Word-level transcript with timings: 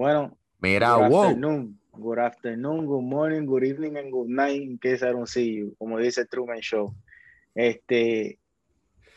Bueno, 0.00 0.38
Mira, 0.60 0.96
good 0.96 1.10
wow. 1.10 1.24
afternoon, 1.24 1.78
good 1.92 2.18
afternoon, 2.18 2.86
good 2.86 3.02
morning, 3.02 3.44
good 3.44 3.64
evening, 3.64 3.98
and 3.98 4.10
good 4.10 4.30
night, 4.30 4.62
in 4.62 4.78
case 4.78 5.02
I 5.02 5.12
don't 5.12 5.28
see 5.28 5.56
you, 5.56 5.74
como 5.78 5.98
dice 5.98 6.24
Truman 6.24 6.62
Show. 6.62 6.94
Este, 7.54 8.38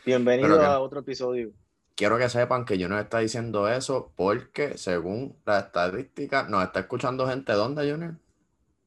bienvenido 0.04 0.58
que- 0.58 0.66
a 0.66 0.78
otro 0.80 1.00
episodio. 1.00 1.52
Quiero 1.94 2.18
que 2.18 2.28
sepan 2.28 2.66
que 2.66 2.76
yo 2.76 2.90
no 2.90 2.98
está 2.98 3.20
diciendo 3.20 3.66
eso 3.66 4.12
porque, 4.14 4.76
según 4.76 5.34
la 5.46 5.60
estadística, 5.60 6.42
nos 6.50 6.62
está 6.64 6.80
escuchando 6.80 7.26
gente 7.26 7.54
¿dónde, 7.54 7.90
Junior? 7.90 8.16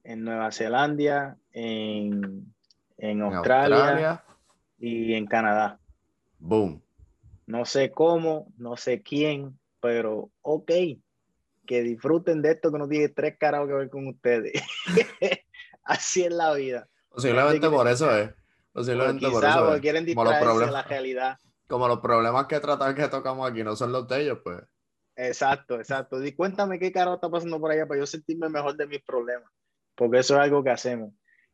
En 0.03 0.23
Nueva 0.23 0.51
Zelanda, 0.51 1.35
en, 1.51 2.53
en 2.99 3.09
En 3.09 3.21
Australia, 3.23 4.23
y 4.77 5.15
en 5.15 5.25
Canadá. 5.25 5.79
Boom. 6.37 6.79
No 7.47 7.65
sé 7.65 7.89
cómo, 7.89 8.53
no 8.59 8.77
sé 8.77 9.01
quién, 9.01 9.57
pero 9.81 10.29
ok, 10.43 10.71
que 11.67 11.83
disfruten 11.83 12.41
de 12.41 12.51
esto 12.51 12.71
que 12.71 12.79
no 12.79 12.87
tiene 12.87 13.09
tres 13.09 13.37
carajos 13.37 13.67
que 13.67 13.73
ver 13.75 13.89
con 13.91 14.07
ustedes. 14.07 14.53
Así 15.83 16.23
es 16.23 16.31
la 16.31 16.53
vida. 16.53 16.87
Posiblemente 17.09 17.69
por 17.69 17.87
eso 17.87 18.15
es. 18.17 18.31
Posiblemente 18.71 19.29
por 19.29 19.43
eso 19.43 19.75
es. 19.75 19.81
quieren 19.81 20.05
Como 20.05 20.23
los, 20.23 20.33
distraerse 20.33 20.65
de 20.65 20.71
la 20.71 20.83
problemas, 20.83 20.87
realidad. 20.87 21.37
como 21.67 21.87
los 21.87 21.99
problemas 21.99 22.47
que 22.47 22.59
tratar 22.59 22.95
que 22.95 23.07
tocamos 23.07 23.49
aquí 23.49 23.63
no 23.63 23.75
son 23.75 23.91
los 23.91 24.07
de 24.07 24.21
ellos, 24.21 24.39
pues. 24.43 24.59
Exacto, 25.15 25.75
exacto. 25.75 26.23
Y 26.23 26.31
cuéntame 26.33 26.79
qué 26.79 26.91
carajo 26.91 27.15
está 27.15 27.29
pasando 27.29 27.59
por 27.59 27.71
allá 27.71 27.87
para 27.87 27.99
yo 27.99 28.05
sentirme 28.05 28.49
mejor 28.49 28.75
de 28.75 28.87
mis 28.87 29.03
problemas, 29.03 29.51
porque 29.95 30.19
eso 30.19 30.35
es 30.35 30.41
algo 30.41 30.63
que 30.63 30.69
hacemos. 30.69 31.13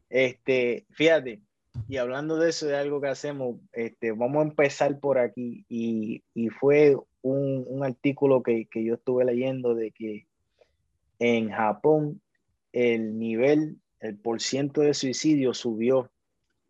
Este, 0.09 0.86
fíjate, 0.91 1.41
y 1.88 1.98
hablando 1.98 2.38
de 2.38 2.50
eso, 2.50 2.67
de 2.67 2.75
algo 2.77 3.02
que 3.02 3.08
hacemos, 3.08 3.58
este, 3.72 4.11
vamos 4.11 4.44
a 4.44 4.50
empezar 4.50 5.00
por 5.00 5.17
aquí. 5.17 5.66
Y, 5.70 6.23
y 6.34 6.50
fue 6.50 6.98
un, 7.23 7.66
un 7.68 7.84
artículo 7.84 8.44
que, 8.44 8.68
que 8.68 8.84
yo 8.84 8.94
estuve 8.94 9.26
leyendo 9.26 9.73
de 9.73 9.90
que 9.91 10.27
en 11.20 11.50
Japón 11.50 12.22
el 12.72 13.17
nivel, 13.17 13.78
el 14.00 14.17
porciento 14.17 14.81
de 14.81 14.94
suicidio 14.94 15.53
subió 15.53 16.12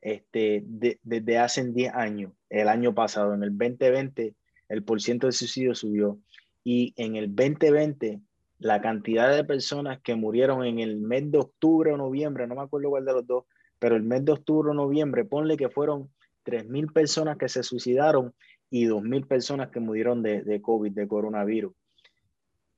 este, 0.01 0.63
de- 0.65 0.99
desde 1.03 1.37
hace 1.37 1.63
10 1.65 1.93
años, 1.93 2.31
el 2.49 2.67
año 2.67 2.93
pasado, 2.93 3.33
en 3.33 3.43
el 3.43 3.57
2020, 3.57 4.35
el 4.69 4.83
porciento 4.83 5.27
de 5.27 5.33
suicidio 5.33 5.75
subió. 5.75 6.19
Y 6.63 6.93
en 6.97 7.15
el 7.15 7.33
2020, 7.35 8.21
la 8.59 8.81
cantidad 8.81 9.33
de 9.35 9.43
personas 9.43 9.99
que 10.01 10.15
murieron 10.15 10.65
en 10.65 10.79
el 10.79 10.97
mes 10.97 11.29
de 11.31 11.39
octubre 11.39 11.91
o 11.91 11.97
noviembre, 11.97 12.47
no 12.47 12.55
me 12.55 12.61
acuerdo 12.61 12.89
cuál 12.89 13.05
de 13.05 13.13
los 13.13 13.25
dos, 13.27 13.45
pero 13.79 13.95
el 13.95 14.03
mes 14.03 14.23
de 14.23 14.31
octubre 14.33 14.69
o 14.71 14.73
noviembre, 14.73 15.25
ponle 15.25 15.57
que 15.57 15.69
fueron 15.69 16.09
3.000 16.43 16.91
personas 16.91 17.37
que 17.37 17.49
se 17.49 17.63
suicidaron 17.63 18.33
y 18.73 18.87
2.000 18.87 19.27
personas 19.27 19.69
que 19.69 19.79
murieron 19.79 20.23
de, 20.23 20.41
de 20.41 20.59
COVID, 20.59 20.91
de 20.93 21.07
coronavirus. 21.07 21.75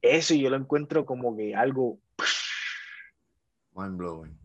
Eso 0.02 0.36
yo 0.36 0.50
lo 0.50 0.58
encuentro 0.58 1.06
como 1.06 1.38
que 1.38 1.56
algo, 1.56 2.00
Mind 3.74 3.96
blowing. 3.96 4.38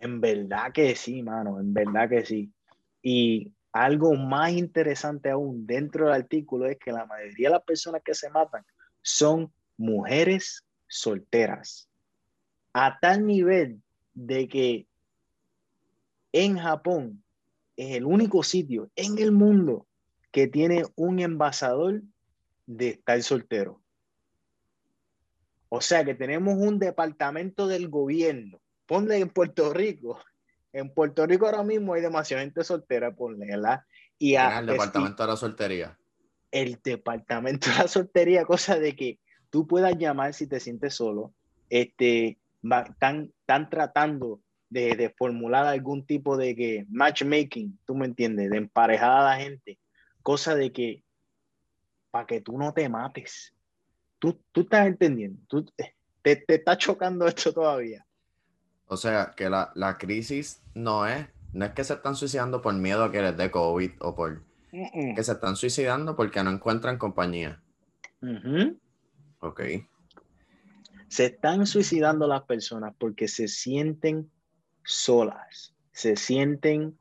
en 0.00 0.20
verdad 0.20 0.72
que 0.72 0.96
sí, 0.96 1.22
mano, 1.22 1.60
en 1.60 1.72
verdad 1.72 2.08
que 2.08 2.24
sí. 2.24 2.52
Y 3.00 3.52
algo 3.70 4.14
más 4.14 4.50
interesante 4.50 5.30
aún 5.30 5.64
dentro 5.64 6.06
del 6.06 6.14
artículo 6.16 6.66
es 6.66 6.76
que 6.76 6.90
la 6.90 7.06
mayoría 7.06 7.50
de 7.50 7.54
las 7.54 7.62
personas 7.62 8.02
que 8.04 8.14
se 8.14 8.28
matan 8.30 8.64
son 9.00 9.52
mujeres 9.76 10.66
solteras. 10.88 11.88
A 12.72 12.98
tal 12.98 13.24
nivel 13.24 13.80
de 14.12 14.48
que 14.48 14.88
en 16.32 16.58
Japón 16.58 17.22
es 17.76 17.94
el 17.94 18.04
único 18.04 18.42
sitio 18.42 18.90
en 18.96 19.18
el 19.18 19.30
mundo 19.30 19.86
que 20.34 20.48
tiene 20.48 20.82
un 20.96 21.20
envasador 21.20 22.02
de 22.66 22.88
estar 22.88 23.22
soltero. 23.22 23.80
O 25.68 25.80
sea 25.80 26.04
que 26.04 26.14
tenemos 26.16 26.54
un 26.58 26.80
departamento 26.80 27.68
del 27.68 27.88
gobierno. 27.88 28.60
Ponle 28.86 29.18
en 29.18 29.28
Puerto 29.28 29.72
Rico. 29.72 30.20
En 30.72 30.92
Puerto 30.92 31.24
Rico 31.24 31.46
ahora 31.46 31.62
mismo 31.62 31.94
hay 31.94 32.02
demasiada 32.02 32.42
gente 32.42 32.64
soltera, 32.64 33.14
ponle, 33.14 33.46
¿verdad? 33.46 33.82
Y 34.18 34.34
a- 34.34 34.48
Tienen 34.48 34.58
el 34.58 34.66
departamento 34.74 35.22
de 35.22 35.28
la 35.28 35.36
soltería. 35.36 35.98
el 36.50 36.80
departamento 36.82 37.70
de 37.70 37.76
la 37.76 37.86
soltería, 37.88 38.44
cosa 38.44 38.76
de 38.80 38.96
que 38.96 39.20
tú 39.50 39.68
puedas 39.68 39.96
llamar 39.96 40.34
si 40.34 40.48
te 40.48 40.58
sientes 40.58 40.94
solo, 40.94 41.32
este, 41.70 42.38
están, 42.88 43.32
están 43.40 43.70
tratando 43.70 44.40
de, 44.68 44.96
de 44.96 45.10
formular 45.10 45.64
algún 45.66 46.04
tipo 46.04 46.36
de 46.36 46.56
que 46.56 46.86
matchmaking, 46.90 47.78
tú 47.86 47.94
me 47.94 48.06
entiendes, 48.06 48.50
de 48.50 48.56
emparejar 48.56 49.12
a 49.12 49.24
la 49.24 49.36
gente, 49.36 49.78
cosa 50.24 50.56
de 50.56 50.72
que 50.72 51.04
para 52.10 52.26
que 52.26 52.40
tú 52.40 52.58
no 52.58 52.72
te 52.72 52.88
mates. 52.88 53.54
Tú, 54.18 54.40
tú 54.50 54.62
estás 54.62 54.86
entendiendo, 54.86 55.40
tú, 55.46 55.64
te, 56.22 56.36
te 56.36 56.54
está 56.54 56.76
chocando 56.76 57.26
esto 57.28 57.52
todavía. 57.52 58.04
O 58.86 58.96
sea, 58.96 59.32
que 59.36 59.48
la, 59.48 59.70
la 59.74 59.98
crisis 59.98 60.62
no 60.74 61.06
es, 61.06 61.28
no 61.52 61.66
es 61.66 61.72
que 61.72 61.84
se 61.84 61.94
están 61.94 62.16
suicidando 62.16 62.62
por 62.62 62.74
miedo 62.74 63.04
a 63.04 63.12
que 63.12 63.22
les 63.22 63.36
dé 63.36 63.50
COVID 63.50 63.92
o 64.00 64.14
por 64.16 64.42
que 64.70 65.22
se 65.22 65.32
están 65.32 65.54
suicidando 65.54 66.16
porque 66.16 66.42
no 66.42 66.50
encuentran 66.50 66.98
compañía. 66.98 67.62
Ujú. 68.20 68.76
Ok. 69.38 69.60
Se 71.08 71.26
están 71.26 71.66
suicidando 71.66 72.26
las 72.26 72.42
personas 72.42 72.92
porque 72.98 73.28
se 73.28 73.46
sienten 73.46 74.30
solas, 74.84 75.74
se 75.92 76.16
sienten, 76.16 76.98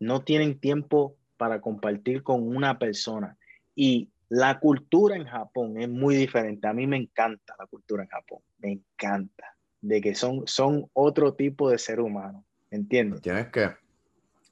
no 0.00 0.22
tienen 0.22 0.58
tiempo 0.58 1.16
para 1.36 1.60
compartir 1.60 2.22
con 2.22 2.46
una 2.46 2.78
persona. 2.78 3.36
Y 3.74 4.10
la 4.28 4.58
cultura 4.58 5.16
en 5.16 5.26
Japón 5.26 5.80
es 5.80 5.88
muy 5.88 6.16
diferente. 6.16 6.66
A 6.66 6.72
mí 6.72 6.86
me 6.86 6.96
encanta 6.96 7.54
la 7.58 7.66
cultura 7.66 8.02
en 8.02 8.08
Japón, 8.08 8.40
me 8.58 8.72
encanta, 8.72 9.56
de 9.80 10.00
que 10.00 10.14
son, 10.14 10.46
son 10.46 10.88
otro 10.92 11.34
tipo 11.34 11.70
de 11.70 11.78
ser 11.78 12.00
humano, 12.00 12.44
¿entiendes? 12.70 13.20
Tienes 13.20 13.48
que, 13.48 13.70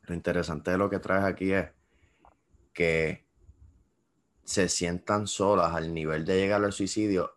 lo 0.02 0.14
interesante 0.14 0.70
de 0.70 0.78
lo 0.78 0.88
que 0.88 0.98
traes 0.98 1.24
aquí 1.24 1.52
es 1.52 1.66
que 2.72 3.24
se 4.44 4.68
sientan 4.68 5.26
solas 5.26 5.74
al 5.74 5.92
nivel 5.92 6.24
de 6.24 6.36
llegar 6.36 6.62
al 6.62 6.72
suicidio 6.72 7.32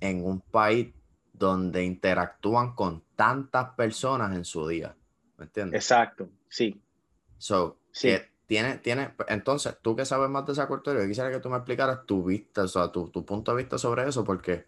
en 0.00 0.24
un 0.24 0.40
país 0.40 0.94
donde 1.32 1.84
interactúan 1.84 2.74
con 2.74 3.04
tantas 3.14 3.74
personas 3.74 4.34
en 4.34 4.44
su 4.44 4.66
día. 4.66 4.96
¿Me 5.36 5.44
entiendes? 5.44 5.82
Exacto, 5.82 6.30
sí. 6.48 6.82
So, 7.40 7.78
Sí. 7.92 8.08
que 8.08 8.28
tiene, 8.46 8.78
tiene, 8.78 9.14
entonces, 9.28 9.76
tú 9.82 9.96
que 9.96 10.04
sabes 10.04 10.30
más 10.30 10.46
de 10.46 10.52
esa 10.52 10.68
cultura, 10.68 11.00
yo 11.00 11.08
quisiera 11.08 11.30
que 11.32 11.40
tú 11.40 11.48
me 11.50 11.56
explicaras 11.56 12.06
tu 12.06 12.24
vista, 12.24 12.64
o 12.64 12.68
sea, 12.68 12.92
tu, 12.92 13.08
tu 13.10 13.24
punto 13.24 13.52
de 13.52 13.58
vista 13.64 13.78
sobre 13.78 14.08
eso, 14.08 14.24
porque 14.24 14.66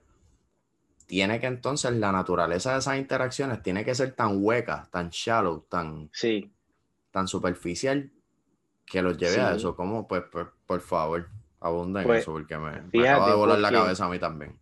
tiene 1.06 1.38
que 1.40 1.46
entonces 1.46 1.92
la 1.92 2.12
naturaleza 2.12 2.72
de 2.72 2.78
esas 2.78 2.96
interacciones 2.98 3.62
tiene 3.62 3.84
que 3.84 3.94
ser 3.94 4.14
tan 4.14 4.42
hueca, 4.42 4.88
tan 4.90 5.10
shallow, 5.10 5.60
tan, 5.68 6.10
Sí, 6.12 6.52
tan 7.10 7.28
superficial 7.28 8.10
que 8.86 9.02
los 9.02 9.18
lleve 9.18 9.40
a 9.40 9.54
eso. 9.54 9.76
Como, 9.76 10.08
pues, 10.08 10.24
pues, 10.32 10.48
por 10.66 10.80
favor, 10.80 11.28
abunden 11.60 12.04
en 12.04 12.08
Pues, 12.08 12.22
eso, 12.22 12.32
porque 12.32 12.58
me, 12.58 12.82
me 12.82 12.90
fíjate, 12.90 13.20
acaba 13.20 13.30
de 13.30 13.36
volar 13.36 13.58
la 13.58 13.72
cabeza 13.72 14.06
a 14.06 14.10
mí 14.10 14.18
también. 14.18 14.58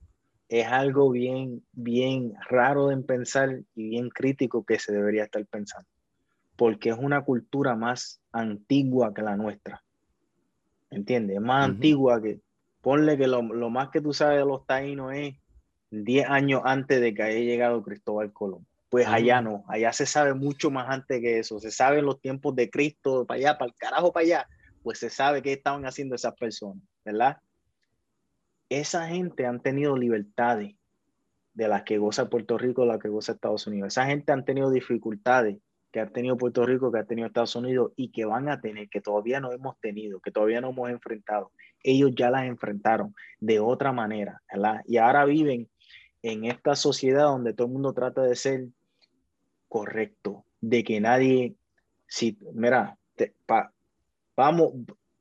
es 0.49 0.67
algo 0.67 1.11
bien, 1.11 1.65
bien 1.73 2.35
raro 2.49 2.89
de 2.89 2.99
pensar 2.99 3.63
y 3.75 3.89
bien 3.91 4.11
crítico 4.11 4.65
que 4.65 4.79
se 4.79 4.93
debería 4.93 5.25
estar 5.25 5.47
pensando, 5.47 5.89
porque 6.61 6.91
es 6.91 6.99
una 6.99 7.25
cultura 7.25 7.75
más 7.75 8.21
antigua 8.33 9.15
que 9.15 9.23
la 9.23 9.35
nuestra. 9.35 9.83
¿Entiendes? 10.91 11.37
Es 11.37 11.43
más 11.43 11.65
antigua 11.65 12.21
que, 12.21 12.43
ponle 12.83 13.17
que 13.17 13.27
lo, 13.27 13.41
lo 13.41 13.71
más 13.71 13.89
que 13.89 14.03
tú 14.03 14.13
sabes 14.13 14.41
de 14.41 14.45
los 14.45 14.67
taínos 14.67 15.15
es 15.15 15.37
10 15.89 16.29
años 16.29 16.61
antes 16.67 17.01
de 17.01 17.15
que 17.15 17.23
haya 17.23 17.39
llegado 17.39 17.83
Cristóbal 17.83 18.35
Colón. 18.35 18.67
Pues 18.91 19.07
Ujú. 19.07 19.15
allá 19.17 19.41
no, 19.41 19.65
allá 19.69 19.91
se 19.95 20.05
sabe 20.05 20.35
mucho 20.35 20.71
más 20.71 20.91
antes 20.91 21.23
que 21.23 21.39
eso, 21.39 21.59
se 21.61 21.71
sabe 21.71 22.01
en 22.01 22.05
los 22.05 22.21
tiempos 22.21 22.55
de 22.55 22.69
Cristo, 22.69 23.25
para 23.25 23.39
allá, 23.39 23.57
para 23.57 23.71
el 23.71 23.75
carajo, 23.77 24.13
para 24.13 24.25
allá, 24.25 24.49
pues 24.83 24.99
se 24.99 25.09
sabe 25.09 25.41
qué 25.41 25.55
estaban 25.55 25.87
haciendo 25.87 26.15
esas 26.15 26.35
personas, 26.35 26.85
¿verdad? 27.07 27.39
esa 28.69 29.09
gente 29.09 29.47
han 29.47 29.63
tenido 29.63 29.97
libertades 29.97 30.77
de 31.55 31.69
las 31.69 31.85
que 31.85 31.97
goza 31.97 32.29
Puerto 32.29 32.59
Rico, 32.59 32.85
las 32.85 32.99
que 32.99 33.09
goza 33.09 33.33
Estados 33.33 33.67
Unidos. 33.67 33.95
Esa 33.95 34.05
gente 34.05 34.31
han 34.31 34.45
tenido 34.45 34.71
dificultades 34.71 35.57
que 35.93 36.01
ha 36.01 36.07
tenido 36.07 36.37
Puerto 36.37 36.65
Rico, 36.65 36.93
que 36.93 36.99
ha 37.01 37.05
tenido 37.05 37.27
Estados 37.27 37.57
Unidos 37.57 37.93
y 37.97 38.11
que 38.11 38.25
van 38.25 38.49
a 38.49 38.61
tener, 38.61 38.89
que 38.89 39.01
todavía 39.01 39.41
no 39.41 39.53
hemos 39.53 39.79
tenido, 39.81 40.21
que 40.21 40.31
todavía 40.31 40.61
no 40.61 40.71
hemos 40.71 40.91
enfrentado. 40.91 41.53
Ellos 41.83 42.13
ya 42.15 42.31
las 42.31 42.45
enfrentaron 42.45 43.15
de 43.41 43.61
otra 43.61 43.93
manera. 43.93 44.43
Y 44.87 44.99
ahora 44.99 45.25
viven 45.25 45.69
en 46.23 46.45
esta 46.45 46.77
sociedad 46.77 47.25
donde 47.25 47.55
todo 47.55 47.67
el 47.67 47.73
mundo 47.73 47.93
trata 47.93 48.23
de 48.23 48.37
ser 48.37 48.69
correcto, 49.69 50.45
de 50.61 50.85
que 50.85 51.01
nadie, 51.01 51.55
si, 52.07 52.39
mira, 52.53 52.99
vamos, 54.37 54.73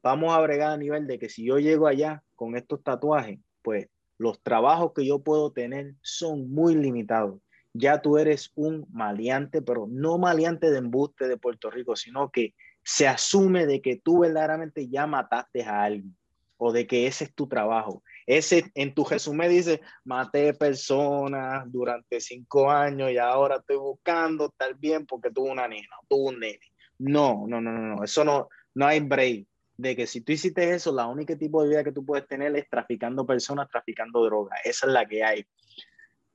vamos 0.04 0.34
a 0.34 0.42
bregar 0.42 0.72
a 0.72 0.78
nivel 0.78 1.08
de 1.08 1.20
que 1.20 1.30
si 1.30 1.46
yo 1.46 1.58
llego 1.60 1.88
allá 1.88 2.24
con 2.36 2.56
estos 2.56 2.84
tatuajes, 2.84 3.40
pues 3.62 3.88
los 4.18 4.42
trabajos 4.42 4.92
que 4.94 5.06
yo 5.06 5.20
puedo 5.20 5.52
tener 5.52 5.96
son 6.02 6.52
muy 6.52 6.76
limitados. 6.76 7.40
Ya 7.74 8.02
tú 8.02 8.18
eres 8.18 8.52
un 8.56 8.86
maleante, 8.92 9.62
pero 9.62 9.88
no 9.88 10.18
maleante 10.18 10.72
de 10.72 10.80
embuste 10.80 11.28
de 11.28 11.38
Puerto 11.38 11.70
Rico, 11.70 11.96
sino 11.96 12.32
que 12.32 12.54
se 12.84 13.08
asume 13.08 13.66
de 13.66 13.82
que 13.82 13.98
tú 14.04 14.20
verdaderamente 14.20 14.88
ya 14.90 15.06
mataste 15.08 15.64
a 15.64 15.84
alguien. 15.84 16.16
o 16.62 16.74
de 16.74 16.86
que 16.86 17.08
ese 17.08 17.24
es 17.26 17.34
tu 17.34 17.48
trabajo. 17.48 18.04
Ese 18.28 18.70
en 18.76 18.94
tu 18.94 19.06
resumen 19.06 19.50
dice, 19.50 19.82
maté 20.04 20.54
personas 20.54 21.64
durante 21.72 22.20
cinco 22.20 22.70
años 22.70 23.12
y 23.12 23.18
ahora 23.18 23.58
estoy 23.58 23.78
buscando 23.78 24.48
estar 24.48 24.76
bien 24.78 25.06
porque 25.06 25.32
tuve 25.32 25.52
una 25.52 25.68
nena, 25.68 25.96
tuve 26.10 26.30
un 26.34 26.40
nene. 26.40 26.60
No, 27.00 27.46
no, 27.48 27.62
no, 27.62 27.72
no, 27.72 28.04
eso 28.04 28.26
no, 28.26 28.50
no 28.76 28.86
hay 28.86 29.00
break 29.00 29.48
de 29.78 29.96
que 29.96 30.06
si 30.06 30.20
tú 30.20 30.34
hiciste 30.34 30.74
eso, 30.74 30.92
la 30.92 31.08
única 31.08 31.38
tipo 31.38 31.64
de 31.64 31.70
vida 31.70 31.84
que 31.86 31.94
tú 31.94 32.06
puedes 32.06 32.28
tener 32.28 32.54
es 32.58 32.70
traficando 32.70 33.26
personas, 33.26 33.70
traficando 33.70 34.26
drogas. 34.26 34.60
Esa 34.66 34.88
es 34.88 34.92
la 34.92 35.06
que 35.06 35.24
hay. 35.24 35.46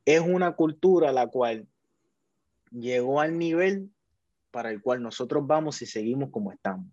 Es 0.05 0.21
una 0.21 0.53
cultura 0.53 1.12
la 1.12 1.29
cual 1.29 1.67
llegó 2.71 3.21
al 3.21 3.39
nivel 3.39 3.91
para 4.51 4.71
el 4.71 4.81
cual 4.83 5.03
nosotros 5.03 5.47
vamos 5.47 5.81
y 5.83 5.87
seguimos 5.87 6.31
como 6.31 6.53
estamos. 6.53 6.87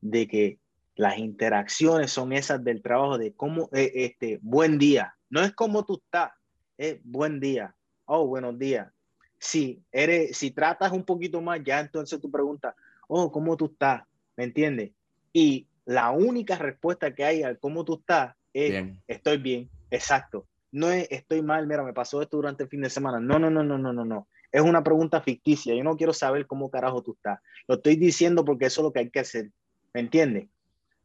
De 0.00 0.26
que 0.26 0.58
las 0.94 1.18
interacciones 1.18 2.12
son 2.12 2.32
esas 2.32 2.62
del 2.62 2.82
trabajo 2.82 3.18
de 3.18 3.32
cómo, 3.32 3.68
eh, 3.72 3.90
este, 3.94 4.38
buen 4.42 4.78
día. 4.78 5.14
No 5.28 5.40
es 5.40 5.52
como 5.52 5.84
tú 5.84 6.00
estás, 6.04 6.32
es 6.76 7.00
buen 7.04 7.40
día. 7.40 7.74
Oh, 8.04 8.26
buenos 8.26 8.58
días. 8.58 8.92
Si 9.38 9.82
eres, 9.90 10.36
si 10.36 10.50
tratas 10.50 10.92
un 10.92 11.04
poquito 11.04 11.40
más, 11.40 11.60
ya 11.64 11.80
entonces 11.80 12.20
tú 12.20 12.30
preguntas, 12.30 12.74
oh, 13.08 13.32
¿cómo 13.32 13.56
tú 13.56 13.66
estás? 13.66 14.02
¿Me 14.36 14.44
entiendes? 14.44 14.92
Y 15.32 15.66
la 15.84 16.10
única 16.10 16.56
respuesta 16.56 17.14
que 17.14 17.24
hay 17.24 17.42
al 17.42 17.58
cómo 17.58 17.84
tú 17.84 17.94
estás 17.94 18.36
es 18.52 18.84
estoy 19.06 19.38
bien, 19.38 19.70
exacto. 19.90 20.46
No 20.72 20.90
es 20.90 21.08
estoy 21.10 21.42
mal, 21.42 21.66
mira, 21.66 21.82
me 21.82 21.92
pasó 21.92 22.22
esto 22.22 22.36
durante 22.36 22.62
el 22.64 22.68
fin 22.68 22.82
de 22.82 22.90
semana. 22.90 23.18
No, 23.20 23.38
no, 23.38 23.50
no, 23.50 23.62
no, 23.62 23.78
no, 23.78 23.92
no, 23.92 24.04
no. 24.04 24.28
Es 24.52 24.62
una 24.62 24.82
pregunta 24.82 25.20
ficticia. 25.20 25.74
Yo 25.74 25.82
no 25.84 25.96
quiero 25.96 26.12
saber 26.12 26.46
cómo 26.46 26.70
carajo 26.70 27.02
tú 27.02 27.12
estás. 27.12 27.40
Lo 27.66 27.76
estoy 27.76 27.96
diciendo 27.96 28.44
porque 28.44 28.66
eso 28.66 28.80
es 28.80 28.84
lo 28.84 28.92
que 28.92 29.00
hay 29.00 29.10
que 29.10 29.20
hacer. 29.20 29.50
¿Me 29.92 30.00
entiendes? 30.00 30.48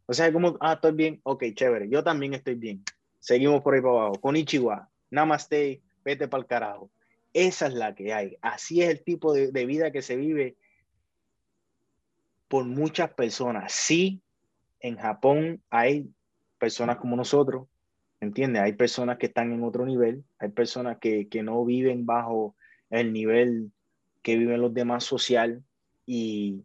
O 0.06 0.14
sea, 0.14 0.32
como, 0.32 0.58
ah, 0.60 0.74
estoy 0.74 0.94
bien. 0.94 1.20
Ok, 1.24 1.44
chévere. 1.54 1.90
Yo 1.90 2.04
también 2.04 2.34
estoy 2.34 2.56
bien. 2.56 2.84
Seguimos 3.20 3.62
por 3.62 3.74
ahí 3.74 3.82
para 3.82 3.94
abajo. 3.94 4.22
Con 4.22 4.36
Ichiwa. 4.36 4.90
Namaste. 5.10 5.82
Vete 6.04 6.28
para 6.28 6.42
el 6.42 6.48
carajo. 6.48 6.92
Esa 7.34 7.68
es 7.68 7.74
la 7.74 7.96
que 7.96 8.14
hay. 8.14 8.38
Así 8.42 8.82
es 8.82 8.90
el 8.90 9.04
tipo 9.04 9.34
de, 9.34 9.52
de 9.52 9.66
vida 9.66 9.92
que 9.92 10.02
se 10.02 10.16
vive 10.16 10.56
por 12.48 12.66
muchas 12.66 13.12
personas. 13.14 13.72
Sí, 13.74 14.22
en 14.80 14.98
Japón 14.98 15.62
hay 15.70 16.08
personas 16.60 16.98
como 16.98 17.16
nosotros, 17.16 17.68
¿entiendes? 18.20 18.62
Hay 18.62 18.74
personas 18.74 19.18
que 19.18 19.28
están 19.28 19.52
en 19.52 19.64
otro 19.64 19.86
nivel, 19.86 20.24
hay 20.40 20.50
personas 20.50 20.98
que, 21.00 21.28
no 21.44 21.64
viven 21.66 22.06
bajo 22.06 22.56
el 22.90 23.14
nivel 23.14 23.72
que 24.22 24.38
viven 24.38 24.62
los 24.62 24.74
demás 24.74 25.04
social 25.04 25.64
y 26.06 26.64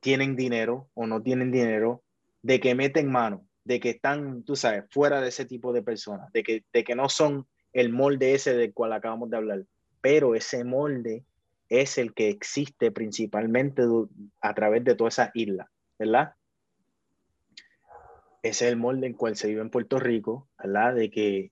tienen 0.00 0.36
dinero 0.36 0.88
o 0.94 1.06
no 1.06 1.22
tienen 1.22 1.50
dinero, 1.50 2.02
de 2.42 2.60
que 2.60 2.74
meten 2.74 3.10
mano, 3.10 3.46
de 3.64 3.80
que 3.80 3.90
están, 3.90 4.42
tú 4.42 4.54
sabes, 4.54 4.84
fuera 4.90 5.20
de 5.20 5.28
ese 5.28 5.46
tipo 5.46 5.72
de 5.72 5.82
personas, 5.82 6.30
de 6.32 6.42
que, 6.42 6.64
de 6.72 6.84
que 6.84 6.94
no 6.94 7.08
son 7.08 7.46
el 7.72 7.90
molde 7.90 8.34
ese 8.34 8.54
del 8.54 8.72
cual 8.72 8.92
acabamos 8.92 9.30
de 9.30 9.36
hablar, 9.36 9.64
pero 10.00 10.34
ese 10.34 10.64
molde 10.64 11.24
es 11.68 11.98
el 11.98 12.12
que 12.12 12.28
existe 12.28 12.90
principalmente 12.90 13.82
a 14.40 14.54
través 14.54 14.84
de 14.84 14.94
toda 14.94 15.08
esa 15.08 15.30
isla, 15.34 15.70
¿verdad? 15.98 16.34
Ese 18.44 18.66
es 18.66 18.72
el 18.72 18.76
molde 18.76 19.06
en 19.06 19.14
cual 19.14 19.36
se 19.36 19.48
vive 19.48 19.62
en 19.62 19.70
Puerto 19.70 19.98
Rico, 19.98 20.48
¿verdad? 20.58 20.94
De 20.94 21.10
que 21.10 21.50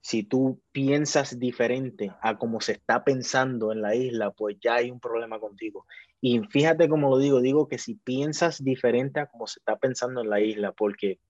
si 0.00 0.24
tú 0.24 0.60
piensas 0.72 1.38
diferente 1.38 2.12
a 2.20 2.36
como 2.38 2.60
se 2.60 2.72
está 2.72 3.04
pensando 3.04 3.70
en 3.70 3.80
la 3.80 3.94
isla, 3.94 4.32
pues 4.32 4.56
ya 4.60 4.74
hay 4.74 4.90
un 4.90 4.98
problema 4.98 5.38
contigo. 5.38 5.86
Y 6.20 6.40
fíjate 6.40 6.88
cómo 6.88 7.08
lo 7.10 7.18
digo, 7.18 7.40
digo 7.40 7.68
que 7.68 7.78
si 7.78 7.94
piensas 7.94 8.64
diferente 8.64 9.20
a 9.20 9.26
como 9.26 9.46
se 9.46 9.60
está 9.60 9.76
pensando 9.76 10.22
en 10.22 10.28
la 10.28 10.40
isla, 10.40 10.72
porque 10.72 11.20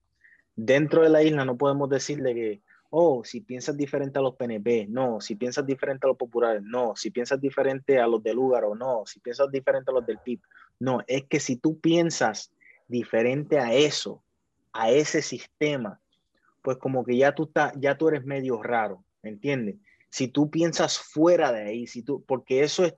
dentro 0.55 1.03
de 1.03 1.09
la 1.09 1.21
isla 1.21 1.45
no 1.45 1.55
podemos 1.55 1.87
decirle 1.87 2.33
que, 2.33 2.61
oh, 2.89 3.23
si 3.23 3.41
piensas 3.41 3.77
diferente 3.77 4.17
a 4.17 4.23
los 4.23 4.35
PNP, 4.35 4.87
no, 4.89 5.21
si 5.21 5.35
piensas 5.35 5.67
diferente 5.67 6.07
a 6.07 6.09
los 6.09 6.17
populares, 6.17 6.63
no, 6.63 6.95
si 6.95 7.11
piensas 7.11 7.39
diferente 7.39 7.99
a 7.99 8.07
los 8.07 8.23
del 8.23 8.37
lugar 8.37 8.63
o 8.63 8.73
no, 8.73 9.03
si 9.05 9.19
piensas 9.19 9.51
diferente 9.51 9.91
a 9.91 9.93
los 9.93 10.05
del 10.07 10.17
PIB, 10.17 10.41
no, 10.79 11.01
es 11.05 11.25
que 11.25 11.39
si 11.39 11.57
tú 11.57 11.79
piensas 11.79 12.51
diferente 12.87 13.59
a 13.59 13.71
eso, 13.71 14.24
a 14.75 14.91
ese 14.91 15.21
sistema, 15.21 16.01
pues 16.61 16.77
como 16.77 17.05
que 17.05 17.15
ya 17.15 17.33
tú, 17.33 17.43
estás, 17.43 17.73
ya 17.77 17.97
tú 17.97 18.09
eres 18.09 18.25
medio 18.25 18.61
raro, 18.61 19.05
¿me 19.23 19.29
entiendes? 19.29 19.77
Si 20.09 20.27
tú 20.27 20.51
piensas 20.51 20.99
fuera 20.99 21.51
de 21.53 21.63
ahí, 21.63 21.87
si 21.87 22.03
tú, 22.03 22.23
porque 22.25 22.61
eso 22.61 22.83
es, 22.83 22.93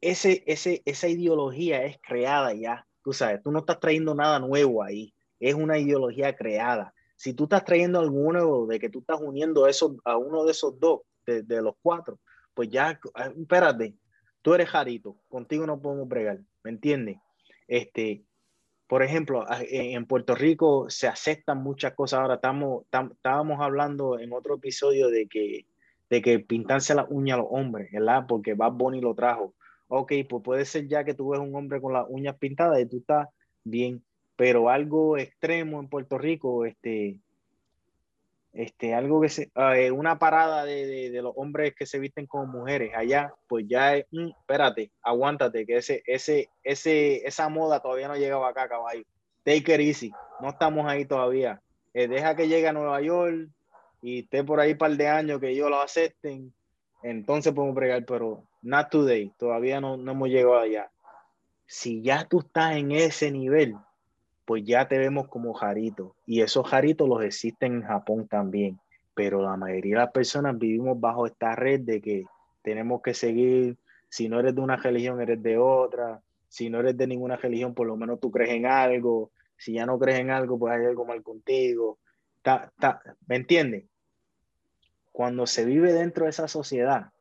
ese, 0.00 0.44
ese, 0.46 0.82
esa 0.84 1.08
ideología 1.08 1.82
es 1.82 1.98
creada 2.00 2.54
ya, 2.54 2.86
tú 3.02 3.12
sabes, 3.12 3.42
tú 3.42 3.50
no 3.50 3.58
estás 3.58 3.80
trayendo 3.80 4.14
nada 4.14 4.38
nuevo 4.38 4.84
ahí, 4.84 5.12
es 5.40 5.54
una 5.54 5.78
ideología 5.78 6.36
creada. 6.36 6.94
Si 7.16 7.34
tú 7.34 7.44
estás 7.44 7.64
trayendo 7.64 7.98
alguno 7.98 8.66
de 8.66 8.78
que 8.78 8.88
tú 8.88 9.00
estás 9.00 9.20
uniendo 9.20 9.66
eso 9.66 9.96
a 10.04 10.16
uno 10.16 10.44
de 10.44 10.52
esos 10.52 10.78
dos, 10.78 11.00
de, 11.26 11.42
de 11.42 11.60
los 11.60 11.74
cuatro, 11.82 12.20
pues 12.54 12.70
ya, 12.70 12.98
ah, 13.14 13.32
espérate, 13.36 13.94
tú 14.42 14.54
eres 14.54 14.68
jarito, 14.68 15.16
contigo 15.28 15.66
no 15.66 15.80
podemos 15.80 16.08
bregar, 16.08 16.38
¿me 16.62 16.70
entiendes? 16.70 17.18
Este, 17.66 18.24
por 18.90 19.04
ejemplo, 19.04 19.46
en 19.60 20.04
Puerto 20.04 20.34
Rico 20.34 20.90
se 20.90 21.06
aceptan 21.06 21.62
muchas 21.62 21.94
cosas. 21.94 22.18
Ahora 22.18 22.34
estamos, 22.34 22.86
estábamos 23.12 23.60
hablando 23.60 24.18
en 24.18 24.32
otro 24.32 24.56
episodio 24.56 25.10
de 25.10 25.28
que, 25.28 25.64
de 26.08 26.20
que 26.20 26.40
pintarse 26.40 26.96
la 26.96 27.06
uña 27.08 27.36
a 27.36 27.38
los 27.38 27.46
hombres, 27.50 27.92
¿verdad? 27.92 28.24
Porque 28.26 28.54
Bad 28.54 28.72
Bunny 28.72 29.00
lo 29.00 29.14
trajo. 29.14 29.54
Ok, 29.86 30.12
pues 30.28 30.42
puede 30.42 30.64
ser 30.64 30.88
ya 30.88 31.04
que 31.04 31.14
tú 31.14 31.28
ves 31.28 31.40
un 31.40 31.54
hombre 31.54 31.80
con 31.80 31.92
las 31.92 32.04
uñas 32.08 32.36
pintadas 32.36 32.80
y 32.80 32.86
tú 32.86 32.96
estás 32.96 33.28
bien, 33.62 34.02
pero 34.34 34.68
algo 34.68 35.16
extremo 35.16 35.78
en 35.78 35.88
Puerto 35.88 36.18
Rico, 36.18 36.66
este, 36.66 37.16
este, 38.52 38.94
algo 38.94 39.20
que 39.20 39.28
se, 39.28 39.50
ah, 39.54 39.78
eh, 39.78 39.90
una 39.90 40.18
parada 40.18 40.64
de, 40.64 41.10
de, 41.10 41.22
los 41.22 41.32
hombres 41.36 41.74
que 41.74 41.86
se 41.86 41.98
visten 41.98 42.26
como 42.26 42.46
mujeres 42.46 42.92
allá, 42.94 43.32
pues 43.48 43.66
ya 43.68 43.96
es, 43.96 44.06
mm, 44.10 44.30
espérate, 44.40 44.90
aguántate, 45.02 45.66
que 45.66 45.76
ese, 45.76 46.02
ese, 46.06 46.50
ese, 46.64 47.26
esa 47.26 47.48
moda 47.48 47.80
todavía 47.80 48.08
no 48.08 48.16
llegaba 48.16 48.48
acá, 48.48 48.68
caballo. 48.68 49.04
Take 49.44 49.74
it 49.74 49.80
easy, 49.80 50.12
no 50.40 50.50
estamos 50.50 50.86
ahí 50.86 51.04
todavía. 51.04 51.62
Eh, 51.94 52.08
deja 52.08 52.34
que 52.34 52.48
llegue 52.48 52.68
a 52.68 52.72
Nueva 52.72 53.00
York 53.00 53.48
y 54.02 54.20
esté 54.20 54.44
por 54.44 54.60
ahí 54.60 54.72
un 54.72 54.78
par 54.78 54.96
de 54.96 55.08
años 55.08 55.40
que 55.40 55.50
ellos 55.50 55.70
lo 55.70 55.80
acepten, 55.80 56.52
entonces 57.02 57.52
podemos 57.52 57.76
pregar, 57.76 58.04
pero 58.04 58.44
not 58.62 58.90
today, 58.90 59.32
todavía 59.38 59.80
no, 59.80 59.96
no 59.96 60.12
hemos 60.12 60.28
llegado 60.28 60.58
allá. 60.58 60.90
Si 61.66 62.02
ya 62.02 62.24
tú 62.24 62.40
estás 62.40 62.76
en 62.76 62.90
ese 62.90 63.30
nivel, 63.30 63.76
pues 64.50 64.64
ya 64.64 64.88
te 64.88 64.98
vemos 64.98 65.28
como 65.28 65.54
jarito. 65.54 66.16
Y 66.26 66.40
esos 66.40 66.68
jaritos 66.68 67.08
los 67.08 67.22
existen 67.22 67.74
en 67.74 67.82
Japón 67.82 68.26
también. 68.26 68.80
Pero 69.14 69.40
la 69.42 69.56
mayoría 69.56 69.94
de 69.94 70.00
las 70.00 70.10
personas 70.10 70.58
vivimos 70.58 70.98
bajo 70.98 71.24
esta 71.24 71.54
red 71.54 71.82
de 71.82 72.00
que 72.00 72.24
tenemos 72.60 73.00
que 73.00 73.14
seguir, 73.14 73.76
si 74.08 74.28
no 74.28 74.40
eres 74.40 74.56
de 74.56 74.60
una 74.60 74.74
religión, 74.74 75.20
eres 75.20 75.40
de 75.40 75.56
otra. 75.56 76.20
Si 76.48 76.68
no 76.68 76.80
eres 76.80 76.96
de 76.96 77.06
ninguna 77.06 77.36
religión, 77.36 77.74
por 77.74 77.86
lo 77.86 77.96
menos 77.96 78.18
tú 78.18 78.32
crees 78.32 78.50
en 78.50 78.66
algo. 78.66 79.30
Si 79.56 79.74
ya 79.74 79.86
no 79.86 80.00
crees 80.00 80.18
en 80.18 80.30
algo, 80.30 80.58
pues 80.58 80.74
hay 80.74 80.84
algo 80.84 81.04
mal 81.04 81.22
contigo. 81.22 82.00
¿Me 83.28 83.36
entiendes? 83.36 83.84
Cuando 85.12 85.46
se 85.46 85.64
vive 85.64 85.92
dentro 85.92 86.24
de 86.24 86.30
esa 86.30 86.48
sociedad, 86.48 87.12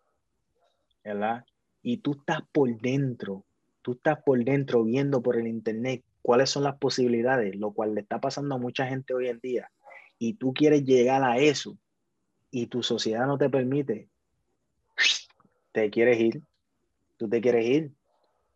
¿verdad? 1.03 1.45
Y 1.83 1.97
tú 1.97 2.13
estás 2.13 2.41
por 2.51 2.75
dentro, 2.81 3.43
tú 3.83 3.91
estás 3.91 4.17
por 4.23 4.43
dentro 4.43 4.83
viendo 4.83 5.21
por 5.21 5.37
el 5.37 5.45
internet 5.45 6.01
cuáles 6.29 6.51
son 6.51 6.61
las 6.61 6.77
posibilidades, 6.77 7.55
lo 7.55 7.71
cual 7.71 7.95
le 7.95 8.01
está 8.01 8.21
pasando 8.21 8.53
a 8.53 8.59
mucha 8.59 8.85
gente 8.85 9.15
hoy 9.15 9.29
en 9.29 9.39
día, 9.39 9.71
y 10.19 10.35
tú 10.35 10.53
quieres 10.53 10.85
llegar 10.85 11.23
a 11.23 11.39
eso 11.39 11.75
y 12.51 12.67
tu 12.67 12.83
sociedad 12.83 13.25
no 13.25 13.39
te 13.39 13.49
permite, 13.49 14.09
te 15.71 15.89
quieres 15.89 16.19
ir, 16.19 16.43
tú 17.17 17.27
te 17.27 17.41
quieres 17.41 17.65
ir, 17.65 17.91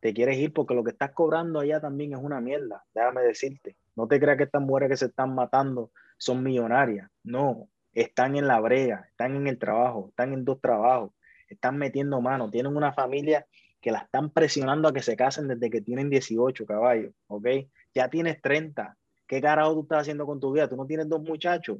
te 0.02 0.14
quieres 0.14 0.38
ir 0.38 0.54
porque 0.54 0.76
lo 0.76 0.84
que 0.84 0.92
estás 0.92 1.14
cobrando 1.14 1.62
allá 1.62 1.82
también 1.82 2.14
es 2.14 2.20
una 2.22 2.40
mierda, 2.40 2.86
déjame 2.94 3.24
decirte. 3.24 3.76
No 3.96 4.08
te 4.08 4.20
creas 4.20 4.38
que 4.38 4.44
estas 4.44 4.62
mujeres 4.62 4.90
que 4.90 4.98
se 4.98 5.06
están 5.08 5.34
matando 5.34 5.90
son 6.20 6.44
millonarias, 6.44 7.10
no, 7.24 7.70
están 7.92 8.36
en 8.36 8.46
la 8.46 8.60
brega, 8.60 9.08
están 9.10 9.36
en 9.36 9.48
el 9.48 9.58
trabajo, 9.58 10.10
están 10.10 10.32
en 10.34 10.46
dos 10.46 10.62
trabajos, 10.62 11.10
están 11.48 11.80
metiendo 11.80 12.22
mano, 12.22 12.52
tienen 12.52 12.78
una 12.78 12.94
familia 12.94 13.48
que 13.84 13.92
la 13.92 14.00
están 14.00 14.30
presionando 14.30 14.88
a 14.88 14.94
que 14.94 15.02
se 15.02 15.18
casen 15.18 15.50
desde 15.50 15.70
que 15.70 15.82
tienen 15.82 16.10
18 16.10 16.66
caballos, 16.66 17.14
¿ok? 17.28 17.46
Ya 17.94 18.10
tienes 18.10 18.42
30. 18.42 18.96
¿Qué 19.28 19.42
carajo 19.42 19.74
tú 19.74 19.82
estás 19.82 20.00
haciendo 20.04 20.26
con 20.26 20.40
tu 20.40 20.54
vida? 20.54 20.70
Tú 20.70 20.78
no 20.78 20.86
tienes 20.86 21.10
dos 21.10 21.22
muchachos. 21.22 21.80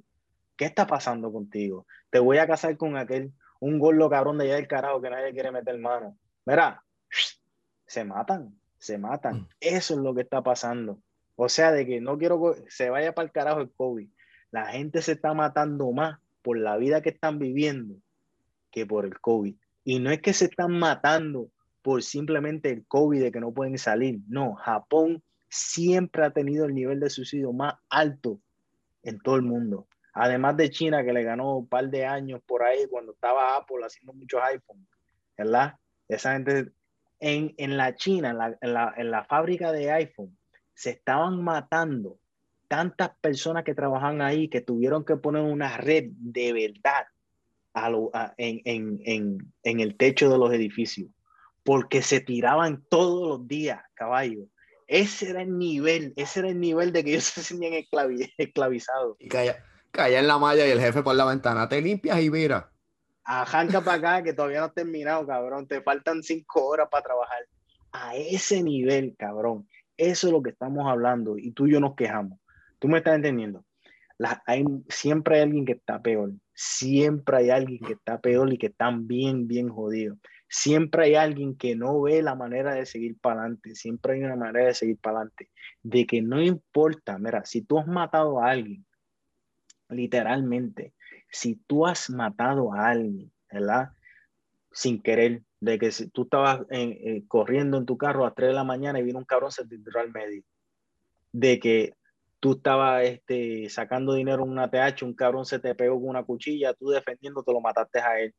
¿Qué 0.58 0.66
está 0.66 0.86
pasando 0.86 1.32
contigo? 1.32 1.88
Te 2.10 2.20
voy 2.20 2.40
a 2.40 2.46
casar 2.46 2.76
con 2.76 2.98
aquel, 2.98 3.32
un 3.62 3.80
gordo 3.80 4.10
cabrón 4.10 4.38
de 4.38 4.44
allá 4.44 4.56
del 4.56 4.68
carajo 4.68 5.02
que 5.02 5.10
nadie 5.10 5.32
quiere 5.32 5.50
meter 5.50 5.80
mano. 5.80 6.18
Mira, 6.46 6.84
se 7.88 8.04
matan, 8.04 8.54
se 8.78 8.98
matan. 8.98 9.36
Mm. 9.38 9.48
Eso 9.62 9.94
es 9.94 10.00
lo 10.02 10.14
que 10.14 10.24
está 10.24 10.44
pasando. 10.44 11.00
O 11.38 11.48
sea, 11.48 11.72
de 11.72 11.86
que 11.86 12.02
no 12.02 12.18
quiero 12.18 12.54
que 12.54 12.70
se 12.70 12.90
vaya 12.90 13.16
para 13.16 13.28
el 13.28 13.32
carajo 13.32 13.62
el 13.62 13.72
COVID. 13.72 14.10
La 14.52 14.66
gente 14.66 15.02
se 15.02 15.14
está 15.14 15.34
matando 15.34 15.90
más 15.94 16.20
por 16.42 16.58
la 16.58 16.76
vida 16.76 17.02
que 17.02 17.12
están 17.12 17.40
viviendo 17.40 17.96
que 18.72 18.86
por 18.86 19.06
el 19.06 19.22
COVID. 19.22 19.56
Y 19.86 20.00
no 20.00 20.12
es 20.12 20.22
que 20.22 20.34
se 20.34 20.46
están 20.46 20.78
matando 20.78 21.48
por 21.84 22.02
simplemente 22.02 22.72
el 22.72 22.86
COVID 22.88 23.22
de 23.22 23.32
que 23.32 23.40
no 23.40 23.54
pueden 23.54 23.78
salir. 23.78 24.20
No, 24.28 24.56
Japón 24.56 25.22
siempre 25.50 26.26
ha 26.26 26.32
tenido 26.32 26.66
el 26.66 26.74
nivel 26.74 27.00
de 27.00 27.12
suicidio 27.12 27.54
más 27.54 27.76
alto 27.90 28.40
en 29.04 29.20
todo 29.20 29.36
el 29.36 29.44
mundo. 29.44 29.88
Además 30.14 30.58
de 30.58 30.70
China, 30.70 31.04
que 31.04 31.14
le 31.14 31.24
ganó 31.24 31.58
un 31.58 31.68
par 31.68 31.90
de 31.90 32.06
años 32.06 32.42
por 32.48 32.64
ahí 32.64 32.88
cuando 32.90 33.12
estaba 33.12 33.58
Apple 33.58 33.86
haciendo 33.86 34.14
muchos 34.14 34.42
iPhones, 34.42 34.88
¿verdad? 35.38 35.76
Esa 36.08 36.34
gente 36.34 36.72
en, 37.20 37.54
en 37.58 37.78
la 37.78 37.96
China, 37.96 38.30
en 38.30 38.38
la, 38.74 38.94
en, 38.98 39.12
la, 39.12 39.24
fábrica 39.26 39.72
de 39.72 39.92
iPhone, 39.92 40.38
se 40.74 40.92
estaban 40.92 41.44
matando 41.44 42.18
tantas 42.68 43.12
personas 43.22 43.64
que 43.64 43.76
trabajan 43.76 44.22
ahí 44.22 44.48
que 44.50 44.62
tuvieron 44.62 45.04
que 45.04 45.16
poner 45.16 45.44
una 45.44 45.78
red 45.78 46.06
de 46.12 46.54
verdad 46.54 47.06
en, 48.38 48.62
en, 48.66 49.02
en, 49.06 49.54
en, 49.64 49.80
el 49.80 49.96
techo 49.96 50.30
de 50.30 50.38
los 50.38 50.54
edificios, 50.54 51.10
porque 51.64 52.02
se 52.02 52.20
tiraban 52.20 52.84
todos 52.90 53.28
los 53.28 53.48
días, 53.48 53.82
caballo. 53.94 54.48
Ese 54.88 55.30
era 55.30 55.42
el 55.42 55.58
nivel, 55.58 56.14
ese 56.18 56.42
era 56.42 56.50
el 56.50 56.60
nivel 56.60 56.92
de 56.92 57.04
que 57.04 57.12
ellos 57.12 57.24
se 57.24 57.42
sentían 57.42 57.74
esclavi 57.74 58.32
esclavizados. 58.38 59.16
Y 59.20 59.30
calla, 59.30 59.64
calla 59.92 60.20
en 60.20 60.28
la 60.28 60.38
malla 60.38 60.68
y 60.68 60.72
el 60.72 60.80
jefe 60.80 61.02
por 61.02 61.16
la 61.16 61.26
ventana, 61.26 61.68
te 61.68 61.82
limpias 61.82 62.22
y 62.22 62.30
mira. 62.30 62.70
Ajanca 63.24 63.82
para 63.84 63.98
acá 63.98 64.24
que 64.24 64.34
todavía 64.34 64.60
no 64.60 64.66
has 64.66 64.74
terminado, 64.74 65.26
cabrón. 65.26 65.68
Te 65.68 65.82
faltan 65.82 66.24
cinco 66.24 66.66
horas 66.66 66.90
para 66.92 67.04
trabajar. 67.04 67.46
A 67.92 68.16
ese 68.16 68.62
nivel, 68.62 69.16
cabrón. 69.18 69.68
Eso 69.96 70.28
es 70.28 70.34
lo 70.34 70.42
que 70.42 70.50
estamos 70.50 70.90
hablando 70.90 71.38
y 71.38 71.52
tú 71.52 71.68
y 71.68 71.74
yo 71.74 71.80
nos 71.80 71.96
quejamos. 71.96 72.40
Tú 72.80 72.88
me 72.88 72.98
estás 72.98 73.16
entendiendo. 73.16 73.64
La, 74.18 74.42
hay, 74.46 74.66
siempre 74.90 75.38
hay 75.38 75.44
alguien 75.44 75.66
que 75.66 75.74
está 75.74 76.02
peor. 76.02 76.34
Siempre 76.54 77.38
hay 77.38 77.50
alguien 77.50 77.80
que 77.80 77.94
está 77.94 78.20
peor 78.20 78.52
y 78.52 78.58
que 78.58 78.68
están 78.68 79.08
bien, 79.08 79.48
bien 79.48 79.70
jodidos. 79.70 80.18
Siempre 80.56 81.06
hay 81.06 81.16
alguien 81.16 81.58
que 81.58 81.76
no 81.76 82.00
ve 82.00 82.22
la 82.22 82.36
manera 82.36 82.76
de 82.76 82.86
seguir 82.86 83.18
para 83.20 83.40
adelante. 83.40 83.74
Siempre 83.74 84.14
hay 84.14 84.24
una 84.24 84.36
manera 84.36 84.68
de 84.68 84.76
seguir 84.76 85.00
para 85.00 85.18
adelante. 85.18 85.50
De 85.82 86.06
que 86.06 86.22
no 86.22 86.40
importa, 86.40 87.18
mira, 87.18 87.44
si 87.44 87.64
tú 87.64 87.80
has 87.80 87.88
matado 87.88 88.40
a 88.40 88.52
alguien, 88.52 88.86
literalmente, 89.90 90.94
si 91.28 91.56
tú 91.56 91.88
has 91.88 92.08
matado 92.12 92.72
a 92.72 92.90
alguien, 92.90 93.32
¿verdad? 93.52 93.94
Sin 94.72 95.02
querer, 95.02 95.42
de 95.60 95.80
que 95.80 95.92
si 95.92 96.08
tú 96.10 96.26
estabas 96.26 96.62
en, 96.70 96.92
eh, 96.92 97.24
corriendo 97.28 97.80
en 97.80 97.88
tu 97.88 97.98
carro 97.98 98.22
a 98.22 98.28
las 98.28 98.36
3 98.36 98.50
de 98.50 98.54
la 98.54 98.64
mañana 98.64 99.00
y 99.00 99.04
vino 99.04 99.18
un 99.18 99.26
cabrón, 99.26 99.52
se 99.52 99.66
te 99.66 99.80
tiró 99.80 100.02
al 100.02 100.12
medio. 100.12 100.44
De 101.32 101.60
que 101.60 101.96
tú 102.40 102.52
estabas 102.52 103.06
este, 103.06 103.72
sacando 103.72 104.14
dinero 104.14 104.44
en 104.44 104.52
una 104.52 104.70
TH, 104.70 105.02
un 105.02 105.16
cabrón 105.16 105.48
se 105.48 105.58
te 105.58 105.74
pegó 105.74 106.00
con 106.00 106.10
una 106.10 106.24
cuchilla, 106.24 106.76
tú 106.76 106.90
defendiendo, 106.90 107.42
te 107.42 107.52
lo 107.52 107.60
mataste 107.60 108.00
a 108.02 108.20
él. 108.20 108.36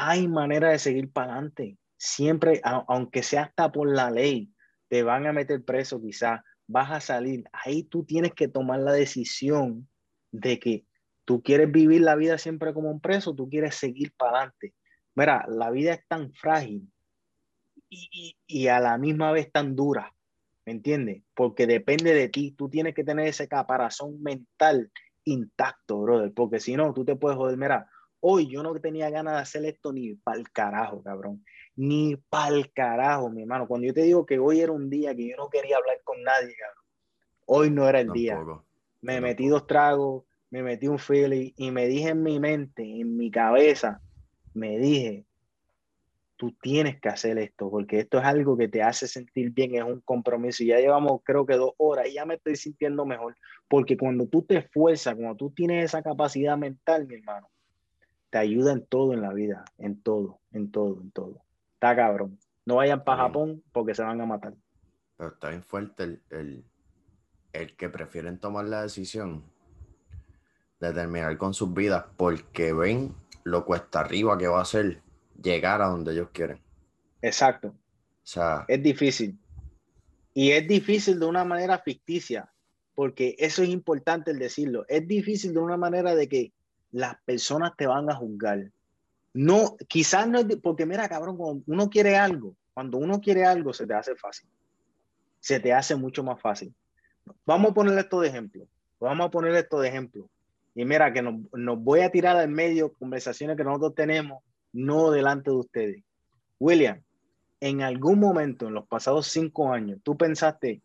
Hay 0.00 0.28
manera 0.28 0.70
de 0.70 0.78
seguir 0.78 1.10
para 1.10 1.32
adelante. 1.32 1.76
Siempre, 1.96 2.60
aunque 2.62 3.24
sea 3.24 3.42
hasta 3.42 3.72
por 3.72 3.92
la 3.92 4.12
ley, 4.12 4.52
te 4.86 5.02
van 5.02 5.26
a 5.26 5.32
meter 5.32 5.64
preso 5.64 6.00
quizás, 6.00 6.40
vas 6.68 6.92
a 6.92 7.00
salir. 7.00 7.42
Ahí 7.52 7.82
tú 7.82 8.04
tienes 8.04 8.32
que 8.32 8.46
tomar 8.46 8.78
la 8.78 8.92
decisión 8.92 9.88
de 10.30 10.60
que 10.60 10.86
tú 11.24 11.42
quieres 11.42 11.72
vivir 11.72 12.02
la 12.02 12.14
vida 12.14 12.38
siempre 12.38 12.72
como 12.72 12.92
un 12.92 13.00
preso, 13.00 13.34
tú 13.34 13.50
quieres 13.50 13.74
seguir 13.74 14.12
para 14.16 14.38
adelante. 14.38 14.72
Mira, 15.16 15.44
la 15.48 15.68
vida 15.72 15.94
es 15.94 16.06
tan 16.06 16.32
frágil 16.32 16.88
y, 17.88 18.08
y, 18.12 18.36
y, 18.46 18.68
a 18.68 18.78
la 18.78 18.98
misma 18.98 19.32
vez 19.32 19.50
tan 19.50 19.74
dura, 19.74 20.14
¿me 20.64 20.70
entiendes? 20.74 21.24
Porque 21.34 21.66
depende 21.66 22.14
de 22.14 22.28
ti, 22.28 22.52
tú 22.52 22.68
tienes 22.68 22.94
que 22.94 23.02
tener 23.02 23.26
ese 23.26 23.48
caparazón 23.48 24.22
mental 24.22 24.92
intacto, 25.24 26.02
brother, 26.02 26.32
porque 26.32 26.60
si 26.60 26.76
no, 26.76 26.94
tú 26.94 27.04
te 27.04 27.16
puedes 27.16 27.36
joder. 27.36 27.56
Mira, 27.56 27.90
hoy 28.20 28.48
yo 28.48 28.62
no 28.62 28.74
tenía 28.80 29.10
ganas 29.10 29.34
de 29.34 29.40
hacer 29.40 29.64
esto 29.64 29.92
ni 29.92 30.14
para 30.14 30.38
el 30.38 30.50
carajo, 30.50 31.02
cabrón, 31.02 31.44
ni 31.76 32.16
para 32.16 32.54
el 32.54 32.72
carajo, 32.72 33.30
mi 33.30 33.42
hermano. 33.42 33.66
Cuando 33.66 33.86
yo 33.86 33.94
te 33.94 34.02
digo 34.02 34.26
que 34.26 34.38
hoy 34.38 34.60
era 34.60 34.72
un 34.72 34.90
día 34.90 35.14
que 35.14 35.28
yo 35.28 35.36
no 35.36 35.48
quería 35.48 35.76
hablar 35.76 36.00
con 36.04 36.22
nadie, 36.22 36.54
cabrón, 36.56 36.84
hoy 37.46 37.70
no 37.70 37.88
era 37.88 38.00
el 38.00 38.06
Tampoco. 38.06 38.18
día. 38.18 38.34
Me 39.00 39.12
Tampoco. 39.14 39.28
metí 39.28 39.48
dos 39.48 39.66
tragos, 39.66 40.24
me 40.50 40.62
metí 40.62 40.88
un 40.88 40.98
feeling 40.98 41.52
y 41.56 41.70
me 41.70 41.86
dije 41.86 42.10
en 42.10 42.22
mi 42.22 42.40
mente, 42.40 42.82
en 42.82 43.16
mi 43.16 43.30
cabeza, 43.30 44.00
me 44.54 44.78
dije, 44.78 45.24
tú 46.36 46.52
tienes 46.62 47.00
que 47.00 47.08
hacer 47.08 47.36
esto, 47.38 47.68
porque 47.70 47.98
esto 47.98 48.18
es 48.18 48.24
algo 48.24 48.56
que 48.56 48.68
te 48.68 48.82
hace 48.82 49.06
sentir 49.06 49.50
bien, 49.50 49.74
es 49.74 49.82
un 49.82 50.00
compromiso. 50.00 50.62
Y 50.62 50.68
ya 50.68 50.78
llevamos 50.78 51.20
creo 51.24 51.44
que 51.44 51.54
dos 51.54 51.72
horas 51.76 52.08
y 52.08 52.14
ya 52.14 52.24
me 52.24 52.34
estoy 52.34 52.56
sintiendo 52.56 53.04
mejor, 53.04 53.36
porque 53.68 53.96
cuando 53.96 54.26
tú 54.26 54.42
te 54.42 54.58
esfuerzas, 54.58 55.14
cuando 55.16 55.36
tú 55.36 55.50
tienes 55.50 55.84
esa 55.84 56.02
capacidad 56.02 56.56
mental, 56.56 57.06
mi 57.06 57.16
hermano, 57.16 57.50
te 58.30 58.38
ayuda 58.38 58.72
en 58.72 58.84
todo 58.86 59.12
en 59.12 59.22
la 59.22 59.32
vida, 59.32 59.64
en 59.78 60.00
todo, 60.02 60.40
en 60.52 60.70
todo, 60.70 61.00
en 61.00 61.10
todo. 61.10 61.44
Está 61.74 61.96
cabrón. 61.96 62.38
No 62.66 62.76
vayan 62.76 63.04
para 63.04 63.22
Japón 63.22 63.62
porque 63.72 63.94
se 63.94 64.02
van 64.02 64.20
a 64.20 64.26
matar. 64.26 64.54
Pero 65.16 65.30
está 65.30 65.50
bien 65.50 65.62
fuerte 65.62 66.04
el, 66.04 66.22
el, 66.30 66.64
el 67.52 67.76
que 67.76 67.88
prefieren 67.88 68.38
tomar 68.38 68.66
la 68.66 68.82
decisión 68.82 69.44
de 70.80 70.92
terminar 70.92 71.36
con 71.38 71.54
sus 71.54 71.72
vidas 71.72 72.04
porque 72.16 72.72
ven 72.72 73.14
lo 73.44 73.64
cuesta 73.64 74.00
arriba 74.00 74.36
que 74.38 74.46
va 74.46 74.60
a 74.60 74.64
ser 74.64 75.02
llegar 75.42 75.82
a 75.82 75.88
donde 75.88 76.12
ellos 76.12 76.28
quieren. 76.32 76.60
Exacto. 77.22 77.68
O 77.68 78.30
sea, 78.30 78.64
es 78.68 78.82
difícil. 78.82 79.38
Y 80.34 80.50
es 80.52 80.68
difícil 80.68 81.18
de 81.18 81.26
una 81.26 81.44
manera 81.44 81.78
ficticia, 81.78 82.52
porque 82.94 83.34
eso 83.38 83.62
es 83.62 83.70
importante 83.70 84.30
el 84.30 84.38
decirlo. 84.38 84.84
Es 84.88 85.06
difícil 85.08 85.52
de 85.54 85.58
una 85.60 85.76
manera 85.76 86.14
de 86.14 86.28
que 86.28 86.52
las 86.90 87.16
personas 87.24 87.72
te 87.76 87.86
van 87.86 88.10
a 88.10 88.14
juzgar. 88.14 88.70
No, 89.34 89.76
quizás 89.88 90.28
no 90.28 90.38
es 90.38 90.46
porque 90.62 90.86
mira, 90.86 91.08
cabrón, 91.08 91.36
cuando 91.36 91.62
uno 91.66 91.90
quiere 91.90 92.16
algo, 92.16 92.56
cuando 92.74 92.98
uno 92.98 93.20
quiere 93.20 93.44
algo 93.44 93.72
se 93.72 93.86
te 93.86 93.94
hace 93.94 94.16
fácil. 94.16 94.48
Se 95.40 95.60
te 95.60 95.72
hace 95.72 95.94
mucho 95.94 96.24
más 96.24 96.40
fácil. 96.40 96.74
Vamos 97.44 97.70
a 97.70 97.74
poner 97.74 97.98
esto 97.98 98.20
de 98.20 98.28
ejemplo. 98.28 98.66
Vamos 99.00 99.26
a 99.26 99.30
poner 99.30 99.54
esto 99.54 99.80
de 99.80 99.88
ejemplo. 99.88 100.28
Y 100.74 100.84
mira, 100.84 101.12
que 101.12 101.22
nos, 101.22 101.34
nos 101.52 101.78
voy 101.78 102.00
a 102.00 102.10
tirar 102.10 102.36
al 102.36 102.48
medio 102.48 102.92
conversaciones 102.94 103.56
que 103.56 103.64
nosotros 103.64 103.94
tenemos, 103.94 104.42
no 104.72 105.10
delante 105.10 105.50
de 105.50 105.56
ustedes. 105.56 106.04
William, 106.58 107.02
en 107.60 107.82
algún 107.82 108.18
momento 108.18 108.66
en 108.66 108.74
los 108.74 108.86
pasados 108.86 109.26
cinco 109.28 109.72
años, 109.72 110.00
tú 110.02 110.16
pensaste, 110.16 110.82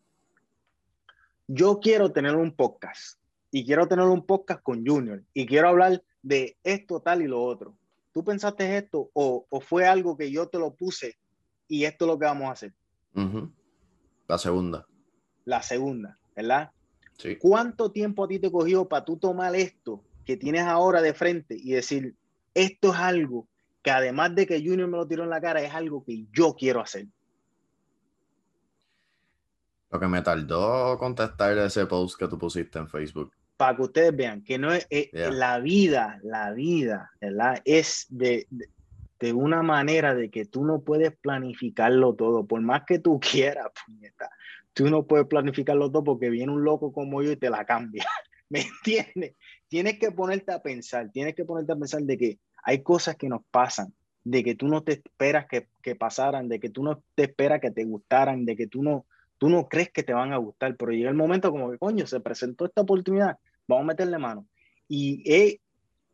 yo 1.47 1.79
quiero 1.79 2.11
tener 2.11 2.35
un 2.35 2.55
podcast 2.55 3.19
y 3.53 3.63
quiero 3.63 3.87
tener 3.87 4.05
un 4.05 4.25
podcast 4.25 4.63
con 4.63 4.83
Junior 4.83 5.23
y 5.31 5.45
quiero 5.45 5.69
hablar 5.69 6.03
de 6.23 6.57
esto, 6.63 7.01
tal 7.01 7.21
y 7.21 7.27
lo 7.27 7.43
otro. 7.43 7.77
¿Tú 8.11 8.23
pensaste 8.23 8.77
esto 8.77 9.11
o, 9.13 9.45
o 9.47 9.61
fue 9.61 9.85
algo 9.85 10.17
que 10.17 10.31
yo 10.31 10.47
te 10.47 10.57
lo 10.57 10.73
puse 10.73 11.19
y 11.67 11.83
esto 11.85 12.05
es 12.05 12.11
lo 12.11 12.17
que 12.17 12.25
vamos 12.25 12.49
a 12.49 12.53
hacer? 12.53 12.73
uh 13.13 13.21
-huh. 13.21 13.51
La 14.27 14.39
segunda. 14.39 14.87
La 15.45 15.61
segunda, 15.61 16.17
¿verdad? 16.35 16.71
Sí. 17.19 17.35
¿Cuánto 17.35 17.91
tiempo 17.91 18.23
a 18.23 18.27
ti 18.27 18.39
te 18.39 18.51
cogió 18.51 18.89
para 18.89 19.05
tú 19.05 19.17
tomar 19.17 19.55
esto 19.55 20.03
que 20.25 20.35
tienes 20.35 20.63
ahora 20.63 21.03
de 21.03 21.13
frente 21.13 21.55
y 21.55 21.73
decir, 21.73 22.15
esto 22.55 22.91
es 22.91 22.99
algo 22.99 23.47
que 23.83 23.91
además 23.91 24.33
de 24.33 24.47
que 24.47 24.65
Junior 24.65 24.87
me 24.89 24.97
lo 24.97 25.07
tiró 25.07 25.25
en 25.25 25.29
la 25.29 25.41
cara, 25.41 25.61
es 25.61 25.75
algo 25.75 26.03
que 26.03 26.25
yo 26.31 26.55
quiero 26.55 26.81
hacer? 26.81 27.05
Lo 29.91 29.99
que 29.99 30.07
me 30.07 30.23
tardó 30.23 30.97
contestar 30.97 31.55
ese 31.59 31.85
post 31.85 32.17
que 32.17 32.27
tú 32.27 32.39
pusiste 32.39 32.79
en 32.79 32.87
Facebook. 32.89 33.31
Para 33.63 33.75
que 33.77 33.81
ustedes 33.83 34.15
vean 34.15 34.43
que 34.43 34.57
no 34.57 34.73
es, 34.73 34.85
eh, 34.89 35.09
yeah. 35.13 35.31
la 35.31 35.59
vida, 35.59 36.19
la 36.23 36.51
vida, 36.51 37.11
¿verdad? 37.21 37.61
Es 37.65 38.07
de, 38.09 38.45
de, 38.49 38.69
de, 39.19 39.33
una 39.33 39.61
manera 39.61 40.13
de 40.13 40.29
que 40.29 40.45
tú 40.45 40.65
no 40.65 40.81
puedes 40.81 41.15
planificarlo 41.15 42.13
todo, 42.13 42.45
por 42.45 42.61
más 42.61 42.83
que 42.85 42.99
tú 42.99 43.19
quieras, 43.31 43.67
puñeta 43.85 44.29
tú 44.73 44.89
no 44.89 45.05
puedes 45.05 45.27
planificarlo 45.27 45.89
todo 45.89 46.03
porque 46.03 46.29
viene 46.29 46.51
un 46.51 46.63
loco 46.63 46.91
como 46.91 47.21
yo 47.21 47.31
y 47.31 47.37
te 47.37 47.49
la 47.49 47.65
cambia. 47.65 48.05
¿Me 48.49 48.61
entiendes? 48.61 49.35
Tienes 49.67 49.97
que 49.97 50.11
ponerte 50.11 50.51
a 50.51 50.61
pensar, 50.61 51.09
tienes 51.11 51.35
que 51.35 51.45
ponerte 51.45 51.71
a 51.71 51.75
pensar 51.75 52.01
de 52.01 52.17
que 52.17 52.39
hay 52.63 52.83
cosas 52.83 53.15
que 53.15 53.29
nos 53.29 53.43
pasan, 53.49 53.93
de 54.23 54.43
que 54.43 54.55
tú 54.55 54.67
no 54.67 54.83
te 54.83 54.93
esperas 54.93 55.47
que, 55.47 55.67
que 55.81 55.95
pasaran, 55.95 56.49
de 56.49 56.59
que 56.59 56.69
tú 56.69 56.83
no 56.83 57.03
te 57.15 57.23
esperas 57.23 57.59
que 57.61 57.71
te 57.71 57.83
gustaran, 57.83 58.45
de 58.45 58.55
que 58.55 58.67
tú 58.67 58.83
no, 58.83 59.05
tú 59.37 59.49
no 59.49 59.67
crees 59.67 59.91
que 59.91 60.03
te 60.03 60.13
van 60.13 60.33
a 60.33 60.37
gustar, 60.37 60.75
pero 60.77 60.91
llega 60.91 61.09
el 61.09 61.15
momento 61.15 61.51
como 61.51 61.71
que, 61.71 61.77
coño, 61.77 62.05
se 62.05 62.19
presentó 62.19 62.65
esta 62.65 62.81
oportunidad, 62.81 63.37
vamos 63.67 63.83
a 63.83 63.87
meterle 63.87 64.17
mano. 64.17 64.47
Y 64.87 65.23
es 65.25 65.57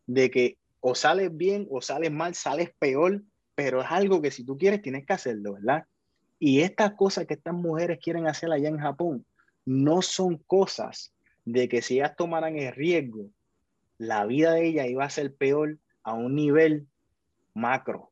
de 0.07 0.29
que 0.31 0.57
o 0.81 0.95
sales 0.95 1.35
bien 1.35 1.67
o 1.69 1.81
sales 1.81 2.11
mal, 2.11 2.35
sales 2.35 2.71
peor, 2.79 3.21
pero 3.55 3.81
es 3.81 3.87
algo 3.89 4.21
que 4.21 4.31
si 4.31 4.45
tú 4.45 4.57
quieres 4.57 4.81
tienes 4.81 5.05
que 5.05 5.13
hacerlo, 5.13 5.53
¿verdad? 5.53 5.85
Y 6.39 6.61
estas 6.61 6.93
cosas 6.93 7.25
que 7.25 7.33
estas 7.33 7.53
mujeres 7.53 7.99
quieren 8.01 8.27
hacer 8.27 8.51
allá 8.51 8.69
en 8.69 8.79
Japón 8.79 9.25
no 9.65 10.01
son 10.01 10.37
cosas 10.37 11.13
de 11.45 11.67
que 11.67 11.81
si 11.81 11.95
ellas 11.95 12.15
tomaran 12.15 12.57
el 12.57 12.73
riesgo, 12.73 13.29
la 13.97 14.25
vida 14.25 14.53
de 14.53 14.65
ellas 14.65 14.87
iba 14.87 15.03
a 15.03 15.09
ser 15.09 15.35
peor 15.35 15.77
a 16.03 16.13
un 16.13 16.35
nivel 16.35 16.87
macro. 17.53 18.11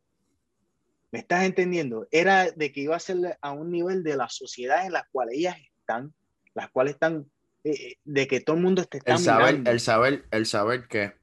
¿Me 1.11 1.19
estás 1.19 1.45
entendiendo? 1.45 2.07
Era 2.11 2.51
de 2.51 2.71
que 2.71 2.81
iba 2.81 2.95
a 2.95 2.99
ser 2.99 3.37
a 3.41 3.51
un 3.53 3.71
nivel 3.71 4.03
de 4.03 4.17
la 4.17 4.27
sociedad 4.27 4.85
en 4.85 4.91
la 4.91 5.07
cual 5.11 5.29
ellas 5.31 5.57
están, 5.79 6.13
las 6.53 6.69
cuales 6.69 6.95
están, 6.95 7.31
de 8.03 8.27
que 8.27 8.39
todo 8.41 8.55
el 8.55 8.63
mundo 8.63 8.81
esté 8.81 9.01
el 9.05 9.19
saber, 9.19 9.61
el 9.65 9.79
saber, 9.79 10.25
el 10.31 10.45
saber 10.45 10.87
que 10.87 11.13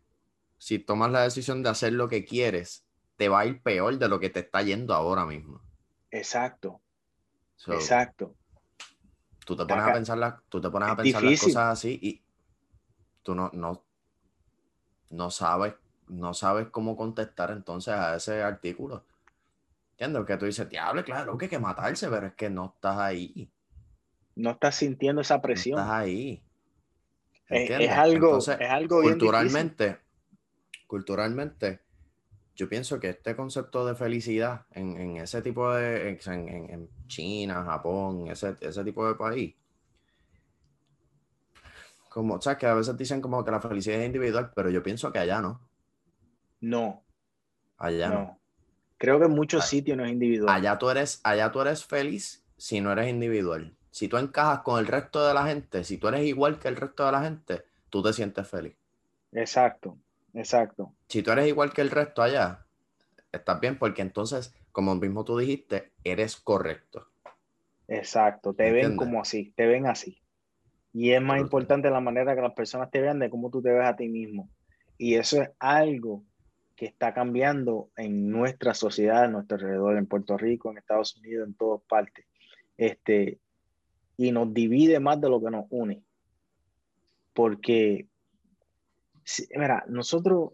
si 0.59 0.79
tomas 0.79 1.11
la 1.11 1.23
decisión 1.23 1.63
de 1.63 1.71
hacer 1.71 1.93
lo 1.93 2.09
que 2.09 2.25
quieres, 2.25 2.85
te 3.17 3.29
va 3.29 3.41
a 3.41 3.47
ir 3.47 3.63
peor 3.63 3.99
de 3.99 4.09
lo 4.09 4.19
que 4.21 4.31
te 4.31 4.41
está 4.41 4.63
yendo 4.63 4.95
ahora 4.95 5.27
mismo. 5.27 5.61
Exacto. 6.11 6.81
So, 7.57 7.73
Exacto. 7.75 8.35
Tú 9.45 9.57
te 9.57 9.67
pones 9.67 9.83
Acá. 9.83 9.91
a 9.91 9.95
pensar, 9.95 10.19
la, 10.19 10.43
tú 10.49 10.61
te 10.61 10.71
pones 10.71 10.89
a 10.89 10.97
pensar 10.97 11.23
las 11.23 11.41
cosas 11.41 11.73
así 11.73 11.99
y 12.03 12.23
tú 13.23 13.35
no, 13.35 13.51
no, 13.53 13.85
no 15.11 15.31
sabes, 15.31 15.75
no 16.09 16.35
sabes 16.35 16.69
cómo 16.71 16.97
contestar 16.97 17.51
entonces 17.51 17.95
a 17.95 18.17
ese 18.17 18.43
artículo. 18.43 19.05
¿Entiendes? 19.93 20.25
Que 20.27 20.37
tú 20.37 20.47
dices, 20.47 20.69
diablo, 20.69 21.05
claro 21.05 21.39
que 21.39 21.45
hay 21.45 21.51
que 21.51 21.59
matarse, 21.59 22.09
pero 22.09 22.27
es 22.29 22.35
que 22.35 22.51
no 22.51 22.73
estás 22.75 22.99
ahí. 22.99 23.51
No 24.37 24.51
estás 24.51 24.77
sintiendo 24.77 25.21
esa 25.21 25.41
presión. 25.41 25.79
estás 25.79 25.93
ahí. 25.93 26.43
Es, 27.49 27.91
algo, 27.91 28.39
es 28.39 28.49
algo 28.49 29.03
culturalmente, 29.03 29.99
culturalmente, 30.87 31.81
yo 32.57 32.69
pienso 32.69 32.99
que 32.99 33.11
este 33.11 33.37
concepto 33.37 33.87
de 33.87 33.95
felicidad 33.95 34.67
en, 34.71 35.19
ese 35.19 35.43
tipo 35.43 35.73
de, 35.73 36.19
en, 36.27 36.49
en, 36.49 36.89
China, 37.07 37.65
Japón, 37.65 38.29
ese, 38.29 38.57
ese 38.61 38.83
tipo 38.83 39.07
de 39.07 39.15
país, 39.15 39.55
como, 42.09 42.41
sabes 42.41 42.59
que 42.61 42.67
a 42.67 42.75
veces 42.75 42.97
dicen 42.97 43.21
como 43.21 43.45
que 43.45 43.51
la 43.51 43.61
felicidad 43.61 43.99
es 43.99 44.07
individual, 44.07 44.53
pero 44.55 44.71
yo 44.71 44.85
pienso 44.85 45.11
que 45.11 45.19
allá 45.19 45.41
no. 45.41 45.61
No. 46.61 47.05
Allá 47.77 48.09
no. 48.09 48.41
Creo 48.99 49.19
que 49.19 49.25
en 49.25 49.33
muchos 49.33 49.67
sitios 49.67 49.97
no 49.97 50.05
es 50.05 50.13
individual. 50.13 50.55
Allá 50.55 50.79
tú 50.79 50.89
eres, 50.91 51.21
allá 51.25 51.51
tú 51.51 51.61
eres 51.61 51.85
feliz 51.85 52.47
si 52.57 52.81
no 52.81 52.93
eres 52.93 53.11
individual. 53.11 53.77
Si 53.95 54.09
tú 54.09 54.17
encajas 54.17 54.63
con 54.63 54.81
el 54.81 54.89
resto 54.89 55.25
de 55.25 55.33
la 55.33 55.47
gente, 55.47 55.85
si 55.85 55.99
tú 55.99 56.09
eres 56.09 56.23
igual 56.23 56.59
que 56.59 56.67
el 56.67 56.75
resto 56.75 57.07
de 57.07 57.13
la 57.13 57.23
gente, 57.23 57.63
tú 57.91 58.03
te 58.03 58.13
sientes 58.13 58.49
feliz. 58.49 58.75
Exacto, 59.31 59.97
exacto. 60.33 60.93
Si 61.07 61.23
tú 61.23 61.31
eres 61.31 61.47
igual 61.47 61.73
que 61.73 61.81
el 61.81 61.93
resto 61.93 62.21
allá, 62.21 62.67
estás 63.31 63.61
bien 63.61 63.79
porque 63.79 64.03
entonces, 64.03 64.53
como 64.73 64.97
mismo 64.97 65.25
tú 65.25 65.39
dijiste, 65.39 65.93
eres 66.03 66.35
correcto. 66.35 67.07
Exacto, 67.87 68.53
te 68.53 68.73
ven 68.73 68.97
como 68.97 69.21
así, 69.21 69.53
te 69.55 69.65
ven 69.65 69.87
así. 69.87 70.21
Y 70.93 71.13
es 71.13 71.23
más 71.23 71.41
importante 71.41 71.89
la 71.89 72.01
manera 72.01 72.35
que 72.35 72.43
las 72.43 72.55
personas 72.55 72.91
te 72.91 73.01
vean 73.01 73.21
de 73.21 73.31
cómo 73.31 73.49
tú 73.49 73.63
te 73.63 73.71
ves 73.71 73.87
a 73.87 73.95
ti 73.95 74.09
mismo. 74.09 74.51
Y 74.99 75.15
eso 75.15 75.41
es 75.41 75.51
algo 75.61 76.25
que 76.75 76.87
está 76.87 77.15
cambiando 77.15 77.91
en 77.97 78.29
nuestra 78.29 78.75
sociedad, 78.75 79.27
en 79.27 79.33
nuestro 79.33 79.57
alrededor, 79.57 79.97
en 79.97 80.07
Puerto 80.07 80.37
Rico, 80.37 80.73
en 80.73 80.79
Estados 80.79 81.17
Unidos, 81.17 81.47
en 81.47 81.55
todas 81.55 81.81
partes. 81.83 82.27
Este, 82.77 83.39
y 84.17 84.33
nos 84.33 84.53
divide 84.53 85.01
más 85.01 85.21
de 85.21 85.29
lo 85.29 85.43
que 85.43 85.51
nos 85.51 85.67
une. 85.71 86.03
Porque, 87.33 88.09
mira, 89.57 89.85
nosotros, 89.89 90.53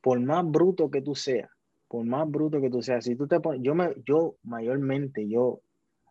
por 0.00 0.20
más 0.20 0.44
bruto 0.44 0.90
que 0.90 1.02
tú 1.02 1.14
seas, 1.14 1.50
por 1.88 2.04
más 2.04 2.28
bruto 2.28 2.60
que 2.60 2.70
tú 2.70 2.82
seas, 2.82 3.04
si 3.04 3.14
tú 3.14 3.26
te 3.28 3.40
pones, 3.40 3.62
yo, 3.62 3.74
me, 3.74 3.94
yo 4.04 4.36
mayormente, 4.42 5.28
yo, 5.28 5.60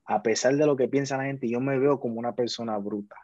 a 0.06 0.22
pesar 0.22 0.56
de 0.56 0.66
lo 0.66 0.76
que 0.76 0.88
piensa 0.88 1.18
la 1.18 1.26
gente, 1.26 1.50
yo 1.50 1.60
me 1.60 1.78
veo 1.78 2.00
como 2.00 2.20
una 2.20 2.34
persona 2.36 2.78
bruta 2.78 3.16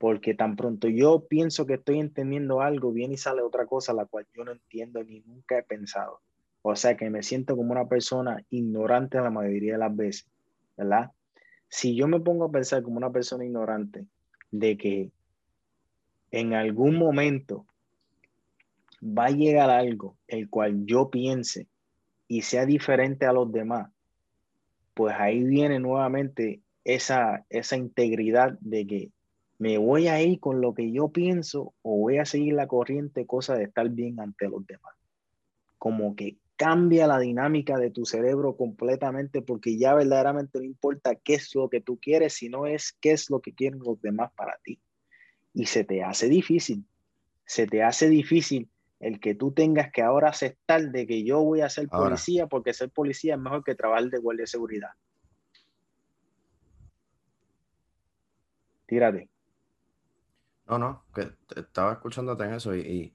porque 0.00 0.32
tan 0.32 0.56
pronto 0.56 0.88
yo 0.88 1.26
pienso 1.28 1.66
que 1.66 1.74
estoy 1.74 2.00
entendiendo 2.00 2.62
algo, 2.62 2.90
viene 2.90 3.14
y 3.14 3.16
sale 3.18 3.42
otra 3.42 3.66
cosa 3.66 3.92
la 3.92 4.06
cual 4.06 4.26
yo 4.34 4.44
no 4.44 4.52
entiendo 4.52 5.04
ni 5.04 5.20
nunca 5.20 5.58
he 5.58 5.62
pensado. 5.62 6.22
O 6.62 6.74
sea 6.74 6.96
que 6.96 7.10
me 7.10 7.22
siento 7.22 7.54
como 7.54 7.72
una 7.72 7.86
persona 7.86 8.42
ignorante 8.48 9.20
la 9.20 9.28
mayoría 9.28 9.74
de 9.74 9.78
las 9.78 9.94
veces, 9.94 10.26
¿verdad? 10.74 11.10
Si 11.70 11.94
yo 11.94 12.08
me 12.08 12.20
pongo 12.20 12.44
a 12.44 12.50
pensar 12.50 12.82
como 12.82 12.96
una 12.96 13.10
persona 13.10 13.44
ignorante 13.44 14.06
de 14.50 14.76
que 14.76 15.12
en 16.32 16.52
algún 16.52 16.96
momento 16.96 17.66
va 19.02 19.26
a 19.26 19.30
llegar 19.30 19.70
algo 19.70 20.16
el 20.26 20.50
cual 20.50 20.84
yo 20.84 21.10
piense 21.10 21.68
y 22.28 22.42
sea 22.42 22.66
diferente 22.66 23.24
a 23.24 23.32
los 23.32 23.50
demás, 23.50 23.90
pues 24.94 25.14
ahí 25.16 25.42
viene 25.44 25.78
nuevamente 25.78 26.60
esa, 26.84 27.46
esa 27.48 27.76
integridad 27.76 28.58
de 28.60 28.86
que 28.86 29.10
me 29.58 29.78
voy 29.78 30.08
a 30.08 30.20
ir 30.22 30.40
con 30.40 30.60
lo 30.60 30.74
que 30.74 30.90
yo 30.90 31.08
pienso 31.08 31.74
o 31.82 31.98
voy 31.98 32.18
a 32.18 32.24
seguir 32.24 32.54
la 32.54 32.66
corriente, 32.66 33.26
cosa 33.26 33.54
de 33.54 33.64
estar 33.64 33.88
bien 33.90 34.18
ante 34.18 34.48
los 34.48 34.66
demás. 34.66 34.94
Como 35.78 36.16
que 36.16 36.36
cambia 36.60 37.06
la 37.06 37.18
dinámica 37.18 37.78
de 37.78 37.90
tu 37.90 38.04
cerebro 38.04 38.54
completamente 38.54 39.40
porque 39.40 39.78
ya 39.78 39.94
verdaderamente 39.94 40.58
no 40.58 40.64
importa 40.66 41.14
qué 41.14 41.32
es 41.32 41.54
lo 41.54 41.70
que 41.70 41.80
tú 41.80 41.98
quieres, 41.98 42.34
sino 42.34 42.66
es 42.66 42.92
qué 43.00 43.12
es 43.12 43.30
lo 43.30 43.40
que 43.40 43.54
quieren 43.54 43.78
los 43.78 43.98
demás 44.02 44.30
para 44.36 44.58
ti. 44.62 44.78
Y 45.54 45.64
se 45.64 45.84
te 45.84 46.04
hace 46.04 46.28
difícil, 46.28 46.84
se 47.46 47.66
te 47.66 47.82
hace 47.82 48.10
difícil 48.10 48.68
el 48.98 49.20
que 49.20 49.34
tú 49.34 49.52
tengas 49.52 49.90
que 49.90 50.02
ahora 50.02 50.28
aceptar 50.28 50.90
de 50.90 51.06
que 51.06 51.24
yo 51.24 51.42
voy 51.42 51.62
a 51.62 51.70
ser 51.70 51.88
policía 51.88 52.46
porque 52.46 52.74
ser 52.74 52.90
policía 52.90 53.36
es 53.36 53.40
mejor 53.40 53.64
que 53.64 53.74
trabajar 53.74 54.10
de 54.10 54.18
guardia 54.18 54.42
de 54.42 54.48
seguridad. 54.48 54.90
Tírate. 58.84 59.30
No, 60.68 60.78
no, 60.78 61.04
que 61.14 61.32
estaba 61.56 61.94
escuchándote 61.94 62.44
en 62.44 62.52
eso 62.52 62.76
y, 62.76 63.14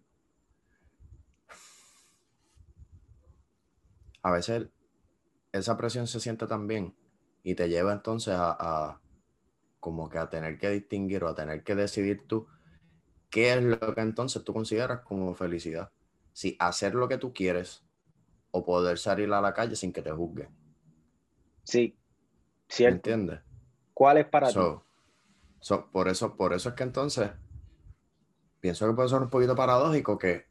a 4.26 4.32
veces 4.32 4.70
esa 5.52 5.78
presión 5.78 6.08
se 6.08 6.20
siente 6.20 6.48
también 6.48 6.96
y 7.44 7.54
te 7.54 7.70
lleva 7.70 7.94
entonces 7.94 8.34
a, 8.36 9.00
como 9.80 10.10
que 10.10 10.18
a 10.18 10.32
tener 10.32 10.58
que 10.58 10.68
distinguir 10.72 11.24
o 11.24 11.28
a 11.28 11.36
tener 11.36 11.64
que 11.64 11.76
decidir 11.76 12.26
tú 12.26 12.48
qué 13.30 13.54
es 13.54 13.64
lo 13.64 13.94
que 13.94 14.02
entonces 14.02 14.44
tú 14.44 14.52
consideras 14.52 15.02
como 15.02 15.36
felicidad. 15.36 15.92
Si 16.34 16.58
hacer 16.60 16.96
lo 16.96 17.08
que 17.08 17.20
tú 17.20 17.36
quieres 17.36 17.84
o 18.50 18.66
poder 18.66 18.98
salir 18.98 19.32
a 19.32 19.42
la 19.42 19.54
calle 19.54 19.76
sin 19.76 19.94
que 19.94 20.02
te 20.02 20.10
juzguen. 20.10 20.50
Sí, 21.64 21.96
¿Me 22.80 22.86
entiendes? 22.88 23.42
¿Cuál 23.94 24.18
es 24.18 24.26
para 24.26 24.48
ti? 24.48 24.56
por, 24.56 26.08
eso, 26.08 26.36
por 26.36 26.54
eso 26.54 26.70
es 26.70 26.76
que 26.76 26.84
entonces 26.84 27.30
pienso 28.60 28.88
que 28.88 28.94
puede 28.96 29.10
ser 29.10 29.22
un 29.22 29.30
poquito 29.30 29.56
paradójico 29.56 30.18
que 30.18 30.48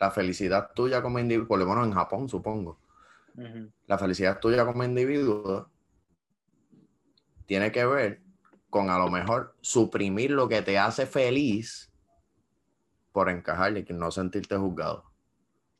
la 0.00 0.10
felicidad 0.10 0.70
tuya 0.74 1.02
como 1.02 1.18
individuo, 1.18 1.46
por 1.46 1.58
lo 1.58 1.66
menos 1.66 1.86
en 1.86 1.92
Japón, 1.92 2.28
supongo, 2.28 2.80
la 3.86 3.98
felicidad 3.98 4.40
tuya 4.40 4.64
como 4.64 4.82
individuo 4.82 5.70
tiene 7.46 7.70
que 7.70 7.84
ver 7.84 8.22
con 8.70 8.90
a 8.90 8.98
lo 8.98 9.10
mejor 9.10 9.54
suprimir 9.60 10.30
lo 10.30 10.48
que 10.48 10.62
te 10.62 10.78
hace 10.78 11.06
feliz 11.06 11.92
por 13.12 13.28
encajar 13.28 13.76
y 13.76 13.84
no 13.92 14.10
sentirte 14.10 14.56
juzgado. 14.56 15.04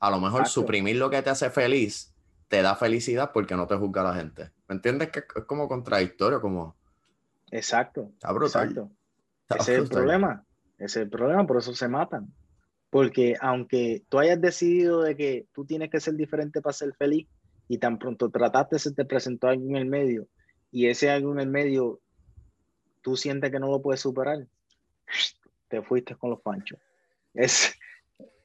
A 0.01 0.11
lo 0.11 0.21
mejor 0.21 0.47
suprimir 0.47 0.97
lo 0.97 1.11
que 1.11 1.23
te 1.23 1.31
hace 1.31 1.51
feliz 1.51 2.15
te 2.49 2.63
da 2.63 2.75
felicidad 2.75 3.31
porque 3.33 3.55
no 3.55 3.67
te 3.67 3.77
juzga 3.77 4.03
la 4.03 4.15
gente. 4.15 4.51
¿Me 4.69 4.75
entiendes? 4.75 5.11
Que 5.11 5.21
es 5.21 5.45
como 5.47 5.69
contradictorio, 5.69 6.41
como... 6.41 6.77
Exacto. 7.51 8.13
Exacto. 8.23 8.91
Ese 9.49 9.75
es 9.75 9.83
el 9.83 9.89
problema. 9.89 10.45
Ese 10.77 10.85
es 10.85 11.05
el 11.05 11.11
problema, 11.11 11.47
por 11.47 11.59
eso 11.59 11.73
se 11.75 11.89
matan. 11.89 12.33
Porque 12.90 13.37
aunque 13.40 14.03
tú 14.09 14.18
hayas 14.18 14.40
decidido 14.40 15.03
de 15.03 15.16
que 15.16 15.46
tú 15.53 15.64
tienes 15.64 15.90
que 15.90 16.00
ser 16.00 16.14
diferente 16.14 16.61
para 16.61 16.72
ser 16.72 16.92
feliz 16.94 17.29
y 17.68 17.79
tan 17.79 17.98
pronto 17.98 18.31
trataste, 18.31 18.79
se 18.79 18.92
te 18.92 19.05
presentó 19.05 19.48
algo 19.48 19.68
en 19.68 19.76
el 19.76 19.87
medio 19.87 20.26
y 20.72 20.87
ese 20.87 21.11
algo 21.11 21.33
en 21.33 21.40
el 21.40 21.48
medio 21.48 22.00
tú 23.03 23.16
sientes 23.16 23.50
que 23.50 23.59
no 23.59 23.68
lo 23.68 23.83
puedes 23.83 24.00
superar, 24.00 24.46
te 25.68 25.83
fuiste 25.83 26.14
con 26.16 26.31
los 26.31 26.40
panchos. 26.40 26.79
Es, 27.35 27.74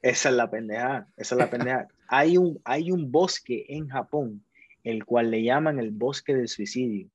esa 0.01 0.29
es 0.29 0.35
la 0.35 0.49
pendeja, 0.49 1.07
esa 1.17 1.35
es 1.35 1.39
la 1.39 1.49
pendeja. 1.49 1.87
hay, 2.07 2.37
un, 2.37 2.59
hay 2.63 2.91
un 2.91 3.11
bosque 3.11 3.65
en 3.69 3.87
Japón, 3.87 4.43
el 4.83 5.05
cual 5.05 5.31
le 5.31 5.43
llaman 5.43 5.79
el 5.79 5.91
bosque 5.91 6.35
del 6.35 6.47
suicidio. 6.47 7.09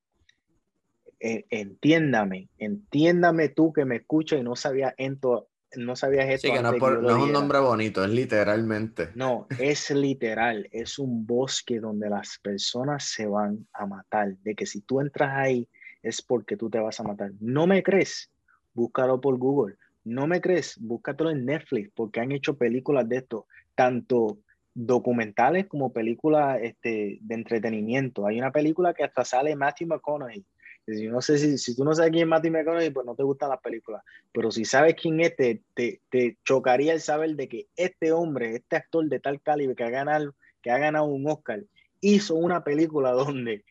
Eh, 1.19 1.45
entiéndame, 1.51 2.49
entiéndame 2.57 3.49
tú 3.49 3.71
que 3.71 3.85
me 3.85 3.97
escuchas 3.97 4.39
y 4.39 4.43
no 4.43 4.55
sabía 4.55 4.95
esto, 4.97 5.49
no 5.75 5.95
sabías 5.95 6.29
esto. 6.29 6.47
Sí, 6.47 6.53
que 6.53 6.61
no, 6.61 6.73
es 6.73 6.81
un 7.23 7.31
nombre 7.31 7.59
bonito, 7.59 8.03
es 8.03 8.09
literalmente. 8.09 9.09
No, 9.15 9.47
es 9.59 9.91
literal, 9.91 10.67
es 10.71 10.99
un 10.99 11.25
bosque 11.25 11.79
donde 11.79 12.09
las 12.09 12.39
personas 12.39 13.05
se 13.05 13.25
van 13.25 13.67
a 13.73 13.85
matar, 13.85 14.35
de 14.37 14.55
que 14.55 14.65
si 14.65 14.81
tú 14.81 15.01
entras 15.01 15.31
ahí 15.33 15.67
es 16.03 16.21
porque 16.21 16.57
tú 16.57 16.69
te 16.69 16.79
vas 16.79 16.99
a 16.99 17.03
matar. 17.03 17.31
¿No 17.39 17.67
me 17.67 17.83
crees? 17.83 18.31
Búscalo 18.73 19.21
por 19.21 19.37
Google. 19.37 19.75
¿No 20.03 20.27
me 20.27 20.41
crees? 20.41 20.77
Búscatelo 20.79 21.29
en 21.29 21.45
Netflix 21.45 21.91
porque 21.93 22.19
han 22.19 22.31
hecho 22.31 22.57
películas 22.57 23.07
de 23.07 23.17
esto, 23.17 23.47
tanto 23.75 24.39
documentales 24.73 25.67
como 25.67 25.91
películas 25.91 26.59
este, 26.61 27.19
de 27.21 27.35
entretenimiento. 27.35 28.25
Hay 28.25 28.39
una 28.39 28.51
película 28.51 28.93
que 28.93 29.03
hasta 29.03 29.25
sale 29.25 29.55
Matthew 29.55 29.89
McConaughey 29.89 30.45
si, 30.85 31.07
no 31.07 31.21
sé 31.21 31.37
si, 31.37 31.57
si 31.57 31.75
tú 31.75 31.83
no 31.83 31.93
sabes 31.93 32.11
quién 32.11 32.23
es 32.23 32.29
Matthew 32.29 32.51
McConaughey, 32.51 32.89
pues 32.89 33.05
no 33.05 33.15
te 33.15 33.23
gustan 33.23 33.49
las 33.49 33.61
películas. 33.61 34.03
Pero 34.31 34.51
si 34.51 34.65
sabes 34.65 34.95
quién 34.95 35.19
es, 35.19 35.35
te, 35.35 35.61
te, 35.73 36.37
chocaría 36.43 36.93
el 36.93 37.01
saber 37.01 37.35
de 37.35 37.47
que 37.47 37.67
este 37.75 38.11
hombre, 38.11 38.55
este 38.55 38.75
actor 38.75 39.07
de 39.07 39.19
tal 39.19 39.41
calibre 39.41 39.75
que 39.75 39.83
ha 39.83 39.89
ganado, 39.89 40.35
que 40.61 40.71
ha 40.71 40.77
ganado 40.77 41.05
un 41.05 41.27
Oscar, 41.27 41.63
hizo 41.99 42.35
una 42.35 42.63
película 42.63 43.11
donde 43.11 43.63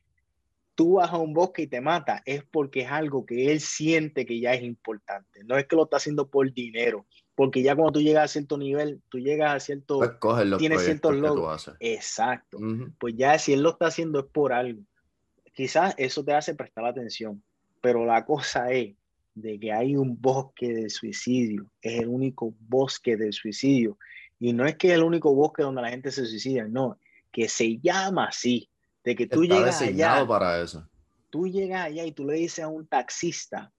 tú 0.74 0.94
vas 0.94 1.10
a 1.10 1.18
un 1.18 1.34
bosque 1.34 1.62
y 1.62 1.66
te 1.66 1.80
mata, 1.80 2.22
es 2.24 2.42
porque 2.44 2.82
es 2.82 2.90
algo 2.90 3.26
que 3.26 3.52
él 3.52 3.60
siente 3.60 4.24
que 4.24 4.40
ya 4.40 4.54
es 4.54 4.62
importante. 4.62 5.44
No 5.44 5.58
es 5.58 5.66
que 5.66 5.76
lo 5.76 5.84
está 5.84 5.98
haciendo 5.98 6.28
por 6.28 6.50
dinero, 6.52 7.04
porque 7.34 7.62
ya 7.62 7.74
cuando 7.74 7.92
tú 7.92 8.00
llegas 8.00 8.24
a 8.24 8.28
cierto 8.28 8.56
nivel, 8.56 9.02
tú 9.10 9.18
llegas 9.18 9.54
a 9.54 9.60
cierto... 9.60 9.98
Pues 9.98 10.58
tienes 10.58 10.82
ciertos 10.82 11.16
logros. 11.16 11.70
Exacto. 11.80 12.58
Pues 12.98 13.14
ya 13.14 13.38
si 13.38 13.52
él 13.52 13.62
lo 13.62 13.70
está 13.70 13.88
haciendo 13.88 14.20
es 14.20 14.26
por 14.26 14.54
algo 14.54 14.80
quizás 15.60 15.94
eso 15.98 16.24
te 16.24 16.32
hace 16.32 16.54
prestar 16.54 16.86
atención, 16.86 17.42
pero 17.82 18.06
la 18.06 18.24
cosa 18.24 18.72
es 18.72 18.94
de 19.34 19.60
que 19.60 19.70
hay 19.70 19.94
un 19.94 20.18
bosque 20.18 20.72
de 20.72 20.88
suicidio, 20.88 21.70
es 21.82 22.00
el 22.00 22.08
único 22.08 22.54
bosque 22.60 23.14
de 23.18 23.30
suicidio. 23.30 23.98
Y 24.38 24.54
no 24.54 24.64
es 24.64 24.76
que 24.76 24.88
es 24.88 24.94
el 24.94 25.02
único 25.02 25.34
bosque 25.34 25.62
donde 25.62 25.82
la 25.82 25.90
gente 25.90 26.10
se 26.12 26.24
suicida, 26.24 26.66
no, 26.66 26.98
que 27.30 27.46
se 27.46 27.78
llama 27.78 28.28
así, 28.28 28.70
de 29.04 29.14
que 29.14 29.26
tú 29.26 29.44
llegas 29.44 29.82
allá. 29.82 30.26
para 30.26 30.62
eso. 30.62 30.88
Tú 31.28 31.46
llegas 31.46 31.84
allá 31.84 32.06
y 32.06 32.12
tú 32.12 32.24
le 32.24 32.36
dices 32.36 32.64
a 32.64 32.68
un 32.68 32.86
taxista, 32.86 33.70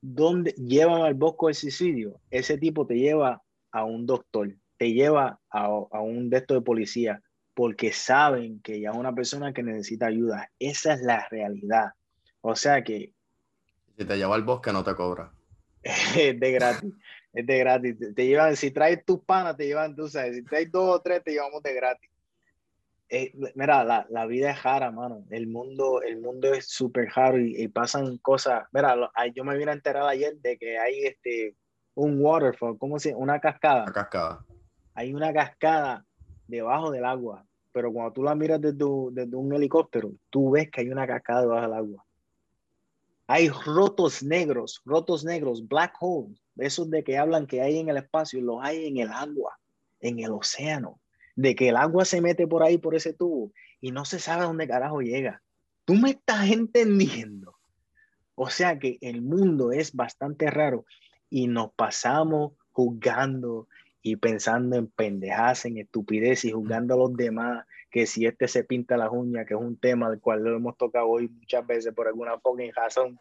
¿dónde 0.00 0.52
llevan 0.52 1.02
al 1.02 1.12
bosque 1.12 1.48
de 1.48 1.54
suicidio? 1.54 2.18
Ese 2.30 2.56
tipo 2.56 2.86
te 2.86 2.94
lleva 2.94 3.42
a 3.72 3.84
un 3.84 4.06
doctor, 4.06 4.56
te 4.78 4.90
lleva 4.90 5.38
a, 5.50 5.64
a 5.66 6.00
un 6.00 6.30
de 6.30 6.40
de 6.40 6.60
policía, 6.62 7.22
porque 7.56 7.90
saben 7.90 8.60
que 8.60 8.78
ya 8.80 8.90
es 8.90 8.96
una 8.98 9.14
persona 9.14 9.54
que 9.54 9.62
necesita 9.62 10.08
ayuda. 10.08 10.50
Esa 10.58 10.92
es 10.92 11.00
la 11.00 11.26
realidad. 11.30 11.92
O 12.42 12.54
sea 12.54 12.84
que... 12.84 13.14
Si 13.96 14.04
te 14.04 14.16
lleva 14.18 14.34
al 14.34 14.42
bosque 14.42 14.74
no 14.74 14.84
te 14.84 14.94
cobra. 14.94 15.32
es 15.82 16.38
de 16.38 16.52
gratis. 16.52 16.92
Es 17.32 17.46
de 17.46 17.58
gratis. 17.58 17.96
Te, 18.14 18.26
llevan, 18.26 18.56
si 18.56 18.70
traes 18.72 19.02
tus 19.06 19.24
panas, 19.24 19.56
te 19.56 19.64
llevan, 19.64 19.96
tú 19.96 20.06
sabes, 20.06 20.36
si 20.36 20.44
traes 20.44 20.70
dos 20.70 20.96
o 20.96 21.00
tres, 21.00 21.24
te 21.24 21.30
llevamos 21.30 21.62
de 21.62 21.72
gratis. 21.72 22.10
Eh, 23.08 23.32
mira, 23.54 23.84
la, 23.84 24.06
la, 24.10 24.26
vida 24.26 24.50
es 24.50 24.58
jara, 24.58 24.90
mano. 24.90 25.24
El 25.30 25.46
mundo, 25.46 26.02
el 26.02 26.20
mundo 26.20 26.52
es 26.52 26.68
súper 26.68 27.08
jaro 27.08 27.38
y, 27.38 27.68
pasan 27.68 28.18
cosas. 28.18 28.64
Mira, 28.72 28.96
yo 29.34 29.44
me 29.44 29.56
vine 29.56 29.70
a 29.70 29.74
enterar 29.74 30.06
ayer 30.06 30.36
de 30.42 30.58
que 30.58 30.76
hay 30.76 31.06
este, 31.06 31.56
un 31.94 32.20
waterfall, 32.20 32.76
¿cómo 32.76 32.98
se 32.98 33.14
Una 33.14 33.40
cascada. 33.40 33.84
Una 33.84 33.92
cascada. 33.92 34.44
Hay 34.92 35.14
una 35.14 35.32
cascada 35.32 36.05
debajo 36.46 36.90
del 36.90 37.04
agua, 37.04 37.44
pero 37.72 37.92
cuando 37.92 38.12
tú 38.12 38.22
la 38.22 38.34
miras 38.34 38.60
desde, 38.60 38.84
desde 39.10 39.36
un 39.36 39.52
helicóptero, 39.52 40.12
tú 40.30 40.50
ves 40.50 40.70
que 40.70 40.80
hay 40.80 40.88
una 40.88 41.06
cascada 41.06 41.42
debajo 41.42 41.62
del 41.62 41.72
agua. 41.72 42.04
Hay 43.26 43.48
rotos 43.48 44.22
negros, 44.22 44.80
rotos 44.84 45.24
negros, 45.24 45.66
black 45.66 45.96
holes, 46.00 46.40
esos 46.56 46.88
de 46.90 47.02
que 47.02 47.18
hablan 47.18 47.46
que 47.46 47.60
hay 47.60 47.78
en 47.78 47.88
el 47.88 47.96
espacio, 47.96 48.40
los 48.40 48.58
hay 48.62 48.86
en 48.86 48.98
el 48.98 49.10
agua, 49.10 49.58
en 50.00 50.20
el 50.20 50.30
océano, 50.30 51.00
de 51.34 51.54
que 51.54 51.68
el 51.68 51.76
agua 51.76 52.04
se 52.04 52.20
mete 52.20 52.46
por 52.46 52.62
ahí, 52.62 52.78
por 52.78 52.94
ese 52.94 53.12
tubo, 53.12 53.52
y 53.80 53.90
no 53.90 54.04
se 54.04 54.20
sabe 54.20 54.44
dónde 54.44 54.68
carajo 54.68 55.00
llega. 55.00 55.42
Tú 55.84 55.94
me 55.94 56.10
estás 56.10 56.50
entendiendo. 56.50 57.56
O 58.34 58.48
sea 58.48 58.78
que 58.78 58.98
el 59.00 59.22
mundo 59.22 59.72
es 59.72 59.92
bastante 59.94 60.50
raro 60.50 60.84
y 61.30 61.48
nos 61.48 61.72
pasamos 61.72 62.52
juzgando 62.72 63.68
y 64.02 64.16
pensando 64.16 64.76
en 64.76 64.86
pendejas, 64.86 65.64
en 65.64 65.78
estupidez 65.78 66.44
y 66.44 66.52
juzgando 66.52 66.94
a 66.94 66.98
los 66.98 67.16
demás, 67.16 67.66
que 67.90 68.06
si 68.06 68.26
este 68.26 68.48
se 68.48 68.64
pinta 68.64 68.96
las 68.96 69.10
uñas, 69.10 69.46
que 69.46 69.54
es 69.54 69.60
un 69.60 69.78
tema 69.78 70.10
del 70.10 70.20
cual 70.20 70.44
lo 70.44 70.56
hemos 70.56 70.76
tocado 70.76 71.08
hoy 71.08 71.28
muchas 71.28 71.66
veces 71.66 71.94
por 71.94 72.06
alguna 72.06 72.38
fucking 72.38 72.72
razón, 72.72 73.18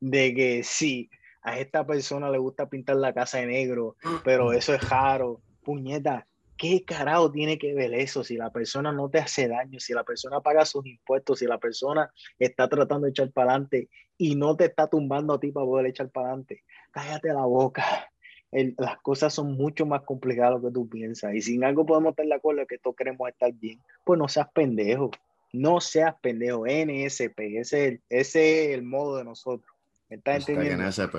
de 0.00 0.34
que 0.34 0.62
si 0.62 1.10
a 1.42 1.58
esta 1.58 1.86
persona 1.86 2.30
le 2.30 2.38
gusta 2.38 2.68
pintar 2.68 2.96
la 2.96 3.14
casa 3.14 3.38
de 3.38 3.46
negro, 3.46 3.96
pero 4.24 4.52
eso 4.52 4.74
es 4.74 4.88
raro, 4.88 5.40
puñeta, 5.62 6.26
¿qué 6.56 6.84
carajo 6.84 7.30
tiene 7.30 7.58
que 7.58 7.74
ver 7.74 7.94
eso? 7.94 8.22
Si 8.22 8.36
la 8.36 8.50
persona 8.50 8.92
no 8.92 9.08
te 9.08 9.18
hace 9.18 9.48
daño, 9.48 9.80
si 9.80 9.94
la 9.94 10.04
persona 10.04 10.40
paga 10.40 10.64
sus 10.64 10.84
impuestos, 10.86 11.38
si 11.38 11.46
la 11.46 11.58
persona 11.58 12.12
está 12.38 12.68
tratando 12.68 13.06
de 13.06 13.10
echar 13.10 13.30
para 13.30 13.52
adelante 13.52 13.88
y 14.18 14.34
no 14.34 14.56
te 14.56 14.66
está 14.66 14.88
tumbando 14.88 15.34
a 15.34 15.40
ti 15.40 15.52
para 15.52 15.66
poder 15.66 15.86
echar 15.86 16.10
para 16.10 16.28
adelante, 16.28 16.64
cállate 16.90 17.28
la 17.28 17.44
boca 17.44 18.10
las 18.50 18.98
cosas 19.02 19.34
son 19.34 19.52
mucho 19.52 19.84
más 19.84 20.02
complicadas 20.02 20.54
de 20.54 20.60
lo 20.60 20.68
que 20.68 20.74
tú 20.74 20.88
piensas. 20.88 21.34
Y 21.34 21.42
sin 21.42 21.64
algo 21.64 21.84
podemos 21.84 22.10
estar 22.10 22.26
de 22.26 22.34
acuerdo 22.34 22.66
que 22.66 22.78
todos 22.78 22.96
queremos 22.96 23.28
estar 23.28 23.52
bien, 23.52 23.80
pues 24.04 24.18
no 24.18 24.28
seas 24.28 24.48
pendejo. 24.52 25.10
No 25.52 25.80
seas 25.80 26.14
pendejo. 26.20 26.64
NSP, 26.66 27.38
ese 27.58 28.02
es 28.08 28.36
el, 28.36 28.82
modo 28.82 29.16
de 29.16 29.24
nosotros. 29.24 29.70
¿Me 30.08 30.16
estás 30.16 30.48
entendiendo? 30.48 30.84
NSP. 30.86 31.16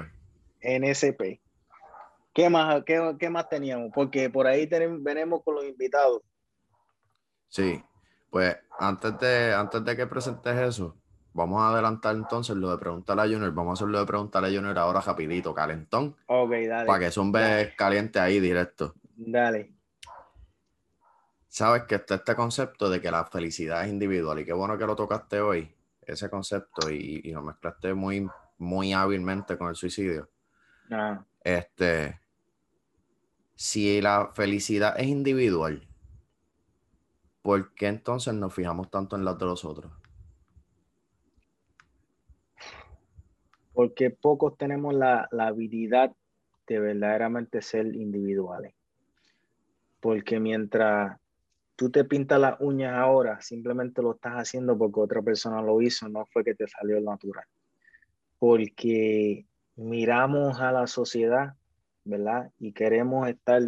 NSP. 0.62 1.40
¿Qué 2.34 2.50
más, 2.50 2.84
qué, 2.86 3.16
qué 3.20 3.30
más 3.30 3.50
teníamos? 3.50 3.92
Porque 3.94 4.30
por 4.30 4.48
ahí 4.48 4.68
tenemos, 4.68 5.02
venimos 5.02 5.44
con 5.44 5.56
los 5.56 5.66
invitados. 5.66 6.22
Sí, 7.48 7.84
pues 8.30 8.56
antes 8.78 9.20
de, 9.20 9.54
antes 9.54 9.84
de 9.84 9.96
que 9.96 10.06
presentes 10.06 10.56
eso, 10.56 10.96
Vamos 11.34 11.62
a 11.62 11.70
adelantar 11.70 12.16
entonces 12.16 12.56
lo 12.56 12.72
de 12.72 12.78
preguntar 12.78 13.20
a 13.20 13.24
Junior. 13.24 13.52
Vamos 13.54 13.72
a 13.72 13.74
hacer 13.84 13.92
lo 13.92 14.00
de 14.00 14.06
preguntar 14.06 14.44
a 14.44 14.48
Junior 14.48 14.78
ahora 14.78 15.02
rapidito, 15.02 15.54
calentón. 15.54 16.16
Ok, 16.26 16.52
dale. 16.68 16.86
Para 16.88 17.00
que 17.00 17.12
son 17.12 17.32
caliente 17.32 17.76
caliente 17.76 18.20
ahí 18.20 18.40
directo. 18.40 18.96
Dale. 19.16 19.74
Sabes 21.48 21.84
que 21.84 21.96
está 21.96 22.16
este 22.16 22.36
concepto 22.36 22.90
de 22.90 23.02
que 23.02 23.12
la 23.12 23.26
felicidad 23.26 23.84
es 23.84 23.90
individual 23.90 24.40
y 24.40 24.46
qué 24.46 24.54
bueno 24.54 24.78
que 24.78 24.86
lo 24.86 24.96
tocaste 24.96 25.42
hoy, 25.42 25.74
ese 26.02 26.30
concepto, 26.30 26.92
y, 26.92 27.22
y 27.24 27.32
lo 27.32 27.42
mezclaste 27.42 27.94
muy, 27.94 28.30
muy 28.60 28.94
hábilmente 28.94 29.58
con 29.58 29.70
el 29.70 29.76
suicidio. 29.76 30.30
Ah. 30.92 31.24
Este, 31.44 32.20
si 33.56 34.00
la 34.02 34.32
felicidad 34.34 35.00
es 35.00 35.08
individual, 35.08 35.88
¿por 37.42 37.74
qué 37.74 37.88
entonces 37.88 38.34
nos 38.34 38.54
fijamos 38.54 38.90
tanto 38.92 39.16
en 39.16 39.26
las 39.26 39.38
de 39.38 39.46
los 39.46 39.66
otros? 39.66 39.92
Porque 43.80 44.10
pocos 44.10 44.58
tenemos 44.58 44.94
la, 44.94 45.30
habilidad 45.32 46.14
de 46.68 46.80
verdaderamente 46.80 47.62
ser 47.62 47.96
individuales. 47.96 48.74
Porque 50.02 50.38
mientras 50.38 51.18
tú 51.78 51.90
te 51.90 52.04
pintas 52.04 52.42
las 52.42 52.60
uñas 52.60 52.98
ahora, 52.98 53.40
simplemente 53.40 54.02
lo 54.02 54.16
estás 54.16 54.34
haciendo 54.34 54.78
porque 54.78 55.00
otra 55.00 55.22
persona 55.22 55.62
lo 55.62 55.82
hizo, 55.82 56.10
no 56.10 56.26
fue 56.26 56.44
que 56.44 56.56
te 56.56 56.68
salió 56.68 57.00
natural. 57.00 57.46
Porque 58.38 59.46
miramos 59.78 60.60
a 60.60 60.74
la 60.74 60.86
sociedad, 60.86 61.54
¿verdad? 62.04 62.52
Y 62.60 62.74
queremos 62.74 63.30
estar 63.30 63.62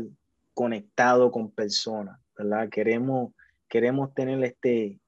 conectados 0.54 1.32
con 1.32 1.52
personas, 1.52 2.20
¿verdad? 2.38 2.68
Queremos, 2.68 3.34
queremos 3.70 4.14
tener 4.14 4.44
este, 4.44 5.00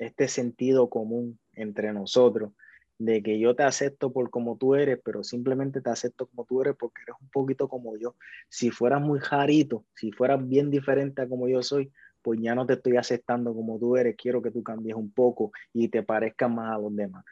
este 0.00 0.26
sentido 0.26 0.90
común 0.90 1.38
entre 1.52 1.92
nosotros 1.92 2.50
de 2.98 3.22
que 3.22 3.38
yo 3.38 3.54
te 3.54 3.62
acepto 3.62 4.12
por 4.12 4.30
como 4.30 4.56
tú 4.56 4.74
eres, 4.74 4.98
pero 5.04 5.22
simplemente 5.22 5.80
te 5.80 5.90
acepto 5.90 6.26
como 6.26 6.44
tú 6.44 6.62
eres 6.62 6.76
porque 6.78 7.02
eres 7.02 7.16
un 7.20 7.28
poquito 7.28 7.68
como 7.68 7.96
yo. 7.96 8.16
Si 8.48 8.70
fueras 8.70 9.00
muy 9.00 9.20
jarito, 9.20 9.84
si 9.94 10.12
fueras 10.12 10.46
bien 10.46 10.70
diferente 10.70 11.22
a 11.22 11.28
como 11.28 11.48
yo 11.48 11.62
soy, 11.62 11.92
pues 12.22 12.40
ya 12.40 12.54
no 12.54 12.66
te 12.66 12.74
estoy 12.74 12.96
aceptando 12.96 13.54
como 13.54 13.78
tú 13.78 13.96
eres, 13.96 14.16
quiero 14.16 14.42
que 14.42 14.50
tú 14.50 14.62
cambies 14.62 14.96
un 14.96 15.10
poco 15.10 15.52
y 15.72 15.88
te 15.88 16.02
parezcas 16.02 16.50
más 16.50 16.74
a 16.74 16.78
los 16.78 16.94
demás. 16.94 17.24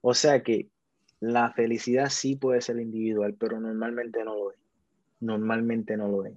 O 0.00 0.14
sea 0.14 0.42
que 0.42 0.68
la 1.20 1.52
felicidad 1.52 2.08
sí 2.08 2.36
puede 2.36 2.62
ser 2.62 2.80
individual, 2.80 3.34
pero 3.38 3.60
normalmente 3.60 4.24
no 4.24 4.34
lo 4.34 4.52
es. 4.52 4.58
Normalmente 5.20 5.96
no 5.96 6.08
lo 6.08 6.24
es. 6.24 6.32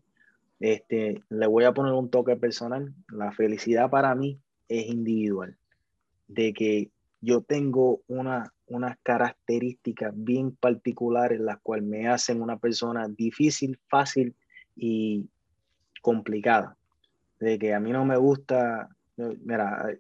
Este, 0.60 1.24
le 1.30 1.48
voy 1.48 1.64
a 1.64 1.74
poner 1.74 1.94
un 1.94 2.10
toque 2.10 2.36
personal. 2.36 2.94
La 3.10 3.32
felicidad 3.32 3.90
para 3.90 4.14
mí 4.16 4.40
es 4.68 4.88
individual. 4.88 5.58
De 6.28 6.54
que 6.54 6.92
yo 7.24 7.42
tengo 7.42 8.02
una, 8.08 8.54
unas 8.68 8.98
características 9.02 10.12
bien 10.14 10.58
particulares, 10.58 11.40
las 11.40 11.58
cuales 11.62 11.86
me 11.86 12.10
hacen 12.10 12.42
una 12.42 12.58
persona 12.58 13.08
difícil, 13.08 13.80
fácil 13.88 14.36
y 14.76 15.30
complicada. 16.02 16.76
De 17.40 17.58
que 17.58 17.74
a 17.74 17.80
mí 17.80 17.92
no 17.92 18.04
me 18.04 18.18
gusta, 18.18 18.90
mira, 19.16 19.98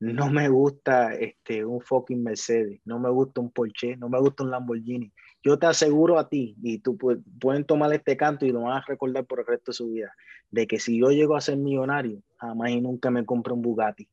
no 0.00 0.30
me 0.30 0.48
gusta 0.48 1.14
este, 1.14 1.64
un 1.64 1.80
fucking 1.80 2.24
Mercedes, 2.24 2.80
no 2.84 2.98
me 2.98 3.08
gusta 3.08 3.40
un 3.40 3.52
Porsche, 3.52 3.96
no 3.96 4.08
me 4.08 4.18
gusta 4.18 4.42
un 4.42 4.50
Lamborghini. 4.50 5.12
Yo 5.44 5.60
te 5.60 5.66
aseguro 5.66 6.18
a 6.18 6.28
ti, 6.28 6.56
y 6.60 6.78
tú 6.78 6.98
pueden 6.98 7.64
tomar 7.64 7.92
este 7.92 8.16
canto 8.16 8.46
y 8.46 8.50
lo 8.50 8.62
van 8.62 8.78
a 8.78 8.84
recordar 8.84 9.24
por 9.26 9.38
el 9.38 9.46
resto 9.46 9.70
de 9.70 9.76
su 9.76 9.90
vida, 9.90 10.12
de 10.50 10.66
que 10.66 10.80
si 10.80 10.98
yo 10.98 11.10
llego 11.10 11.36
a 11.36 11.40
ser 11.40 11.56
millonario, 11.56 12.20
jamás 12.38 12.70
y 12.70 12.80
nunca 12.80 13.12
me 13.12 13.24
compro 13.24 13.54
un 13.54 13.62
Bugatti. 13.62 14.08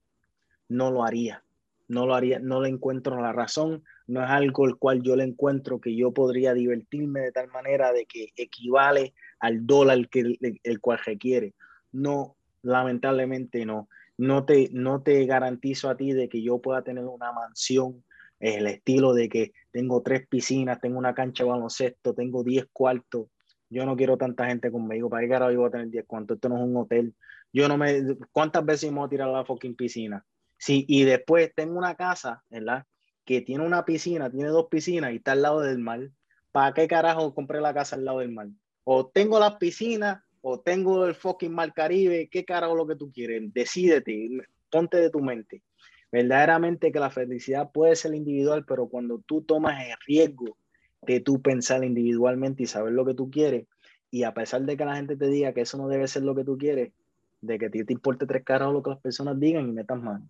No 0.68 0.92
lo 0.92 1.04
haría 1.04 1.44
no 1.90 2.06
lo 2.06 2.16
haría, 2.16 2.40
no 2.40 2.62
le 2.62 2.70
encuentro 2.70 3.20
la 3.20 3.34
razón, 3.34 3.84
no 4.08 4.24
es 4.24 4.30
algo 4.30 4.68
el 4.68 4.78
cual 4.78 5.02
yo 5.02 5.16
le 5.16 5.24
encuentro 5.24 5.82
que 5.82 5.96
yo 5.96 6.14
podría 6.14 6.54
divertirme 6.54 7.22
de 7.22 7.32
tal 7.32 7.48
manera 7.50 7.92
de 7.92 8.06
que 8.06 8.30
equivale 8.36 9.14
al 9.40 9.66
dólar 9.66 10.08
que 10.08 10.38
el, 10.64 10.80
cual 10.80 11.00
requiere. 11.04 11.56
No, 11.92 12.38
lamentablemente 12.62 13.66
no. 13.66 13.90
No 14.18 14.46
te, 14.46 14.70
no 14.72 15.02
te 15.02 15.26
garantizo 15.26 15.90
a 15.90 15.98
ti 15.98 16.14
de 16.14 16.30
que 16.30 16.44
yo 16.44 16.60
pueda 16.60 16.84
tener 16.84 17.06
una 17.06 17.32
mansión, 17.32 18.04
el 18.40 18.68
estilo 18.68 19.14
de 19.14 19.28
que 19.28 19.54
tengo 19.72 20.02
tres 20.02 20.28
piscinas, 20.28 20.80
tengo 20.80 21.00
una 21.00 21.16
cancha 21.16 21.44
de 21.44 21.50
baloncesto, 21.50 22.14
tengo 22.14 22.44
diez 22.44 22.68
cuartos. 22.72 23.28
Yo 23.70 23.86
no 23.86 23.96
quiero 23.96 24.18
tanta 24.18 24.46
gente 24.48 24.72
conmigo. 24.72 25.10
¿Para 25.10 25.28
qué 25.28 25.54
yo 25.54 25.60
voy 25.60 25.68
a 25.68 25.72
tener 25.72 25.90
diez 25.90 26.06
cuartos? 26.06 26.36
Esto 26.36 26.50
no 26.50 26.58
es 26.58 26.64
un 26.64 26.78
hotel. 26.78 27.16
Yo 27.52 27.68
no 27.68 27.78
me. 27.78 28.18
¿Cuántas 28.32 28.64
veces 28.66 28.92
me 28.92 29.00
voy 29.00 29.08
a 29.08 29.10
tirar 29.10 29.30
la 29.30 29.46
fucking 29.46 29.76
piscina? 29.76 30.24
Sí, 30.60 30.86
y 30.90 31.06
después 31.06 31.52
tengo 31.56 31.78
una 31.78 31.96
casa, 31.96 32.44
¿verdad? 32.50 32.86
Que 33.26 33.42
tiene 33.42 33.66
una 33.66 33.86
piscina, 33.86 34.30
tiene 34.30 34.50
dos 34.50 34.68
piscinas 34.70 35.14
y 35.14 35.16
está 35.16 35.32
al 35.32 35.42
lado 35.42 35.62
del 35.62 35.80
mar. 35.80 36.10
¿Para 36.52 36.74
qué 36.74 36.88
carajo 36.88 37.34
compré 37.34 37.62
la 37.62 37.74
casa 37.74 37.96
al 37.96 38.04
lado 38.04 38.20
del 38.20 38.32
mar? 38.32 38.50
O 38.84 39.08
tengo 39.08 39.40
las 39.40 39.56
piscinas 39.56 40.22
o 40.42 40.60
tengo 40.60 41.06
el 41.06 41.16
fucking 41.16 41.54
mar 41.54 41.74
Caribe. 41.74 42.28
¿Qué 42.30 42.44
carajo 42.44 42.76
lo 42.76 42.86
que 42.86 42.98
tú 42.98 43.10
quieres? 43.10 43.54
Decídete, 43.54 44.30
ponte 44.70 44.98
de 44.98 45.10
tu 45.10 45.22
mente. 45.22 45.64
Verdaderamente 46.12 46.92
que 46.92 47.00
la 47.00 47.10
felicidad 47.10 47.72
puede 47.72 47.96
ser 47.96 48.14
individual, 48.14 48.66
pero 48.66 48.88
cuando 48.88 49.20
tú 49.20 49.42
tomas 49.42 49.82
el 49.86 49.96
riesgo 50.06 50.58
de 51.04 51.22
tú 51.22 51.42
pensar 51.42 51.86
individualmente 51.86 52.64
y 52.64 52.68
saber 52.68 52.94
lo 52.94 53.06
que 53.06 53.14
tú 53.14 53.30
quieres. 53.30 53.66
Y 54.12 54.24
a 54.24 54.34
pesar 54.34 54.64
de 54.64 54.76
que 54.76 54.84
la 54.84 54.98
gente 54.98 55.16
te 55.16 55.28
diga 55.28 55.54
que 55.54 55.62
eso 55.62 55.78
no 55.78 55.88
debe 55.88 56.08
ser 56.08 56.24
lo 56.24 56.36
que 56.36 56.44
tú 56.44 56.58
quieres, 56.58 56.92
de 57.40 57.58
que 57.58 57.68
a 57.68 57.70
ti 57.70 57.86
te 57.86 57.94
importe 57.94 58.26
tres 58.26 58.44
caras 58.44 58.74
lo 58.74 58.84
que 58.84 58.90
las 58.90 59.00
personas 59.00 59.40
digan 59.40 59.70
y 59.70 59.72
metas 59.72 60.02
mano. 60.02 60.28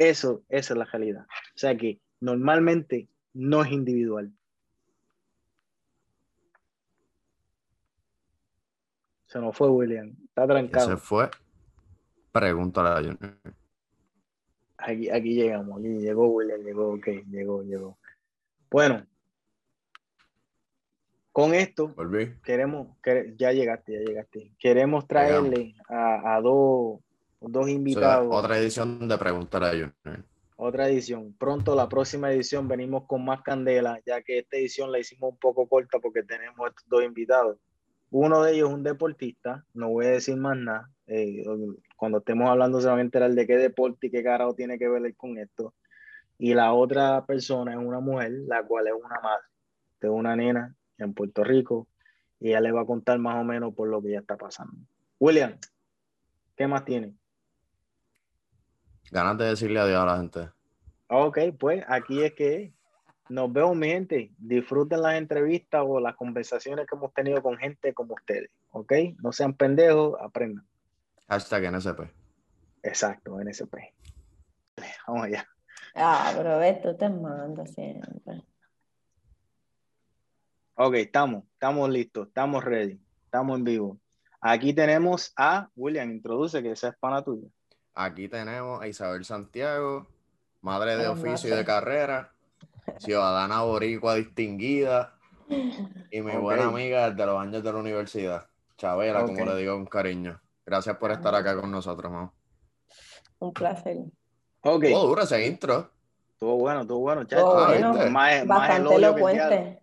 Eso, 0.00 0.42
esa 0.48 0.72
es 0.72 0.78
la 0.78 0.86
realidad. 0.86 1.26
O 1.28 1.58
sea 1.58 1.76
que 1.76 2.00
normalmente 2.20 3.06
no 3.34 3.62
es 3.62 3.70
individual. 3.70 4.32
Se 9.26 9.38
nos 9.38 9.54
fue 9.54 9.68
William. 9.68 10.16
Está 10.24 10.46
trancado. 10.46 10.88
Se 10.88 10.96
fue. 10.96 11.28
Pregúntale 12.32 12.88
a 12.88 12.94
Junior. 12.94 13.36
Aquí, 14.78 15.10
aquí 15.10 15.34
llegamos. 15.34 15.78
Aquí 15.78 15.88
llegó 15.88 16.28
William. 16.28 16.62
Llegó, 16.62 16.94
ok. 16.94 17.06
Llegó, 17.28 17.62
llegó. 17.62 17.98
Bueno. 18.70 19.06
Con 21.30 21.54
esto, 21.54 21.88
Volví. 21.88 22.34
queremos, 22.42 22.88
ya 23.36 23.52
llegaste, 23.52 23.92
ya 23.92 23.98
llegaste. 24.00 24.52
Queremos 24.58 25.06
traerle 25.06 25.76
a, 25.88 26.36
a 26.36 26.40
dos, 26.40 27.00
dos 27.40 27.68
invitados. 27.68 28.28
otra 28.30 28.58
edición 28.58 29.08
de 29.08 29.18
Preguntar 29.18 29.64
a 29.64 29.70
Junior. 29.70 30.24
Otra 30.56 30.88
edición. 30.88 31.34
Pronto, 31.38 31.74
la 31.74 31.88
próxima 31.88 32.30
edición, 32.30 32.68
venimos 32.68 33.04
con 33.06 33.24
más 33.24 33.40
candela, 33.42 33.98
ya 34.04 34.20
que 34.20 34.40
esta 34.40 34.58
edición 34.58 34.92
la 34.92 34.98
hicimos 34.98 35.32
un 35.32 35.38
poco 35.38 35.66
corta 35.66 35.98
porque 35.98 36.22
tenemos 36.22 36.68
estos 36.68 36.86
dos 36.88 37.02
invitados. 37.02 37.56
Uno 38.10 38.42
de 38.42 38.52
ellos 38.52 38.68
es 38.68 38.74
un 38.74 38.82
deportista, 38.82 39.64
no 39.72 39.88
voy 39.88 40.06
a 40.06 40.10
decir 40.10 40.36
más 40.36 40.58
nada. 40.58 40.90
Eh, 41.06 41.44
cuando 41.96 42.18
estemos 42.18 42.50
hablando 42.50 42.80
se 42.80 42.88
van 42.88 42.98
a 42.98 43.02
enterar 43.02 43.30
de 43.30 43.46
qué 43.46 43.56
deporte 43.56 44.08
y 44.08 44.10
qué 44.10 44.22
carajo 44.22 44.54
tiene 44.54 44.78
que 44.78 44.88
ver 44.88 45.14
con 45.16 45.38
esto. 45.38 45.72
Y 46.38 46.54
la 46.54 46.72
otra 46.74 47.24
persona 47.24 47.72
es 47.72 47.78
una 47.78 48.00
mujer, 48.00 48.32
la 48.46 48.62
cual 48.62 48.88
es 48.88 48.94
una 48.94 49.20
madre 49.20 49.44
de 50.00 50.08
una 50.08 50.36
nena 50.36 50.74
en 50.98 51.14
Puerto 51.14 51.44
Rico 51.44 51.86
y 52.38 52.48
ella 52.48 52.60
le 52.60 52.72
va 52.72 52.82
a 52.82 52.86
contar 52.86 53.18
más 53.18 53.40
o 53.40 53.44
menos 53.44 53.74
por 53.74 53.88
lo 53.88 54.02
que 54.02 54.10
ya 54.12 54.20
está 54.20 54.36
pasando. 54.36 54.74
William, 55.18 55.56
¿qué 56.56 56.66
más 56.66 56.84
tiene? 56.84 57.14
Ganas 59.10 59.38
de 59.38 59.44
decirle 59.46 59.80
adiós 59.80 60.00
a 60.00 60.06
la 60.06 60.16
gente. 60.18 60.48
Ok, 61.08 61.38
pues 61.58 61.84
aquí 61.88 62.22
es 62.22 62.34
que 62.34 62.72
nos 63.28 63.52
vemos, 63.52 63.76
mi 63.76 63.88
gente. 63.88 64.32
Disfruten 64.38 65.02
las 65.02 65.14
entrevistas 65.14 65.82
o 65.86 66.00
las 66.00 66.16
conversaciones 66.16 66.86
que 66.86 66.96
hemos 66.96 67.12
tenido 67.12 67.42
con 67.42 67.56
gente 67.56 67.94
como 67.94 68.14
ustedes. 68.14 68.50
¿Ok? 68.70 68.92
No 69.22 69.32
sean 69.32 69.54
pendejos, 69.54 70.16
aprendan. 70.20 70.66
Hashtag 71.28 71.72
NSP. 71.72 72.00
Exacto, 72.82 73.38
NSP. 73.40 73.74
Vamos 75.06 75.24
allá. 75.24 75.46
Ah, 75.94 76.32
pero 76.36 76.58
ves, 76.58 76.80
tú 76.82 76.96
te 76.96 77.08
mandas 77.08 77.72
siempre. 77.72 78.10
Ok, 80.74 80.94
estamos, 80.94 81.44
estamos 81.52 81.90
listos, 81.90 82.28
estamos 82.28 82.64
ready, 82.64 82.98
estamos 83.24 83.58
en 83.58 83.64
vivo. 83.64 84.00
Aquí 84.40 84.72
tenemos 84.72 85.32
a 85.36 85.68
William, 85.76 86.10
introduce 86.10 86.62
que 86.62 86.70
esa 86.70 86.88
es 86.88 86.96
pana 86.96 87.22
tuya. 87.22 87.48
Aquí 87.94 88.28
tenemos 88.28 88.80
a 88.80 88.88
Isabel 88.88 89.24
Santiago, 89.24 90.06
madre 90.60 90.96
de 90.96 91.08
oficio 91.08 91.52
y 91.52 91.56
de 91.56 91.64
carrera 91.64 92.32
ciudadana 92.98 93.62
boricua 93.62 94.14
distinguida 94.14 95.14
y 96.10 96.20
mi 96.20 96.36
buena 96.36 96.66
amiga 96.66 97.10
desde 97.10 97.26
los 97.26 97.40
años 97.40 97.62
de 97.62 97.72
la 97.72 97.78
universidad, 97.78 98.46
Chabela, 98.76 99.24
como 99.24 99.44
le 99.44 99.56
digo 99.56 99.74
con 99.74 99.86
cariño. 99.86 100.40
Gracias 100.64 100.96
por 100.96 101.10
estar 101.10 101.34
acá 101.34 101.60
con 101.60 101.70
nosotros, 101.70 102.10
mamá. 102.10 102.32
Un 103.40 103.52
placer. 103.52 103.96
Ok. 104.62 104.84
Oh, 104.94 105.06
duro 105.06 105.22
ese 105.22 105.46
intro. 105.46 105.90
Estuvo 106.32 106.56
bueno, 106.56 106.82
estuvo 106.82 107.00
bueno, 107.00 107.24
chacho. 107.24 107.66
bueno. 107.66 108.10
Más, 108.10 108.46
Bastante 108.46 108.94
elocuente. 108.94 109.82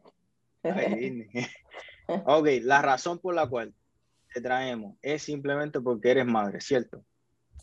ok, 2.26 2.48
la 2.62 2.82
razón 2.82 3.20
por 3.20 3.36
la 3.36 3.48
cual 3.48 3.74
te 4.34 4.42
traemos 4.42 4.96
es 5.02 5.24
simplemente 5.24 5.82
porque 5.82 6.12
eres 6.12 6.26
madre, 6.26 6.62
¿cierto? 6.62 7.04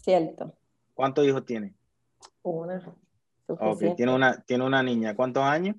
Cierto. 0.05 0.53
¿Cuántos 0.93 1.27
hijos 1.27 1.47
tienes? 1.47 1.73
Una. 2.43 2.95
Ok, 3.47 3.97
tiene 3.97 4.15
una, 4.15 4.39
tiene 4.43 4.65
una 4.65 4.83
niña. 4.83 5.17
¿Cuántos 5.17 5.43
años? 5.43 5.77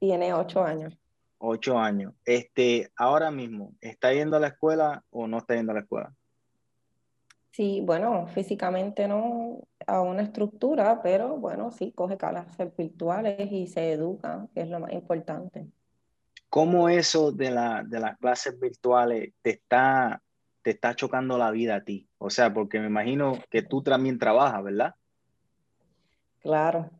Tiene 0.00 0.34
ocho 0.34 0.64
años. 0.64 0.98
Ocho 1.38 1.78
años. 1.78 2.14
Este, 2.24 2.90
ahora 2.96 3.30
mismo, 3.30 3.74
¿está 3.80 4.12
yendo 4.12 4.36
a 4.36 4.40
la 4.40 4.48
escuela 4.48 5.04
o 5.10 5.28
no 5.28 5.38
está 5.38 5.54
yendo 5.54 5.70
a 5.70 5.76
la 5.76 5.82
escuela? 5.82 6.12
Sí, 7.52 7.80
bueno, 7.80 8.26
físicamente 8.26 9.06
no 9.06 9.60
a 9.86 10.00
una 10.00 10.22
estructura, 10.22 11.00
pero 11.00 11.36
bueno, 11.36 11.70
sí, 11.70 11.92
coge 11.92 12.16
clases 12.16 12.76
virtuales 12.76 13.52
y 13.52 13.68
se 13.68 13.92
educa, 13.92 14.48
que 14.52 14.62
es 14.62 14.68
lo 14.68 14.80
más 14.80 14.92
importante. 14.92 15.68
¿Cómo 16.48 16.88
eso 16.88 17.30
de, 17.30 17.52
la, 17.52 17.84
de 17.84 18.00
las 18.00 18.18
clases 18.18 18.58
virtuales 18.58 19.32
te 19.42 19.50
está, 19.50 20.20
te 20.62 20.70
está 20.70 20.94
chocando 20.94 21.38
la 21.38 21.50
vida 21.50 21.76
a 21.76 21.84
ti? 21.84 22.08
O 22.18 22.30
sea, 22.30 22.52
porque 22.52 22.80
me 22.80 22.86
imagino 22.86 23.38
que 23.50 23.62
tú 23.62 23.82
también 23.82 24.18
trabajas, 24.18 24.62
¿verdad? 24.62 24.94
Claro. 26.40 26.90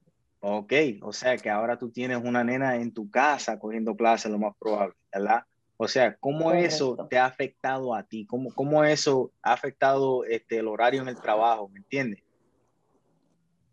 Ok, 0.40 0.72
o 1.02 1.12
sea 1.12 1.36
que 1.36 1.50
ahora 1.50 1.78
tú 1.78 1.90
tienes 1.90 2.18
una 2.24 2.42
nena 2.42 2.76
en 2.76 2.92
tu 2.92 3.10
casa 3.10 3.58
cogiendo 3.58 3.94
clases, 3.94 4.32
lo 4.32 4.38
más 4.38 4.54
probable, 4.58 4.94
¿verdad? 5.12 5.44
O 5.76 5.88
sea, 5.88 6.14
¿cómo 6.16 6.52
eso 6.52 7.06
te 7.08 7.18
ha 7.18 7.26
afectado 7.26 7.94
a 7.94 8.02
ti? 8.02 8.26
¿Cómo, 8.26 8.52
cómo 8.54 8.84
eso 8.84 9.32
ha 9.42 9.52
afectado 9.52 10.24
este, 10.24 10.58
el 10.58 10.68
horario 10.68 11.00
en 11.02 11.08
el 11.08 11.20
trabajo? 11.20 11.68
¿Me 11.68 11.78
entiendes? 11.78 12.22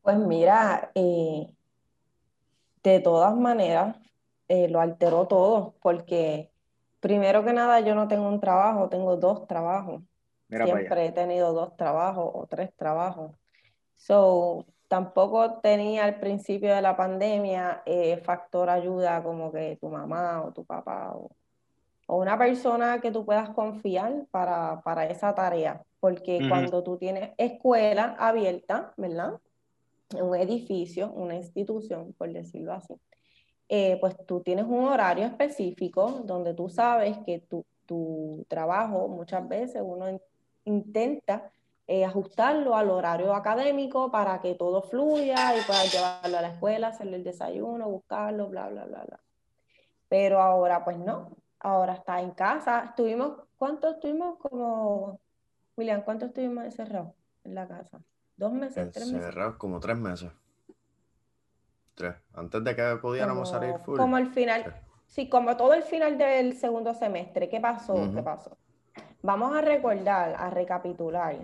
Pues 0.02 0.18
mira, 0.18 0.90
eh, 0.96 1.48
de 2.82 3.00
todas 3.02 3.36
maneras, 3.36 3.98
eh, 4.48 4.70
lo 4.70 4.80
alteró 4.80 5.28
todo, 5.28 5.76
porque 5.82 6.50
primero 7.08 7.42
que 7.46 7.54
nada 7.54 7.80
yo 7.80 7.96
no 7.96 8.10
tengo 8.10 8.28
un 8.28 8.42
trabajo, 8.42 8.90
tengo 8.90 9.16
dos 9.16 9.48
trabajos. 9.48 10.04
Siempre 10.50 11.06
he 11.06 11.12
tenido 11.14 11.54
dos 11.54 11.78
trabajos 11.78 12.30
o 12.34 12.46
tres 12.48 12.70
trabajos. 12.76 13.32
So, 13.96 14.66
tampoco 14.90 15.60
tenía 15.62 16.04
al 16.04 16.20
principio 16.20 16.76
de 16.76 16.82
la 16.82 16.98
pandemia 16.98 17.82
eh, 17.86 18.18
factor 18.18 18.70
ayuda 18.70 19.24
como 19.24 19.54
que 19.54 19.78
tu 19.80 19.88
mamá 19.88 20.44
o 20.44 20.52
tu 20.52 20.66
papá 20.66 21.14
o, 21.16 21.32
una 22.10 22.38
persona 22.38 23.00
que 23.00 23.12
tú 23.12 23.26
puedas 23.26 23.50
confiar 23.52 24.26
para, 24.30 25.06
esa 25.10 25.34
tarea. 25.34 25.82
Porque 26.02 26.40
cuando 26.50 26.84
tú 26.84 26.98
tienes 26.98 27.32
escuela 27.38 28.16
abierta, 28.20 28.94
¿verdad? 28.98 29.40
Un 30.14 30.36
edificio, 30.36 31.12
una 31.12 31.36
institución, 31.36 32.14
por 32.18 32.32
decirlo 32.32 32.74
así, 32.74 32.96
eh, 33.70 33.98
pues 34.00 34.16
tú 34.26 34.42
tienes 34.42 34.66
un 34.66 34.86
horario 34.86 35.26
específico 35.26 36.22
donde 36.24 36.54
tú 36.54 36.70
sabes 36.70 37.18
que 37.26 37.40
tu, 37.40 37.66
tu 37.86 38.46
trabajo, 38.48 39.08
muchas 39.08 39.48
veces 39.48 39.82
uno 39.84 40.20
intenta 40.64 41.52
eh, 41.88 42.04
ajustarlo 42.04 42.76
al 42.76 42.90
horario 42.90 43.34
académico 43.34 44.12
para 44.12 44.42
que 44.42 44.56
todo 44.56 44.82
fluya 44.82 45.56
y 45.56 45.62
puedas 45.62 45.94
llevarlo 45.94 46.38
a 46.38 46.42
la 46.42 46.50
escuela, 46.50 46.90
hacerle 46.90 47.18
el 47.18 47.24
desayuno, 47.24 47.90
buscarlo, 47.90 48.50
bla, 48.50 48.68
bla, 48.68 48.86
bla, 48.86 49.04
bla. 49.06 49.20
Pero 50.10 50.42
ahora 50.42 50.84
pues 50.84 50.98
no, 50.98 51.32
ahora 51.60 51.94
está 51.94 52.22
en 52.22 52.32
casa. 52.32 52.86
Estuvimos, 52.90 53.38
¿cuánto 53.58 53.90
estuvimos 53.90 54.38
como, 54.40 55.20
William, 55.78 56.04
cuánto 56.04 56.26
estuvimos 56.26 56.66
encerrados 56.66 57.14
en 57.44 57.56
la 57.56 57.68
casa? 57.68 58.00
¿Dos 58.36 58.52
meses? 58.52 58.92
¿Tres 58.92 59.12
meses? 59.12 59.36
Como 59.58 59.80
tres 59.80 59.98
meses. 59.98 60.32
Tres. 61.98 62.14
Antes 62.36 62.64
de 62.64 62.76
que 62.76 62.96
pudiéramos 63.02 63.50
salir 63.50 63.74
full. 63.80 63.98
Como 63.98 64.20
el 64.20 64.28
final, 64.28 64.72
sí. 65.08 65.28
como 65.28 65.58
todo 65.58 65.74
el 65.74 65.82
final 65.82 66.16
del 66.20 66.54
segundo 66.54 66.94
semestre. 66.94 67.50
¿Qué 67.50 67.60
pasó? 67.60 67.96
¿Qué 68.14 68.22
pasó? 68.22 68.56
Vamos 69.24 69.56
a 69.56 69.62
recordar, 69.62 70.36
a 70.38 70.52
recapitular 70.52 71.36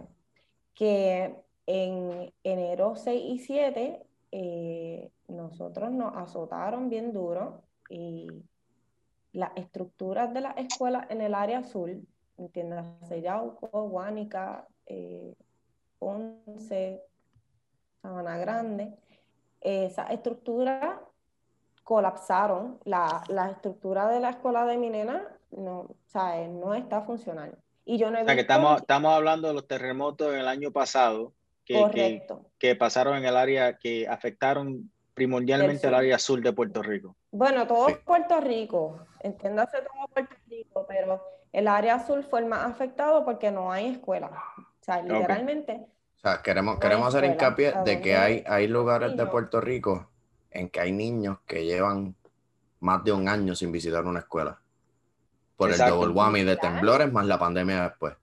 que 0.75 1.35
en 1.65 2.31
enero 2.43 2.95
6 2.95 3.23
y 3.25 3.39
7 3.39 4.05
eh, 4.31 5.11
nosotros 5.27 5.91
nos 5.91 6.15
azotaron 6.15 6.87
bien 6.87 7.13
duro 7.13 7.63
y 7.89 8.27
las 9.31 9.51
estructuras 9.55 10.31
de 10.35 10.41
las 10.41 10.57
escuelas 10.57 11.09
en 11.09 11.21
el 11.21 11.33
área 11.33 11.59
azul, 11.59 12.07
entiéndase 12.37 13.23
Yauco, 13.23 13.89
Guánica, 13.89 14.67
eh, 14.85 15.33
Ponce, 15.97 17.01
Sabana 18.03 18.37
Grande, 18.37 18.93
esas 19.63 20.12
estructuras 20.12 20.97
colapsaron. 21.84 22.80
La, 22.86 23.23
estructura 23.52 24.08
de 24.08 24.19
la 24.19 24.32
escuela 24.32 24.65
de 24.65 24.78
mi 24.78 24.89
nena 24.89 25.28
no, 25.52 25.95
no 26.49 26.73
está 26.73 27.02
funcionando. 27.02 27.58
Y 27.86 27.97
yo 27.97 28.12
no 28.12 28.17
he 28.17 28.23
o 28.23 28.26
sea, 28.26 28.36
que 28.36 28.41
estamos, 28.41 28.82
estamos 28.82 29.13
hablando 29.13 29.47
de 29.47 29.54
los 29.54 29.67
terremotos 29.67 30.34
el 30.34 30.47
año 30.47 30.71
pasado 30.71 31.34
que, 31.65 32.26
que, 32.58 32.76
pasaron 32.76 33.17
en 33.17 33.26
el 33.26 33.36
área, 33.36 33.78
que 33.78 34.08
afectaron 34.08 34.89
primordialmente 35.13 35.88
el 35.88 35.93
área 35.93 36.19
sur 36.19 36.41
de 36.41 36.54
Puerto 36.54 36.82
Rico. 36.82 37.15
Bueno, 37.32 37.67
todo 37.67 37.88
Puerto 38.06 38.39
Rico, 38.39 38.99
entiéndase 39.19 39.78
todo 39.80 40.08
Puerto 40.13 40.36
Rico, 40.49 40.86
pero 40.88 41.23
el 41.52 41.67
área 41.67 42.06
sur 42.06 42.23
fue 42.23 42.39
el 42.39 42.45
más 42.47 42.65
afectado 42.65 43.23
porque 43.23 43.52
no 43.52 43.71
hay 43.71 43.88
escuela. 43.88 44.32
O 44.58 44.84
sea, 44.84 45.02
literalmente. 45.02 45.86
Sea, 46.23 46.41
queremos, 46.41 46.79
queremos 46.79 47.07
hacer 47.07 47.29
hincapié 47.29 47.73
de 47.86 48.01
que 48.01 48.15
hay, 48.15 48.43
hay 48.47 48.67
lugares 48.67 49.15
de 49.15 49.25
Puerto 49.25 49.62
Rico 49.62 50.09
en 50.51 50.69
que 50.69 50.79
hay 50.79 50.91
niños 50.91 51.39
que 51.45 51.65
llevan 51.65 52.15
más 52.79 53.03
de 53.03 53.12
un 53.12 53.27
año 53.27 53.55
sin 53.55 53.71
visitar 53.71 54.05
una 54.05 54.19
escuela. 54.19 54.59
Por 55.55 55.71
el 55.71 55.77
double 55.77 56.13
whammy 56.13 56.43
de 56.43 56.57
temblores 56.57 57.12
más 57.12 57.25
la 57.25 57.39
pandemia 57.39 57.83
después. 57.83 58.15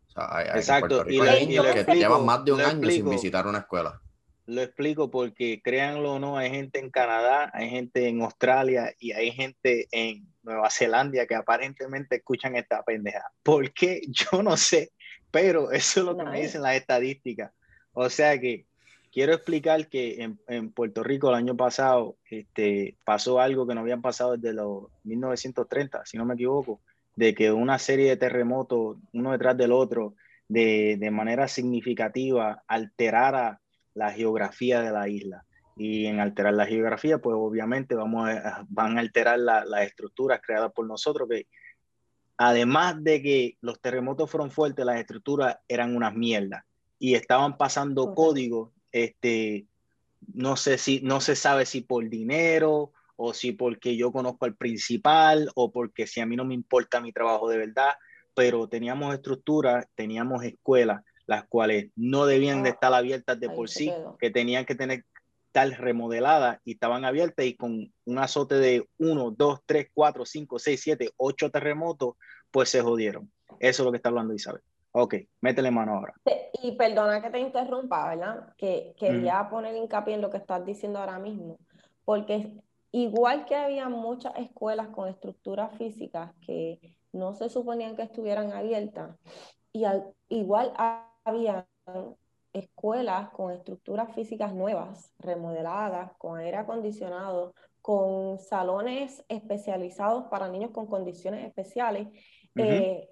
Exacto. 0.55 1.09
y, 1.09 1.21
hay 1.21 1.47
que 1.47 1.95
llevan 1.95 2.25
más 2.25 2.45
de 2.45 2.53
un 2.53 2.61
año 2.61 2.91
sin 2.91 3.09
visitar 3.09 3.47
una 3.47 3.59
escuela. 3.59 4.01
Lo 4.47 4.63
explico 4.63 5.11
porque, 5.11 5.61
créanlo 5.63 6.15
o 6.15 6.19
no, 6.19 6.37
hay 6.37 6.51
gente 6.51 6.81
en 6.81 6.91
Canadá, 6.91 7.51
hay 7.55 7.71
gente 7.71 8.09
en 8.09 8.21
Australia 8.23 8.93
y 8.99 9.13
hay 9.13 9.31
gente 9.31 9.87
en 9.93 10.27
Nueva 10.43 10.69
Zelanda 10.71 11.25
que 11.27 11.37
aparentemente 11.37 12.17
escuchan 12.17 12.57
esta 12.57 12.83
pendeja. 12.83 13.23
¿Por 13.43 13.73
qué? 13.73 14.03
Yo 14.09 14.43
no 14.43 14.57
sé, 14.57 14.91
pero 15.31 15.71
eso 15.71 16.01
es 16.01 16.07
lo 16.07 16.17
que 16.17 16.25
me 16.25 16.41
dicen 16.41 16.63
las 16.63 16.75
estadísticas. 16.75 17.53
O 17.93 18.09
sea 18.09 18.39
que 18.39 18.67
quiero 19.13 19.35
explicar 19.35 19.89
que 19.89 20.37
en, 20.47 20.71
Puerto 20.73 21.03
Rico 21.03 21.29
el 21.29 21.35
año 21.35 21.57
pasado 21.57 22.17
este, 22.31 22.97
pasó 23.05 23.41
algo 23.41 23.67
que 23.67 23.75
no 23.75 23.81
habían 23.81 24.03
pasado 24.03 24.37
desde 24.37 24.55
los 24.55 24.85
1930, 25.05 26.05
si 26.07 26.17
no 26.17 26.25
me 26.25 26.35
equivoco, 26.35 26.81
de 27.17 27.35
que 27.35 27.53
una 27.53 27.79
serie 27.79 28.09
de 28.09 28.17
terremotos, 28.17 28.99
uno 29.13 29.33
detrás 29.33 29.57
del 29.57 29.73
otro, 29.73 30.15
de, 30.49 31.11
manera 31.13 31.49
significativa, 31.49 32.63
alterara 32.67 33.61
la 33.95 34.13
geografía 34.13 34.81
de 34.81 34.93
la 34.93 35.09
isla. 35.09 35.45
Y 35.77 36.07
en 36.07 36.21
alterar 36.21 36.55
la 36.55 36.67
geografía, 36.67 37.19
pues 37.19 37.37
obviamente 37.39 37.95
vamos 37.95 38.29
van 38.69 38.97
a 38.97 39.01
alterar 39.01 39.39
las 39.39 39.67
la 39.67 39.83
estructuras 39.83 40.41
creadas 40.43 40.73
por 40.73 40.87
nosotros, 40.87 41.29
que 41.29 41.47
además 42.37 43.03
de 43.03 43.23
que 43.23 43.57
los 43.61 43.81
terremotos 43.81 44.31
fueron 44.31 44.51
fuertes, 44.51 44.85
las 44.85 45.01
estructuras 45.01 45.59
eran 45.69 45.97
unas 45.97 46.15
mierdas 46.15 46.65
y 47.01 47.15
estaban 47.15 47.57
pasando 47.57 48.15
códigos, 48.15 48.71
este, 48.93 49.67
no 50.35 50.57
sé 50.57 50.79
si, 50.79 51.01
no 51.01 51.21
se 51.21 51.35
sabe 51.35 51.67
si 51.67 51.81
por 51.81 52.09
dinero 52.09 52.93
o 53.17 53.35
si 53.35 53.53
porque 53.53 53.97
yo 53.97 54.13
conozco 54.13 54.45
al 54.45 54.55
principal 54.55 55.51
o 55.57 55.73
porque 55.73 56.07
si 56.07 56.21
a 56.21 56.27
mí 56.27 56.37
no 56.37 56.45
me 56.45 56.55
importa 56.55 57.01
mi 57.01 57.11
trabajo 57.11 57.49
de 57.49 57.57
verdad, 57.57 57.95
pero 58.35 58.69
teníamos 58.69 59.15
estructuras, 59.15 59.87
teníamos 59.97 60.45
escuelas 60.45 61.03
las 61.27 61.47
cuales 61.47 61.91
no 61.97 62.27
debían 62.27 62.63
de 62.63 62.71
ah, 62.71 62.73
estar 62.73 62.93
abiertas 62.93 63.39
de 63.39 63.49
por 63.49 63.69
sí, 63.69 63.93
que 64.19 64.31
tenían 64.31 64.67
que 64.67 64.75
tener 64.75 65.05
tal 65.53 65.77
remodelada 65.77 66.61
y 66.65 66.73
estaban 66.73 67.05
abiertas 67.05 67.47
y 67.47 67.55
con 67.55 67.93
un 68.05 68.19
azote 68.19 68.57
de 68.57 68.89
1, 68.99 69.31
2, 69.39 69.61
3, 69.65 69.89
4, 69.95 70.27
5, 70.27 70.59
6, 70.59 70.81
7, 70.83 71.11
8 71.17 71.51
terremotos, 71.51 72.17
pues 72.51 72.69
se 72.69 72.81
jodieron. 72.81 73.31
Eso 73.61 73.83
es 73.83 73.85
lo 73.85 73.93
que 73.93 73.97
está 73.97 74.09
hablando 74.09 74.35
Isabel. 74.35 74.63
Ok, 74.93 75.15
métele 75.41 75.71
mano 75.71 75.95
ahora. 75.95 76.15
Y 76.63 76.73
perdona 76.77 77.23
que 77.23 77.31
te 77.31 77.39
interrumpa, 77.39 78.09
¿verdad? 78.09 78.55
Que 78.57 78.95
quería 78.99 79.49
poner 79.49 79.77
hincapié 79.77 80.15
en 80.15 80.21
lo 80.21 80.31
que 80.31 80.39
estás 80.39 80.65
diciendo 80.65 80.99
ahora 80.99 81.19
mismo, 81.19 81.59
porque 82.05 82.61
igual 82.91 83.45
que 83.45 83.55
había 83.55 83.89
muchas 83.89 84.37
escuelas 84.37 84.89
con 84.89 85.09
estructuras 85.09 85.77
físicas 85.79 86.33
que 86.45 86.97
no 87.13 87.35
se 87.35 87.49
suponían 87.49 87.97
que 87.97 88.03
estuvieran 88.03 88.53
abiertas, 88.53 89.17
y 89.73 89.85
igual 90.29 90.73
había 91.25 91.67
escuelas 92.53 93.31
con 93.31 93.53
estructuras 93.53 94.13
físicas 94.15 94.53
nuevas, 94.53 95.13
remodeladas, 95.21 96.13
con 96.19 96.41
aire 96.41 96.57
acondicionado, 96.57 97.55
con 97.81 98.39
salones 98.39 99.25
especializados 99.29 100.25
para 100.25 100.49
niños 100.49 100.73
con 100.73 100.87
condiciones 100.87 101.47
especiales, 101.47 102.09
eh, 102.57 103.09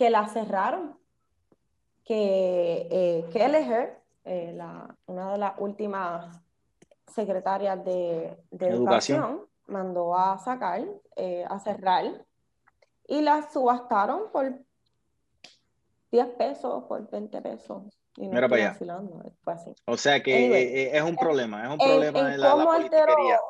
que 0.00 0.08
las 0.08 0.32
cerraron. 0.32 0.98
Que 2.04 2.88
eh, 2.90 3.28
Kelleher, 3.30 4.00
eh, 4.24 4.54
la, 4.56 4.96
una 5.04 5.32
de 5.32 5.38
las 5.38 5.52
últimas 5.58 6.40
secretarias 7.06 7.84
de, 7.84 8.34
educación. 8.50 9.46
mandó 9.66 10.16
a 10.16 10.38
sacar, 10.38 10.82
a 11.48 11.58
cerrar, 11.58 12.24
y 13.06 13.20
las 13.20 13.52
subastaron 13.52 14.32
por 14.32 14.54
10 16.10 16.28
pesos 16.28 16.84
por 16.84 17.10
20 17.10 17.42
pesos. 17.42 17.82
Y 18.16 18.26
no 18.26 18.32
Mira 18.32 18.48
para 18.48 18.70
allá. 18.70 19.74
O 19.84 19.98
sea 19.98 20.22
que 20.22 20.46
eh, 20.46 20.82
eh, 20.82 20.90
es 20.94 21.02
un 21.02 21.14
problema, 21.14 21.64
es 21.64 21.70
un 21.72 21.78
problema 21.78 22.18
en, 22.20 22.40
la, 22.40 22.54
la 22.54 23.40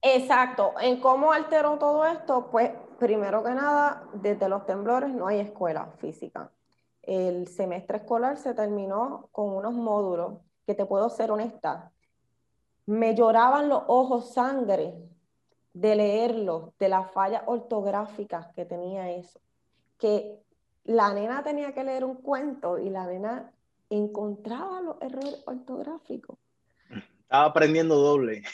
Exacto, 0.00 0.72
en 0.80 0.98
cómo 1.00 1.30
alteró 1.30 1.78
todo 1.78 2.06
esto, 2.06 2.48
pues 2.50 2.70
primero 2.98 3.42
que 3.42 3.54
nada, 3.54 4.04
desde 4.14 4.48
los 4.48 4.66
temblores 4.66 5.14
no 5.14 5.26
hay 5.26 5.40
escuela 5.40 5.92
física. 5.98 6.50
El 7.02 7.48
semestre 7.48 7.98
escolar 7.98 8.36
se 8.36 8.54
terminó 8.54 9.28
con 9.32 9.50
unos 9.50 9.74
módulos 9.74 10.38
que 10.66 10.74
te 10.74 10.84
puedo 10.84 11.08
ser 11.08 11.30
honesta, 11.30 11.92
me 12.86 13.14
lloraban 13.14 13.68
los 13.68 13.82
ojos 13.88 14.32
sangre 14.32 14.94
de 15.72 15.96
leerlo, 15.96 16.72
de 16.78 16.88
las 16.88 17.10
fallas 17.12 17.42
ortográficas 17.46 18.46
que 18.54 18.64
tenía 18.64 19.10
eso, 19.10 19.40
que 19.98 20.40
la 20.84 21.12
nena 21.12 21.42
tenía 21.42 21.74
que 21.74 21.84
leer 21.84 22.04
un 22.04 22.16
cuento 22.16 22.78
y 22.78 22.88
la 22.90 23.06
nena 23.06 23.52
encontraba 23.90 24.80
los 24.80 24.96
errores 25.02 25.42
ortográficos. 25.46 26.38
Estaba 27.20 27.46
aprendiendo 27.46 27.96
doble. 27.96 28.44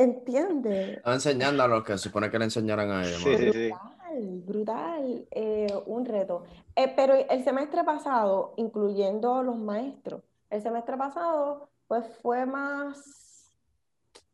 Entiende. 0.00 0.94
Estaba 0.94 1.14
enseñando 1.14 1.62
a 1.62 1.68
los 1.68 1.84
que 1.84 1.92
se 1.92 1.98
supone 1.98 2.30
que 2.30 2.38
le 2.38 2.44
enseñaran 2.46 2.90
a 2.90 3.04
ella. 3.04 3.18
brutal, 3.18 4.42
brutal, 4.46 5.28
eh, 5.30 5.82
un 5.84 6.06
reto. 6.06 6.44
Eh, 6.74 6.90
pero 6.96 7.14
el 7.14 7.44
semestre 7.44 7.84
pasado, 7.84 8.54
incluyendo 8.56 9.42
los 9.42 9.58
maestros, 9.58 10.22
el 10.48 10.62
semestre 10.62 10.96
pasado, 10.96 11.68
pues 11.86 12.06
fue 12.22 12.46
más 12.46 13.52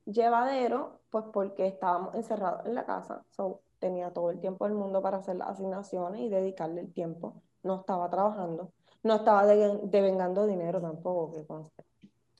llevadero, 0.05 1.01
pues 1.11 1.25
porque 1.33 1.67
estábamos 1.67 2.15
encerrados 2.15 2.65
en 2.65 2.77
la 2.77 2.87
casa. 2.87 3.25
So, 3.31 3.63
tenía 3.81 4.13
todo 4.13 4.31
el 4.31 4.39
tiempo 4.39 4.67
del 4.67 4.75
mundo 4.75 5.03
para 5.03 5.17
hacer 5.17 5.35
las 5.35 5.49
asignaciones 5.49 6.21
y 6.21 6.29
dedicarle 6.29 6.83
el 6.83 6.93
tiempo. 6.93 7.43
No 7.65 7.81
estaba 7.81 8.09
trabajando, 8.09 8.71
no 9.03 9.17
estaba 9.17 9.45
devengando 9.47 10.47
dinero 10.47 10.81
tampoco, 10.81 11.35
que 11.35 11.45
conste. 11.45 11.85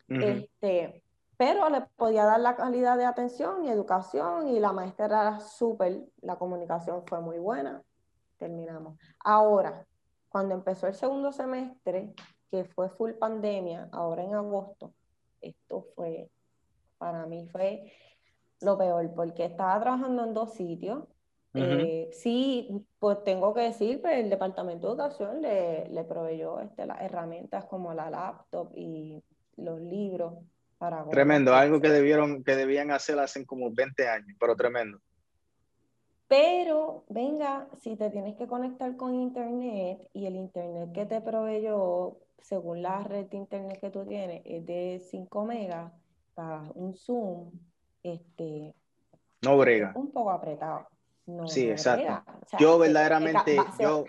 este, 0.09 1.03
pero 1.37 1.69
le 1.69 1.83
podía 1.97 2.25
dar 2.25 2.41
la 2.41 2.57
calidad 2.57 2.97
de 2.97 3.05
atención 3.05 3.65
y 3.65 3.71
educación 3.71 4.49
y 4.49 4.59
la 4.59 4.73
maestra 4.73 5.07
era 5.07 5.41
súper, 5.41 6.03
la 6.23 6.37
comunicación 6.37 7.05
fue 7.07 7.21
muy 7.21 7.39
buena, 7.39 7.83
terminamos. 8.39 8.99
Ahora, 9.21 9.87
cuando 10.29 10.55
empezó 10.55 10.87
el 10.87 10.95
segundo 10.95 11.33
semestre, 11.33 12.15
que 12.51 12.65
fue 12.65 12.89
full 12.91 13.13
pandemia, 13.13 13.89
ahora 13.93 14.23
en 14.23 14.35
agosto, 14.35 14.95
esto 15.41 15.87
fue, 15.95 16.31
para 16.99 17.27
mí 17.27 17.47
fue 17.49 17.93
lo 18.61 18.79
peor, 18.79 19.13
porque 19.15 19.45
estaba 19.45 19.79
trabajando 19.81 20.25
en 20.25 20.33
dos 20.33 20.55
sitios, 20.55 21.05
eh, 21.59 22.11
sí, 22.13 22.69
pues 22.99 23.25
tengo 23.25 23.55
que 23.55 23.63
decir, 23.63 24.03
pues 24.03 24.19
el 24.19 24.29
Departamento 24.29 24.89
de 24.89 24.93
Educación 24.93 25.41
le, 25.41 25.89
le 25.89 26.05
proveyó 26.05 26.61
este, 26.61 26.85
las 26.85 27.01
herramientas 27.01 27.65
como 27.65 27.95
la 27.95 28.11
laptop 28.11 28.73
y 28.75 29.25
los 29.57 29.81
libros 29.81 30.35
Tremendo, 31.11 31.55
algo 31.55 31.81
que 31.81 31.89
debieron, 31.89 32.45
que 32.45 32.55
debían 32.55 32.91
hacer 32.91 33.19
hace 33.19 33.45
como 33.47 33.73
20 33.73 34.09
años, 34.09 34.37
pero 34.39 34.55
tremendo. 34.57 35.01
Pero, 36.29 37.05
venga, 37.09 37.69
si 37.81 37.97
te 37.97 38.11
tienes 38.11 38.37
que 38.37 38.47
conectar 38.47 38.97
con 38.97 39.15
internet 39.15 40.09
y 40.13 40.27
el 40.27 40.37
internet 40.37 40.91
que 40.93 41.07
te 41.07 41.21
proveyó, 41.21 42.19
según 42.43 42.83
la 42.83 43.03
red 43.05 43.27
de 43.27 43.37
internet 43.37 43.79
que 43.81 43.91
tú 43.91 44.05
tienes, 44.07 44.43
es 44.45 44.67
de 44.67 45.03
5 45.11 45.45
megas 45.45 45.93
para 46.35 46.63
un 46.75 46.95
Zoom, 46.95 47.53
este... 48.03 48.75
No 49.43 49.57
brega. 49.57 49.93
Un 49.95 50.11
poco 50.11 50.31
apretado 50.31 50.89
sí, 51.47 51.71
exacto. 51.71 52.25
yo 52.59 52.79
verdaderamente, 52.79 53.57
yo 53.79 54.05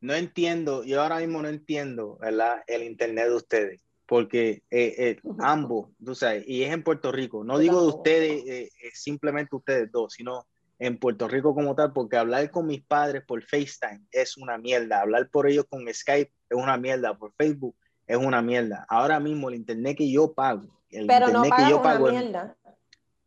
no 0.00 0.14
entiendo, 0.14 0.84
yo 0.84 1.02
ahora 1.02 1.18
mismo 1.18 1.42
no 1.42 1.48
entiendo, 1.48 2.16
¿verdad? 2.20 2.62
El 2.66 2.82
internet 2.82 3.26
de 3.26 3.34
ustedes, 3.34 3.80
porque 4.12 4.62
eh, 4.70 4.94
eh, 4.98 5.20
ambos, 5.38 5.88
tú 6.04 6.14
sabes, 6.14 6.44
y 6.46 6.64
es 6.64 6.70
en 6.70 6.82
Puerto 6.82 7.10
Rico, 7.10 7.44
no 7.44 7.56
digo 7.56 7.80
de 7.80 7.88
ustedes, 7.88 8.44
eh, 8.46 8.70
simplemente 8.92 9.56
ustedes 9.56 9.90
dos, 9.90 10.12
sino 10.12 10.46
en 10.78 10.98
Puerto 10.98 11.28
Rico 11.28 11.54
como 11.54 11.74
tal, 11.74 11.94
porque 11.94 12.18
hablar 12.18 12.50
con 12.50 12.66
mis 12.66 12.82
padres 12.82 13.22
por 13.26 13.42
FaceTime 13.42 14.02
es 14.10 14.36
una 14.36 14.58
mierda, 14.58 15.00
hablar 15.00 15.30
por 15.30 15.48
ellos 15.48 15.64
con 15.66 15.86
Skype 15.90 16.30
es 16.50 16.58
una 16.58 16.76
mierda, 16.76 17.16
por 17.16 17.32
Facebook 17.38 17.74
es 18.06 18.18
una 18.18 18.42
mierda. 18.42 18.84
Ahora 18.86 19.18
mismo 19.18 19.48
el 19.48 19.54
internet 19.54 19.96
que 19.96 20.12
yo 20.12 20.34
pago, 20.34 20.68
el 20.90 21.10
internet 21.10 21.52
que 21.56 21.70
yo 21.70 21.80
pago, 21.80 22.08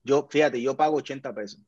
yo, 0.03 0.27
fíjate, 0.29 0.61
yo 0.61 0.77
pago 0.77 0.97
80 0.97 1.33
pesos. 1.33 1.61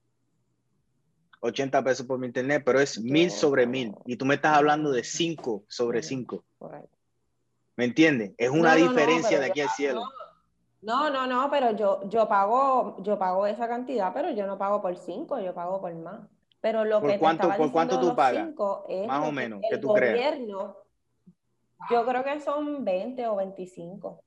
80 1.39 1.84
pesos 1.84 2.06
por 2.06 2.20
mi 2.20 2.28
internet, 2.28 2.62
pero 2.64 2.80
es 2.80 3.00
mil 3.00 3.32
sobre 3.32 3.66
mil. 3.66 3.96
Y 4.06 4.16
tú 4.16 4.26
me 4.26 4.36
estás 4.36 4.56
hablando 4.56 4.91
de 4.91 5.04
5 5.04 5.66
sobre 5.68 6.04
5. 6.04 6.46
¿Me 7.78 7.86
entiendes? 7.86 8.34
Es 8.38 8.50
una 8.50 8.74
diferencia 8.74 9.40
de 9.40 9.46
aquí 9.46 9.62
al 9.62 9.70
cielo. 9.70 10.02
No, 10.82 11.10
no, 11.10 11.28
no, 11.28 11.50
pero 11.50 11.72
yo, 11.72 12.02
yo 12.10 12.28
pago, 12.28 12.98
yo 13.04 13.18
pago 13.20 13.46
esa 13.46 13.68
cantidad, 13.68 14.12
pero 14.14 14.32
yo 14.32 14.48
no 14.48 14.58
pago 14.58 14.82
por 14.82 14.98
5, 14.98 15.40
yo 15.40 15.54
pago 15.54 15.80
por 15.80 15.94
más. 15.96 16.22
Pero 16.60 16.84
lo 16.86 17.00
¿Por 17.00 17.12
que 17.12 17.20
cuánto, 17.20 17.50
¿Por 17.56 17.72
cuánto 17.72 18.00
tú 18.00 18.16
pagas? 18.16 18.50
más 19.08 19.28
o 19.28 19.32
menos, 19.32 19.62
que 19.70 19.78
tú 19.78 19.90
gobierno, 19.90 20.76
Yo 21.92 22.06
creo 22.06 22.24
que 22.24 22.40
son 22.42 22.84
20 22.84 23.28
o 23.28 23.36
25. 23.36 24.24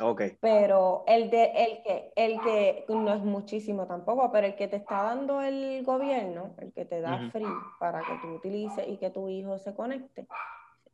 Ok. 0.00 0.22
Pero 0.40 1.04
el 1.06 1.30
de 1.30 1.44
el 1.44 1.82
que 1.82 2.12
el 2.14 2.40
que 2.42 2.84
no 2.88 3.12
es 3.14 3.20
muchísimo 3.20 3.86
tampoco, 3.86 4.30
pero 4.30 4.46
el 4.46 4.54
que 4.56 4.68
te 4.68 4.76
está 4.76 5.02
dando 5.02 5.40
el 5.40 5.82
gobierno, 5.84 6.54
el 6.58 6.72
que 6.72 6.84
te 6.84 7.00
da 7.00 7.30
free 7.32 7.46
para 7.80 8.00
que 8.00 8.18
tú 8.22 8.28
utilices 8.34 8.86
y 8.86 8.98
que 8.98 9.10
tu 9.10 9.28
hijo 9.28 9.58
se 9.58 9.74
conecte, 9.74 10.28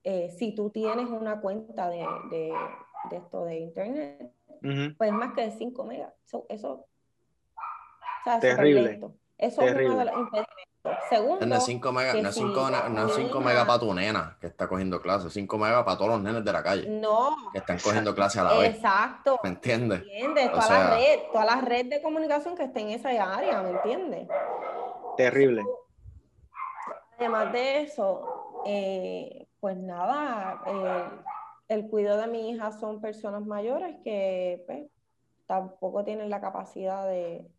eh, 0.05 0.31
si 0.39 0.55
tú 0.55 0.71
tienes 0.71 1.09
una 1.09 1.41
cuenta 1.41 1.89
de, 1.89 2.07
de, 2.31 2.53
de 3.11 3.17
esto 3.17 3.45
de 3.45 3.59
internet, 3.59 4.33
Ujú. 4.63 4.95
pues 4.97 5.13
más 5.13 5.33
que 5.35 5.51
5 5.51 5.85
megas. 5.85 6.13
So, 6.25 6.47
eso, 6.49 6.87
o 7.55 8.25
sea, 8.25 8.39
Terrible. 8.41 9.01
Eso 9.37 9.63
es 9.63 9.75
uno 9.75 9.97
de 9.99 10.05
los 10.05 10.15
impedimentos. 10.15 10.55
Segundo, 11.09 11.47
No 11.47 11.57
es 11.57 11.65
5 11.65 11.93
megas, 11.93 12.15
que 12.15 12.23
no 12.23 12.29
es 12.29 12.35
si 12.35 12.41
5 12.43 12.71
no 12.71 12.77
es 12.77 12.91
mi 13.17 13.25
cinco 13.25 13.39
hija- 13.41 13.49
megas 13.49 13.65
para 13.67 13.79
tu 13.79 13.95
nena 13.95 14.37
que 14.41 14.47
está 14.47 14.69
cogiendo 14.69 15.01
clases, 15.01 15.33
5 15.33 15.57
megas 15.59 15.83
para 15.83 15.97
todos 15.97 16.11
los 16.11 16.21
nenes 16.23 16.45
de 16.45 16.53
la 16.53 16.63
calle 16.63 16.89
no, 16.89 17.35
que 17.53 17.59
están 17.59 17.79
cogiendo 17.79 18.15
clases 18.15 18.41
a 18.43 18.45
la 18.45 18.59
vez. 18.59 18.75
exacto. 18.77 19.41
¿Me 19.43 19.49
entiendes? 19.51 20.03
¿Entiendes? 20.03 20.49
O 20.49 20.53
Toda 20.53 20.63
sea- 20.63 20.79
la 20.91 20.97
red, 20.97 21.19
toda 21.33 21.45
la 21.47 21.61
red 21.63 21.87
de 21.87 22.03
comunicación 22.03 22.55
que 22.57 22.65
esté 22.65 22.81
en 22.81 22.91
esa 22.91 23.09
área, 23.35 23.63
¿me 23.63 23.71
entiendes? 23.71 24.29
Terrible. 25.17 25.65
Además 27.19 27.53
de 27.53 27.81
eso, 27.83 28.63
eh, 28.67 29.44
pues 29.65 29.79
nada, 29.79 30.61
eh, 30.67 31.09
el 31.69 31.89
cuidado 31.89 32.21
de 32.21 32.27
mi 32.27 32.51
hija 32.51 32.71
son 32.71 33.01
personas 33.01 33.47
mayores 33.47 33.97
que 34.05 34.63
pues, 34.67 34.91
tampoco 35.47 36.05
tienen 36.05 36.29
la 36.29 36.39
capacidad 36.39 37.09
de, 37.09 37.51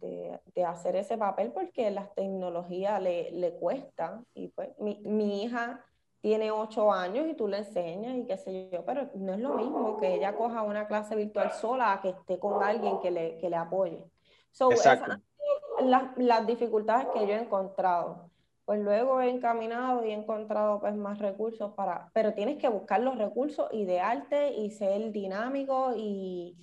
de, 0.00 0.40
de 0.54 0.64
hacer 0.64 0.96
ese 0.96 1.18
papel 1.18 1.52
porque 1.52 1.90
las 1.90 2.14
tecnologías 2.14 3.02
le, 3.02 3.32
le 3.32 3.52
cuestan. 3.52 4.24
Y 4.32 4.48
pues 4.48 4.70
mi, 4.78 4.98
mi 5.04 5.42
hija 5.42 5.84
tiene 6.22 6.50
ocho 6.50 6.90
años 6.90 7.26
y 7.28 7.34
tú 7.34 7.48
le 7.48 7.58
enseñas 7.58 8.16
y 8.16 8.24
qué 8.24 8.38
sé 8.38 8.70
yo, 8.72 8.82
pero 8.86 9.10
no 9.16 9.34
es 9.34 9.40
lo 9.40 9.56
mismo 9.56 9.98
que 9.98 10.14
ella 10.14 10.34
coja 10.34 10.62
una 10.62 10.86
clase 10.86 11.16
virtual 11.16 11.52
sola 11.52 11.92
a 11.92 12.00
que 12.00 12.08
esté 12.08 12.38
con 12.38 12.62
alguien 12.62 12.98
que 13.00 13.10
le, 13.10 13.36
que 13.36 13.50
le 13.50 13.56
apoye. 13.56 14.10
So, 14.52 14.70
esas 14.70 14.94
Exacto. 14.94 15.22
sido 15.36 15.90
las, 15.90 16.16
las 16.16 16.46
dificultades 16.46 17.08
que 17.12 17.26
yo 17.26 17.34
he 17.34 17.42
encontrado. 17.42 18.29
Pues 18.70 18.82
luego 18.82 19.20
he 19.20 19.28
encaminado 19.28 20.06
y 20.06 20.10
he 20.10 20.14
encontrado 20.14 20.78
pues 20.78 20.94
más 20.94 21.18
recursos 21.18 21.72
para, 21.74 22.08
pero 22.14 22.34
tienes 22.34 22.56
que 22.58 22.68
buscar 22.68 23.00
los 23.00 23.18
recursos 23.18 23.68
y 23.72 23.84
de 23.84 23.98
arte 23.98 24.52
y 24.52 24.70
ser 24.70 25.10
dinámico 25.10 25.92
y 25.96 26.56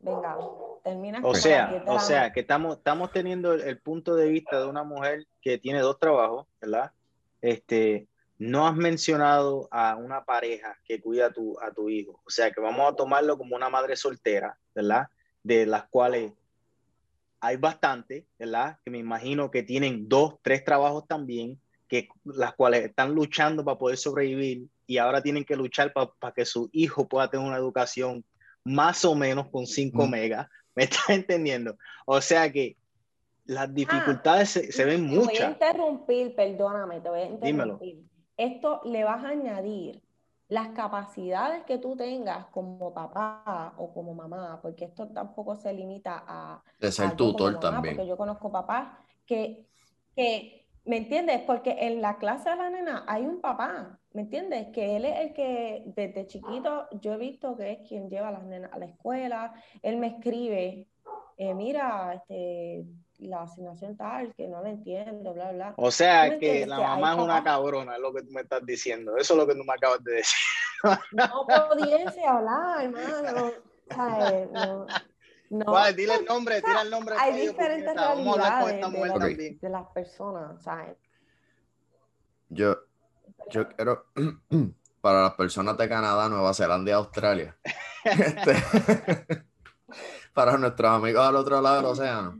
venga, 0.00 0.36
terminas 0.82 1.22
O 1.24 1.32
sea, 1.32 1.68
10 1.68 1.84
de 1.84 1.90
o 1.92 2.00
sea, 2.00 2.32
que 2.32 2.40
estamos, 2.40 2.78
estamos 2.78 3.12
teniendo 3.12 3.52
el, 3.52 3.60
el 3.60 3.78
punto 3.78 4.16
de 4.16 4.26
vista 4.26 4.58
de 4.58 4.66
una 4.66 4.82
mujer 4.82 5.28
que 5.40 5.58
tiene 5.58 5.78
dos 5.78 6.00
trabajos, 6.00 6.48
¿verdad? 6.60 6.90
Este, 7.40 8.08
no 8.38 8.66
has 8.66 8.74
mencionado 8.74 9.68
a 9.70 9.94
una 9.94 10.24
pareja 10.24 10.76
que 10.84 11.00
cuida 11.00 11.26
a 11.26 11.32
tu, 11.32 11.56
a 11.60 11.70
tu 11.70 11.88
hijo. 11.88 12.20
O 12.26 12.30
sea, 12.30 12.50
que 12.50 12.60
vamos 12.60 12.92
a 12.92 12.96
tomarlo 12.96 13.38
como 13.38 13.54
una 13.54 13.70
madre 13.70 13.94
soltera, 13.94 14.58
¿verdad? 14.74 15.06
De 15.44 15.66
las 15.66 15.84
cuales 15.84 16.32
hay 17.40 17.56
bastante, 17.56 18.26
¿verdad? 18.38 18.78
Que 18.84 18.90
me 18.90 18.98
imagino 18.98 19.50
que 19.50 19.62
tienen 19.62 20.08
dos, 20.08 20.36
tres 20.42 20.64
trabajos 20.64 21.06
también, 21.06 21.60
que 21.88 22.08
las 22.24 22.54
cuales 22.54 22.84
están 22.84 23.12
luchando 23.14 23.64
para 23.64 23.78
poder 23.78 23.96
sobrevivir 23.96 24.66
y 24.86 24.98
ahora 24.98 25.22
tienen 25.22 25.44
que 25.44 25.56
luchar 25.56 25.92
para 25.92 26.32
que 26.34 26.44
su 26.44 26.68
hijo 26.72 27.06
pueda 27.08 27.30
tener 27.30 27.46
una 27.46 27.56
educación 27.56 28.24
más 28.64 29.04
o 29.04 29.14
menos 29.14 29.48
con 29.50 29.66
5 29.66 30.06
Mm. 30.06 30.10
megas. 30.10 30.48
¿Me 30.74 30.84
estás 30.84 31.10
entendiendo? 31.10 31.76
O 32.04 32.20
sea 32.20 32.50
que 32.52 32.76
las 33.44 33.72
dificultades 33.72 34.50
se, 34.50 34.72
se 34.72 34.84
ven 34.84 35.08
Te 35.08 35.16
voy 35.16 35.18
a 35.18 35.20
muchas. 35.20 35.52
interrumpir, 35.52 36.34
perdóname, 36.34 37.00
te 37.00 37.08
voy 37.08 37.20
a 37.20 37.26
Dímelo. 37.30 37.74
interrumpir. 37.74 37.98
Esto 38.36 38.80
le 38.84 39.04
vas 39.04 39.24
a 39.24 39.28
añadir 39.28 40.02
las 40.48 40.68
capacidades 40.68 41.64
que 41.64 41.78
tú 41.78 41.96
tengas 41.96 42.46
como 42.46 42.92
papá 42.94 43.74
o 43.78 43.92
como 43.92 44.14
mamá, 44.14 44.60
porque 44.62 44.84
esto 44.84 45.08
tampoco 45.08 45.56
se 45.56 45.72
limita 45.72 46.24
a, 46.26 46.62
De 46.78 46.92
ser 46.92 47.16
tutor 47.16 47.54
mamá, 47.54 47.60
también. 47.60 47.96
porque 47.96 48.08
yo 48.08 48.16
conozco 48.16 48.52
papás 48.52 48.96
que, 49.26 49.66
que, 50.14 50.68
¿me 50.84 50.98
entiendes? 50.98 51.42
Porque 51.42 51.76
en 51.80 52.00
la 52.00 52.18
clase 52.18 52.50
de 52.50 52.56
la 52.56 52.70
nena 52.70 53.04
hay 53.08 53.26
un 53.26 53.40
papá, 53.40 53.98
¿me 54.12 54.22
entiendes? 54.22 54.68
Que 54.72 54.96
él 54.96 55.04
es 55.04 55.18
el 55.18 55.32
que 55.32 55.82
desde 55.86 56.28
chiquito 56.28 56.88
yo 57.00 57.14
he 57.14 57.18
visto 57.18 57.56
que 57.56 57.72
es 57.72 57.88
quien 57.88 58.08
lleva 58.08 58.28
a 58.28 58.32
las 58.32 58.44
nenas 58.44 58.72
a 58.72 58.78
la 58.78 58.86
escuela, 58.86 59.52
él 59.82 59.96
me 59.96 60.06
escribe, 60.06 60.88
eh, 61.38 61.54
mira, 61.54 62.14
este, 62.14 62.84
la 63.18 63.42
asignación 63.42 63.96
tal, 63.96 64.34
que 64.34 64.48
no 64.48 64.62
la 64.62 64.70
entiendo, 64.70 65.32
bla, 65.34 65.52
bla. 65.52 65.74
O 65.76 65.90
sea 65.90 66.26
¿Tú 66.26 66.32
me 66.32 66.38
que 66.38 66.66
la 66.66 66.80
mamá 66.80 67.12
es 67.14 67.18
una 67.18 67.44
cabrona, 67.44 67.96
es 67.96 68.00
lo 68.00 68.12
que 68.12 68.22
tú 68.22 68.30
me 68.32 68.42
estás 68.42 68.64
diciendo. 68.64 69.16
Eso 69.16 69.34
es 69.34 69.38
lo 69.38 69.46
que 69.46 69.54
tú 69.54 69.64
me 69.64 69.74
acabas 69.74 70.02
de 70.04 70.12
decir. 70.12 70.38
No 71.12 71.46
pudiese 71.46 72.24
hablar, 72.24 72.84
hermano. 72.84 73.50
¿sabes? 73.90 74.50
No, 74.50 74.86
no. 75.50 75.64
Vale, 75.72 75.96
dile 75.96 76.16
el 76.16 76.24
nombre, 76.24 76.60
tira 76.60 76.82
el 76.82 76.90
nombre. 76.90 77.14
hay 77.18 77.46
diferentes 77.46 77.94
realidades 77.94 79.60
de 79.60 79.68
las 79.68 79.86
personas, 79.88 80.62
¿sabes? 80.62 80.96
Yo, 82.48 82.76
yo 83.50 83.68
quiero, 83.68 84.06
para 85.00 85.22
las 85.22 85.34
personas 85.34 85.76
de 85.76 85.88
Canadá, 85.88 86.28
Nueva 86.28 86.54
Zelanda 86.54 86.90
y 86.90 86.94
Australia, 86.94 87.56
este, 88.04 89.44
para 90.32 90.56
nuestros 90.58 90.90
amigos 90.90 91.26
al 91.26 91.36
otro 91.36 91.60
lado 91.60 91.76
del 91.76 91.86
océano, 91.86 92.38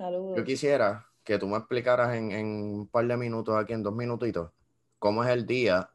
Saludos. 0.00 0.38
yo 0.38 0.44
quisiera 0.44 1.06
que 1.24 1.38
tú 1.38 1.46
me 1.46 1.58
explicaras 1.58 2.14
en, 2.14 2.32
en 2.32 2.46
un 2.46 2.86
par 2.86 3.06
de 3.06 3.18
minutos, 3.18 3.54
aquí 3.54 3.74
en 3.74 3.82
dos 3.82 3.94
minutitos, 3.94 4.50
cómo 4.98 5.22
es 5.22 5.28
el 5.28 5.44
día 5.44 5.90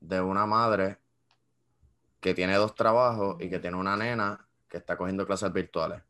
de 0.00 0.20
una 0.20 0.46
madre 0.46 0.98
que 2.20 2.34
tiene 2.34 2.54
dos 2.54 2.76
trabajos 2.76 3.36
y 3.40 3.50
que 3.50 3.58
tiene 3.58 3.76
una 3.76 3.96
nena 3.96 4.46
que 4.68 4.76
está 4.76 4.96
cogiendo 4.96 5.26
clases 5.26 5.52
virtuales. 5.52 6.00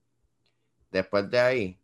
Después 0.90 1.30
de 1.30 1.40
ahí, 1.40 1.80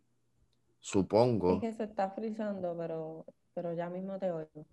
supongo, 0.81 1.55
Es 1.55 1.61
que 1.61 1.73
se 1.73 1.85
está 1.85 2.11
frizando, 2.11 2.75
pero, 2.77 3.25
pero 3.55 3.73
ya 3.73 3.89
mismo 3.89 4.19
te 4.19 4.29
oigo. 4.29 4.67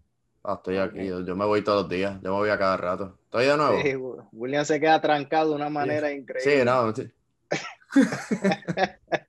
ah, 0.44 0.56
estoy 0.58 0.76
aquí, 0.76 1.06
yo, 1.06 1.24
yo 1.24 1.34
me 1.34 1.46
voy 1.46 1.64
todos 1.64 1.84
los 1.84 1.90
días, 1.90 2.20
yo 2.22 2.32
me 2.32 2.36
voy 2.36 2.50
a 2.50 2.58
cada 2.58 2.76
rato. 2.76 3.18
¿Estoy 3.24 3.46
de 3.46 3.56
nuevo? 3.56 3.80
Sí, 3.80 3.94
William 4.32 4.66
se 4.66 4.78
queda 4.78 5.00
trancado 5.00 5.50
de 5.50 5.56
una 5.56 5.70
manera 5.70 6.12
increíble. 6.12 6.58
Sí, 6.58 6.64
no. 6.66 6.94
sí. 6.94 7.10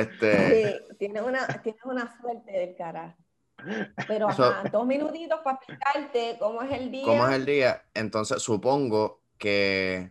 este, 0.00 0.78
Sí, 0.88 0.96
tienes 0.98 1.22
una, 1.22 1.46
tienes 1.62 1.84
una 1.84 2.18
suerte 2.20 2.50
del 2.50 2.76
carajo. 2.76 3.16
Pero 4.08 4.32
So- 4.32 4.54
dos 4.72 4.86
minutitos 4.86 5.40
para 5.40 5.56
explicarte 5.56 6.36
cómo 6.38 6.62
es 6.62 6.72
el 6.72 6.90
día. 6.90 7.04
¿cómo 7.04 7.26
es 7.28 7.34
el 7.34 7.44
día? 7.46 7.84
Entonces, 7.94 8.42
supongo 8.42 9.20
que 9.38 10.10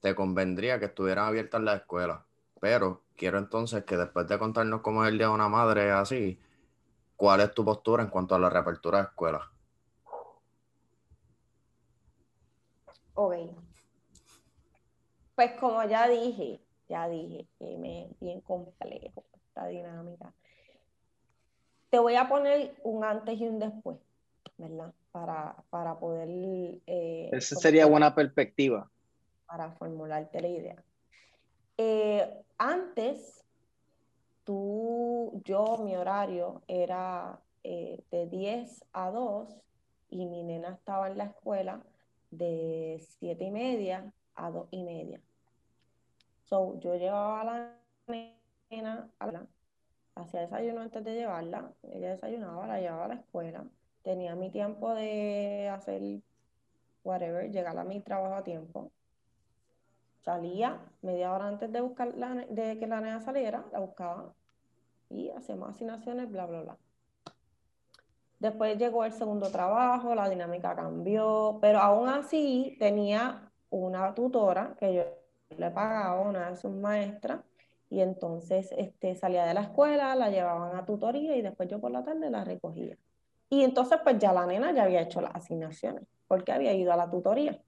te 0.00 0.14
convendría 0.14 0.78
que 0.78 0.86
estuvieran 0.86 1.26
abiertas 1.26 1.60
las 1.62 1.80
escuelas, 1.80 2.20
pero 2.60 3.04
quiero 3.16 3.38
entonces 3.38 3.84
que 3.84 3.96
después 3.96 4.26
de 4.28 4.38
contarnos 4.38 4.80
cómo 4.80 5.04
es 5.04 5.10
el 5.10 5.18
día 5.18 5.28
de 5.28 5.34
una 5.34 5.48
madre 5.48 5.90
así, 5.90 6.40
¿cuál 7.16 7.40
es 7.40 7.52
tu 7.52 7.64
postura 7.64 8.02
en 8.02 8.10
cuanto 8.10 8.34
a 8.34 8.38
la 8.38 8.50
reapertura 8.50 8.98
de 8.98 9.04
escuelas? 9.04 9.42
Ok. 13.14 13.34
Pues 15.34 15.52
como 15.58 15.82
ya 15.84 16.08
dije, 16.08 16.60
ya 16.88 17.08
dije 17.08 17.46
que 17.58 17.76
me 17.76 18.06
es 18.06 18.20
bien 18.20 18.40
complejo 18.40 19.24
esta 19.34 19.66
dinámica. 19.66 20.32
Te 21.90 21.98
voy 21.98 22.16
a 22.16 22.28
poner 22.28 22.74
un 22.82 23.04
antes 23.04 23.38
y 23.40 23.46
un 23.48 23.58
después, 23.58 23.98
¿verdad? 24.58 24.92
Para, 25.12 25.56
para 25.70 25.98
poder... 25.98 26.28
eh, 26.30 27.30
Esa 27.32 27.56
sería 27.56 27.86
buena 27.86 28.14
perspectiva. 28.14 28.90
para 29.46 29.70
formularte 29.72 30.40
la 30.40 30.48
idea. 30.48 30.84
Eh, 31.78 32.42
antes, 32.58 33.44
tú, 34.44 35.40
yo, 35.44 35.78
mi 35.78 35.96
horario 35.96 36.62
era 36.68 37.40
eh, 37.64 38.02
de 38.10 38.26
10 38.26 38.84
a 38.92 39.10
2 39.10 39.48
y 40.10 40.26
mi 40.26 40.42
nena 40.42 40.70
estaba 40.74 41.08
en 41.08 41.18
la 41.18 41.24
escuela 41.24 41.82
de 42.30 43.02
7 43.18 43.44
y 43.44 43.50
media 43.50 44.12
a 44.34 44.50
2 44.50 44.68
y 44.70 44.82
media. 44.82 45.20
So, 46.48 46.80
yo 46.80 46.96
llevaba 46.96 47.42
a 47.42 47.44
la 47.44 47.78
nena 48.70 49.10
a 49.18 49.26
la 49.26 49.46
hacía 50.14 50.40
desayuno 50.40 50.80
antes 50.80 51.04
de 51.04 51.14
llevarla, 51.14 51.72
ella 51.82 52.10
desayunaba, 52.10 52.66
la 52.66 52.80
llevaba 52.80 53.04
a 53.04 53.08
la 53.08 53.14
escuela, 53.16 53.64
tenía 54.02 54.34
mi 54.34 54.50
tiempo 54.50 54.94
de 54.94 55.68
hacer 55.70 56.02
whatever, 57.04 57.50
llegar 57.50 57.78
a 57.78 57.84
mi 57.84 58.00
trabajo 58.00 58.34
a 58.34 58.42
tiempo, 58.44 58.90
salía 60.22 60.80
media 61.02 61.34
hora 61.34 61.48
antes 61.48 61.70
de 61.70 61.82
buscar 61.82 62.14
de 62.14 62.78
que 62.78 62.86
la 62.86 63.02
nena 63.02 63.20
saliera, 63.20 63.66
la 63.70 63.80
buscaba 63.80 64.32
y 65.10 65.28
hacíamos 65.28 65.68
asignaciones, 65.68 66.30
bla, 66.30 66.46
bla, 66.46 66.62
bla. 66.62 66.78
Después 68.38 68.78
llegó 68.78 69.04
el 69.04 69.12
segundo 69.12 69.50
trabajo, 69.50 70.14
la 70.14 70.30
dinámica 70.30 70.74
cambió, 70.74 71.58
pero 71.60 71.80
aún 71.80 72.08
así 72.08 72.74
tenía 72.78 73.52
una 73.68 74.14
tutora 74.14 74.74
que 74.78 74.94
yo 74.94 75.17
le 75.56 75.70
pagaba, 75.70 76.20
una 76.20 76.50
de 76.50 76.56
sus 76.56 76.72
maestras, 76.72 77.40
y 77.90 78.00
entonces 78.00 78.72
este, 78.76 79.14
salía 79.16 79.44
de 79.46 79.54
la 79.54 79.62
escuela, 79.62 80.14
la 80.14 80.30
llevaban 80.30 80.76
a 80.76 80.84
tutoría 80.84 81.36
y 81.36 81.42
después 81.42 81.68
yo 81.68 81.80
por 81.80 81.90
la 81.90 82.04
tarde 82.04 82.30
la 82.30 82.44
recogía. 82.44 82.96
Y 83.48 83.62
entonces 83.64 83.98
pues 84.02 84.18
ya 84.18 84.32
la 84.32 84.46
nena 84.46 84.72
ya 84.72 84.84
había 84.84 85.00
hecho 85.00 85.20
las 85.20 85.34
asignaciones, 85.34 86.04
porque 86.26 86.52
había 86.52 86.74
ido 86.74 86.92
a 86.92 86.96
la 86.96 87.10
tutoría. 87.10 87.58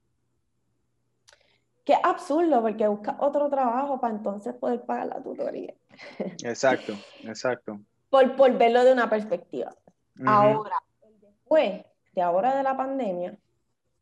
Que 1.85 1.95
absurdo, 1.95 2.61
porque 2.61 2.87
busca 2.87 3.17
otro 3.21 3.49
trabajo 3.49 3.99
para 3.99 4.15
entonces 4.15 4.55
poder 4.55 4.83
pagar 4.83 5.07
la 5.07 5.23
tutoría. 5.23 5.75
Exacto, 6.45 6.93
exacto. 7.25 7.81
Por, 8.11 8.37
por 8.37 8.57
verlo 8.57 8.85
de 8.85 8.93
una 8.93 9.09
perspectiva. 9.09 9.75
Ahora, 10.27 10.77
después 11.21 11.85
de 12.13 12.23
ahora 12.23 12.57
de 12.57 12.63
la 12.63 12.77
pandemia, 12.77 13.39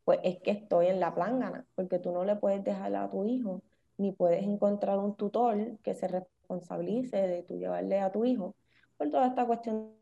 pues 0.05 0.21
es 0.23 0.39
que 0.41 0.51
estoy 0.51 0.87
en 0.87 1.01
la 1.01 1.15
plangana, 1.15 1.67
porque 1.75 1.99
tú 1.99 2.13
no 2.13 2.25
le 2.25 2.37
puedes 2.37 2.65
dejar 2.65 2.95
a 2.97 3.11
tu 3.11 3.25
hijo, 3.25 3.63
ni 3.99 4.13
puedes 4.13 4.43
encontrar 4.45 4.99
un 4.99 5.17
tutor 5.17 5.79
que 5.83 5.95
se 5.95 6.09
responsabilice 6.09 7.17
de 7.17 7.43
tú 7.43 7.59
llevarle 7.59 8.01
a 8.01 8.11
tu 8.11 8.25
hijo 8.25 8.55
por 8.97 9.11
toda 9.11 9.27
esta 9.27 9.47
cuestión 9.47 9.93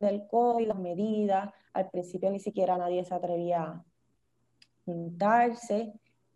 del 0.00 0.26
COVID, 0.28 0.66
las 0.66 0.78
medidas. 0.78 1.52
Al 1.72 1.88
principio 1.90 2.30
ni 2.30 2.40
siquiera 2.40 2.76
nadie 2.76 3.04
se 3.04 3.14
atrevía 3.14 3.62
a 3.62 3.84
juntarse. 4.84 5.92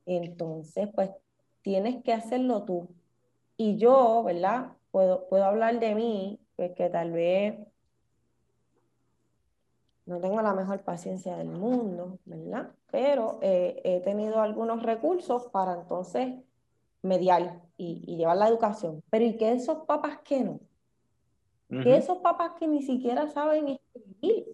Entonces, 0.07 0.89
pues 0.95 1.11
tienes 1.63 2.03
que 2.03 2.13
hacerlo 2.13 2.65
tú. 2.65 2.89
Y 3.57 3.77
yo, 3.77 4.23
¿verdad? 4.23 4.73
Puedo, 4.91 5.29
puedo 5.29 5.45
hablar 5.45 5.79
de 5.81 5.95
mí, 5.95 6.41
pues 6.57 6.73
que 6.73 6.89
tal 6.89 7.13
vez 7.13 7.59
no 10.07 10.21
tengo 10.21 10.41
la 10.41 10.55
mejor 10.55 10.81
paciencia 10.83 11.37
del 11.37 11.49
mundo, 11.49 12.19
¿verdad? 12.25 12.71
Pero 12.91 13.39
eh, 13.43 13.81
he 13.85 14.01
tenido 14.01 14.41
algunos 14.41 14.83
recursos 14.83 15.47
para 15.49 15.75
entonces 15.75 16.35
mediar 17.03 17.61
y, 17.77 18.17
llevar 18.17 18.37
la 18.37 18.49
educación. 18.49 19.03
Pero 19.11 19.25
¿y 19.25 19.37
qué 19.37 19.53
esos 19.53 19.85
papás 19.85 20.19
que 20.25 20.45
no? 20.45 20.61
¿Qué 21.69 21.97
esos 21.97 22.19
papás 22.19 22.53
que 22.59 22.69
ni 22.69 22.83
siquiera 22.83 23.27
saben 23.27 23.69
escribir? 23.69 24.47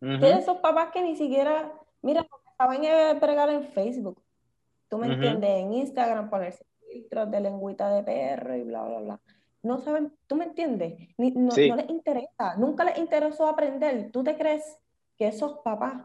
¿Qué 0.00 0.32
esos 0.32 0.58
papás 0.58 0.90
que 0.92 1.02
ni 1.02 1.16
siquiera, 1.16 1.72
mira, 2.02 2.26
saben 2.58 2.82
pregar 3.18 3.48
en 3.48 3.64
Facebook? 3.64 4.22
¿Tú 4.88 4.98
me 4.98 5.06
entiendes? 5.06 5.50
En 5.50 5.72
Instagram 5.72 6.28
ponerse 6.28 6.66
filtros 6.90 7.30
de 7.30 7.40
lengüita 7.40 7.88
de 7.94 8.02
perro 8.02 8.54
y 8.54 8.62
bla, 8.64 8.84
bla, 8.84 8.98
bla. 9.00 9.20
No 9.62 9.78
saben, 9.78 10.12
¿tú 10.26 10.36
me 10.36 10.44
entiendes? 10.44 10.94
no, 11.16 11.54
no 11.54 11.76
les 11.76 11.88
interesa, 11.88 12.56
nunca 12.56 12.84
les 12.84 12.98
interesó 12.98 13.46
aprender. 13.46 14.10
¿Tú 14.10 14.24
te 14.24 14.36
crees 14.36 14.78
que 15.16 15.28
esos 15.28 15.58
papás 15.58 16.04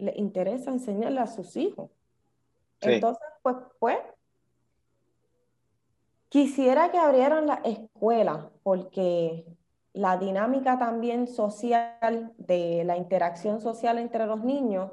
les 0.00 0.16
interesa 0.16 0.70
enseñarle 0.70 1.20
a 1.20 1.26
sus 1.26 1.56
hijos. 1.56 1.90
Entonces, 2.80 3.28
pues, 3.42 3.56
pues, 3.78 3.98
quisiera 6.28 6.90
que 6.90 6.98
abrieran 6.98 7.46
la 7.46 7.60
escuela, 7.64 8.50
porque 8.62 9.44
la 9.92 10.16
dinámica 10.16 10.78
también 10.78 11.26
social 11.26 12.32
de 12.38 12.84
la 12.84 12.96
interacción 12.96 13.60
social 13.60 13.98
entre 13.98 14.26
los 14.26 14.42
niños, 14.42 14.92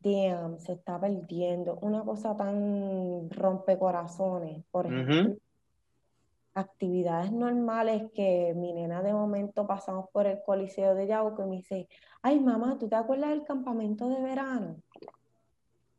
damn, 0.00 0.58
se 0.58 0.72
está 0.72 0.98
perdiendo. 0.98 1.78
Una 1.82 2.02
cosa 2.02 2.36
tan 2.36 3.30
rompecorazones, 3.30 4.64
por 4.72 4.86
ejemplo 4.86 5.36
actividades 6.54 7.32
normales 7.32 8.10
que 8.14 8.52
mi 8.54 8.72
nena 8.72 9.02
de 9.02 9.12
momento 9.12 9.66
pasamos 9.66 10.08
por 10.12 10.26
el 10.26 10.42
Coliseo 10.44 10.94
de 10.94 11.06
Yauco 11.06 11.44
y 11.44 11.46
me 11.48 11.56
dice, 11.56 11.88
ay 12.22 12.40
mamá, 12.40 12.78
¿tú 12.78 12.88
te 12.88 12.96
acuerdas 12.96 13.30
del 13.30 13.44
campamento 13.44 14.08
de 14.08 14.20
verano? 14.20 14.76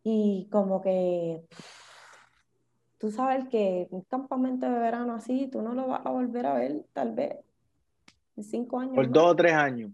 Y 0.03 0.47
como 0.51 0.81
que 0.81 1.45
tú 2.97 3.11
sabes 3.11 3.47
que 3.49 3.87
un 3.91 4.01
campamento 4.01 4.69
de 4.69 4.77
verano 4.79 5.15
así, 5.15 5.49
tú 5.51 5.61
no 5.61 5.73
lo 5.73 5.87
vas 5.87 6.05
a 6.05 6.11
volver 6.11 6.45
a 6.45 6.53
ver 6.53 6.85
tal 6.93 7.13
vez 7.13 7.37
en 8.35 8.43
cinco 8.43 8.79
años. 8.79 8.95
Por 8.95 9.09
dos 9.09 9.31
o 9.31 9.35
tres 9.35 9.53
años. 9.53 9.91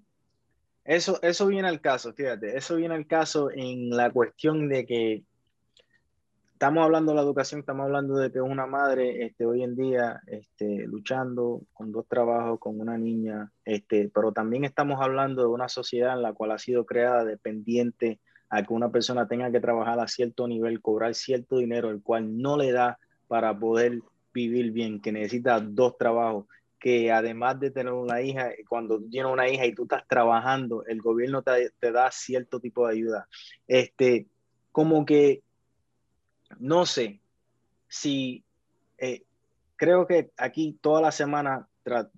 Eso, 0.83 1.21
eso 1.21 1.47
viene 1.47 1.67
al 1.67 1.81
caso, 1.81 2.13
fíjate, 2.13 2.57
eso 2.57 2.75
viene 2.75 2.95
al 2.95 3.05
caso 3.05 3.51
en 3.51 3.89
la 3.91 4.11
cuestión 4.11 4.67
de 4.67 4.85
que 4.85 5.23
estamos 6.59 6.83
hablando 6.83 7.13
de 7.13 7.15
la 7.15 7.21
educación, 7.21 7.61
estamos 7.61 7.85
hablando 7.85 8.17
de 8.17 8.33
que 8.33 8.41
una 8.41 8.65
madre 8.65 9.23
este, 9.23 9.45
hoy 9.45 9.63
en 9.63 9.77
día 9.77 10.21
este, 10.27 10.85
luchando 10.87 11.61
con 11.71 11.93
dos 11.93 12.05
trabajos, 12.05 12.59
con 12.59 12.81
una 12.81 12.97
niña, 12.97 13.49
este, 13.63 14.11
pero 14.13 14.33
también 14.33 14.65
estamos 14.65 14.99
hablando 15.01 15.41
de 15.41 15.47
una 15.47 15.69
sociedad 15.69 16.15
en 16.17 16.21
la 16.21 16.33
cual 16.33 16.51
ha 16.51 16.57
sido 16.57 16.85
creada 16.85 17.23
dependiente 17.23 18.19
a 18.49 18.61
que 18.61 18.73
una 18.73 18.91
persona 18.91 19.25
tenga 19.25 19.49
que 19.53 19.61
trabajar 19.61 20.01
a 20.01 20.09
cierto 20.09 20.49
nivel, 20.49 20.81
cobrar 20.81 21.15
cierto 21.15 21.59
dinero, 21.59 21.91
el 21.91 22.01
cual 22.01 22.37
no 22.37 22.57
le 22.57 22.73
da 22.73 22.99
para 23.29 23.57
poder 23.57 24.01
vivir 24.33 24.73
bien, 24.73 24.99
que 24.99 25.13
necesita 25.13 25.61
dos 25.61 25.97
trabajos, 25.97 26.45
que 26.77 27.09
además 27.09 27.57
de 27.61 27.71
tener 27.71 27.93
una 27.93 28.21
hija, 28.21 28.49
cuando 28.67 28.99
tienes 28.99 29.31
una 29.31 29.47
hija 29.47 29.65
y 29.65 29.73
tú 29.73 29.83
estás 29.83 30.05
trabajando, 30.09 30.83
el 30.87 31.01
gobierno 31.01 31.41
te, 31.41 31.71
te 31.79 31.93
da 31.93 32.11
cierto 32.11 32.59
tipo 32.59 32.85
de 32.85 32.95
ayuda. 32.95 33.29
Este, 33.65 34.27
como 34.73 35.05
que 35.05 35.41
no 36.57 36.85
sé 36.85 37.21
si 37.87 38.43
eh, 38.97 39.23
creo 39.75 40.07
que 40.07 40.31
aquí 40.37 40.77
toda 40.81 41.01
la 41.01 41.11
semana 41.11 41.67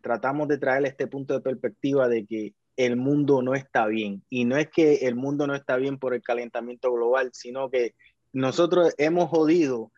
tratamos 0.02 0.48
de 0.48 0.58
traer 0.58 0.86
este 0.86 1.08
punto 1.08 1.34
de 1.34 1.42
perspectiva 1.42 2.08
de 2.08 2.26
que 2.26 2.54
el 2.76 2.98
mundo 2.98 3.42
no 3.42 3.54
está 3.54 3.86
bien. 3.88 4.24
Y 4.30 4.46
no 4.46 4.58
es 4.58 4.70
que 4.70 5.08
el 5.08 5.16
mundo 5.16 5.48
no 5.48 5.56
está 5.56 5.78
bien 5.78 5.98
por 5.98 6.14
el 6.14 6.22
calentamiento 6.22 6.92
global, 6.92 7.30
sino 7.34 7.70
que 7.70 7.94
nosotros 8.34 8.94
hemos 8.98 9.30
jodido, 9.30 9.92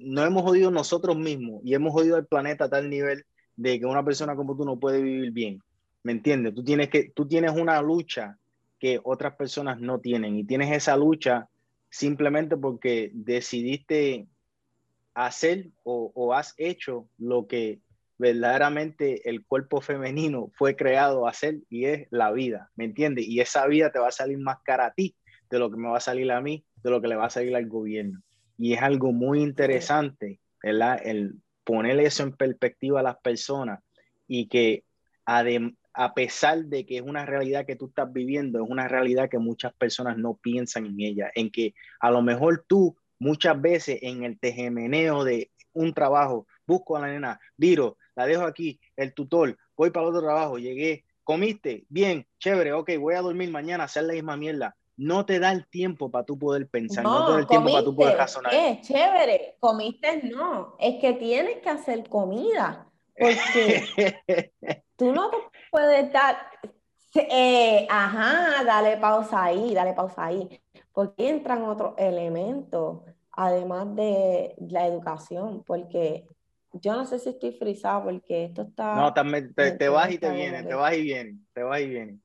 no 0.00 0.24
hemos 0.24 0.42
jodido 0.42 0.70
nosotros 0.70 1.16
mismos 1.16 1.60
y 1.64 1.74
hemos 1.74 1.92
jodido 1.92 2.16
al 2.16 2.26
planeta 2.26 2.64
a 2.64 2.70
tal 2.70 2.88
nivel 2.90 3.24
de 3.56 3.78
que 3.78 3.86
una 3.86 4.04
persona 4.04 4.36
como 4.36 4.56
tú 4.56 4.64
no 4.64 4.78
puede 4.78 5.02
vivir 5.02 5.32
bien. 5.32 5.62
¿Me 6.02 6.12
entiendes? 6.12 6.54
Tú 6.54 6.64
tienes, 6.64 6.88
que, 6.88 7.10
tú 7.14 7.26
tienes 7.26 7.52
una 7.52 7.80
lucha 7.82 8.38
que 8.78 9.00
otras 9.02 9.34
personas 9.34 9.80
no 9.80 9.98
tienen 9.98 10.36
y 10.36 10.44
tienes 10.44 10.70
esa 10.70 10.96
lucha 10.96 11.48
simplemente 11.90 12.56
porque 12.56 13.10
decidiste 13.12 14.28
hacer 15.14 15.70
o, 15.82 16.32
has 16.34 16.54
hecho 16.58 17.08
lo 17.18 17.46
que 17.46 17.80
verdaderamente 18.18 19.28
el 19.28 19.44
cuerpo 19.44 19.80
femenino 19.80 20.50
fue 20.54 20.76
creado 20.76 21.26
a 21.26 21.30
hacer 21.30 21.60
y 21.68 21.86
es 21.86 22.06
la 22.10 22.30
vida, 22.32 22.70
¿me 22.76 22.84
entiendes? 22.84 23.26
Y 23.26 23.40
esa 23.40 23.66
vida 23.66 23.90
te 23.90 23.98
va 23.98 24.08
a 24.08 24.12
salir 24.12 24.38
más 24.38 24.58
cara 24.64 24.86
a 24.86 24.94
ti 24.94 25.16
de 25.50 25.58
lo 25.58 25.70
que 25.70 25.76
me 25.76 25.88
va 25.88 25.98
a 25.98 26.00
salir 26.00 26.30
a 26.30 26.40
mí, 26.40 26.64
de 26.82 26.90
lo 26.90 27.00
que 27.00 27.08
le 27.08 27.16
va 27.16 27.26
a 27.26 27.30
salir 27.30 27.56
al 27.56 27.66
gobierno. 27.66 28.20
Y 28.58 28.74
es 28.74 28.82
algo 28.82 29.12
muy 29.12 29.40
interesante, 29.40 30.40
¿verdad? 30.62 31.00
El 31.04 31.36
poner 31.64 31.98
eso 32.00 32.22
en 32.22 32.32
perspectiva 32.32 33.00
a 33.00 33.04
las 33.04 33.18
personas 33.18 33.80
y 34.26 34.48
que 34.48 34.84
además 35.24 35.72
a 36.00 36.14
pesar 36.14 36.66
de 36.66 36.86
que 36.86 36.98
es 36.98 37.02
una 37.02 37.26
realidad 37.26 37.66
que 37.66 37.74
tú 37.74 37.86
estás 37.86 38.12
viviendo, 38.12 38.62
es 38.62 38.70
una 38.70 38.86
realidad 38.86 39.28
que 39.28 39.40
muchas 39.40 39.72
personas 39.72 40.16
no 40.16 40.34
piensan 40.34 40.86
en 40.86 41.00
ella, 41.00 41.32
en 41.34 41.50
que 41.50 41.74
a 41.98 42.12
lo 42.12 42.22
mejor 42.22 42.64
tú 42.68 42.96
muchas 43.18 43.60
veces 43.60 43.98
en 44.02 44.22
el 44.22 44.38
tejemeneo 44.38 45.24
de 45.24 45.50
un 45.72 45.92
trabajo, 45.92 46.46
busco 46.68 46.96
a 46.96 47.00
la 47.00 47.08
nena, 47.08 47.40
viro, 47.56 47.96
la 48.14 48.26
dejo 48.26 48.44
aquí, 48.44 48.78
el 48.94 49.12
tutor, 49.12 49.58
voy 49.76 49.90
para 49.90 50.06
otro 50.06 50.20
trabajo, 50.20 50.56
llegué, 50.56 51.04
comiste, 51.24 51.84
bien, 51.88 52.24
chévere, 52.38 52.74
ok, 52.74 52.90
voy 53.00 53.16
a 53.16 53.20
dormir 53.20 53.50
mañana, 53.50 53.82
hacer 53.82 54.04
la 54.04 54.12
misma 54.12 54.36
mierda. 54.36 54.76
No 54.96 55.26
te 55.26 55.40
da 55.40 55.50
el 55.50 55.66
tiempo 55.66 56.12
para 56.12 56.24
tú 56.24 56.38
poder 56.38 56.68
pensar, 56.68 57.02
no, 57.02 57.26
te 57.26 57.32
da 57.32 57.38
el 57.40 57.46
tiempo 57.48 57.72
para 57.72 57.84
tú 57.84 57.96
poder 57.96 58.16
razonar. 58.16 58.54
Es 58.54 58.82
chévere, 58.82 59.56
comiste 59.58 60.22
no, 60.22 60.76
es 60.78 61.00
que 61.00 61.14
tienes 61.14 61.56
que 61.56 61.70
hacer 61.70 62.08
comida, 62.08 62.88
porque 63.18 64.14
tú 64.96 65.12
no 65.12 65.30
te 65.30 65.57
puedes 65.70 66.12
dar, 66.12 66.36
eh, 67.14 67.86
ajá, 67.90 68.64
dale 68.64 68.96
pausa 68.96 69.44
ahí, 69.44 69.74
dale 69.74 69.92
pausa 69.92 70.26
ahí, 70.26 70.60
porque 70.92 71.28
entran 71.28 71.62
otros 71.64 71.94
elementos, 71.96 73.02
además 73.32 73.94
de 73.94 74.54
la 74.68 74.86
educación, 74.86 75.62
porque 75.64 76.26
yo 76.72 76.94
no 76.94 77.04
sé 77.04 77.18
si 77.18 77.30
estoy 77.30 77.52
frisada 77.52 78.02
porque 78.04 78.44
esto 78.44 78.62
está... 78.62 78.94
No, 78.96 79.14
también 79.14 79.54
te, 79.54 79.72
te 79.72 79.88
vas 79.88 80.10
y 80.10 80.18
te 80.18 80.30
vienes, 80.30 80.66
te 80.66 80.74
vas 80.74 80.94
y 80.94 81.02
vienes, 81.02 81.36
te 81.52 81.62
vas 81.62 81.80
y 81.80 81.86
vienes. 81.86 82.20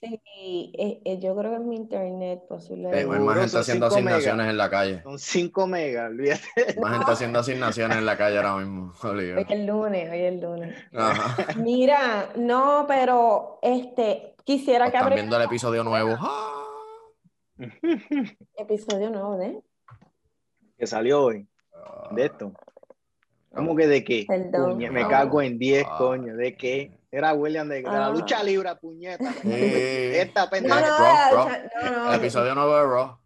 Sí, 0.00 0.72
eh, 0.78 1.00
eh, 1.04 1.18
yo 1.18 1.34
creo 1.36 1.50
que 1.50 1.56
es 1.56 1.62
mi 1.62 1.74
internet 1.74 2.44
posiblemente. 2.48 2.98
hay 3.00 3.06
más 3.06 3.38
gente 3.38 3.58
haciendo 3.58 3.86
asignaciones 3.86 4.46
en 4.48 4.56
la 4.56 4.70
calle. 4.70 5.02
Son 5.02 5.18
5 5.18 5.66
megas, 5.66 6.10
olvídate. 6.10 6.44
Más 6.80 6.96
gente 6.96 7.10
haciendo 7.10 7.38
asignaciones 7.40 7.98
en 7.98 8.06
la 8.06 8.16
calle 8.16 8.36
ahora 8.36 8.56
mismo. 8.58 8.92
Hoy 9.02 9.30
es 9.36 9.50
el 9.50 9.66
lunes, 9.66 10.08
hoy 10.08 10.20
es 10.20 10.32
el 10.32 10.40
lunes. 10.40 10.76
Mira, 11.56 12.30
no, 12.36 12.84
pero 12.86 13.58
este, 13.60 14.36
quisiera 14.44 14.88
que... 14.90 14.98
Están 14.98 15.14
viendo 15.14 15.36
el 15.36 15.42
episodio 15.42 15.82
nuevo. 15.82 16.16
Episodio 18.56 19.10
nuevo 19.10 19.36
de... 19.36 19.60
Que 20.78 20.86
salió 20.86 21.24
hoy. 21.24 21.48
De 22.12 22.26
esto. 22.26 22.52
¿Cómo 23.52 23.74
que 23.74 23.88
de 23.88 24.04
qué? 24.04 24.26
me 24.92 25.08
cago 25.08 25.42
en 25.42 25.58
10, 25.58 25.84
coño. 25.98 26.36
¿De 26.36 26.56
qué? 26.56 26.97
Era 27.10 27.32
William 27.32 27.68
de, 27.68 27.82
la 27.82 28.06
ah. 28.06 28.10
lucha 28.10 28.42
libre, 28.42 28.74
puñeta. 28.76 29.32
Esta 29.44 30.50
pendeja. 30.50 31.62
El 32.10 32.14
episodio 32.14 32.54
nuevo 32.54 32.76
de 32.76 32.82
Raw. 32.84 33.18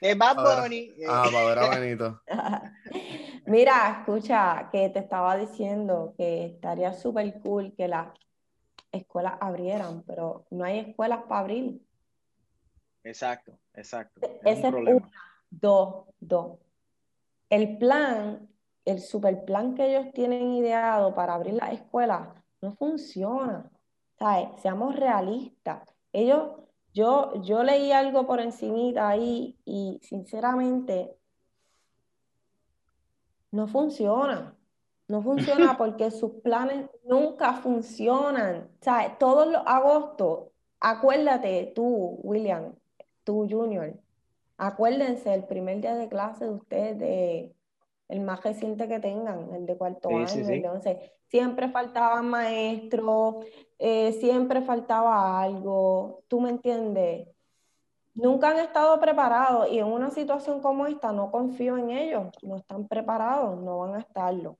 de 0.00 0.14
Bad 0.16 0.36
Bunny. 0.36 0.94
Ah, 1.06 1.28
para 1.30 1.46
ver 1.46 1.58
a 1.58 1.78
Benito. 1.78 2.22
Mira, 3.46 3.98
escucha, 3.98 4.70
que 4.72 4.88
te 4.88 5.00
estaba 5.00 5.36
diciendo 5.36 6.14
que 6.16 6.46
estaría 6.46 6.94
súper 6.94 7.40
cool 7.40 7.74
que 7.76 7.88
las 7.88 8.08
escuelas 8.90 9.34
abrieran, 9.40 10.02
pero 10.06 10.46
no 10.50 10.64
hay 10.64 10.78
escuelas 10.78 11.24
para 11.28 11.40
abrir. 11.40 11.78
Exacto, 13.02 13.58
exacto. 13.74 14.20
Ese 14.44 14.68
es 14.68 14.74
una. 14.74 15.10
dos, 15.50 16.06
dos. 16.20 16.58
El 17.50 17.76
plan, 17.76 18.48
el 18.84 19.00
super 19.00 19.44
plan 19.44 19.74
que 19.74 19.86
ellos 19.86 20.12
tienen 20.12 20.52
ideado 20.52 21.14
para 21.14 21.34
abrir 21.34 21.54
la 21.54 21.72
escuela 21.72 22.34
no 22.60 22.74
funciona. 22.74 23.70
¿Sabes? 24.18 24.48
Seamos 24.60 24.96
realistas. 24.96 25.82
Ellos, 26.12 26.52
yo, 26.92 27.42
yo 27.42 27.62
leí 27.62 27.92
algo 27.92 28.26
por 28.26 28.40
encimita 28.40 29.08
ahí 29.08 29.58
y 29.64 29.98
sinceramente 30.02 31.16
no 33.50 33.66
funciona. 33.66 34.54
No 35.08 35.22
funciona 35.22 35.76
porque 35.78 36.10
sus 36.10 36.32
planes 36.42 36.88
nunca 37.04 37.54
funcionan. 37.54 38.68
¿Sabes? 38.80 39.18
Todos 39.18 39.46
los 39.46 39.62
agostos, 39.66 40.50
acuérdate 40.80 41.72
tú, 41.74 42.20
William, 42.22 42.74
tú, 43.24 43.46
Junior, 43.50 43.94
acuérdense 44.56 45.34
el 45.34 45.44
primer 45.44 45.80
día 45.80 45.94
de 45.96 46.08
clase 46.08 46.44
de 46.44 46.50
ustedes, 46.50 46.98
de, 46.98 47.54
el 48.14 48.20
más 48.20 48.44
reciente 48.44 48.86
que 48.86 49.00
tengan, 49.00 49.52
el 49.54 49.66
de 49.66 49.76
cuarto 49.76 50.08
año, 50.08 50.48
el 50.48 50.62
de 50.62 50.68
once. 50.68 51.12
Siempre 51.26 51.68
faltaban 51.68 52.28
maestros, 52.28 53.44
eh, 53.76 54.12
siempre 54.12 54.62
faltaba 54.62 55.42
algo, 55.42 56.22
¿tú 56.28 56.40
me 56.40 56.50
entiendes? 56.50 57.26
Nunca 58.14 58.50
han 58.50 58.58
estado 58.60 59.00
preparados 59.00 59.68
y 59.72 59.80
en 59.80 59.86
una 59.86 60.10
situación 60.10 60.60
como 60.60 60.86
esta 60.86 61.10
no 61.10 61.32
confío 61.32 61.76
en 61.76 61.90
ellos, 61.90 62.28
no 62.42 62.56
están 62.56 62.86
preparados, 62.86 63.60
no 63.60 63.78
van 63.78 63.96
a 63.96 63.98
estarlo. 63.98 64.58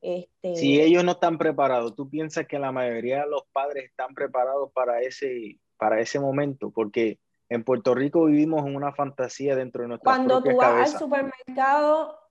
Este... 0.00 0.56
Si 0.56 0.80
ellos 0.80 1.04
no 1.04 1.12
están 1.12 1.36
preparados, 1.36 1.94
¿tú 1.94 2.08
piensas 2.08 2.46
que 2.46 2.58
la 2.58 2.72
mayoría 2.72 3.24
de 3.24 3.28
los 3.28 3.42
padres 3.52 3.84
están 3.84 4.14
preparados 4.14 4.72
para 4.72 5.02
ese, 5.02 5.58
para 5.76 6.00
ese 6.00 6.18
momento? 6.18 6.70
Porque 6.70 7.18
en 7.50 7.62
Puerto 7.62 7.94
Rico 7.94 8.24
vivimos 8.24 8.66
en 8.66 8.74
una 8.74 8.92
fantasía 8.92 9.54
dentro 9.54 9.82
de 9.82 9.88
nuestra 9.88 10.10
Cuando 10.10 10.42
tú 10.42 10.56
vas 10.56 10.94
al 10.94 10.98
supermercado, 10.98 12.25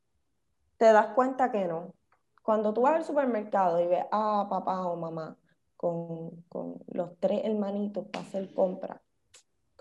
te 0.78 0.92
das 0.92 1.08
cuenta 1.08 1.52
que 1.52 1.66
no. 1.66 1.94
Cuando 2.44 2.74
tú 2.74 2.82
vas 2.82 2.96
al 2.96 3.04
supermercado 3.04 3.82
y 3.82 3.88
ves 3.88 4.06
a 4.12 4.48
papá 4.50 4.86
o 4.88 4.96
mamá 4.96 5.38
con, 5.76 6.44
con 6.48 6.76
los 6.88 7.18
tres 7.20 7.42
hermanitos 7.44 8.08
para 8.08 8.26
hacer 8.26 8.54
compra, 8.54 9.02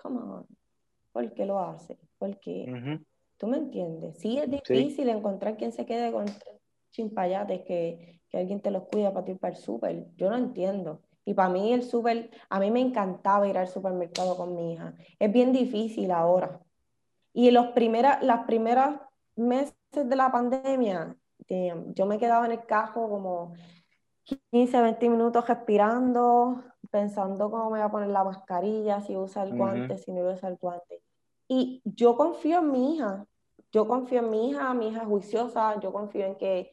come 0.00 0.18
on, 0.18 0.46
¿por 1.12 1.32
qué 1.34 1.44
lo 1.44 1.58
hace? 1.58 1.98
Porque, 2.18 3.00
¿tú 3.36 3.46
me 3.46 3.58
entiendes? 3.58 4.18
Sí 4.18 4.38
es 4.38 4.50
difícil 4.50 5.08
encontrar 5.08 5.56
quien 5.56 5.72
se 5.72 5.84
quede 5.84 6.10
con 6.10 6.26
chimpayates, 6.90 7.62
que, 7.62 8.20
que 8.28 8.38
alguien 8.38 8.60
te 8.60 8.70
los 8.70 8.84
cuida 8.84 9.12
para 9.12 9.26
ti 9.26 9.34
para 9.34 9.54
el 9.54 9.60
súper. 9.60 10.06
Yo 10.16 10.30
no 10.30 10.36
entiendo. 10.36 11.02
Y 11.24 11.34
para 11.34 11.48
mí 11.48 11.72
el 11.72 11.82
súper, 11.82 12.30
a 12.48 12.60
mí 12.60 12.70
me 12.70 12.80
encantaba 12.80 13.48
ir 13.48 13.58
al 13.58 13.68
supermercado 13.68 14.36
con 14.36 14.54
mi 14.54 14.72
hija. 14.72 14.94
Es 15.18 15.32
bien 15.32 15.52
difícil 15.52 16.10
ahora. 16.10 16.60
Y 17.32 17.50
los 17.50 17.68
primera, 17.68 18.20
las 18.22 18.46
primeras 18.46 19.00
meses 19.36 19.74
de 19.92 20.16
la 20.16 20.30
pandemia, 20.30 21.16
yo 21.48 22.06
me 22.06 22.18
quedaba 22.18 22.46
en 22.46 22.52
el 22.52 22.64
cajo 22.64 23.08
como 23.08 23.52
15, 24.50 24.80
20 24.80 25.08
minutos 25.10 25.46
respirando, 25.46 26.62
pensando 26.90 27.50
cómo 27.50 27.64
me 27.64 27.78
voy 27.78 27.80
a 27.80 27.90
poner 27.90 28.08
la 28.08 28.24
mascarilla, 28.24 29.00
si 29.00 29.16
usa 29.16 29.42
el 29.42 29.56
guante, 29.56 29.98
si 29.98 30.12
no 30.12 30.22
voy 30.22 30.32
a 30.32 30.34
usar 30.34 30.52
el 30.52 30.58
guante. 30.58 31.02
Y 31.48 31.82
yo 31.84 32.16
confío 32.16 32.60
en 32.60 32.70
mi 32.70 32.94
hija, 32.94 33.26
yo 33.70 33.86
confío 33.86 34.20
en 34.20 34.30
mi 34.30 34.50
hija, 34.50 34.72
mi 34.72 34.88
hija 34.88 35.02
es 35.02 35.08
juiciosa, 35.08 35.78
yo 35.80 35.92
confío 35.92 36.24
en 36.24 36.36
que, 36.36 36.70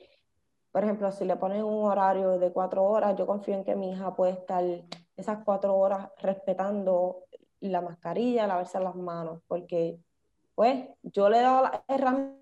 por 0.72 0.84
ejemplo, 0.84 1.12
si 1.12 1.26
le 1.26 1.36
ponen 1.36 1.64
un 1.64 1.84
horario 1.84 2.40
de 2.40 2.54
cuatro 2.54 2.84
horas, 2.84 3.16
yo 3.18 3.28
confío 3.28 3.56
en 3.56 3.66
que 3.66 3.76
mi 3.76 3.92
hija 3.92 4.16
puede 4.16 4.34
estar 4.34 4.64
esas 5.18 5.44
cuatro 5.44 5.76
horas 5.76 6.10
respetando 6.20 7.26
la 7.60 7.82
mascarilla, 7.82 8.48
lavarse 8.48 8.80
las 8.80 8.96
manos, 8.96 9.42
porque 9.48 10.00
pues 10.56 10.88
yo 11.04 11.30
le 11.30 11.40
he 11.40 11.42
dado 11.42 11.64
las 11.64 11.82
herramientas 11.88 12.41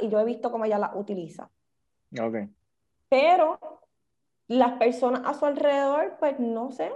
y 0.00 0.08
yo 0.08 0.20
he 0.20 0.24
visto 0.24 0.50
cómo 0.50 0.64
ella 0.64 0.78
las 0.78 0.94
utiliza. 0.94 1.50
Okay. 2.12 2.48
Pero 3.08 3.58
las 4.48 4.72
personas 4.72 5.22
a 5.24 5.34
su 5.34 5.46
alrededor, 5.46 6.16
pues 6.18 6.38
no 6.38 6.70
sé 6.70 6.92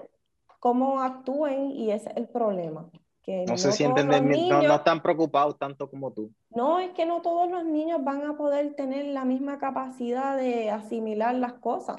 cómo 0.61 1.01
actúen 1.01 1.71
y 1.71 1.91
ese 1.91 2.11
es 2.11 2.17
el 2.17 2.29
problema. 2.29 2.89
Que 3.23 3.45
no, 3.45 3.59
se 3.59 3.73
sienten, 3.73 4.07
no, 4.09 4.63
no, 4.63 4.75
están 4.75 5.03
preocupados 5.03 5.59
tanto 5.59 5.91
como 5.91 6.13
tú. 6.13 6.31
No, 6.51 6.79
es 6.79 6.91
que 6.93 7.07
no 7.07 7.23
todos 7.23 7.51
los 7.51 7.65
niños 7.65 8.05
van 8.05 8.25
a 8.25 8.37
poder 8.37 8.75
tener 8.75 9.07
la 9.07 9.25
misma 9.25 9.59
capacidad 9.59 10.37
de 10.37 10.71
asimilar 10.71 11.35
las 11.35 11.55
cosas. 11.55 11.97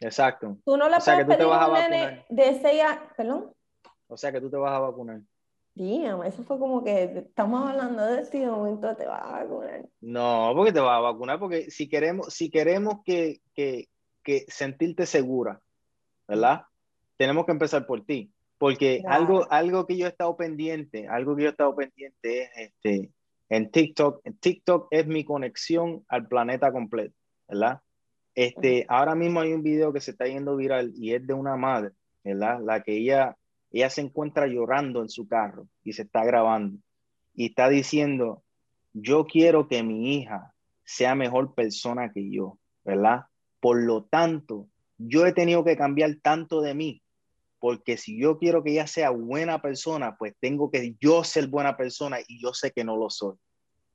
Exacto. 0.00 0.56
Tú 0.64 0.76
no 0.76 0.88
le 0.88 0.98
puedes 0.98 1.26
pedir 1.26 1.46
a 1.46 1.66
un 1.66 1.72
nene 1.72 2.26
de 2.28 2.60
6 2.60 2.82
años, 2.82 3.02
perdón. 3.16 3.52
O 4.08 4.16
sea 4.16 4.30
que 4.30 4.40
tú 4.40 4.48
te 4.48 4.56
vas 4.56 4.72
a 4.72 4.78
vacunar. 4.78 5.20
Dígame, 5.76 6.26
eso 6.26 6.42
fue 6.42 6.58
como 6.58 6.82
que 6.82 7.02
estamos 7.18 7.68
hablando 7.68 8.02
de 8.06 8.22
este 8.22 8.46
momento 8.46 8.96
te 8.96 9.06
vas 9.06 9.22
a 9.22 9.44
vacunar. 9.44 9.86
No, 10.00 10.52
porque 10.56 10.72
te 10.72 10.80
vas 10.80 10.96
a 10.96 11.00
vacunar, 11.00 11.38
porque 11.38 11.70
si 11.70 11.86
queremos, 11.86 12.32
si 12.32 12.48
queremos 12.48 13.02
que, 13.04 13.42
que, 13.54 13.90
que 14.22 14.46
sentirte 14.48 15.04
segura, 15.04 15.60
¿verdad? 16.26 16.62
Tenemos 17.18 17.44
que 17.44 17.52
empezar 17.52 17.86
por 17.86 18.06
ti. 18.06 18.32
Porque 18.56 19.02
algo, 19.06 19.46
algo 19.50 19.86
que 19.86 19.98
yo 19.98 20.06
he 20.06 20.08
estado 20.08 20.34
pendiente, 20.34 21.08
algo 21.08 21.36
que 21.36 21.42
yo 21.42 21.48
he 21.48 21.50
estado 21.50 21.76
pendiente 21.76 22.44
es 22.44 22.50
este, 22.56 23.10
en 23.50 23.70
TikTok. 23.70 24.22
TikTok 24.40 24.88
es 24.90 25.06
mi 25.06 25.26
conexión 25.26 26.06
al 26.08 26.26
planeta 26.26 26.72
completo, 26.72 27.14
¿verdad? 27.46 27.80
Este, 28.34 28.86
ahora 28.88 29.14
mismo 29.14 29.40
hay 29.40 29.52
un 29.52 29.62
video 29.62 29.92
que 29.92 30.00
se 30.00 30.12
está 30.12 30.24
yendo 30.24 30.56
viral 30.56 30.94
y 30.96 31.12
es 31.12 31.26
de 31.26 31.34
una 31.34 31.56
madre, 31.56 31.90
¿verdad? 32.24 32.60
La 32.64 32.82
que 32.82 32.96
ella 32.96 33.36
ella 33.76 33.90
se 33.90 34.00
encuentra 34.00 34.46
llorando 34.46 35.02
en 35.02 35.08
su 35.08 35.28
carro 35.28 35.68
y 35.84 35.92
se 35.92 36.02
está 36.02 36.24
grabando 36.24 36.78
y 37.34 37.46
está 37.46 37.68
diciendo, 37.68 38.42
yo 38.94 39.26
quiero 39.26 39.68
que 39.68 39.82
mi 39.82 40.14
hija 40.16 40.54
sea 40.84 41.14
mejor 41.14 41.54
persona 41.54 42.10
que 42.12 42.30
yo, 42.30 42.58
¿verdad? 42.84 43.26
Por 43.60 43.82
lo 43.82 44.04
tanto, 44.04 44.68
yo 44.96 45.26
he 45.26 45.32
tenido 45.32 45.64
que 45.64 45.76
cambiar 45.76 46.16
tanto 46.22 46.62
de 46.62 46.74
mí, 46.74 47.02
porque 47.58 47.98
si 47.98 48.18
yo 48.18 48.38
quiero 48.38 48.62
que 48.62 48.70
ella 48.70 48.86
sea 48.86 49.10
buena 49.10 49.60
persona, 49.60 50.16
pues 50.16 50.34
tengo 50.40 50.70
que 50.70 50.96
yo 50.98 51.24
ser 51.24 51.48
buena 51.48 51.76
persona 51.76 52.18
y 52.26 52.40
yo 52.40 52.54
sé 52.54 52.70
que 52.70 52.84
no 52.84 52.96
lo 52.96 53.10
soy. 53.10 53.36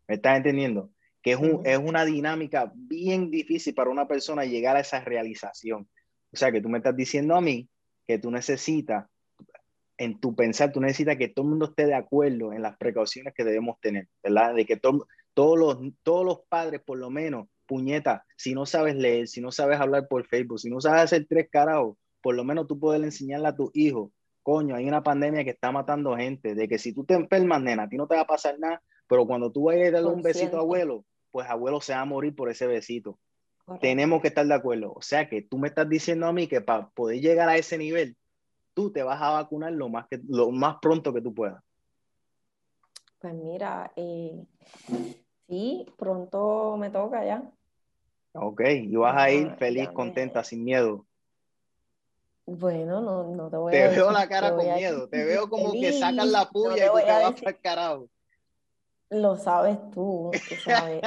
¿Me 0.08 0.16
estás 0.16 0.38
entendiendo? 0.38 0.92
Que 1.24 1.32
es, 1.32 1.38
un, 1.38 1.62
es 1.66 1.78
una 1.78 2.06
dinámica 2.06 2.72
bien 2.76 3.32
difícil 3.32 3.74
para 3.74 3.90
una 3.90 4.08
persona 4.08 4.46
llegar 4.46 4.76
a 4.76 4.82
esa 4.82 5.00
realización. 5.00 5.90
O 6.32 6.38
sea, 6.38 6.52
que 6.52 6.62
tú 6.62 6.70
me 6.70 6.78
estás 6.78 6.96
diciendo 6.96 7.36
a 7.36 7.42
mí 7.42 7.70
que 8.08 8.20
tú 8.20 8.30
necesitas 8.30 9.06
en 10.04 10.20
tu 10.20 10.36
pensar, 10.36 10.72
tú 10.72 10.82
necesitas 10.82 11.16
que 11.16 11.28
todo 11.28 11.46
el 11.46 11.52
mundo 11.52 11.66
esté 11.66 11.86
de 11.86 11.94
acuerdo 11.94 12.54
en 12.54 12.64
las 12.64 12.76
precauciones 12.78 13.36
que 13.36 13.44
debemos 13.44 13.80
tener, 13.80 14.08
¿verdad? 14.24 14.56
De 14.56 14.66
que 14.66 14.76
todos, 14.76 15.06
los, 15.36 15.78
todos 16.02 16.26
los 16.26 16.40
padres, 16.50 16.82
por 16.84 16.98
lo 16.98 17.12
menos, 17.12 17.48
puñeta, 17.68 18.26
si 18.36 18.56
no 18.56 18.66
sabes 18.66 18.96
leer, 18.96 19.28
si 19.28 19.42
no 19.42 19.52
sabes 19.52 19.80
hablar 19.80 20.08
por 20.08 20.26
Facebook, 20.26 20.60
si 20.60 20.72
no 20.72 20.82
sabes 20.82 21.04
hacer 21.04 21.28
tres 21.30 21.50
carajos, 21.52 21.98
por 22.20 22.34
lo 22.34 22.44
menos 22.44 22.66
tú 22.66 22.80
puedes 22.80 23.04
enseñarle 23.04 23.50
a 23.50 23.56
tu 23.56 23.70
hijo, 23.76 24.12
coño, 24.42 24.76
hay 24.76 24.88
una 24.88 25.04
pandemia 25.04 25.44
que 25.44 25.52
está 25.52 25.72
matando 25.72 26.18
gente, 26.18 26.56
de 26.56 26.68
que 26.68 26.80
si 26.80 26.94
tú 26.94 27.06
te 27.06 27.14
enfermas, 27.14 27.62
nena, 27.62 27.84
a 27.84 27.90
ti 27.90 27.96
no 27.96 28.08
te 28.08 28.16
va 28.16 28.22
a 28.22 28.28
pasar 28.28 28.58
nada, 28.58 28.82
pero 29.08 29.28
cuando 29.28 29.52
tú 29.52 29.66
vayas 29.66 29.90
a 29.90 29.92
darle 29.92 30.10
un 30.10 30.24
besito 30.24 30.58
a 30.58 30.62
abuelo, 30.62 31.06
pues 31.30 31.48
abuelo 31.48 31.80
se 31.80 31.94
va 31.94 32.02
a 32.02 32.06
morir 32.06 32.36
por 32.36 32.50
ese 32.50 32.66
besito. 32.66 33.20
Tenemos 33.80 34.20
que 34.24 34.30
estar 34.30 34.48
de 34.48 34.54
acuerdo. 34.54 34.94
O 34.94 35.02
sea 35.04 35.30
que 35.30 35.44
tú 35.44 35.60
me 35.60 35.68
estás 35.68 35.88
diciendo 35.88 36.26
a 36.26 36.34
mí 36.34 36.48
que 36.48 36.60
para 36.60 36.90
poder 36.90 37.22
llegar 37.22 37.48
a 37.48 37.56
ese 37.56 37.78
nivel, 37.78 38.18
tú 38.74 38.92
te 38.92 39.04
vas 39.04 39.22
a 39.22 39.32
vacunar 39.32 39.72
lo 39.74 39.90
más, 39.90 40.08
que, 40.08 40.20
lo 40.28 40.52
más 40.52 40.78
pronto 40.82 41.14
que 41.14 41.22
tú 41.22 41.34
puedas. 41.34 41.62
Pues 43.20 43.34
mira, 43.36 43.92
eh, 43.96 44.44
sí, 45.48 45.86
pronto 45.98 46.76
me 46.78 46.90
toca 46.90 47.24
ya. 47.24 47.44
Ok, 48.34 48.62
y 48.62 48.96
vas 48.96 49.16
a 49.16 49.30
ir 49.30 49.52
feliz, 49.58 49.90
contenta, 49.90 50.44
sin 50.44 50.64
miedo. 50.64 51.06
Bueno, 52.46 53.02
no, 53.02 53.24
no 53.36 53.50
te 53.50 53.58
voy 53.58 53.76
a 53.76 53.78
Te 53.78 53.88
veo 53.90 54.12
la 54.12 54.28
cara 54.28 54.56
con 54.56 54.66
miedo, 54.66 55.08
te 55.08 55.24
veo 55.24 55.50
como 55.50 55.72
que 55.74 55.94
sacan 55.94 56.32
la 56.32 56.50
puya 56.50 56.88
y 56.88 56.90
tú 56.90 56.98
te 56.98 57.12
vas 57.12 57.34
para 57.34 57.52
el 57.52 57.60
carajo. 57.62 58.10
Lo 59.10 59.36
sabes 59.36 59.78
tú, 59.92 60.32
sabes, 60.64 61.04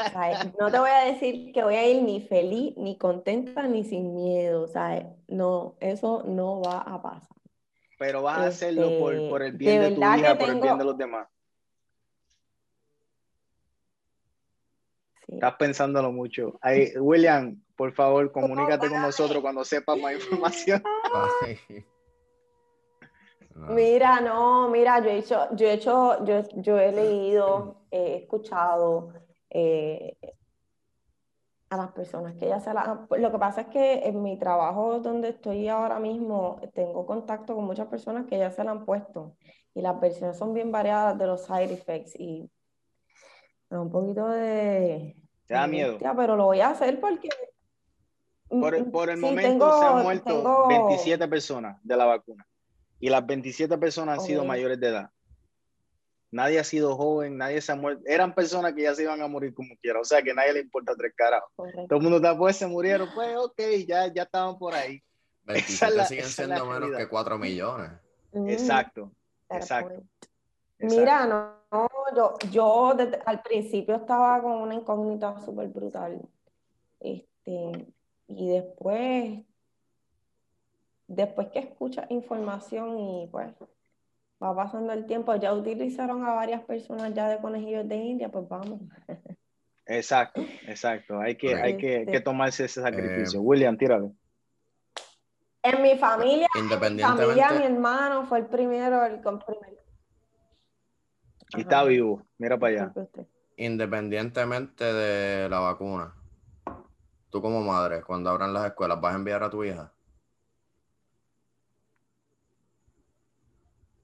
No 0.59 0.71
te 0.71 0.79
voy 0.79 0.91
a 0.91 1.07
decir 1.07 1.53
que 1.53 1.65
voy 1.65 1.75
a 1.75 1.89
ir 1.89 2.03
ni 2.03 2.21
feliz, 2.21 2.77
ni 2.77 2.99
contenta, 2.99 3.67
ni 3.67 3.83
sin 3.83 4.15
miedo, 4.15 4.69
¿sabes? 4.69 5.07
No, 5.27 5.75
eso 5.81 6.23
no 6.27 6.61
va 6.61 6.81
a 6.81 7.03
pasar 7.03 7.35
pero 7.99 8.23
vas 8.23 8.39
a 8.39 8.47
hacerlo 8.47 8.99
por, 8.99 9.29
por, 9.29 9.43
el 9.43 9.53
bien 9.53 9.81
de, 9.81 9.91
tu 9.93 10.01
hija, 10.01 10.37
por 10.37 10.51
el 10.51 10.61
bien 10.61 10.79
de 10.79 10.85
los 10.85 10.97
demás. 10.97 11.29
Estás 15.27 15.55
pensándolo 15.57 16.13
mucho. 16.13 16.59
William, 16.97 17.61
por 17.77 17.93
favor, 17.93 18.31
comunícate 18.31 18.89
con 18.89 19.03
nosotros 19.03 19.43
cuando 19.43 19.65
sepas 19.65 19.99
más 19.99 20.15
información. 20.15 20.83
Mira, 23.55 24.21
no, 24.21 24.69
mira, 24.69 25.01
yo 25.01 25.11
he 25.11 25.19
hecho, 25.19 25.49
yo 25.55 25.69
he 25.69 25.75
hecho, 25.75 26.25
yo, 26.25 26.43
yo 26.57 26.79
he 26.79 26.91
leído, 26.91 27.83
he 27.91 28.17
escuchado, 28.17 29.13
eh, 29.49 30.17
a 31.71 31.77
las 31.77 31.93
personas 31.93 32.35
que 32.37 32.49
ya 32.49 32.61
se 32.61 32.73
la 32.73 33.07
Lo 33.11 33.33
que 33.33 33.39
pasa 33.39 33.63
es 33.63 33.67
que 33.69 34.07
en 34.07 34.23
mi 34.23 34.39
trabajo 34.39 35.01
donde 35.01 35.31
estoy 35.31 35.69
ahora 35.69 35.99
mismo 35.99 36.61
tengo 36.75 37.07
contacto 37.07 37.55
con 37.55 37.65
muchas 37.65 37.89
personas 37.89 38.27
que 38.27 38.39
ya 38.39 38.51
se 38.51 38.65
la 38.65 38.73
han 38.73 38.85
puesto 38.85 39.37
y 39.75 39.81
las 39.81 39.99
versiones 40.01 40.39
son 40.39 40.55
bien 40.55 40.71
variadas 40.71 41.19
de 41.19 41.27
los 41.27 41.45
side 41.45 41.73
effects 41.73 42.15
y 42.19 42.51
un 43.71 43.91
poquito 43.91 44.29
de... 44.29 45.17
¿Te 45.47 45.55
da 45.55 45.67
miedo? 45.67 45.99
pero 46.17 46.37
lo 46.37 46.45
voy 46.47 46.61
a 46.61 46.71
hacer 46.71 47.01
porque... 47.01 47.29
Por, 48.49 48.75
el, 48.75 48.91
por 48.91 49.11
el 49.11 49.17
momento 49.17 49.81
se 49.81 49.85
han 49.85 50.03
muerto 50.03 50.69
27 50.69 51.27
personas 51.27 51.79
de 51.83 51.97
la 51.97 52.05
vacuna 52.05 52.47
y 53.01 53.09
las 53.09 53.27
27 53.27 53.77
personas 53.79 54.19
han 54.19 54.25
sido 54.25 54.45
mayores 54.45 54.79
de 54.79 54.89
edad. 54.89 55.11
Nadie 56.35 56.59
ha 56.59 56.65
sido 56.65 56.97
joven, 56.97 57.39
nadie 57.39 57.61
se 57.61 57.71
ha 57.71 57.77
muerto. 57.77 58.03
Eran 58.07 58.35
personas 58.35 58.75
que 58.75 58.83
ya 58.83 58.93
se 58.93 59.05
iban 59.05 59.23
a 59.23 59.29
morir 59.29 59.55
como 59.55 59.77
quiera, 59.77 60.01
o 60.01 60.05
sea 60.05 60.21
que 60.21 60.33
a 60.33 60.35
nadie 60.35 60.55
le 60.55 60.61
importa 60.63 60.93
tres 60.97 61.13
carajos. 61.15 61.49
Todo 61.55 61.97
el 61.97 62.03
mundo 62.03 62.19
después 62.19 62.57
se 62.57 62.67
murieron, 62.67 63.09
pues 63.15 63.37
ok, 63.37 63.61
ya, 63.87 64.13
ya 64.13 64.25
estaban 64.25 64.59
por 64.59 64.75
ahí. 64.75 65.01
27 65.45 66.05
siguen 66.07 66.25
siendo 66.25 66.67
menos 66.67 66.91
que 66.97 67.09
4 67.09 67.39
millones. 67.39 67.93
Exacto, 68.49 69.13
exacto. 69.49 70.03
Mira, 70.81 71.25
no, 71.25 71.89
yo, 72.17 72.35
yo 72.51 72.97
al 73.27 73.43
principio 73.43 73.95
estaba 73.95 74.43
con 74.43 74.55
una 74.55 74.75
incógnita 74.75 75.41
súper 75.41 75.69
brutal. 75.69 76.21
Este, 76.99 77.95
y 78.27 78.49
después, 78.49 79.39
después 81.07 81.47
que 81.53 81.61
escuchas 81.61 82.11
información 82.11 82.99
y 82.99 83.29
pues 83.31 83.53
va 84.45 84.55
pasando 84.55 84.93
el 84.93 85.07
tiempo, 85.07 85.35
ya 85.37 85.53
utilizaron 85.53 86.25
a 86.25 86.35
varias 86.35 86.63
personas 86.65 87.15
ya 87.15 87.29
de 87.29 87.39
conejillos 87.39 87.89
de 87.89 87.97
India, 87.97 88.29
pues 88.29 88.47
vamos. 88.49 88.81
Exacto, 89.87 90.43
exacto. 90.67 91.21
Hay 91.21 91.37
que, 91.37 91.55
hay 91.55 91.77
que, 91.77 92.03
este, 92.03 92.21
tomarse 92.21 92.65
ese 92.65 92.83
sacrificio. 92.83 93.41
Eh, 93.41 93.43
William, 93.43 93.77
tíralo. 93.77 94.13
En 95.63 95.83
mi 95.83 95.97
familia, 95.97 96.47
mi 96.55 97.01
familia, 97.01 97.51
mi 97.51 97.65
hermano 97.65 98.27
fue 98.27 98.41
el 98.41 98.47
primero, 98.47 99.05
el 99.07 99.21
primero. 99.21 99.83
Y 101.57 101.61
está 101.61 101.85
vivo, 101.85 102.23
mira 102.37 102.59
para 102.59 102.75
allá. 102.75 102.93
Independientemente 103.57 104.85
de 104.85 105.49
la 105.49 105.61
vacuna, 105.61 106.15
tú 107.31 107.41
como 107.41 107.63
madre, 107.63 108.03
cuando 108.03 108.29
abran 108.29 108.53
las 108.53 108.67
escuelas, 108.67 109.01
¿vas 109.01 109.15
a 109.15 109.17
enviar 109.17 109.43
a 109.43 109.49
tu 109.49 109.65
hija? 109.65 109.94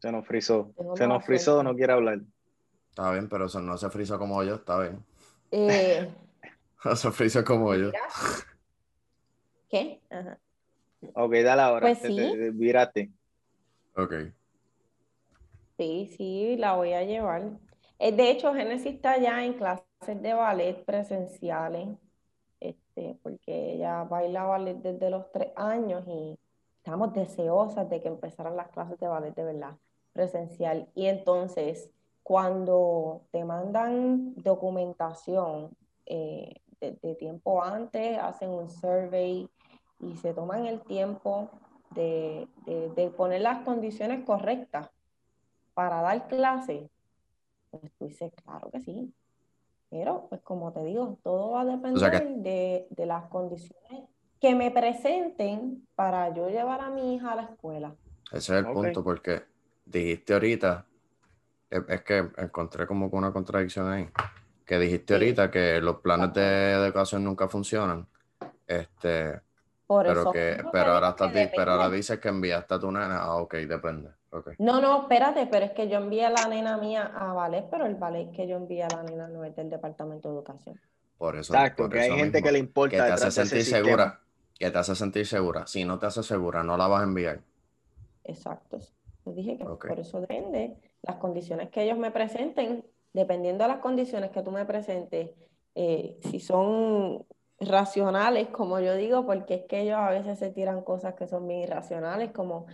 Se 0.01 0.11
nos 0.11 0.27
frizó. 0.27 0.73
Se 0.95 1.07
nos 1.07 1.25
frizó, 1.25 1.63
no 1.63 1.75
quiere 1.75 1.93
hablar. 1.93 2.21
Está 2.89 3.13
bien, 3.13 3.29
pero 3.29 3.47
eso 3.47 3.61
no 3.61 3.77
se 3.77 3.91
frizó 3.91 4.19
como 4.19 4.43
yo, 4.43 4.55
está 4.57 4.81
bien. 4.81 5.05
Eh... 5.51 6.11
no 6.85 6.97
se 6.97 7.11
frizó 7.11 7.45
como 7.45 7.75
yo. 7.75 7.91
¿Qué? 9.69 10.01
Ajá. 10.09 10.39
Ok, 11.15 11.33
dale 11.45 11.63
ahora. 11.63 11.81
Pues 11.81 11.99
sí. 11.99 12.17
Te, 12.17 13.11
Ok. 13.97 14.15
Sí, 15.77 16.15
sí, 16.17 16.57
la 16.57 16.75
voy 16.75 16.95
a 16.95 17.05
llevar. 17.05 17.51
Eh, 17.99 18.13
de 18.13 18.31
hecho, 18.31 18.55
Genesis 18.55 18.95
está 18.95 19.19
ya 19.19 19.45
en 19.45 19.55
clases 19.55 19.85
de 20.23 20.33
ballet 20.33 20.83
presenciales, 20.85 21.89
este, 22.59 23.19
porque 23.23 23.75
ella 23.75 24.05
baila 24.05 24.45
ballet 24.45 24.77
desde 24.77 25.11
los 25.11 25.31
tres 25.31 25.49
años 25.57 26.05
y 26.07 26.39
estamos 26.79 27.13
deseosas 27.13 27.89
de 27.91 28.01
que 28.01 28.09
empezaran 28.09 28.57
las 28.57 28.69
clases 28.69 28.99
de 28.99 29.07
ballet 29.07 29.35
de 29.35 29.45
verdad 29.45 29.77
presencial. 30.21 30.87
Y 30.95 31.07
entonces, 31.07 31.91
cuando 32.23 33.23
te 33.31 33.43
mandan 33.45 34.35
documentación 34.37 35.71
eh, 36.05 36.57
de, 36.81 37.15
tiempo 37.15 37.63
antes, 37.63 38.19
hacen 38.19 38.51
un 38.51 38.69
survey 38.69 39.49
y 40.01 40.17
se 40.17 40.35
toman 40.35 40.67
el 40.67 40.81
tiempo 40.83 41.49
de, 41.95 42.47
poner 43.17 43.41
las 43.41 43.65
condiciones 43.65 44.25
correctas 44.25 44.91
para 45.73 46.03
dar 46.03 46.29
clase, 46.29 46.91
pues 47.71 47.83
tú 47.99 48.07
dices, 48.07 48.33
claro 48.45 48.71
que 48.71 48.81
sí. 48.81 49.13
Pero, 49.89 50.27
pues 50.29 50.43
como 50.43 50.73
te 50.73 50.85
digo, 50.85 51.19
todo 51.23 51.53
va 51.53 51.63
a 51.63 51.65
depender 51.65 52.37
de, 52.37 52.87
de 52.91 53.07
las 53.07 53.25
condiciones 53.29 54.05
que 54.39 54.55
me 54.55 54.71
presenten 54.71 55.87
para 55.95 56.33
yo 56.35 56.49
llevar 56.49 56.81
a 56.81 56.91
mi 56.91 57.15
hija 57.15 57.33
a 57.33 57.37
la 57.37 57.43
escuela. 57.43 57.97
Ese 58.33 58.59
es 58.59 58.65
el 58.65 58.73
punto, 58.73 59.03
porque 59.03 59.43
dijiste 59.91 60.33
ahorita, 60.33 60.87
es 61.71 62.03
que 62.03 62.31
encontré 62.39 62.87
como 62.87 63.07
una 63.07 63.33
contradicción 63.33 63.91
ahí, 63.91 64.09
que 64.65 64.79
dijiste 64.79 65.15
ahorita 65.15 65.51
que 65.51 65.81
los 65.81 65.97
planes 65.97 66.33
de 66.35 66.73
educación 66.73 67.25
nunca 67.25 67.49
funcionan. 67.49 68.07
Este, 68.67 69.41
pero 69.87 70.31
que, 70.31 70.63
pero 70.73 70.93
ahora 70.93 71.11
estás, 71.11 71.33
pero 71.55 71.73
ahora 71.73 71.91
dices 71.91 72.19
que 72.21 72.29
enviaste 72.29 72.75
a 72.75 72.79
tu 72.79 72.91
nena, 72.93 73.19
ah, 73.19 73.37
ok, 73.37 73.55
depende. 73.55 74.11
Okay. 74.33 74.55
No, 74.61 74.81
no, 74.81 75.03
espérate, 75.03 75.49
pero 75.49 75.67
es 75.67 75.73
que 75.73 75.89
yo 75.89 75.97
envié 75.97 76.25
a 76.25 76.31
la 76.31 76.47
nena 76.47 76.77
mía 76.77 77.13
a 77.17 77.33
ballet, 77.33 77.67
pero 77.69 77.87
el 77.87 77.97
ballet 77.97 78.31
que 78.31 78.47
yo 78.47 78.57
envié 78.57 78.85
a 78.85 78.89
la 78.89 79.03
nena 79.03 79.27
no 79.27 79.45
es 79.45 79.57
del 79.57 79.69
departamento 79.69 80.29
de 80.29 80.37
educación. 80.37 80.81
Por 81.19 81.37
eso. 81.37 81.53
Exacto, 81.53 81.89
que 81.89 82.01
hay 82.01 82.13
gente 82.13 82.41
que 82.41 82.53
le 82.53 82.61
importa. 82.61 82.97
Que 82.97 83.03
te 83.03 83.13
hace 83.13 83.31
sentir 83.33 83.65
segura. 83.65 84.21
Que 84.57 84.71
te 84.71 84.79
hace 84.79 84.95
sentir 84.95 85.27
segura. 85.27 85.67
Si 85.67 85.85
no 85.85 85.99
te 85.99 86.07
hace 86.07 86.23
segura, 86.23 86.63
no 86.63 86.77
la 86.77 86.87
vas 86.87 87.01
a 87.01 87.05
enviar. 87.05 87.41
Exacto 88.23 88.79
dije 89.35 89.59
que 89.59 89.65
por 89.65 90.01
eso 90.01 90.21
depende 90.21 90.77
las 91.03 91.17
condiciones 91.17 91.71
que 91.71 91.83
ellos 91.83 91.99
me 91.99 92.11
presenten, 92.11 92.85
dependiendo 93.13 93.65
de 93.65 93.69
las 93.69 93.81
condiciones 93.81 94.31
que 94.31 94.43
tú 94.43 94.51
me 94.51 94.65
presentes, 94.65 95.31
eh, 95.75 96.19
si 96.23 96.41
son 96.41 97.25
racionales, 97.61 98.49
como 98.49 98.81
yo 98.81 98.95
digo, 98.95 99.27
porque 99.27 99.55
es 99.55 99.65
que 99.67 99.81
ellos 99.81 99.99
a 99.99 100.11
veces 100.11 100.39
se 100.39 100.51
tiran 100.51 100.83
cosas 100.83 101.15
que 101.15 101.27
son 101.27 101.47
bien 101.47 101.61
irracionales, 101.61 102.33
como 102.33 102.67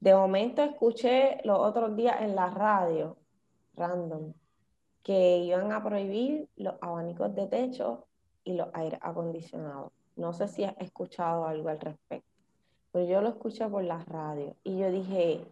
de 0.00 0.14
momento 0.14 0.62
escuché 0.62 1.38
los 1.44 1.58
otros 1.58 1.94
días 1.96 2.22
en 2.22 2.34
la 2.34 2.50
radio, 2.50 3.16
random, 3.74 4.32
que 5.02 5.38
iban 5.38 5.72
a 5.72 5.82
prohibir 5.82 6.48
los 6.56 6.74
abanicos 6.80 7.34
de 7.34 7.46
techo 7.46 8.06
y 8.44 8.54
los 8.54 8.68
aire 8.72 8.98
acondicionados. 9.00 9.92
No 10.16 10.32
sé 10.32 10.48
si 10.48 10.64
has 10.64 10.76
escuchado 10.78 11.46
algo 11.46 11.68
al 11.68 11.80
respecto, 11.80 12.28
pero 12.90 13.06
yo 13.06 13.20
lo 13.20 13.28
escuché 13.28 13.68
por 13.68 13.84
la 13.84 13.98
radio 14.04 14.56
y 14.64 14.78
yo 14.78 14.90
dije, 14.90 15.44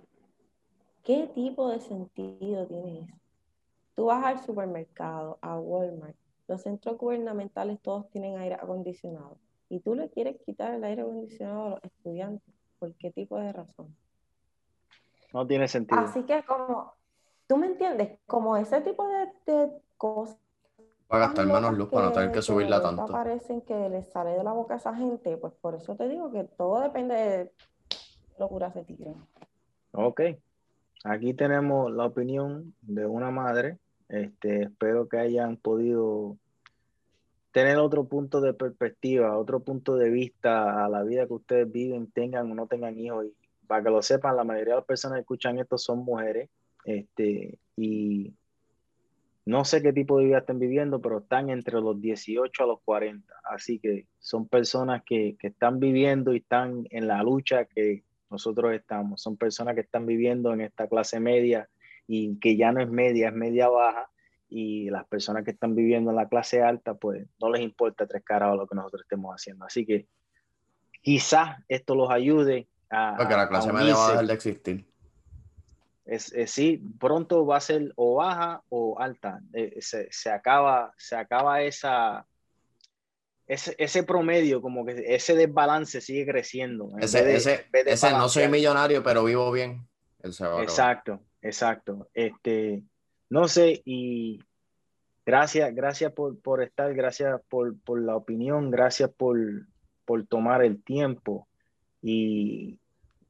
¿Qué 1.03 1.31
tipo 1.35 1.71
de 1.71 1.81
sentido 1.81 2.67
tiene 2.67 3.01
eso? 3.01 3.17
Tú 3.95 4.07
vas 4.07 4.25
al 4.25 4.45
supermercado, 4.45 5.39
a 5.41 5.59
Walmart, 5.59 6.17
los 6.49 6.63
centros 6.63 6.99
gubernamentales 6.99 7.81
todos 7.81 8.09
tienen 8.11 8.37
aire 8.39 8.57
acondicionado 8.57 9.39
y 9.69 9.81
tú 9.81 9.95
le 9.95 10.11
quieres 10.11 10.37
quitar 10.45 10.75
el 10.75 10.85
aire 10.85 11.03
acondicionado 11.03 11.67
a 11.67 11.71
los 11.71 11.85
estudiantes. 11.85 12.55
¿Por 12.79 12.95
qué 12.95 13.11
tipo 13.11 13.39
de 13.39 13.53
razón? 13.53 13.95
No 15.33 15.47
tiene 15.47 15.69
sentido. 15.69 16.01
Así 16.01 16.25
que 16.25 16.43
como, 16.43 16.95
tú 17.47 17.57
me 17.57 17.67
entiendes, 17.67 18.19
como 18.27 18.57
ese 18.57 18.81
tipo 18.81 19.07
de, 19.07 19.71
cosas. 19.97 20.39
Va 21.13 21.17
a 21.17 21.21
gastar 21.21 21.47
menos 21.47 21.73
luz 21.75 21.89
para 21.89 22.07
no 22.07 22.13
tener 22.13 22.33
que 22.33 22.43
subirla 22.43 22.83
tanto. 22.83 23.07
Parecen 23.07 23.61
que 23.61 23.89
les 23.89 24.11
sale 24.11 24.31
de 24.31 24.43
la 24.43 24.53
boca 24.53 24.75
a 24.75 24.77
esa 24.79 24.95
gente, 24.95 25.37
pues 25.37 25.53
por 25.61 25.75
eso 25.75 25.95
te 25.95 26.09
digo 26.09 26.33
que 26.33 26.45
todo 26.45 26.81
depende 26.81 27.15
de 27.15 27.53
locura 28.39 28.73
se 28.73 28.83
tiren. 28.85 29.15
Ok, 29.93 30.21
Aquí 31.05 31.33
tenemos 31.33 31.93
la 31.93 32.05
opinión 32.07 32.75
de 32.83 33.07
una 33.07 33.31
madre. 33.31 33.79
Este, 34.09 34.65
espero 34.65 35.09
que 35.09 35.19
hayan 35.19 35.57
podido 35.57 36.37
tener 37.53 37.79
otro 37.79 38.05
punto 38.05 38.41
de 38.41 38.55
perspectiva, 38.55 39.39
otro 39.39 39.61
punto 39.61 39.97
de 39.97 40.11
vista 40.11 40.85
a 40.85 40.89
la 40.89 41.03
vida 41.03 41.27
que 41.27 41.33
ustedes 41.33 41.71
viven, 41.71 42.11
tengan 42.11 42.51
o 42.51 42.55
no 42.55 42.67
tengan 42.67 42.99
hijos. 42.99 43.27
Y 43.27 43.35
para 43.67 43.83
que 43.83 43.91
lo 43.91 44.03
sepan, 44.03 44.37
la 44.37 44.45
mayoría 44.45 44.75
de 44.75 44.81
las 44.81 44.87
personas 44.87 45.17
que 45.17 45.21
escuchan 45.23 45.59
esto 45.59 45.79
son 45.79 46.05
mujeres. 46.05 46.51
Este, 46.85 47.59
y 47.77 48.35
no 49.47 49.65
sé 49.65 49.83
qué 49.83 49.93
tipo 49.93 50.19
de 50.19 50.27
vida 50.27 50.39
están 50.39 50.59
viviendo, 50.59 51.01
pero 51.01 51.19
están 51.19 51.49
entre 51.49 51.81
los 51.81 52.01
18 52.01 52.63
a 52.63 52.67
los 52.67 52.81
40. 52.83 53.35
Así 53.45 53.79
que 53.79 54.07
son 54.19 54.47
personas 54.47 55.03
que, 55.05 55.37
que 55.39 55.49
están 55.49 55.81
viviendo 55.81 56.35
y 56.35 56.39
están 56.39 56.87
en 56.91 57.09
la 57.09 57.23
lucha 57.23 57.65
que 57.65 58.05
nosotros 58.31 58.73
estamos. 58.73 59.21
Son 59.21 59.37
personas 59.37 59.75
que 59.75 59.81
están 59.81 60.07
viviendo 60.07 60.53
en 60.53 60.61
esta 60.61 60.89
clase 60.89 61.21
media 61.21 61.69
y 62.07 62.39
que 62.39 62.57
ya 62.57 62.73
no 62.73 62.81
es 62.81 62.89
media, 62.89 63.29
es 63.29 63.35
media 63.35 63.69
baja. 63.69 64.11
Y 64.49 64.91
las 64.91 65.07
personas 65.07 65.45
que 65.45 65.53
están 65.53 65.75
viviendo 65.75 66.11
en 66.11 66.17
la 66.17 66.29
clase 66.29 66.63
alta, 66.63 66.95
pues 66.95 67.27
no 67.41 67.51
les 67.51 67.63
importa 67.63 68.07
tres 68.07 68.25
caras 68.25 68.57
lo 68.57 68.67
que 68.67 68.75
nosotros 68.75 69.03
estemos 69.03 69.33
haciendo. 69.33 69.65
Así 69.65 69.87
que 69.87 70.07
quizás 71.03 71.59
esto 71.69 71.95
los 71.95 72.11
ayude 72.11 72.69
a. 72.89 73.15
Porque 73.17 73.37
la 73.37 73.49
clase 73.49 73.73
media 73.73 73.95
va 73.95 74.07
a 74.07 74.11
dejar 74.11 74.27
de 74.27 74.35
existir. 74.35 74.87
Es, 76.05 76.35
sí, 76.47 76.83
pronto 76.99 77.47
va 77.47 77.59
a 77.59 77.61
ser 77.61 77.93
o 77.95 78.17
baja 78.17 78.65
o 78.69 78.99
alta. 78.99 79.41
Eh, 79.53 79.77
se, 79.81 80.09
se, 80.11 80.31
acaba, 80.31 80.93
se 80.97 81.15
acaba 81.15 81.63
esa, 81.63 82.27
ese, 83.51 84.03
promedio, 84.05 84.63
como 84.63 84.85
que 84.85 85.03
ese 85.09 85.35
desbalance 85.35 86.01
sigue 86.01 86.25
creciendo. 86.25 86.93
Ese, 87.01 87.35
ese, 87.35 88.11
no 88.13 88.29
soy 88.29 88.47
millonario, 88.47 89.03
pero 89.03 89.25
vivo 89.25 89.51
bien. 89.51 89.89
Exacto, 90.23 91.21
exacto. 91.43 92.09
Este, 92.15 92.85
no 93.29 93.49
sé, 93.49 93.83
y 93.85 94.41
gracias, 95.27 95.75
gracias 95.75 96.13
por, 96.13 96.63
estar, 96.63 96.95
gracias 96.95 97.41
por, 97.49 97.75
la 98.01 98.15
opinión, 98.15 98.71
gracias 98.71 99.11
por, 99.11 99.37
por 100.05 100.25
tomar 100.29 100.63
el 100.63 100.81
tiempo. 100.85 101.49
Y 102.01 102.79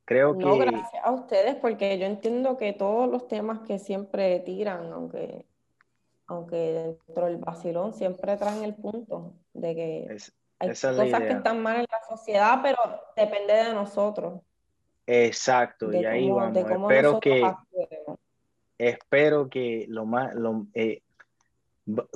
creo 0.04 0.36
que... 0.36 0.44
No, 0.44 0.58
gracias 0.58 1.02
a 1.02 1.12
ustedes, 1.12 1.54
porque 1.56 1.98
yo 1.98 2.04
entiendo 2.04 2.58
que 2.58 2.74
todos 2.74 3.08
los 3.10 3.26
temas 3.26 3.60
que 3.60 3.78
siempre 3.78 4.40
tiran, 4.40 4.92
aunque 4.92 5.46
aunque 6.30 6.56
dentro 7.06 7.26
del 7.26 7.38
vacilón 7.38 7.92
siempre 7.92 8.36
traen 8.36 8.62
el 8.62 8.74
punto 8.74 9.34
de 9.52 9.74
que 9.74 10.16
hay 10.60 10.68
cosas 10.68 11.20
que 11.20 11.32
están 11.32 11.60
mal 11.60 11.78
en 11.78 11.86
la 11.90 12.16
sociedad, 12.16 12.60
pero 12.62 12.78
depende 13.16 13.52
de 13.52 13.74
nosotros. 13.74 14.40
Exacto, 15.06 15.92
y 15.92 16.04
ahí 16.04 16.30
vamos. 16.30 16.56
Espero 16.56 17.18
que, 17.18 17.42
espero 18.78 19.50
que 19.50 19.86
lo 19.88 20.06
más, 20.06 20.32
eh, 20.74 21.02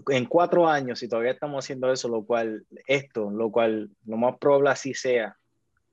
en 0.08 0.26
cuatro 0.26 0.68
años, 0.68 1.00
si 1.00 1.08
todavía 1.08 1.32
estamos 1.32 1.64
haciendo 1.64 1.90
eso, 1.90 2.08
lo 2.08 2.24
cual, 2.24 2.64
esto, 2.86 3.30
lo 3.30 3.50
cual, 3.50 3.90
lo 4.04 4.16
más 4.16 4.36
probable 4.38 4.70
así 4.70 4.94
sea, 4.94 5.36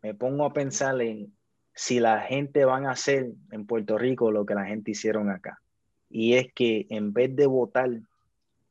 me 0.03 0.13
pongo 0.13 0.45
a 0.45 0.53
pensar 0.53 1.01
en 1.01 1.33
si 1.73 1.99
la 1.99 2.19
gente 2.19 2.65
van 2.65 2.85
a 2.85 2.91
hacer 2.91 3.31
en 3.49 3.65
Puerto 3.65 3.97
Rico 3.97 4.29
lo 4.29 4.45
que 4.45 4.53
la 4.53 4.65
gente 4.65 4.91
hicieron 4.91 5.31
acá. 5.31 5.59
Y 6.07 6.35
es 6.35 6.53
que 6.53 6.85
en 6.89 7.13
vez 7.13 7.35
de 7.35 7.47
votar 7.47 7.89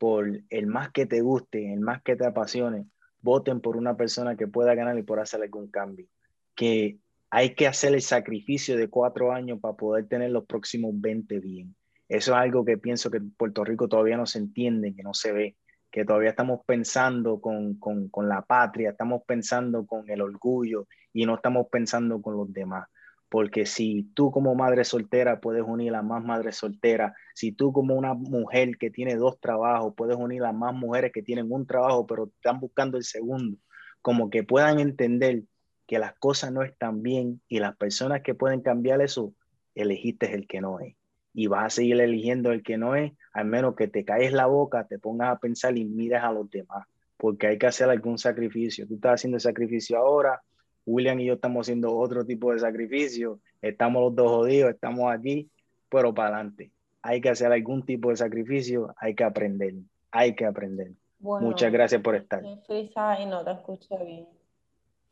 por 0.01 0.41
el 0.49 0.67
más 0.67 0.93
que 0.93 1.05
te 1.05 1.21
guste, 1.21 1.75
el 1.75 1.81
más 1.81 2.01
que 2.03 2.17
te 2.17 2.25
apasione, 2.25 2.87
voten 3.21 3.61
por 3.61 3.77
una 3.77 3.99
persona 3.99 4.35
que 4.35 4.49
pueda 4.49 4.75
ganar 4.75 4.99
y 4.99 5.03
por 5.03 5.21
hacer 5.21 5.43
algún 5.43 5.71
cambio. 5.71 6.07
Que 6.55 6.97
hay 7.29 7.55
que 7.55 7.67
hacer 7.67 7.93
el 7.93 8.01
sacrificio 8.01 8.79
de 8.79 8.89
cuatro 8.89 9.31
años 9.31 9.61
para 9.61 9.75
poder 9.75 10.09
tener 10.09 10.31
los 10.31 10.47
próximos 10.47 10.99
20 10.99 11.39
bien. 11.41 11.77
Eso 12.09 12.33
es 12.33 12.39
algo 12.39 12.65
que 12.65 12.79
pienso 12.79 13.11
que 13.11 13.21
Puerto 13.21 13.63
Rico 13.63 13.89
todavía 13.89 14.17
no 14.17 14.25
se 14.25 14.39
entiende, 14.39 14.95
que 14.95 15.03
no 15.03 15.13
se 15.13 15.33
ve, 15.33 15.57
que 15.91 16.07
todavía 16.07 16.31
estamos 16.31 16.61
pensando 16.65 17.39
con, 17.39 17.75
con, 17.75 18.09
con 18.09 18.27
la 18.27 18.41
patria, 18.41 18.93
estamos 18.93 19.21
pensando 19.27 19.85
con 19.85 20.09
el 20.09 20.23
orgullo 20.23 20.87
y 21.13 21.27
no 21.27 21.35
estamos 21.35 21.67
pensando 21.71 22.23
con 22.23 22.39
los 22.39 22.51
demás 22.51 22.89
porque 23.31 23.65
si 23.65 24.11
tú 24.13 24.33
como 24.33 24.55
madre 24.57 24.85
soltera 24.85 25.41
puedes 25.41 25.63
unir 25.63 25.95
a 25.95 26.03
más 26.03 26.23
madres 26.23 26.57
solteras, 26.57 27.15
si 27.33 27.53
tú 27.53 27.73
como 27.73 27.95
una 27.95 28.13
mujer 28.13 28.77
que 28.77 28.91
tiene 28.91 29.15
dos 29.15 29.41
trabajos 29.41 29.95
puedes 29.97 30.17
unir 30.17 30.43
a 30.45 30.53
más 30.53 30.75
mujeres 30.75 31.13
que 31.13 31.23
tienen 31.23 31.51
un 31.51 31.65
trabajo 31.65 32.07
pero 32.07 32.31
están 32.37 32.59
buscando 32.59 32.99
el 32.99 33.05
segundo, 33.05 33.57
como 34.03 34.31
que 34.31 34.43
puedan 34.43 34.81
entender 34.81 35.45
que 35.87 36.01
las 36.01 36.13
cosas 36.19 36.53
no 36.53 36.63
están 36.63 37.03
bien 37.03 37.41
y 37.49 37.61
las 37.61 37.77
personas 37.77 38.23
que 38.23 38.35
pueden 38.35 38.63
cambiar 38.63 39.01
eso, 39.01 39.33
elegiste 39.77 40.35
el 40.35 40.47
que 40.49 40.61
no 40.61 40.81
es. 40.81 40.97
Y 41.33 41.47
vas 41.47 41.67
a 41.67 41.71
seguir 41.71 42.01
eligiendo 42.01 42.51
el 42.51 42.65
que 42.65 42.77
no 42.79 42.97
es, 42.97 43.13
al 43.33 43.47
menos 43.47 43.77
que 43.77 43.87
te 43.87 44.05
caes 44.05 44.33
la 44.33 44.47
boca, 44.47 44.89
te 44.89 44.99
pongas 44.99 45.31
a 45.31 45.39
pensar 45.39 45.79
y 45.79 45.85
mires 45.85 46.23
a 46.23 46.33
los 46.33 46.51
demás, 46.51 46.87
porque 47.17 47.47
hay 47.47 47.59
que 47.59 47.67
hacer 47.67 47.91
algún 47.91 48.19
sacrificio. 48.19 48.89
Tú 48.89 48.97
estás 48.97 49.15
haciendo 49.15 49.39
sacrificio 49.39 49.99
ahora, 49.99 50.43
William 50.87 51.21
y 51.21 51.27
yo 51.27 51.35
estamos 51.35 51.67
haciendo 51.67 51.97
otro 51.97 52.25
tipo 52.25 52.53
de 52.53 52.59
sacrificio, 52.59 53.41
estamos 53.61 54.03
los 54.03 54.15
dos 54.15 54.31
jodidos, 54.31 54.71
estamos 54.71 55.13
aquí, 55.13 55.51
pero 55.89 56.15
para 56.15 56.37
adelante. 56.37 56.73
Hay 57.03 57.21
que 57.21 57.31
hacer 57.31 57.53
algún 57.53 57.85
tipo 57.85 58.11
de 58.11 58.17
sacrificio, 58.17 58.95
hay 58.97 59.15
que 59.15 59.25
aprender, 59.25 59.75
hay 60.11 60.35
que 60.35 60.45
aprender. 60.45 60.93
Muchas 61.19 61.71
gracias 61.73 62.01
por 62.03 62.17
estar. 62.17 62.43
y 62.45 63.27
no 63.27 63.45
te 63.45 63.53
escucho 63.53 63.99
bien. 64.05 64.27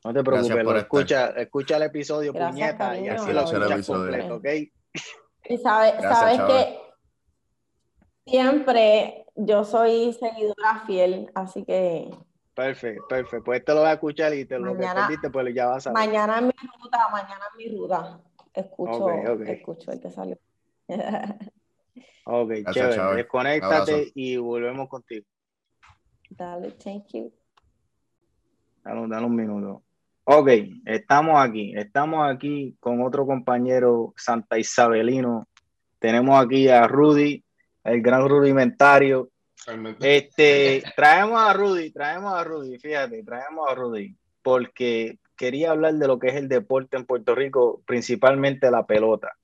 No 0.04 0.14
te 0.14 0.22
preocupes, 0.22 0.76
escucha, 0.76 1.28
escucha 1.30 1.76
el 1.76 1.82
episodio, 1.82 2.32
puñeta, 2.32 2.98
y 2.98 3.08
así 3.08 3.32
lo 3.32 3.40
escuchas 3.40 3.86
completo, 3.86 4.36
¿ok? 4.36 4.46
Y 5.50 5.58
sabes, 5.58 5.94
sabes 6.00 6.40
que 6.42 6.78
siempre 8.26 9.26
yo 9.34 9.64
soy 9.64 10.12
seguidora 10.12 10.84
fiel, 10.86 11.30
así 11.34 11.64
que 11.64 12.10
Perfecto, 12.58 13.06
perfecto. 13.06 13.44
Pues 13.44 13.60
esto 13.60 13.72
lo 13.72 13.80
voy 13.82 13.90
a 13.90 13.92
escuchar 13.92 14.34
y 14.34 14.44
te 14.44 14.58
lo 14.58 14.76
que 14.76 14.84
perdiste, 14.84 15.30
pues 15.30 15.54
ya 15.54 15.66
vas 15.66 15.86
a 15.86 15.90
ver. 15.90 16.08
Mañana 16.08 16.38
en 16.38 16.46
mi 16.46 16.52
ruta, 16.82 17.08
mañana 17.12 17.44
en 17.52 17.56
mi 17.56 17.78
ruta. 17.78 18.20
Escucho, 18.52 19.10
escucho 19.46 19.92
el 19.92 20.00
que 20.00 20.10
sale. 20.10 20.40
ok, 22.26 22.52
chévere. 22.72 23.14
Desconéctate 23.14 24.10
y 24.12 24.38
volvemos 24.38 24.88
contigo. 24.88 25.24
Dale, 26.30 26.72
thank 26.72 27.06
you. 27.12 27.32
Dale, 28.82 29.06
dale 29.06 29.26
un 29.26 29.36
minuto. 29.36 29.84
Ok, 30.24 30.48
estamos 30.84 31.40
aquí. 31.40 31.76
Estamos 31.76 32.28
aquí 32.28 32.76
con 32.80 33.00
otro 33.02 33.24
compañero 33.24 34.14
Santa 34.16 34.58
Isabelino. 34.58 35.46
Tenemos 36.00 36.44
aquí 36.44 36.66
a 36.68 36.88
Rudy, 36.88 37.44
el 37.84 38.02
gran 38.02 38.28
rudimentario 38.28 39.30
este, 40.00 40.82
traemos 40.96 41.40
a 41.40 41.52
Rudy, 41.52 41.90
traemos 41.90 42.32
a 42.34 42.44
Rudy, 42.44 42.78
fíjate, 42.78 43.22
traemos 43.22 43.68
a 43.68 43.74
Rudy, 43.74 44.16
porque 44.42 45.18
quería 45.36 45.70
hablar 45.70 45.94
de 45.94 46.06
lo 46.06 46.18
que 46.18 46.28
es 46.28 46.34
el 46.34 46.48
deporte 46.48 46.96
en 46.96 47.04
Puerto 47.04 47.34
Rico, 47.34 47.82
principalmente 47.86 48.70
la 48.70 48.86
pelota, 48.86 49.36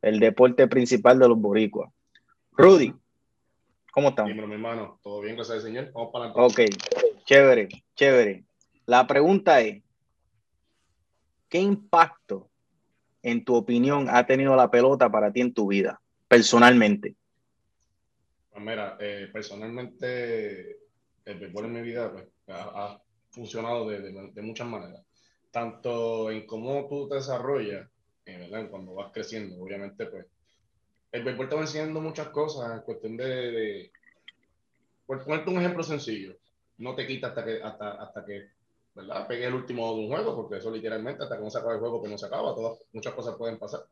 el 0.00 0.20
deporte 0.20 0.66
principal 0.68 1.18
de 1.18 1.28
los 1.28 1.38
boricuas. 1.38 1.90
Rudy, 2.52 2.94
¿cómo 3.92 4.10
estamos? 4.10 4.32
Bien, 4.32 4.48
mi 4.48 4.54
hermano, 4.54 4.98
todo 5.02 5.20
bien, 5.20 5.36
gracias 5.36 5.58
al 5.58 5.62
Señor. 5.62 5.92
Vamos 5.92 6.10
para 6.12 6.26
adelante. 6.26 6.62
Ok, 6.62 7.24
chévere, 7.24 7.68
chévere. 7.94 8.44
La 8.86 9.06
pregunta 9.06 9.60
es, 9.60 9.82
¿qué 11.48 11.58
impacto, 11.58 12.48
en 13.22 13.44
tu 13.44 13.54
opinión, 13.54 14.08
ha 14.10 14.26
tenido 14.26 14.56
la 14.56 14.70
pelota 14.70 15.10
para 15.10 15.32
ti 15.32 15.40
en 15.40 15.54
tu 15.54 15.68
vida, 15.68 16.00
personalmente? 16.28 17.14
Pues 18.52 18.64
mira, 18.64 18.96
eh, 19.00 19.30
personalmente 19.32 20.78
el 21.24 21.38
béisbol 21.38 21.64
en 21.66 21.72
mi 21.72 21.82
vida 21.82 22.12
pues, 22.12 22.26
ha, 22.48 23.00
funcionado 23.30 23.88
de, 23.88 24.00
de, 24.02 24.42
muchas 24.42 24.66
maneras. 24.66 25.02
Tanto 25.50 26.30
en 26.30 26.46
cómo 26.46 26.86
tú 26.86 27.08
te 27.08 27.14
desarrollas, 27.14 27.88
eh, 28.26 28.38
¿verdad? 28.38 28.68
Cuando 28.70 28.94
vas 28.94 29.10
creciendo, 29.10 29.62
obviamente, 29.62 30.04
pues 30.06 30.26
el 31.12 31.24
béisbol 31.24 31.48
te 31.48 31.54
va 31.54 31.60
enseñando 31.62 32.00
muchas 32.00 32.28
cosas 32.28 32.72
en 32.72 32.80
cuestión 32.80 33.16
de, 33.16 33.24
de 33.24 33.92
por 35.06 35.24
ponerte 35.24 35.50
un 35.50 35.58
ejemplo 35.58 35.82
sencillo, 35.82 36.36
no 36.78 36.94
te 36.94 37.06
quita 37.06 37.28
hasta 37.28 37.44
que, 37.44 37.62
hasta, 37.62 37.90
hasta 37.92 38.24
que 38.24 38.48
¿verdad? 38.94 39.26
pegue 39.26 39.46
el 39.46 39.54
último 39.54 39.94
de 39.94 40.00
un 40.00 40.08
juego, 40.08 40.36
porque 40.36 40.58
eso 40.58 40.70
literalmente 40.70 41.22
hasta 41.22 41.36
que 41.36 41.44
no 41.44 41.50
se 41.50 41.58
acaba 41.58 41.74
el 41.74 41.80
juego, 41.80 42.00
pues 42.00 42.10
no 42.10 42.18
se 42.18 42.26
acaba, 42.26 42.54
todas, 42.54 42.78
muchas 42.92 43.14
cosas 43.14 43.36
pueden 43.36 43.58
pasar. 43.58 43.84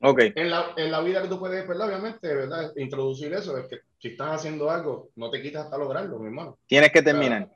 Okay. 0.00 0.32
En, 0.34 0.50
la, 0.50 0.74
en 0.76 0.90
la 0.90 1.00
vida 1.00 1.22
que 1.22 1.28
tú 1.28 1.38
puedes, 1.38 1.66
¿verdad? 1.66 1.88
obviamente, 1.88 2.34
¿verdad? 2.34 2.72
introducir 2.76 3.32
eso, 3.32 3.56
es 3.58 3.66
que 3.66 3.80
si 4.06 4.12
estás 4.12 4.36
haciendo 4.36 4.70
algo, 4.70 5.10
no 5.16 5.30
te 5.30 5.42
quitas 5.42 5.64
hasta 5.64 5.78
lograrlo, 5.78 6.18
mi 6.18 6.26
hermano. 6.26 6.58
Tienes 6.66 6.92
que 6.92 7.02
terminar. 7.02 7.50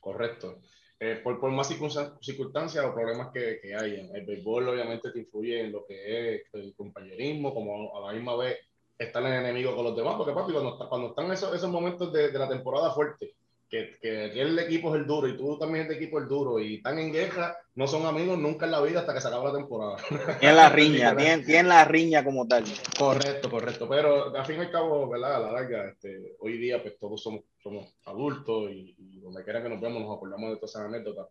correcto. 0.00 0.60
Eh, 0.98 1.20
por, 1.22 1.38
por, 1.38 1.50
más 1.50 1.68
circunstancias 1.68 2.84
o 2.84 2.94
problemas 2.94 3.28
que, 3.32 3.58
que 3.60 3.74
hay. 3.74 4.08
El 4.14 4.24
béisbol 4.24 4.68
obviamente 4.68 5.10
te 5.10 5.18
influye 5.18 5.60
en 5.60 5.72
lo 5.72 5.84
que 5.86 6.36
es 6.36 6.42
el 6.52 6.74
compañerismo, 6.74 7.52
como 7.52 7.96
a 7.96 8.06
la 8.06 8.12
misma 8.12 8.36
vez 8.36 8.58
estar 8.98 9.22
en 9.22 9.32
enemigo 9.32 9.74
con 9.74 9.84
los 9.84 9.96
demás, 9.96 10.14
porque 10.16 10.32
papi, 10.32 10.52
cuando, 10.52 10.78
cuando 10.88 11.08
están 11.08 11.30
esos, 11.32 11.54
esos 11.54 11.70
momentos 11.70 12.12
de, 12.12 12.30
de 12.30 12.38
la 12.38 12.48
temporada 12.48 12.92
fuerte, 12.92 13.34
que, 13.68 13.96
que 14.00 14.40
el 14.40 14.58
equipo 14.58 14.94
es 14.94 15.00
el 15.00 15.06
duro 15.06 15.26
y 15.26 15.36
tú 15.36 15.58
también 15.58 15.86
el 15.86 15.92
equipo 15.92 16.18
es 16.18 16.24
el 16.24 16.28
duro 16.28 16.60
y 16.60 16.76
están 16.76 16.98
en 16.98 17.12
guerra, 17.12 17.56
no 17.74 17.86
son 17.86 18.06
amigos 18.06 18.38
nunca 18.38 18.66
en 18.66 18.72
la 18.72 18.80
vida 18.80 19.00
hasta 19.00 19.12
que 19.12 19.20
se 19.20 19.28
acaba 19.28 19.50
la 19.50 19.58
temporada. 19.58 19.96
Tienen 20.40 20.56
la 20.56 20.68
riña, 20.68 21.16
tienen, 21.16 21.68
la 21.68 21.84
riña 21.84 22.24
como 22.24 22.46
tal. 22.46 22.64
Correcto, 22.96 23.50
correcto, 23.50 23.88
pero 23.88 24.36
al 24.36 24.46
fin 24.46 24.56
y 24.58 24.60
al 24.60 24.70
cabo, 24.70 25.08
¿verdad? 25.08 25.36
A 25.36 25.38
la 25.40 25.52
larga, 25.52 25.88
este, 25.88 26.36
hoy 26.40 26.58
día 26.58 26.80
pues 26.80 26.98
todos 26.98 27.22
somos, 27.22 27.42
somos 27.62 27.94
adultos 28.04 28.70
y, 28.70 29.20
donde 29.20 29.42
quiera 29.42 29.62
que 29.62 29.68
nos 29.68 29.80
vemos 29.80 30.02
nos 30.02 30.16
acordamos 30.16 30.50
de 30.50 30.56
todas 30.56 30.70
esas 30.70 30.82
anécdotas. 30.82 31.26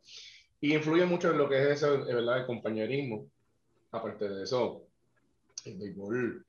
Y 0.60 0.74
influye 0.74 1.06
mucho 1.06 1.32
en 1.32 1.38
lo 1.38 1.48
que 1.48 1.62
es 1.62 1.84
ese, 1.84 1.90
¿verdad? 1.90 2.40
El 2.40 2.46
compañerismo. 2.46 3.28
Aparte 3.92 4.28
de 4.28 4.44
eso, 4.44 4.88
el 5.64 5.78
béisbol 5.78 6.45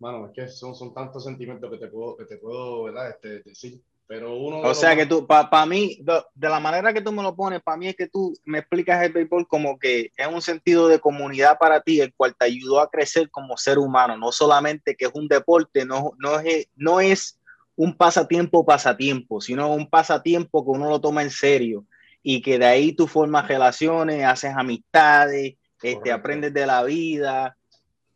mano, 0.00 0.26
es 0.26 0.32
que 0.32 0.48
son, 0.48 0.74
son 0.74 0.92
tantos 0.92 1.24
sentimientos 1.24 1.70
que 1.70 1.78
te 1.78 1.86
puedo, 1.86 2.16
que 2.16 2.24
te 2.24 2.38
puedo 2.38 2.84
¿verdad? 2.84 3.10
Este, 3.10 3.42
decir. 3.42 3.80
Pero 4.06 4.36
uno 4.36 4.58
o 4.62 4.74
sea 4.74 4.96
que 4.96 5.06
tú, 5.06 5.24
para 5.24 5.66
mí, 5.66 6.00
de, 6.00 6.48
la 6.48 6.58
manera 6.58 6.92
que 6.92 7.00
tú 7.00 7.12
me 7.12 7.22
lo 7.22 7.36
pones, 7.36 7.62
para 7.62 7.76
mí 7.76 7.86
es 7.86 7.94
que 7.94 8.08
tú 8.08 8.34
me 8.44 8.58
explicas 8.58 9.00
el 9.04 9.12
béisbol 9.12 9.46
como 9.46 9.78
que 9.78 10.10
es 10.16 10.26
un 10.26 10.42
sentido 10.42 10.88
de 10.88 10.98
comunidad 10.98 11.58
para 11.60 11.80
ti, 11.80 12.00
el 12.00 12.12
cual 12.12 12.34
te 12.36 12.46
ayudó 12.46 12.80
a 12.80 12.90
crecer 12.90 13.30
como 13.30 13.56
ser 13.56 13.78
humano, 13.78 14.16
no 14.16 14.32
solamente 14.32 14.96
que 14.96 15.04
es 15.04 15.12
un 15.14 15.28
deporte, 15.28 15.84
no, 15.84 16.14
no, 16.18 16.40
es, 16.40 16.66
no 16.74 16.98
es 16.98 17.38
un 17.76 17.96
pasatiempo 17.96 18.66
pasatiempo, 18.66 19.40
sino 19.40 19.72
un 19.72 19.88
pasatiempo 19.88 20.64
que 20.64 20.70
uno 20.72 20.88
lo 20.90 21.00
toma 21.00 21.22
en 21.22 21.30
serio 21.30 21.84
y 22.20 22.42
que 22.42 22.58
de 22.58 22.66
ahí 22.66 22.92
tú 22.92 23.06
formas 23.06 23.46
relaciones, 23.46 24.24
haces 24.24 24.54
amistades, 24.56 25.54
este, 25.80 26.10
aprendes 26.10 26.52
de 26.52 26.66
la 26.66 26.82
vida, 26.82 27.56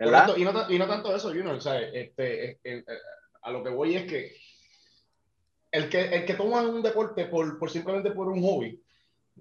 y, 0.01 0.45
no, 0.45 0.71
y, 0.71 0.79
no, 0.79 0.87
tanto 0.87 1.15
eso, 1.15 1.29
Junior, 1.29 1.59
Este, 1.93 2.59
a 3.43 3.51
lo 3.51 3.63
que 3.63 3.71
voy 3.71 3.97
es 3.97 4.05
que 4.05 4.37
el 5.71 5.89
que, 5.89 6.03
el 6.03 6.25
que 6.25 6.35
toma 6.35 6.63
un 6.63 6.83
deporte 6.83 7.27
por, 7.27 7.59
por 7.59 7.71
simplemente 7.71 8.13
por 8.13 8.29
un 8.29 8.43
hobby, 8.43 8.81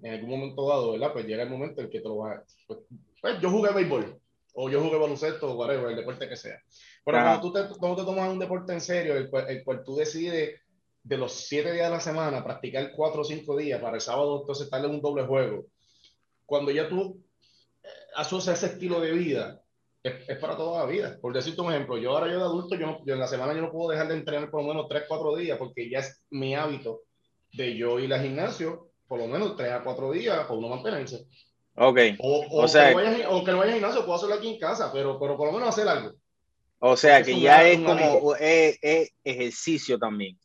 en 0.01 0.14
algún 0.14 0.30
momento 0.32 0.68
dado, 0.68 0.93
¿verdad? 0.93 1.14
Pues 1.14 1.26
llega 1.26 1.43
el 1.43 1.49
momento 1.49 1.82
en 1.82 1.89
que 1.89 1.99
te 1.99 2.08
lo 2.08 2.18
va 2.18 2.43
pues, 2.68 2.80
pues, 3.22 3.39
yo 3.39 3.49
jugué 3.49 3.72
béisbol, 3.72 4.20
o 4.56 4.70
yo 4.70 4.82
jugué 4.82 4.97
baloncesto, 4.97 5.51
o 5.51 5.56
whatever, 5.56 5.91
el 5.91 5.95
deporte 5.95 6.28
que 6.28 6.36
sea. 6.36 6.62
Pero 7.06 7.20
cuando 7.20 7.41
tú, 7.41 7.54
te, 7.54 7.78
cuando 7.78 7.97
te 7.97 8.06
tomas 8.06 8.32
un 8.32 8.39
deporte 8.39 8.74
en 8.74 8.82
serio, 8.82 9.16
el 9.16 9.30
cual, 9.30 9.49
el 9.49 9.64
cual 9.64 9.84
tú 9.84 9.95
decides 9.95 10.60
de 11.04 11.18
los 11.18 11.34
siete 11.34 11.72
días 11.72 11.89
de 11.89 11.95
la 11.97 11.99
semana, 11.99 12.43
practicar 12.43 12.93
cuatro 12.95 13.22
o 13.22 13.26
cinco 13.26 13.58
días 13.58 13.80
para 13.82 13.95
el 13.95 14.01
sábado, 14.01 14.39
entonces 14.41 14.70
darle 14.70 14.88
un 14.88 15.01
doble 15.01 15.26
juego. 15.26 15.66
Cuando 16.45 16.72
ya 16.72 16.88
tú 16.88 17.22
eh, 17.84 17.88
asocias 18.16 18.64
ese 18.64 18.74
estilo 18.74 18.99
de 19.01 19.12
vida 19.12 19.62
es, 20.04 20.38
para 20.38 20.58
toda 20.58 20.80
la 20.80 20.86
vida. 20.86 21.18
Por 21.22 21.34
decirte 21.34 21.62
un 21.62 21.72
ejemplo, 21.72 21.97
yo 21.97 22.12
ahora 22.12 22.32
yo 22.32 22.38
de 22.38 22.43
adulto, 22.43 22.76
yo, 22.76 22.99
yo 23.06 23.14
en 23.14 23.20
la 23.20 23.28
semana 23.28 23.54
yo 23.54 23.62
no 23.62 23.72
puedo 23.72 23.89
dejar 23.89 24.10
de 24.10 24.16
entrenar 24.16 24.49
por 24.49 24.62
lo 24.62 24.68
menos 24.68 24.88
3, 24.89 25.04
4 25.08 25.36
días 25.38 25.58
porque 25.58 25.89
ya 25.89 25.99
es 25.99 26.22
mi 26.30 26.56
hábito 26.56 27.01
de 27.54 27.78
yo 27.78 27.99
ir 27.99 28.14
al 28.14 28.22
gimnasio 28.22 28.89
por 29.08 29.20
lo 29.20 29.28
menos 29.28 29.56
3 29.56 29.72
a 29.72 29.84
4 29.84 30.12
días 30.12 30.39
para 30.39 30.54
uno 30.54 30.70
mantenerse. 30.70 31.26
Ok. 31.76 31.99
O, 32.20 32.64
o, 32.64 32.68
sea, 32.68 32.89
que 32.89 32.95
no 32.95 33.12
vaya, 33.12 33.30
o 33.30 33.43
que 33.43 33.51
no 33.51 33.58
vaya 33.58 33.72
al 33.72 33.80
gimnasio, 33.80 34.01
puedo 34.06 34.18
hacerlo 34.18 34.36
aquí 34.36 34.49
en 34.54 34.60
casa, 34.60 34.91
pero, 34.91 35.20
pero 35.20 35.38
por 35.38 35.47
lo 35.47 35.54
menos 35.54 35.70
hacer 35.70 35.88
algo. 35.88 36.12
O 36.80 36.97
sea, 36.97 37.24
que 37.24 37.39
ya 37.39 37.68
es 37.68 37.80
como 37.80 38.36
es, 38.36 38.78
es 38.82 39.12
ejercicio 39.24 39.97
también. 39.97 40.38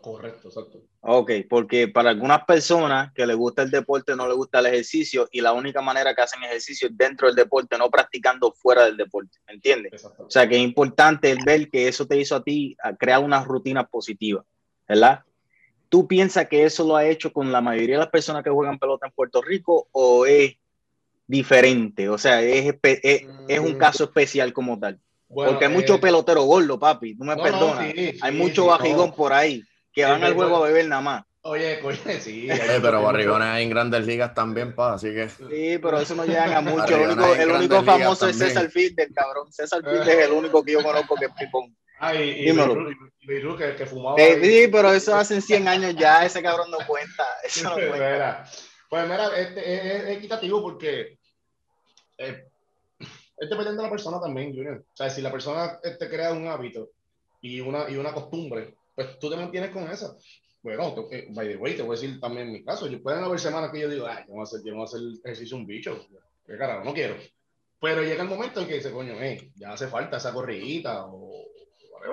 Correcto, 0.00 0.48
exacto. 0.48 0.82
Ok, 1.00 1.30
porque 1.48 1.86
para 1.86 2.10
algunas 2.10 2.44
personas 2.44 3.12
que 3.12 3.24
les 3.24 3.36
gusta 3.36 3.62
el 3.62 3.70
deporte 3.70 4.16
no 4.16 4.26
les 4.26 4.36
gusta 4.36 4.58
el 4.58 4.66
ejercicio 4.66 5.28
y 5.30 5.40
la 5.40 5.52
única 5.52 5.80
manera 5.80 6.14
que 6.14 6.22
hacen 6.22 6.42
ejercicio 6.42 6.88
es 6.88 6.96
dentro 6.96 7.28
del 7.28 7.36
deporte, 7.36 7.78
no 7.78 7.88
practicando 7.88 8.52
fuera 8.52 8.84
del 8.84 8.96
deporte, 8.96 9.38
¿me 9.46 9.54
entiendes? 9.54 10.04
O 10.18 10.30
sea 10.30 10.48
que 10.48 10.56
es 10.56 10.62
importante 10.62 11.30
el 11.30 11.38
ver 11.44 11.70
que 11.70 11.86
eso 11.86 12.06
te 12.06 12.18
hizo 12.18 12.34
a 12.34 12.42
ti 12.42 12.76
a 12.82 12.96
crear 12.96 13.22
una 13.22 13.44
rutina 13.44 13.86
positiva, 13.86 14.44
¿verdad? 14.88 15.20
¿Tú 15.88 16.08
piensas 16.08 16.48
que 16.48 16.64
eso 16.64 16.84
lo 16.84 16.96
ha 16.96 17.06
hecho 17.06 17.32
con 17.32 17.52
la 17.52 17.60
mayoría 17.60 17.94
de 17.94 18.00
las 18.00 18.10
personas 18.10 18.42
que 18.42 18.50
juegan 18.50 18.80
pelota 18.80 19.06
en 19.06 19.12
Puerto 19.12 19.40
Rico 19.40 19.88
o 19.92 20.26
es 20.26 20.56
diferente? 21.26 22.08
O 22.08 22.18
sea, 22.18 22.42
es, 22.42 22.74
es 22.82 23.60
un 23.60 23.74
mm. 23.74 23.78
caso 23.78 24.04
especial 24.04 24.52
como 24.52 24.78
tal. 24.78 25.00
Porque 25.28 25.66
hay 25.66 25.72
mucho 25.72 25.96
eh, 25.96 25.98
pelotero 25.98 26.42
gordo, 26.42 26.78
papi, 26.78 27.16
tú 27.16 27.24
me 27.24 27.36
perdonas. 27.36 27.94
hay 28.20 28.32
mucho 28.32 28.66
bajigón 28.66 29.14
por 29.14 29.32
ahí 29.32 29.62
que 29.92 30.04
van 30.04 30.24
al 30.24 30.34
juego 30.34 30.56
a 30.56 30.66
beber 30.68 30.86
nada 30.86 31.02
más. 31.02 31.24
Oye, 31.42 31.80
oye, 31.82 32.20
sí. 32.20 32.48
Eh, 32.50 32.78
pero 32.82 33.02
barrigones 33.02 33.48
hay 33.48 33.64
en 33.64 33.70
grandes 33.70 34.04
ligas 34.06 34.34
también, 34.34 34.74
pa, 34.74 34.94
así 34.94 35.08
que. 35.14 35.28
Sí, 35.28 35.78
pero 35.78 36.00
eso 36.00 36.14
no 36.14 36.24
llega 36.24 36.58
a 36.58 36.60
mucho. 36.60 36.94
El 36.94 37.10
único, 37.10 37.34
el 37.34 37.50
único 37.50 37.82
famoso 37.84 38.28
es 38.28 38.38
César 38.38 38.68
Fielder, 38.70 39.12
cabrón. 39.14 39.50
César 39.52 39.82
Fielder 39.82 40.18
es 40.20 40.26
el 40.26 40.32
único 40.32 40.62
que 40.62 40.72
yo 40.72 40.82
conozco 40.82 41.14
que 41.14 41.26
es 41.26 41.32
pipón. 41.38 41.74
Ay, 42.00 42.46
y, 42.46 42.50
y, 42.50 43.56
que, 43.56 43.74
que 43.76 43.86
fumaba. 43.86 44.16
Eh, 44.20 44.38
sí, 44.42 44.68
pero 44.70 44.92
eso 44.92 45.16
hace 45.16 45.40
100 45.40 45.68
años 45.68 45.96
ya, 45.96 46.24
ese 46.24 46.42
cabrón 46.42 46.70
no 46.70 46.78
cuenta. 46.86 47.24
Eso 47.44 47.70
no 47.70 47.74
cuenta. 47.74 48.44
Pues 48.88 49.02
mira, 49.08 49.36
este, 49.36 49.74
es, 49.74 50.04
es, 50.04 50.16
equitativo 50.16 50.62
porque 50.62 51.18
eh, 52.16 52.44
es 53.40 53.48
dependiendo 53.48 53.82
de 53.82 53.88
la 53.88 53.90
persona 53.90 54.20
también, 54.20 54.54
Junior. 54.54 54.84
O 54.92 54.96
sea, 54.96 55.10
si 55.10 55.22
la 55.22 55.30
persona 55.30 55.78
te 55.80 55.90
este, 55.90 56.08
crea 56.08 56.32
un 56.32 56.46
hábito 56.46 56.90
y 57.40 57.60
una, 57.60 57.88
y 57.88 57.96
una 57.96 58.12
costumbre, 58.12 58.74
pues 58.94 59.18
tú 59.18 59.30
te 59.30 59.36
mantienes 59.36 59.70
con 59.70 59.88
esa. 59.90 60.16
Bueno, 60.62 60.92
te, 60.94 61.28
by 61.30 61.48
the 61.48 61.56
way, 61.56 61.76
te 61.76 61.82
voy 61.82 61.96
a 61.96 62.00
decir 62.00 62.18
también 62.20 62.48
en 62.48 62.52
mi 62.54 62.64
caso. 62.64 62.88
Yo 62.88 63.02
pueden 63.02 63.22
haber 63.22 63.38
semanas 63.38 63.70
que 63.70 63.80
yo 63.80 63.88
digo, 63.88 64.06
ay, 64.06 64.24
yo 64.26 64.34
voy 64.34 64.40
a 64.40 64.42
hacer, 64.44 64.60
yo 64.64 64.74
voy 64.74 64.82
a 64.82 64.84
hacer 64.84 65.00
ejercicio 65.24 65.56
un 65.56 65.66
bicho. 65.66 66.06
Qué 66.46 66.58
carajo, 66.58 66.84
no 66.84 66.92
quiero. 66.92 67.14
Pero 67.80 68.02
llega 68.02 68.22
el 68.22 68.28
momento 68.28 68.60
en 68.60 68.66
que 68.66 68.74
dice, 68.74 68.90
coño, 68.90 69.14
hey, 69.18 69.52
ya 69.54 69.72
hace 69.72 69.86
falta 69.86 70.16
esa 70.16 70.32
corridita 70.32 71.06
o 71.06 71.46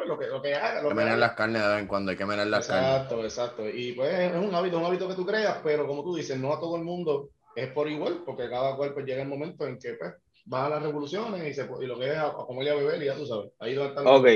lo 0.06 0.20
que, 0.20 0.28
lo 0.28 0.42
que 0.42 0.54
haga. 0.54 0.82
Lo 0.82 0.90
hay 0.90 0.90
que 0.90 0.96
menear 0.96 1.18
las 1.18 1.34
carnes 1.34 1.62
de 1.62 1.68
vez 1.68 1.80
en 1.80 1.88
cuando, 1.88 2.12
hay 2.12 2.18
que 2.18 2.26
menear 2.26 2.48
las 2.48 2.68
carnes. 2.68 2.90
Exacto, 2.90 3.24
exacto. 3.24 3.70
Y 3.70 3.94
pues 3.94 4.14
es 4.14 4.36
un 4.36 4.54
hábito, 4.54 4.78
un 4.78 4.86
hábito 4.86 5.08
que 5.08 5.16
tú 5.16 5.26
creas, 5.26 5.58
pero 5.64 5.88
como 5.88 6.04
tú 6.04 6.16
dices, 6.16 6.38
no 6.38 6.54
a 6.54 6.60
todo 6.60 6.76
el 6.76 6.84
mundo 6.84 7.30
es 7.56 7.72
por 7.72 7.90
igual, 7.90 8.22
porque 8.26 8.50
cada 8.50 8.76
cual 8.76 8.94
pues 8.94 9.06
llega 9.06 9.24
el 9.24 9.28
momento 9.28 9.66
en 9.66 9.80
que 9.80 9.94
pues 9.94 10.14
va 10.52 10.66
a 10.66 10.70
las 10.70 10.84
revoluciones 10.84 11.48
y, 11.50 11.54
se, 11.54 11.68
y 11.82 11.86
lo 11.86 11.98
que 11.98 12.12
es 12.12 12.18
a, 12.18 12.28
a 12.28 12.46
comer 12.46 12.68
y 12.68 12.70
a 12.70 12.76
beber 12.76 13.02
y 13.02 13.06
ya 13.06 13.16
tú 13.16 13.26
sabes. 13.26 13.52
Ahí 13.60 13.74
donde 13.74 13.90
están 13.90 14.08
Ok, 14.08 14.28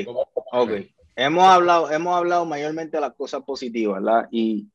ok. 0.52 0.72
Hemos 1.16 1.44
hablado, 1.44 1.92
hemos 1.92 2.16
hablado 2.16 2.46
mayormente 2.46 2.98
de 2.98 3.02
las 3.02 3.14
cosas 3.14 3.44
positivas, 3.44 4.02
¿verdad? 4.02 4.28
Y, 4.32 4.68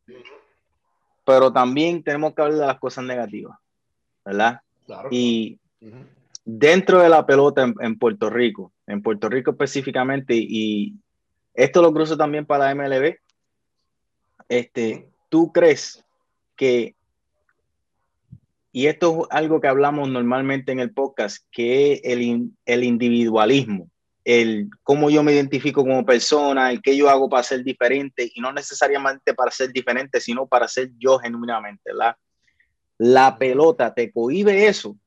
pero 1.24 1.52
también 1.52 2.02
tenemos 2.02 2.34
que 2.34 2.42
hablar 2.42 2.58
de 2.58 2.66
las 2.66 2.78
cosas 2.78 3.04
negativas, 3.04 3.56
¿verdad? 4.24 4.60
Claro. 4.84 5.08
Y 5.10 5.58
dentro 6.44 7.00
de 7.00 7.08
la 7.08 7.24
pelota 7.24 7.72
en, 7.80 7.98
Puerto 7.98 8.28
Rico, 8.28 8.72
en 8.86 9.02
Puerto 9.02 9.28
Rico 9.30 9.52
específicamente, 9.52 10.34
y 10.36 10.94
esto 11.54 11.80
lo 11.80 11.92
cruzo 11.92 12.16
también 12.16 12.44
para 12.44 12.66
la 12.66 12.74
MLB, 12.74 13.16
este, 14.48 15.08
¿tú 15.30 15.50
crees 15.50 16.04
que 16.56 16.94
y 18.76 18.88
esto 18.88 19.20
es 19.22 19.28
algo 19.30 19.60
que 19.60 19.68
hablamos 19.68 20.08
normalmente 20.08 20.72
en 20.72 20.80
el 20.80 20.92
podcast, 20.92 21.46
que 21.52 21.92
es 21.92 22.00
el, 22.02 22.50
el 22.66 22.82
individualismo, 22.82 23.88
el 24.24 24.68
cómo 24.82 25.10
yo 25.10 25.22
me 25.22 25.32
identifico 25.32 25.82
como 25.82 26.04
persona, 26.04 26.72
el 26.72 26.82
qué 26.82 26.96
yo 26.96 27.08
hago 27.08 27.28
para 27.30 27.44
ser 27.44 27.62
diferente, 27.62 28.28
y 28.34 28.40
no 28.40 28.52
necesariamente 28.52 29.32
para 29.32 29.52
ser 29.52 29.72
diferente, 29.72 30.20
sino 30.20 30.48
para 30.48 30.66
ser 30.66 30.90
yo 30.98 31.20
genuinamente. 31.20 31.92
La, 31.94 32.18
la 32.98 33.38
pelota 33.38 33.94
te 33.94 34.10
cohibe 34.10 34.66
eso, 34.66 34.98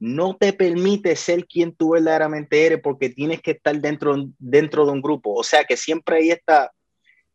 no 0.00 0.34
te 0.34 0.52
permite 0.52 1.14
ser 1.14 1.46
quien 1.46 1.76
tú 1.76 1.90
verdaderamente 1.90 2.66
eres 2.66 2.80
porque 2.82 3.08
tienes 3.08 3.40
que 3.40 3.52
estar 3.52 3.80
dentro, 3.80 4.16
dentro 4.36 4.84
de 4.84 4.90
un 4.90 5.00
grupo. 5.00 5.32
O 5.32 5.44
sea 5.44 5.62
que 5.62 5.76
siempre 5.76 6.16
hay 6.16 6.30
esta, 6.32 6.72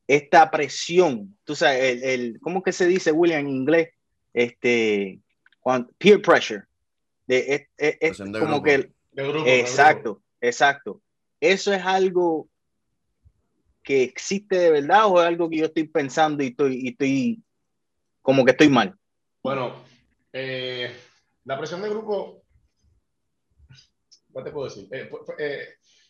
esta 0.05 0.51
presión, 0.51 1.37
tú 1.45 1.55
sabes, 1.55 1.81
el, 1.81 2.03
el, 2.03 2.39
¿cómo 2.41 2.61
que 2.61 2.73
se 2.73 2.87
dice, 2.87 3.13
William, 3.13 3.39
en 3.39 3.47
inglés? 3.47 3.89
Este, 4.33 5.21
peer 5.97 6.21
pressure. 6.21 6.63
De, 7.25 7.67
es, 7.77 8.17
como 8.39 8.63
que... 8.63 8.91
exacto, 9.15 10.21
exacto. 10.39 11.01
¿Eso 11.39 11.73
es 11.73 11.83
algo 11.83 12.49
que 13.83 14.03
existe 14.03 14.57
de 14.57 14.71
verdad 14.71 15.05
o 15.07 15.21
es 15.21 15.27
algo 15.27 15.49
que 15.49 15.57
yo 15.57 15.65
estoy 15.65 15.87
pensando 15.87 16.43
y 16.43 16.47
estoy, 16.47 16.79
y 16.83 16.89
estoy 16.89 17.43
como 18.21 18.43
que 18.43 18.51
estoy 18.51 18.69
mal? 18.69 18.93
Bueno, 19.43 19.75
eh, 20.33 20.91
la 21.45 21.57
presión 21.57 21.81
de 21.81 21.89
grupo, 21.89 22.43
¿qué 23.69 24.43
te 24.43 24.51
puedo 24.51 24.65
decir? 24.65 24.87
Eh, 24.91 25.09
eh, 25.39 25.67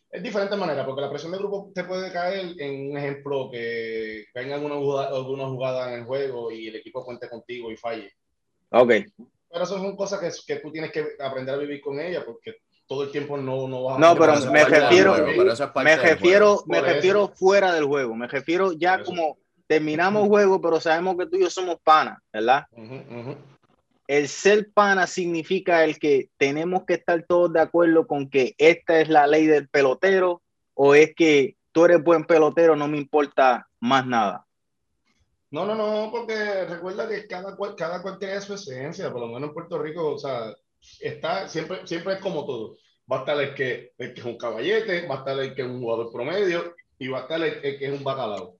es 0.10 0.24
diferente 0.24 0.56
manera, 0.56 0.86
porque 0.86 1.02
la 1.02 1.10
presión 1.10 1.32
de 1.32 1.38
grupo 1.38 1.72
te 1.76 1.84
puede 1.84 2.12
caer 2.12 2.56
en 2.60 2.92
un 2.92 2.98
ejemplo 2.98 3.50
que 3.52 4.26
venga 4.34 4.56
alguna 4.56 4.76
jugada, 4.76 5.16
alguna 5.16 5.46
jugada 5.46 5.94
en 5.94 6.00
el 6.00 6.06
juego 6.06 6.52
y 6.52 6.68
el 6.68 6.78
equipo 6.78 7.04
cuente 7.04 7.30
contigo 7.30 7.72
y 7.72 7.78
falle. 7.78 8.12
Ok. 8.70 8.94
Pero 9.50 9.64
eso 9.64 9.78
son 9.78 9.96
cosas 9.96 10.20
que, 10.20 10.56
que 10.56 10.62
tú 10.62 10.72
tienes 10.72 10.92
que 10.92 11.06
aprender 11.20 11.56
a 11.56 11.58
vivir 11.58 11.82
con 11.82 12.00
ella 12.00 12.24
porque 12.26 12.58
todo 12.88 13.04
el 13.04 13.12
tiempo 13.12 13.38
no, 13.38 13.68
no 13.68 13.84
vas 13.84 13.98
a... 13.98 14.00
No, 14.00 14.16
pero 14.18 14.52
me 14.52 14.64
refiero, 14.64 15.14
me 15.76 15.96
refiero, 15.98 16.64
me 16.68 16.82
refiero 16.82 17.28
fuera 17.30 17.74
del 17.74 17.86
juego, 17.86 18.16
me 18.16 18.28
refiero 18.28 18.72
ya 18.72 19.04
como 19.04 19.38
terminamos 19.68 20.28
juego, 20.28 20.62
pero 20.62 20.80
sabemos 20.80 21.18
que 21.18 21.26
tú 21.26 21.38
y 21.38 21.42
yo 21.42 21.50
somos 21.50 21.78
panas, 21.84 22.20
¿verdad? 22.32 22.66
El 24.08 24.30
ser 24.30 24.72
pana 24.74 25.06
significa 25.06 25.84
el 25.84 26.00
que 26.00 26.30
tenemos 26.38 26.86
que 26.86 26.94
estar 26.94 27.24
todos 27.28 27.52
de 27.52 27.60
acuerdo 27.60 28.08
con 28.08 28.30
que 28.30 28.56
esta 28.58 29.02
es 29.02 29.10
la 29.10 29.28
ley 29.28 29.46
del 29.46 29.68
pelotero 29.68 30.42
o 30.74 30.96
es 30.96 31.14
que 31.14 31.58
tú 31.74 31.84
eres 31.84 32.02
buen 32.02 32.24
pelotero, 32.24 32.78
no 32.78 32.88
me 32.88 32.98
importa 32.98 33.68
más 33.82 34.08
nada. 34.08 34.47
No, 35.50 35.66
no, 35.66 35.76
no, 35.76 36.12
porque 36.12 36.66
recuerda 36.66 37.08
que 37.08 37.26
cada 37.26 37.56
cual, 37.56 37.76
cada 37.76 38.02
cual 38.02 38.20
tiene 38.20 38.42
su 38.42 38.54
esencia, 38.54 39.12
por 39.12 39.22
lo 39.22 39.28
menos 39.28 39.50
en 39.50 39.54
Puerto 39.54 39.80
Rico, 39.80 40.14
o 40.14 40.18
sea, 40.18 40.54
está, 41.00 41.48
siempre, 41.48 41.88
siempre 41.88 42.16
es 42.16 42.20
como 42.20 42.46
todo. 42.46 42.78
Va 43.12 43.18
a 43.18 43.20
estar 43.22 43.40
el 43.42 43.56
que, 43.56 43.94
el 43.98 44.14
que 44.14 44.20
es 44.20 44.26
un 44.26 44.38
caballete, 44.38 45.08
va 45.08 45.16
a 45.16 45.18
estar 45.20 45.40
el 45.40 45.56
que 45.56 45.62
es 45.62 45.68
un 45.68 45.80
jugador 45.80 46.12
promedio 46.12 46.76
y 47.00 47.08
va 47.08 47.20
a 47.20 47.22
estar 47.22 47.42
el, 47.42 47.62
que 47.62 47.86
es 47.86 47.98
un 47.98 48.04
bacalao. 48.04 48.60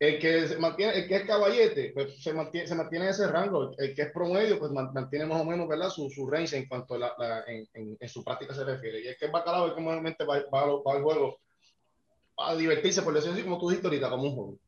El 0.00 0.18
que, 0.18 0.48
se 0.48 0.58
mantiene, 0.58 0.98
el 0.98 1.06
que 1.08 1.14
es 1.14 1.26
caballete, 1.26 1.92
pues 1.94 2.20
se 2.20 2.32
mantiene, 2.32 2.66
se 2.66 2.74
mantiene 2.74 3.08
ese 3.10 3.28
rango. 3.28 3.72
El 3.78 3.94
que 3.94 4.02
es 4.02 4.12
promedio, 4.12 4.58
pues 4.58 4.72
mantiene 4.72 5.26
más 5.26 5.40
o 5.40 5.44
menos 5.44 5.68
¿verdad? 5.68 5.90
Su, 5.90 6.10
su 6.10 6.26
range 6.28 6.56
en 6.56 6.66
cuanto 6.66 6.94
a 6.94 6.98
la, 6.98 7.44
en, 7.46 7.96
en, 8.00 8.08
su 8.08 8.24
práctica 8.24 8.52
se 8.52 8.64
refiere. 8.64 9.00
Y 9.00 9.06
el 9.06 9.16
que 9.16 9.26
es 9.26 9.32
bacalao 9.32 9.68
es 9.68 9.74
como 9.74 9.90
realmente 9.90 10.24
va, 10.24 10.40
va, 10.52 10.66
va 10.66 10.92
al 10.92 11.02
juego 11.02 11.38
a 12.36 12.56
divertirse, 12.56 13.02
por 13.02 13.14
decirlo 13.14 13.34
así, 13.34 13.44
como 13.44 13.60
tú 13.60 13.68
dijiste 13.68 13.86
ahorita, 13.86 14.10
como 14.10 14.24
un 14.24 14.34
juego. 14.34 14.58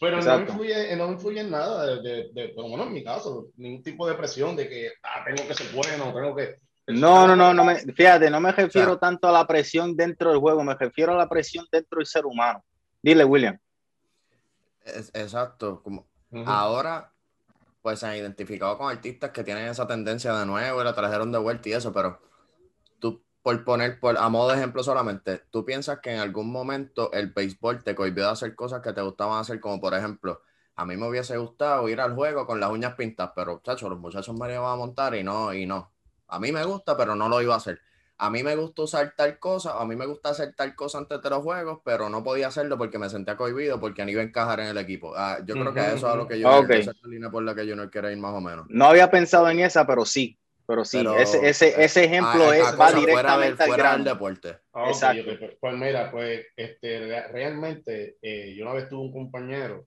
Pero 0.00 0.22
no 0.22 0.40
influye, 0.40 0.96
no 0.96 1.12
influye 1.12 1.40
en 1.40 1.50
nada, 1.50 1.86
de, 1.86 2.02
de, 2.02 2.30
de, 2.32 2.48
por 2.48 2.64
lo 2.64 2.70
menos 2.70 2.86
en 2.86 2.92
mi 2.94 3.04
caso, 3.04 3.48
ningún 3.56 3.82
tipo 3.82 4.08
de 4.08 4.14
presión 4.14 4.56
de 4.56 4.66
que 4.66 4.92
ah, 5.02 5.22
tengo 5.26 5.46
que 5.46 5.54
ser 5.54 5.70
bueno, 5.74 6.12
tengo 6.14 6.34
que... 6.34 6.56
No, 6.86 7.26
no, 7.26 7.36
no, 7.36 7.52
no 7.52 7.64
me, 7.64 7.76
fíjate, 7.76 8.30
no 8.30 8.40
me 8.40 8.50
refiero 8.50 8.98
tanto 8.98 9.28
a 9.28 9.32
la 9.32 9.46
presión 9.46 9.94
dentro 9.94 10.30
del 10.30 10.40
juego, 10.40 10.64
me 10.64 10.74
refiero 10.74 11.12
a 11.12 11.18
la 11.18 11.28
presión 11.28 11.66
dentro 11.70 11.98
del 11.98 12.06
ser 12.06 12.24
humano. 12.24 12.64
Dile, 13.02 13.24
William. 13.24 13.58
exacto, 15.12 15.82
como 15.82 16.08
ahora 16.46 17.12
pues 17.82 18.00
se 18.00 18.06
han 18.06 18.16
identificado 18.16 18.78
con 18.78 18.90
artistas 18.90 19.30
que 19.30 19.44
tienen 19.44 19.68
esa 19.68 19.86
tendencia 19.86 20.34
de 20.34 20.46
nuevo 20.46 20.80
y 20.80 20.84
la 20.84 20.94
trajeron 20.94 21.30
de 21.30 21.38
vuelta 21.38 21.68
y 21.68 21.72
eso, 21.72 21.92
pero 21.92 22.20
por 23.42 23.64
poner, 23.64 23.98
por, 24.00 24.18
a 24.18 24.28
modo 24.28 24.50
de 24.50 24.56
ejemplo 24.56 24.82
solamente, 24.82 25.42
¿tú 25.50 25.64
piensas 25.64 26.00
que 26.00 26.12
en 26.12 26.20
algún 26.20 26.50
momento 26.50 27.10
el 27.12 27.32
béisbol 27.32 27.82
te 27.82 27.94
cohibió 27.94 28.24
de 28.24 28.30
hacer 28.30 28.54
cosas 28.54 28.82
que 28.82 28.92
te 28.92 29.00
gustaban 29.00 29.40
hacer? 29.40 29.60
Como 29.60 29.80
por 29.80 29.94
ejemplo, 29.94 30.42
a 30.76 30.84
mí 30.84 30.96
me 30.96 31.08
hubiese 31.08 31.36
gustado 31.38 31.88
ir 31.88 32.00
al 32.00 32.14
juego 32.14 32.46
con 32.46 32.60
las 32.60 32.70
uñas 32.70 32.94
pintadas, 32.94 33.32
pero 33.34 33.54
muchachos, 33.54 33.88
los 33.88 33.98
muchachos 33.98 34.34
me 34.34 34.52
iban 34.52 34.64
a 34.64 34.76
montar 34.76 35.14
y 35.14 35.22
no, 35.22 35.52
y 35.54 35.66
no. 35.66 35.90
A 36.28 36.38
mí 36.38 36.52
me 36.52 36.64
gusta, 36.64 36.96
pero 36.96 37.14
no 37.14 37.28
lo 37.28 37.40
iba 37.42 37.54
a 37.54 37.58
hacer. 37.58 37.80
A 38.18 38.28
mí 38.28 38.42
me 38.42 38.54
gusta 38.54 38.82
usar 38.82 39.14
tal 39.16 39.38
cosa, 39.38 39.80
a 39.80 39.84
mí 39.86 39.96
me 39.96 40.04
gusta 40.04 40.28
hacer 40.28 40.54
tal 40.54 40.74
cosa 40.74 40.98
antes 40.98 41.22
de 41.22 41.30
los 41.30 41.42
juegos, 41.42 41.80
pero 41.82 42.10
no 42.10 42.22
podía 42.22 42.48
hacerlo 42.48 42.76
porque 42.76 42.98
me 42.98 43.08
sentía 43.08 43.34
cohibido, 43.34 43.80
porque 43.80 44.04
no 44.04 44.10
iba 44.10 44.20
a 44.20 44.24
encajar 44.24 44.60
en 44.60 44.66
el 44.66 44.76
equipo. 44.76 45.14
Ah, 45.16 45.38
yo 45.42 45.54
creo 45.54 45.72
que 45.72 45.80
eso 45.94 46.10
es 46.10 46.16
lo 46.16 46.28
que 46.28 46.38
yo, 46.38 46.54
okay. 46.58 46.80
esa 46.80 46.92
línea 47.04 47.30
por 47.30 47.42
la 47.42 47.54
que 47.54 47.66
yo 47.66 47.74
no 47.74 47.88
quiero 47.88 48.10
ir 48.10 48.18
más 48.18 48.34
o 48.34 48.42
menos. 48.42 48.66
No 48.68 48.84
había 48.84 49.10
pensado 49.10 49.48
en 49.48 49.60
esa, 49.60 49.86
pero 49.86 50.04
sí, 50.04 50.38
Pero 50.66 50.84
sí, 50.84 50.98
Pero, 50.98 51.16
ese, 51.16 51.48
ese, 51.48 51.82
ese 51.82 52.04
ejemplo 52.04 52.50
a- 52.50 52.56
es, 52.56 52.62
va 52.64 52.72
fuera 52.72 52.90
del- 52.92 53.00
directamente 53.06 53.62
al 53.64 53.68
fuera 53.68 53.82
del 53.92 54.02
grano. 54.02 54.04
deporte. 54.04 54.58
Ah, 54.72 54.88
Exacto. 54.88 55.22
pues, 55.38 55.56
pues 55.60 55.74
mira, 55.74 56.10
pues 56.10 56.46
este, 56.56 57.00
re- 57.00 57.28
realmente 57.28 58.16
eh, 58.22 58.54
yo 58.56 58.64
una 58.64 58.74
vez 58.74 58.88
tuve 58.88 59.00
un 59.00 59.12
compañero 59.12 59.86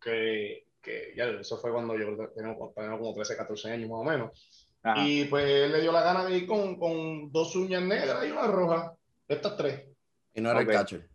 que, 0.00 0.66
que 0.82 1.14
ya 1.16 1.24
eso 1.26 1.58
fue 1.58 1.72
cuando 1.72 1.96
yo 1.98 2.04
tenía, 2.34 2.58
tenía 2.74 2.98
como 2.98 3.14
13, 3.14 3.36
14 3.36 3.70
años 3.72 3.88
más 3.90 4.00
o 4.00 4.04
menos. 4.04 4.50
Ajá. 4.82 5.02
Y 5.06 5.24
pues 5.24 5.44
él 5.46 5.72
le 5.72 5.80
dio 5.80 5.90
la 5.92 6.02
gana 6.02 6.26
de 6.26 6.36
ir 6.36 6.46
con, 6.46 6.78
con 6.78 7.32
dos 7.32 7.56
uñas 7.56 7.82
negras 7.82 8.22
y 8.26 8.30
una 8.30 8.46
roja, 8.46 8.92
estas 9.26 9.56
tres. 9.56 9.88
Y 10.34 10.42
no 10.42 10.50
era 10.50 10.60
Ok. 10.60 10.68
el 10.68 10.74
catcher. 10.74 11.08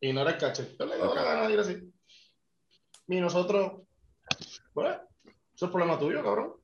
Y 0.00 0.12
no 0.12 0.22
era 0.22 0.30
el 0.30 0.38
catcher. 0.38 0.66
Él 0.80 0.88
le 0.88 0.96
dio 0.96 1.08
Ok. 1.10 1.14
la 1.14 1.22
gana 1.22 1.46
de 1.46 1.52
ir 1.54 1.60
así. 1.60 1.92
Y 3.06 3.20
nosotros, 3.20 3.82
bueno, 4.74 5.00
eso 5.54 5.66
es 5.66 5.70
problema 5.70 5.96
tuyo, 5.98 6.22
cabrón. 6.24 6.54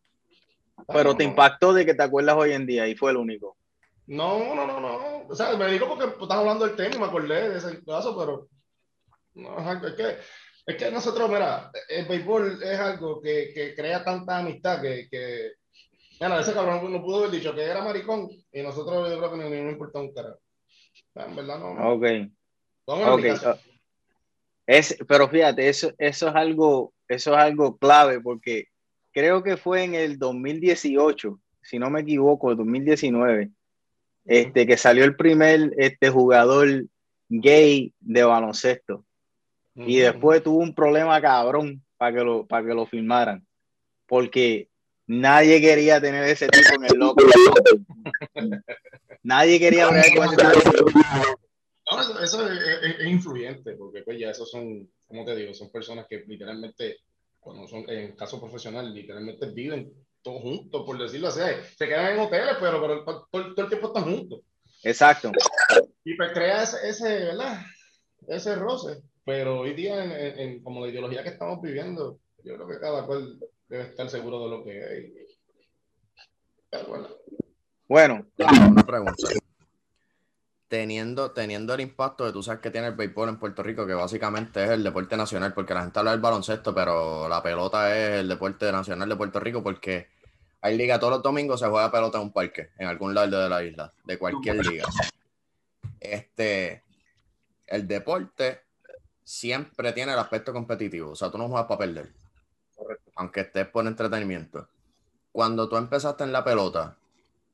Pero 0.89 1.17
te 1.17 1.25
impactó 1.25 1.73
de 1.73 1.85
que 1.87 1.95
te 1.95 2.03
acuerdas 2.03 2.37
hoy 2.37 2.53
en 2.53 2.67
día 2.67 2.87
y 2.89 2.95
fue 2.95 3.11
el 3.11 3.17
único. 3.17 3.57
No, 4.07 4.55
no, 4.55 4.67
no, 4.67 4.81
no. 4.81 5.27
O 5.29 5.35
sea, 5.35 5.57
me 5.57 5.71
dijo 5.71 5.89
porque 5.89 6.07
estás 6.21 6.39
hablando 6.39 6.67
del 6.67 6.77
tema 6.77 6.97
y 6.97 6.99
me 6.99 7.07
acordé 7.07 7.49
de 7.51 7.59
ese 7.59 7.85
caso, 7.85 8.17
pero 8.19 8.49
no, 9.35 9.73
es, 9.73 9.95
que, 9.95 10.17
es 10.67 10.77
que 10.77 10.91
nosotros, 10.91 11.31
mira, 11.31 11.71
el 11.89 12.07
béisbol 12.07 12.63
es 12.63 12.79
algo 12.79 13.21
que, 13.21 13.53
que 13.55 13.75
crea 13.75 14.03
tanta 14.03 14.39
amistad 14.39 14.83
que, 14.83 15.09
que 15.09 15.53
mira, 16.21 16.41
ese 16.41 16.53
cabrón 16.53 16.93
no 16.93 17.03
pudo 17.03 17.19
haber 17.19 17.31
dicho 17.31 17.55
que 17.55 17.63
era 17.63 17.83
maricón 17.83 18.29
y 18.53 18.63
nosotros 18.63 19.09
yo 19.11 19.19
creo 19.19 19.31
que 19.31 19.37
ni, 19.37 19.63
nos 19.63 19.73
importa 19.73 20.01
un 20.01 20.13
carajo. 20.13 20.39
En 21.15 21.37
verdad, 21.37 21.59
no. 21.61 21.75
no. 21.75 21.93
Ok. 21.95 22.05
Vamos 22.87 23.07
a 23.07 23.15
Ok, 23.15 23.23
mi 23.23 23.29
caso. 23.29 23.51
ah, 23.51 23.59
Es, 24.67 24.97
pero 25.07 25.29
fíjate, 25.29 25.69
eso, 25.69 25.93
eso 25.99 26.29
es 26.29 26.35
algo, 26.35 26.95
eso 27.07 27.33
es 27.33 27.39
algo 27.39 27.79
clave 27.79 28.21
porque 28.21 28.70
creo 29.13 29.43
que 29.43 29.57
fue 29.57 29.85
en 29.85 29.95
el 29.95 30.19
2018, 30.19 31.39
si 31.63 31.79
no 31.79 31.91
me 31.91 32.01
equivoco, 32.01 32.55
2019, 32.55 33.51
este, 34.25 34.67
que 34.67 34.77
salió 34.77 35.05
el 35.05 35.17
primer 35.17 35.73
este, 35.79 36.11
jugador 36.11 36.85
gay 37.29 37.93
de 38.01 38.23
baloncesto 38.25 39.05
y 39.77 39.99
después 39.99 40.43
tuvo 40.43 40.59
un 40.59 40.75
problema 40.75 41.21
cabrón 41.21 41.83
para 41.97 42.17
que 42.17 42.25
lo, 42.25 42.47
para 42.47 42.67
que 42.67 42.75
lo 42.75 42.87
filmaran 42.87 43.47
porque 44.07 44.69
nadie 45.07 45.61
quería 45.61 46.01
tener 46.01 46.25
ese 46.25 46.49
tipo 46.49 46.75
en 46.75 46.85
el 46.85 46.99
loco. 46.99 47.23
Nadie 49.23 49.59
quería 49.59 49.87
hablar 49.87 50.05
con 50.15 50.25
ese 50.27 50.37
tipo. 50.71 50.91
No, 51.93 52.01
eso, 52.01 52.23
eso 52.23 52.51
es, 52.51 52.59
es- 52.83 52.99
es 53.01 53.07
influyente, 53.07 53.73
porque 53.75 54.03
pues 54.03 54.19
ya 54.19 54.31
esos 54.31 54.51
son, 54.51 54.89
como 55.07 55.25
te 55.25 55.37
digo, 55.37 55.53
son 55.55 55.71
personas 55.71 56.07
que 56.09 56.25
literalmente, 56.27 56.99
cuando 57.41 57.67
son 57.67 57.89
en 57.89 58.15
caso 58.17 58.39
profesional, 58.39 58.93
literalmente 58.95 59.47
viven 59.51 59.93
todos 60.23 60.43
juntos, 60.43 60.83
por 60.85 60.99
decirlo 60.99 61.29
así. 61.29 61.41
Se 61.77 61.89
quedan 61.89 62.13
en 62.15 62.21
hoteles, 62.21 62.57
pero, 62.61 62.81
pero 62.81 63.05
todo, 63.31 63.47
el 63.57 63.69
tiempo 63.69 63.89
están 63.89 64.05
juntos. 64.05 64.41
Exacto. 64.83 65.33
Y 66.05 66.15
pues 66.17 66.33
crea 66.33 66.63
ese, 66.63 66.89
ese, 66.89 67.09
¿verdad? 67.27 67.61
Ese 68.29 68.55
roce. 68.55 69.03
Pero 69.25 69.61
hoy 69.61 69.75
día, 69.75 70.05
en, 70.05 70.39
en- 70.39 70.63
como 70.63 70.81
la 70.85 70.91
ideología 70.91 71.23
que 71.23 71.31
estamos 71.31 71.61
viviendo, 71.61 72.19
yo 72.45 72.55
creo 72.57 72.69
que 72.69 72.79
cada 72.81 73.05
cual 73.07 73.39
debe 73.69 73.85
estar 73.85 74.09
seguro 74.11 74.43
de 74.45 74.49
lo 74.51 74.65
que 74.65 74.79
es. 74.79 75.39
Bueno, 77.89 78.27
Una 78.39 78.83
pregunta. 78.87 79.29
Teniendo, 80.71 81.33
teniendo 81.33 81.75
el 81.75 81.81
impacto 81.81 82.25
que 82.25 82.33
tú 82.33 82.45
sabes 82.45 82.61
que 82.61 82.71
tiene 82.71 82.87
el 82.87 82.95
béisbol 82.95 83.29
en 83.29 83.39
Puerto 83.41 83.61
Rico, 83.61 83.85
que 83.89 83.93
básicamente 83.93 84.63
es 84.63 84.71
el 84.71 84.85
deporte 84.85 85.17
nacional, 85.17 85.53
porque 85.53 85.75
la 85.75 85.83
gente 85.83 85.99
habla 85.99 86.13
del 86.13 86.21
baloncesto, 86.21 86.73
pero 86.73 87.29
la 87.29 87.43
pelota 87.43 87.93
es 87.93 88.21
el 88.21 88.29
deporte 88.29 88.71
nacional 88.71 89.09
de 89.09 89.17
Puerto 89.17 89.41
Rico, 89.41 89.65
porque 89.65 90.07
hay 90.61 90.77
liga 90.77 91.01
todos 91.01 91.15
los 91.15 91.23
domingos, 91.25 91.59
se 91.59 91.67
juega 91.67 91.91
pelota 91.91 92.19
en 92.19 92.25
un 92.25 92.33
parque, 92.33 92.71
en 92.79 92.87
algún 92.87 93.13
lado 93.13 93.43
de 93.43 93.49
la 93.49 93.65
isla, 93.65 93.93
de 94.05 94.17
cualquier 94.17 94.65
liga. 94.65 94.87
Este, 95.99 96.85
el 97.67 97.89
deporte 97.89 98.61
siempre 99.25 99.93
tiene 99.93 100.13
el 100.13 100.21
aspecto 100.21 100.53
competitivo, 100.53 101.11
o 101.11 101.17
sea, 101.17 101.33
tú 101.33 101.39
no 101.39 101.49
juegas 101.49 101.67
para 101.67 101.79
perder, 101.79 102.13
Correcto. 102.77 103.11
aunque 103.17 103.41
estés 103.41 103.67
por 103.67 103.85
entretenimiento. 103.89 104.69
Cuando 105.33 105.69
tú 105.69 105.77
empezaste 105.77 106.23
en 106.23 106.31
la 106.31 106.45
pelota, 106.45 106.97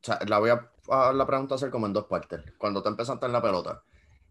o 0.03 0.05
sea, 0.05 0.19
la 0.27 0.39
voy 0.39 0.51
a, 0.51 0.71
a 0.89 1.13
la 1.13 1.27
pregunta 1.27 1.55
hacer 1.55 1.71
como 1.71 1.87
en 1.87 1.93
dos 1.93 2.05
partes. 2.05 2.41
Cuando 2.59 2.83
tú 2.83 2.89
empezaste 2.89 3.27
en 3.27 3.33
la 3.33 3.43
pelota, 3.43 3.83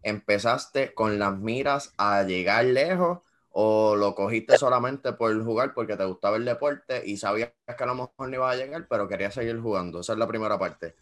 ¿empezaste 0.02 0.94
con 0.94 1.18
las 1.18 1.36
miras 1.38 1.94
a 1.96 2.22
llegar 2.22 2.64
lejos 2.64 3.18
o 3.50 3.96
lo 3.96 4.14
cogiste 4.14 4.58
solamente 4.58 5.12
por 5.14 5.42
jugar 5.42 5.72
porque 5.74 5.96
te 5.96 6.04
gustaba 6.04 6.36
el 6.36 6.44
deporte 6.44 7.02
y 7.04 7.16
sabías 7.16 7.52
que 7.66 7.84
a 7.84 7.86
lo 7.86 7.94
mejor 7.94 8.28
no 8.28 8.34
ibas 8.34 8.54
a 8.54 8.58
llegar, 8.58 8.86
pero 8.88 9.08
querías 9.08 9.34
seguir 9.34 9.60
jugando? 9.60 10.00
Esa 10.00 10.12
es 10.12 10.18
la 10.18 10.26
primera 10.26 10.58
parte. 10.58 10.94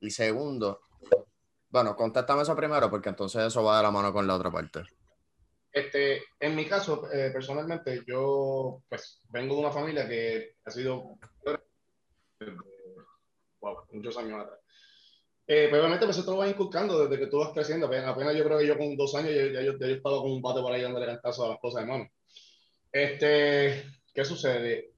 Y 0.00 0.10
segundo, 0.10 0.80
bueno, 1.68 1.94
contéstame 1.94 2.42
eso 2.42 2.56
primero 2.56 2.90
porque 2.90 3.10
entonces 3.10 3.44
eso 3.44 3.62
va 3.62 3.76
de 3.76 3.84
la 3.84 3.90
mano 3.90 4.12
con 4.12 4.26
la 4.26 4.34
otra 4.34 4.50
parte. 4.50 4.82
Este, 5.72 6.24
en 6.40 6.56
mi 6.56 6.66
caso, 6.66 7.08
eh, 7.12 7.30
personalmente, 7.32 8.02
yo 8.06 8.82
pues 8.88 9.20
vengo 9.28 9.54
de 9.54 9.60
una 9.60 9.70
familia 9.70 10.08
que 10.08 10.56
ha 10.64 10.70
sido 10.70 11.16
desde, 12.40 12.56
wow, 13.60 13.84
muchos 13.92 14.16
años 14.16 14.42
atrás. 14.42 14.59
Eh, 15.52 15.66
pero 15.68 15.82
obviamente 15.82 16.06
pues, 16.06 16.16
eso 16.16 16.24
te 16.24 16.30
lo 16.30 16.36
vas 16.36 16.48
inculcando 16.48 17.08
desde 17.08 17.18
que 17.18 17.28
tú 17.28 17.38
vas 17.38 17.50
creciendo. 17.52 17.86
Apenas, 17.86 18.06
apenas 18.06 18.36
yo 18.36 18.44
creo 18.44 18.58
que 18.58 18.68
yo 18.68 18.78
con 18.78 18.96
dos 18.96 19.16
años 19.16 19.34
ya, 19.34 19.46
ya 19.46 19.62
yo, 19.62 19.76
ya 19.80 19.88
yo 19.88 19.94
estaba 19.94 20.20
con 20.20 20.30
un 20.30 20.40
bate 20.40 20.60
por 20.60 20.72
ahí 20.72 20.80
dándole 20.80 21.06
cantazo 21.06 21.44
a 21.44 21.48
las 21.48 21.58
cosas 21.58 21.82
de 21.82 21.90
mano. 21.90 22.08
Este, 22.92 23.82
¿qué 24.14 24.24
sucede? 24.24 24.92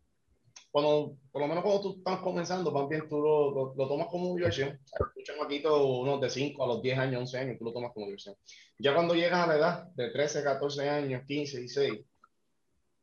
Cuando, 0.71 1.17
por 1.31 1.41
lo 1.41 1.49
menos 1.49 1.65
cuando 1.65 1.81
tú 1.81 1.95
estás 1.97 2.21
comenzando, 2.21 2.87
bien 2.87 3.09
tú 3.09 3.17
lo, 3.17 3.51
lo, 3.51 3.75
lo 3.75 3.89
tomas 3.89 4.09
como 4.09 4.37
diversión. 4.37 4.79
Un 5.17 5.25
chamaquito, 5.25 5.87
unos 5.87 6.21
de 6.21 6.29
5 6.29 6.63
a 6.63 6.67
los 6.67 6.83
10 6.83 6.99
años, 6.99 7.21
11 7.21 7.39
años, 7.39 7.59
tú 7.59 7.65
lo 7.65 7.73
tomas 7.73 7.93
como 7.95 8.05
diversión. 8.05 8.35
Ya 8.77 8.93
cuando 8.93 9.15
llegas 9.15 9.45
a 9.45 9.47
la 9.47 9.57
edad 9.57 9.85
de 9.95 10.11
13, 10.11 10.43
14 10.43 10.87
años, 10.87 11.23
15, 11.27 11.61
16, 11.61 12.01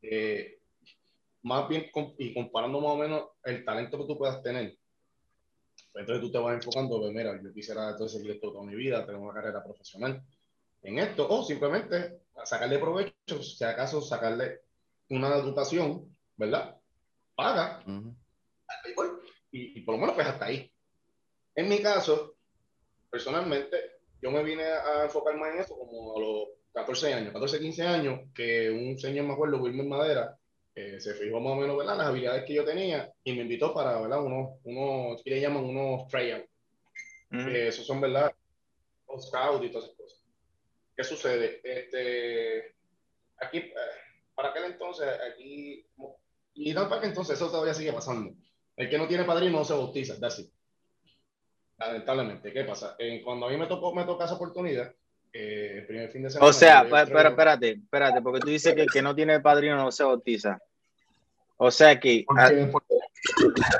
eh, 0.02 0.60
más 1.42 1.68
bien 1.68 1.90
y 2.16 2.32
comparando 2.32 2.80
más 2.80 2.92
o 2.92 2.96
menos 2.96 3.24
el 3.42 3.64
talento 3.64 3.98
que 3.98 4.06
tú 4.06 4.16
puedas 4.16 4.40
tener, 4.40 4.76
pues 4.76 4.79
entonces 5.94 6.20
tú 6.20 6.30
te 6.30 6.38
vas 6.38 6.54
enfocando, 6.54 7.00
pues 7.00 7.12
mira, 7.12 7.40
yo 7.42 7.52
quisiera 7.52 7.90
entonces 7.90 8.18
seguir 8.18 8.36
esto 8.36 8.52
toda 8.52 8.64
mi 8.64 8.74
vida, 8.74 9.04
tener 9.04 9.20
una 9.20 9.34
carrera 9.34 9.62
profesional 9.62 10.22
en 10.82 10.98
esto, 10.98 11.28
o 11.28 11.44
simplemente 11.44 12.20
sacarle 12.44 12.78
provecho, 12.78 13.42
si 13.42 13.64
acaso 13.64 14.00
sacarle 14.00 14.60
una 15.10 15.36
educación, 15.36 16.16
¿verdad? 16.36 16.76
Paga, 17.34 17.82
ahí 17.86 18.94
voy. 18.94 19.08
Y, 19.50 19.78
y 19.78 19.82
por 19.82 19.96
lo 19.96 20.00
menos 20.00 20.14
pues 20.14 20.26
hasta 20.26 20.46
ahí. 20.46 20.70
En 21.54 21.68
mi 21.68 21.82
caso, 21.82 22.36
personalmente, 23.10 24.00
yo 24.22 24.30
me 24.30 24.42
vine 24.42 24.64
a 24.64 25.04
enfocar 25.04 25.36
más 25.36 25.54
en 25.54 25.60
eso 25.60 25.76
como 25.76 26.16
a 26.16 26.20
los 26.20 26.48
14 26.72 27.14
años, 27.14 27.32
14, 27.32 27.58
15 27.58 27.86
años, 27.86 28.20
que 28.34 28.70
un 28.70 28.98
señor, 28.98 29.26
me 29.26 29.32
acuerdo, 29.32 29.58
Wilmer 29.58 29.86
Madera, 29.86 30.38
eh, 30.74 31.00
se 31.00 31.14
fijó 31.14 31.40
más 31.40 31.52
o 31.52 31.56
menos, 31.56 31.76
¿verdad? 31.76 31.96
Las 31.96 32.06
habilidades 32.06 32.44
que 32.44 32.54
yo 32.54 32.64
tenía 32.64 33.12
y 33.24 33.32
me 33.32 33.42
invitó 33.42 33.74
para, 33.74 34.00
¿verdad? 34.00 34.22
Unos, 34.22 34.58
unos, 34.64 35.22
¿qué 35.22 35.30
le 35.30 35.40
llaman? 35.40 35.64
Unos 35.64 36.08
tryouts. 36.08 36.48
Ujú. 37.32 37.46
que 37.46 37.68
esos 37.68 37.86
son, 37.86 38.00
¿verdad? 38.00 38.32
Los 39.08 39.28
scouts 39.28 39.64
y 39.64 39.70
todas 39.70 39.86
esas 39.86 39.96
cosas. 39.96 40.24
¿Qué 40.96 41.04
sucede? 41.04 41.60
Este, 41.62 42.74
aquí, 43.38 43.58
eh, 43.58 43.74
para 44.34 44.50
aquel 44.50 44.64
entonces, 44.64 45.08
aquí, 45.32 45.86
y 46.54 46.72
no 46.72 46.84
para 46.84 46.96
aquel 46.96 47.10
entonces, 47.10 47.36
eso 47.36 47.50
todavía 47.50 47.74
sigue 47.74 47.92
pasando. 47.92 48.34
El 48.76 48.88
que 48.88 48.98
no 48.98 49.06
tiene 49.06 49.24
padrino 49.24 49.58
no 49.58 49.64
se 49.64 49.74
bautiza, 49.74 50.18
that's 50.18 50.40
it. 50.40 50.52
Lamentablemente, 51.78 52.52
¿qué 52.52 52.64
pasa? 52.64 52.96
Eh, 52.98 53.22
cuando 53.24 53.46
a 53.46 53.50
mí 53.50 53.56
me 53.56 53.66
tocó, 53.66 53.94
me 53.94 54.04
toca 54.04 54.24
esa 54.24 54.34
oportunidad, 54.34 54.94
eh, 55.32 55.78
el 55.78 55.86
primer 55.86 56.10
fin 56.10 56.22
de 56.22 56.30
semana. 56.30 56.50
O 56.50 56.52
sea, 56.52 56.86
pero 56.88 57.28
espérate, 57.28 57.70
espérate, 57.72 58.20
porque 58.22 58.40
tú 58.40 58.48
dices 58.48 58.74
que 58.74 58.82
el 58.82 58.90
que 58.90 59.02
no 59.02 59.14
tiene 59.14 59.40
padrino 59.40 59.76
no 59.76 59.90
se 59.92 60.04
bautiza. 60.04 60.58
O 61.62 61.70
sea 61.70 62.00
que, 62.00 62.24
ah, 62.38 62.50
Porque 62.72 62.94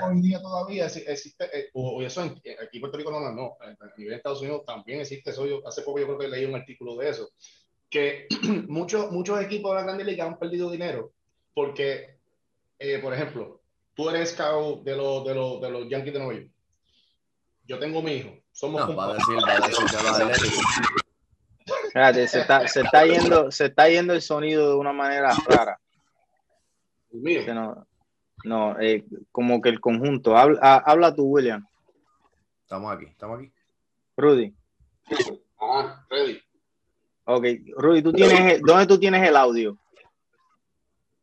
hoy 0.05 0.21
día 0.21 0.43
todavía 0.43 0.87
exi- 0.87 1.05
existe, 1.07 1.45
eh, 1.59 1.71
o, 1.73 2.03
eso 2.03 2.23
en, 2.23 2.33
aquí 2.63 2.77
en 2.77 2.81
Puerto 2.81 2.99
Rico 2.99 3.11
no, 3.11 3.21
no, 3.33 3.57
a 3.59 3.97
nivel 3.97 4.11
de 4.11 4.17
Estados 4.17 4.43
Unidos 4.43 4.65
también 4.67 5.01
existe 5.01 5.31
eso. 5.31 5.47
Yo, 5.47 5.67
hace 5.67 5.81
poco 5.81 5.99
yo 5.99 6.05
creo 6.05 6.19
que 6.19 6.29
leí 6.29 6.45
un 6.45 6.55
artículo 6.55 6.97
de 6.97 7.09
eso, 7.09 7.31
que 7.89 8.27
muchos, 8.69 9.11
muchos 9.11 9.41
equipos 9.41 9.71
de 9.71 9.77
la 9.77 9.85
Grande 9.85 10.05
Liga 10.05 10.27
han 10.27 10.39
perdido 10.39 10.71
dinero 10.71 11.13
porque, 11.55 12.19
eh, 12.79 12.99
por 12.99 13.15
ejemplo, 13.15 13.63
tú 13.95 14.11
eres 14.11 14.33
scout 14.33 14.85
de 14.85 14.97
los, 14.97 15.25
de, 15.25 15.35
los, 15.35 15.61
de 15.63 15.71
los 15.71 15.89
Yankees 15.89 16.13
de 16.13 16.19
Nueva 16.19 16.35
York. 16.35 16.51
Yo 17.65 17.79
tengo 17.79 18.03
mi 18.03 18.13
hijo, 18.13 18.37
somos 18.53 18.87
No, 18.87 18.95
va 18.95 19.13
a 19.13 19.15
decir, 19.15 19.37
va 19.37 19.55
a 19.55 20.29
decir. 20.29 20.51
Espérate, 21.91 22.29
se 22.29 22.41
está, 22.41 22.69
se 22.69 22.83
está 22.83 23.05
yendo, 23.05 23.51
se 23.51 23.67
está 23.67 23.89
yendo 23.89 24.15
el 24.15 24.23
sonido 24.23 24.69
de 24.71 24.75
una 24.77 24.93
manera 24.93 25.35
rara. 25.47 25.81
El 27.13 27.21
mío. 27.21 27.55
No, 27.55 27.87
no, 28.45 28.81
eh, 28.81 29.05
como 29.33 29.61
que 29.61 29.71
el 29.71 29.81
conjunto. 29.81 30.37
Habla, 30.37 30.61
ah, 30.63 30.83
habla 30.87 31.13
tú, 31.15 31.25
William. 31.25 31.67
Estamos 32.63 32.93
aquí, 32.95 33.07
estamos 33.07 33.41
aquí. 33.41 33.53
Rudy. 34.17 34.55
Ah, 35.61 36.07
ready. 36.09 36.41
Ok, 37.25 37.45
Rudy, 37.77 38.03
tú 38.03 38.13
tienes, 38.13 38.61
¿dónde 38.63 38.87
tú 38.87 38.99
tienes 38.99 39.29
el 39.29 39.37
audio? 39.37 39.77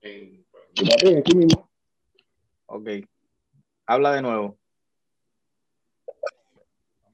En- 0.02 0.46
Ok. 2.66 2.90
Habla 3.86 4.12
de 4.12 4.22
nuevo. 4.22 4.58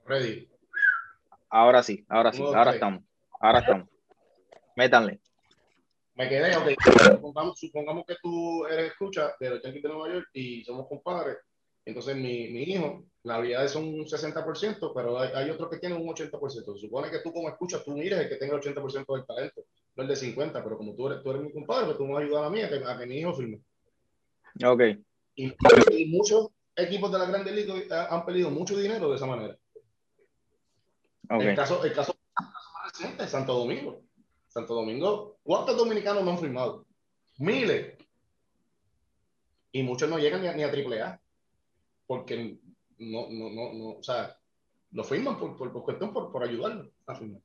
Ready. 0.06 0.50
Ahora 1.50 1.84
sí, 1.84 2.04
ahora 2.10 2.34
sí, 2.34 2.42
ahora 2.42 2.72
estamos. 2.72 3.04
Ahora 3.44 3.60
estamos. 3.60 3.90
Métanle. 4.78 5.20
Me 6.16 6.30
quedé, 6.30 6.56
ok. 6.56 6.70
Supongamos, 7.12 7.60
supongamos 7.60 8.06
que 8.06 8.16
tú 8.24 8.66
eres 8.68 8.92
escucha 8.92 9.36
de 9.38 9.50
los 9.50 9.62
Yankees 9.62 9.84
de 9.84 9.90
Nueva 9.90 10.14
York 10.14 10.28
y 10.32 10.64
somos 10.64 10.88
compadres. 10.88 11.40
Entonces, 11.84 12.16
mi, 12.16 12.48
mi 12.52 12.64
hijo, 12.64 13.04
las 13.24 13.40
habilidades 13.40 13.72
son 13.72 13.84
un 13.84 14.06
60%, 14.06 14.94
pero 14.96 15.20
hay, 15.20 15.32
hay 15.36 15.50
otros 15.50 15.70
que 15.70 15.80
tienen 15.80 16.02
un 16.02 16.08
80%. 16.08 16.76
Se 16.76 16.88
supone 16.88 17.12
que 17.12 17.20
tú, 17.20 17.34
como 17.34 17.50
escucha, 17.50 17.84
tú 17.84 17.92
mires 17.92 18.18
el 18.18 18.30
que 18.30 18.38
tenga 18.38 18.56
el 18.56 18.62
80% 18.62 19.14
del 19.14 19.26
talento, 19.26 19.66
no 19.98 20.04
el 20.04 20.08
de 20.08 20.16
50%, 20.16 20.64
pero 20.64 20.78
como 20.78 20.96
tú 20.96 21.08
eres, 21.08 21.22
tú 21.22 21.32
eres 21.32 21.42
mi 21.42 21.52
compadre, 21.52 21.88
pues 21.88 21.98
tú 21.98 22.06
me 22.06 22.14
vas 22.14 22.22
a 22.22 22.26
ayudar 22.26 22.46
a 22.46 22.50
mí 22.50 22.62
a 22.62 22.70
que, 22.70 22.76
a 22.76 22.98
que 22.98 23.06
mi 23.06 23.18
hijo 23.18 23.34
firme. 23.34 23.60
Ok. 24.66 24.82
Y, 25.36 25.54
y 25.92 26.06
muchos 26.06 26.48
equipos 26.78 27.12
de 27.12 27.20
la 27.20 27.26
Grande 27.26 27.52
Liga 27.52 27.76
eh, 27.76 28.08
han 28.10 28.26
perdido 28.26 28.50
mucho 28.50 28.78
dinero 28.78 29.10
de 29.10 29.18
esa 29.18 29.26
manera. 29.26 29.58
Ok. 31.30 31.42
El 31.42 31.56
caso, 31.58 31.84
el 31.84 31.92
caso 31.92 32.16
reciente 32.94 33.28
Santo 33.28 33.54
Domingo. 33.54 34.02
Santo 34.48 34.76
Domingo, 34.76 35.38
¿cuántos 35.44 35.76
dominicanos 35.76 36.24
no 36.24 36.32
han 36.32 36.40
firmado? 36.40 36.86
Miles. 37.40 37.98
Y 39.72 39.82
muchos 39.82 40.08
no 40.10 40.20
llegan 40.20 40.42
ni 40.42 40.48
a, 40.48 40.54
ni 40.54 40.64
a 40.64 40.68
AAA. 40.68 41.20
Porque 42.06 42.58
no, 43.00 43.28
no, 43.30 43.50
no, 43.50 43.74
no, 43.74 43.90
o 43.94 44.04
sea, 44.04 44.38
lo 44.92 45.04
firman 45.04 45.40
por, 45.40 45.58
por, 45.58 45.74
por 45.74 45.84
cuestión, 45.84 46.14
por, 46.14 46.32
por 46.32 46.44
ayudarnos 46.44 46.88
a 47.08 47.16
firmar. 47.16 47.42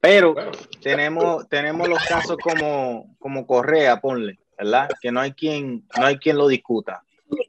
Pero 0.00 0.34
Bueno, 0.34 0.52
tenemos, 0.80 1.48
tenemos 1.48 1.88
los 1.88 2.04
casos 2.04 2.36
como, 2.36 3.16
como 3.18 3.46
Correa, 3.46 4.00
ponle, 4.00 4.38
¿verdad? 4.56 4.90
Que 5.00 5.10
no 5.10 5.20
hay 5.20 5.32
quien, 5.32 5.88
no 5.98 6.06
hay 6.06 6.18
quien 6.18 6.36
lo 6.36 6.46
discuta. 6.46 7.02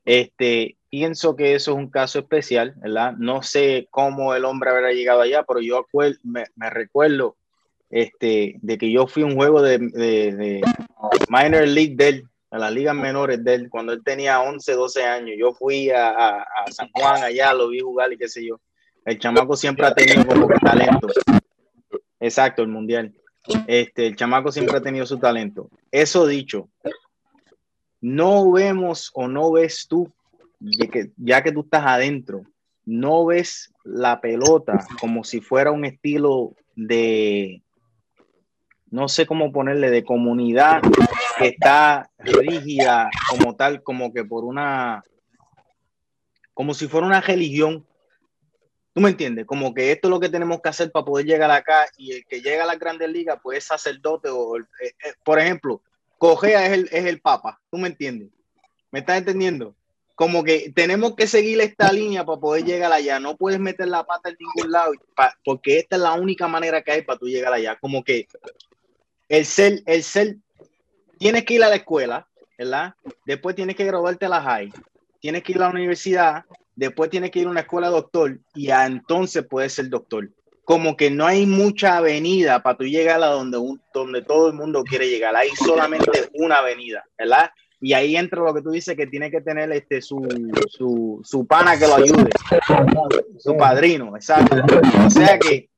Este, 0.06 0.78
pienso 0.96 1.36
que 1.36 1.56
eso 1.56 1.72
es 1.72 1.78
un 1.78 1.90
caso 1.90 2.20
especial, 2.20 2.74
¿verdad? 2.78 3.16
No 3.18 3.44
sé 3.44 3.90
cómo 3.92 4.34
el 4.34 4.46
hombre 4.46 4.70
habrá 4.70 4.94
llegado 4.94 5.20
allá, 5.20 5.44
pero 5.44 5.60
yo 5.60 5.86
me, 6.24 6.46
me 6.56 6.70
recuerdo 6.70 7.36
este, 7.90 8.56
de 8.62 8.78
que 8.78 8.90
yo 8.90 9.06
fui 9.06 9.24
a 9.24 9.26
un 9.26 9.36
juego 9.36 9.62
de, 9.62 9.78
de, 9.78 10.32
de 10.32 10.62
minor 11.28 11.68
league 11.68 11.96
de 11.98 12.08
él, 12.08 12.24
a 12.50 12.60
las 12.60 12.72
ligas 12.72 12.96
menores 12.96 13.44
de 13.44 13.56
él, 13.56 13.70
cuando 13.70 13.92
él 13.92 14.04
tenía 14.06 14.40
11, 14.40 14.72
12 14.72 15.04
años. 15.04 15.36
Yo 15.38 15.52
fui 15.52 15.90
a, 15.90 16.12
a, 16.12 16.44
a 16.44 16.72
San 16.72 16.90
Juan 16.94 17.22
allá, 17.24 17.54
lo 17.54 17.68
vi 17.68 17.82
jugar 17.82 18.14
y 18.14 18.18
qué 18.18 18.30
sé 18.30 18.46
yo. 18.46 18.62
El 19.04 19.20
chamaco 19.20 19.58
siempre 19.58 19.86
ha 19.86 19.94
tenido 19.94 20.26
como 20.26 20.48
talento. 20.48 21.10
Exacto, 22.22 22.62
el 22.62 22.70
mundial. 22.70 23.14
Este, 23.68 24.08
el 24.08 24.16
chamaco 24.16 24.50
siempre 24.50 24.78
ha 24.78 24.82
tenido 24.82 25.06
su 25.06 25.20
talento. 25.20 25.70
Eso 25.92 26.26
dicho, 26.26 26.70
no 28.00 28.50
vemos 28.50 29.12
o 29.14 29.28
no 29.28 29.52
ves 29.52 29.88
tú, 29.90 30.10
ya 30.60 30.88
que, 30.88 31.12
ya 31.18 31.44
que 31.44 31.52
tú 31.52 31.62
estás 31.62 31.84
adentro, 31.86 32.44
no 32.86 33.26
ves 33.26 33.74
la 33.84 34.22
pelota 34.22 34.86
como 35.00 35.24
si 35.24 35.42
fuera 35.42 35.72
un 35.72 35.86
estilo 35.86 36.56
de, 36.76 37.64
no 38.90 39.08
sé 39.08 39.26
cómo 39.26 39.52
ponerle, 39.52 39.90
de 39.90 40.04
comunidad 40.04 40.82
que 41.38 41.48
está 41.48 42.10
rígida 42.20 43.10
como 43.30 43.56
tal, 43.56 43.84
como 43.84 44.14
que 44.14 44.24
por 44.24 44.46
una, 44.46 45.04
como 46.54 46.74
si 46.74 46.88
fuera 46.88 47.08
una 47.08 47.22
religión. 47.22 47.86
¿Tú 48.94 49.02
me 49.02 49.10
entiendes? 49.10 49.46
Como 49.46 49.74
que 49.74 49.92
esto 49.92 50.08
es 50.08 50.10
lo 50.10 50.22
que 50.22 50.30
tenemos 50.30 50.62
que 50.62 50.70
hacer 50.70 50.90
para 50.92 51.04
poder 51.04 51.26
llegar 51.26 51.52
acá 51.52 51.86
y 51.98 52.14
el 52.14 52.26
que 52.26 52.42
llega 52.42 52.64
a 52.64 52.68
las 52.68 52.80
grandes 52.80 53.10
ligas, 53.10 53.38
pues 53.44 53.58
es 53.58 53.66
sacerdote 53.66 54.30
o, 54.30 54.58
eh, 54.58 54.64
eh, 54.82 55.14
por 55.24 55.38
ejemplo, 55.38 55.82
Cogea 56.18 56.66
es 56.66 56.72
el, 56.72 56.90
es 56.92 57.06
el 57.06 57.20
papa. 57.20 57.60
¿Tú 57.70 57.78
me 57.78 57.90
entiendes? 57.90 58.30
¿Me 58.92 59.00
estás 59.00 59.18
entendiendo? 59.18 59.76
Como 60.16 60.46
que 60.46 60.72
tenemos 60.74 61.16
que 61.16 61.28
seguir 61.28 61.60
esta 61.60 61.92
línea 61.92 62.26
para 62.26 62.40
poder 62.40 62.64
llegar 62.64 62.92
allá. 62.92 63.20
No 63.20 63.36
puedes 63.36 63.60
meter 63.60 63.90
la 63.90 64.06
pata 64.06 64.30
en 64.30 64.38
ningún 64.40 64.72
lado 64.72 64.94
porque 65.44 65.80
esta 65.80 65.98
es 65.98 66.02
la 66.02 66.14
única 66.14 66.48
manera 66.48 66.82
que 66.82 66.92
hay 66.94 67.02
para 67.02 67.20
tú 67.20 67.28
llegar 67.28 67.54
allá. 67.54 67.78
Como 67.78 68.04
que 68.04 68.28
el 69.28 69.46
ser, 69.46 69.82
el 69.86 70.04
ser, 70.04 70.38
tienes 71.20 71.44
que 71.44 71.56
ir 71.56 71.64
a 71.64 71.70
la 71.70 71.76
escuela, 71.76 72.28
¿verdad? 72.58 72.96
Después 73.26 73.56
tienes 73.56 73.76
que 73.76 73.84
graduarte 73.84 74.26
a 74.26 74.30
la 74.30 74.42
high, 74.42 74.72
tienes 75.20 75.44
que 75.44 75.52
ir 75.52 75.58
a 75.58 75.66
la 75.66 75.72
universidad, 75.72 76.46
después 76.76 77.10
tienes 77.10 77.32
que 77.32 77.40
ir 77.40 77.48
a 77.48 77.50
una 77.50 77.62
escuela 77.62 77.90
doctor 77.90 78.40
y 78.54 78.70
a 78.70 78.86
entonces 78.86 79.46
puedes 79.50 79.74
ser 79.74 79.90
doctor. 79.90 80.30
Como 80.64 80.98
que 80.98 81.12
no 81.12 81.28
hay 81.28 81.46
mucha 81.46 81.98
avenida 81.98 82.64
para 82.64 82.78
tú 82.78 82.86
llegar 82.86 83.22
a 83.22 83.28
donde, 83.28 83.60
donde 83.94 84.22
todo 84.24 84.48
el 84.48 84.54
mundo 84.54 84.84
quiere 84.84 85.10
llegar. 85.10 85.36
Hay 85.36 85.50
solamente 85.50 86.30
una 86.34 86.58
avenida, 86.58 87.04
¿verdad? 87.18 87.52
Y 87.86 87.94
ahí 87.94 88.18
entra 88.18 88.42
lo 88.42 88.52
que 88.52 88.64
tú 88.64 88.72
dices 88.72 88.98
que 88.98 89.06
tiene 89.06 89.30
que 89.30 89.42
tener 89.42 89.72
este 89.72 90.02
su, 90.02 90.20
su, 90.72 91.22
su 91.24 91.46
pana 91.46 91.78
que 91.78 91.86
lo 91.86 91.98
ayude, 91.98 92.32
su 93.38 93.56
padrino, 93.56 94.16
exacto. 94.16 94.56
O 95.06 95.10
sea 95.12 95.38
que 95.38 95.70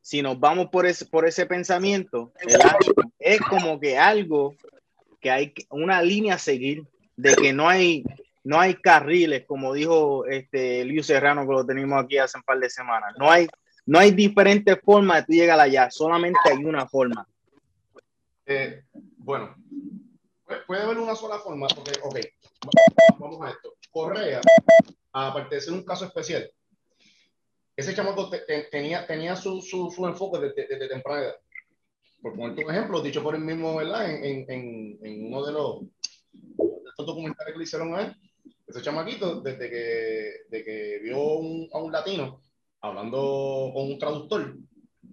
si 0.00 0.20
nos 0.20 0.40
vamos 0.40 0.70
por 0.72 0.84
ese, 0.84 1.06
por 1.06 1.28
ese 1.28 1.46
pensamiento, 1.46 2.32
¿verdad? 2.44 2.74
es 3.20 3.40
como 3.42 3.78
que 3.78 3.96
algo 3.96 4.56
que 5.20 5.30
hay 5.30 5.54
una 5.70 6.02
línea 6.02 6.34
a 6.34 6.38
seguir 6.38 6.82
de 7.14 7.36
que 7.36 7.52
no 7.52 7.68
hay 7.68 8.02
no 8.42 8.58
hay 8.58 8.74
carriles 8.74 9.44
como 9.46 9.74
dijo 9.74 10.26
este 10.26 10.84
Luis 10.84 11.06
Serrano 11.06 11.46
que 11.46 11.52
lo 11.52 11.64
tenemos 11.64 12.02
aquí 12.02 12.18
hace 12.18 12.36
un 12.36 12.42
par 12.42 12.58
de 12.58 12.68
semanas 12.68 13.14
no 13.16 13.30
hay 13.30 13.46
no 13.86 14.00
hay 14.00 14.10
diferentes 14.10 14.76
formas 14.84 15.18
de 15.18 15.22
tú 15.26 15.32
llegar 15.34 15.60
allá 15.60 15.88
solamente 15.88 16.40
hay 16.50 16.64
una 16.64 16.84
forma 16.88 17.26
Eh, 18.44 18.82
bueno, 19.16 19.54
puede- 20.66 20.82
haber 20.82 20.98
una 20.98 21.14
sola 21.16 21.38
forma, 21.38 21.66
porque, 21.68 21.92
ok, 22.02 22.18
vamos 23.18 23.40
a 23.42 23.50
esto. 23.50 23.74
Correa, 23.90 24.40
aparte 25.12 25.54
de 25.56 25.60
ser 25.60 25.72
un 25.72 25.84
caso 25.84 26.04
especial, 26.04 26.50
ese 27.76 27.94
chamaco 27.94 28.28
te- 28.30 28.40
te- 28.40 28.64
tenía, 28.64 29.06
tenía 29.06 29.36
su, 29.36 29.60
su, 29.60 29.90
su 29.90 30.06
enfoque 30.06 30.38
desde, 30.38 30.66
desde 30.68 30.88
temprana 30.88 31.22
edad. 31.22 31.36
Por 32.22 32.34
ponerte 32.36 32.64
un 32.64 32.70
ejemplo, 32.70 33.02
dicho 33.02 33.22
por 33.22 33.34
él 33.34 33.42
mismo, 33.42 33.76
¿verdad? 33.76 34.10
En, 34.10 34.48
en, 34.50 34.98
en, 35.02 35.26
uno 35.26 35.44
de 35.44 35.52
los, 35.52 35.80
de 35.82 36.88
estos 36.88 37.06
documentales 37.06 37.52
que 37.52 37.58
le 37.58 37.64
hicieron 37.64 37.94
a 37.94 38.02
él, 38.02 38.16
ese 38.66 38.80
chamaquito, 38.82 39.40
desde 39.42 39.68
que, 39.68 40.30
de 40.48 40.64
que 40.64 41.00
vio 41.02 41.18
un- 41.22 41.68
a 41.72 41.78
un 41.78 41.92
latino 41.92 42.40
hablando 42.80 43.70
con 43.74 43.84
un 43.92 43.98
traductor, 43.98 44.56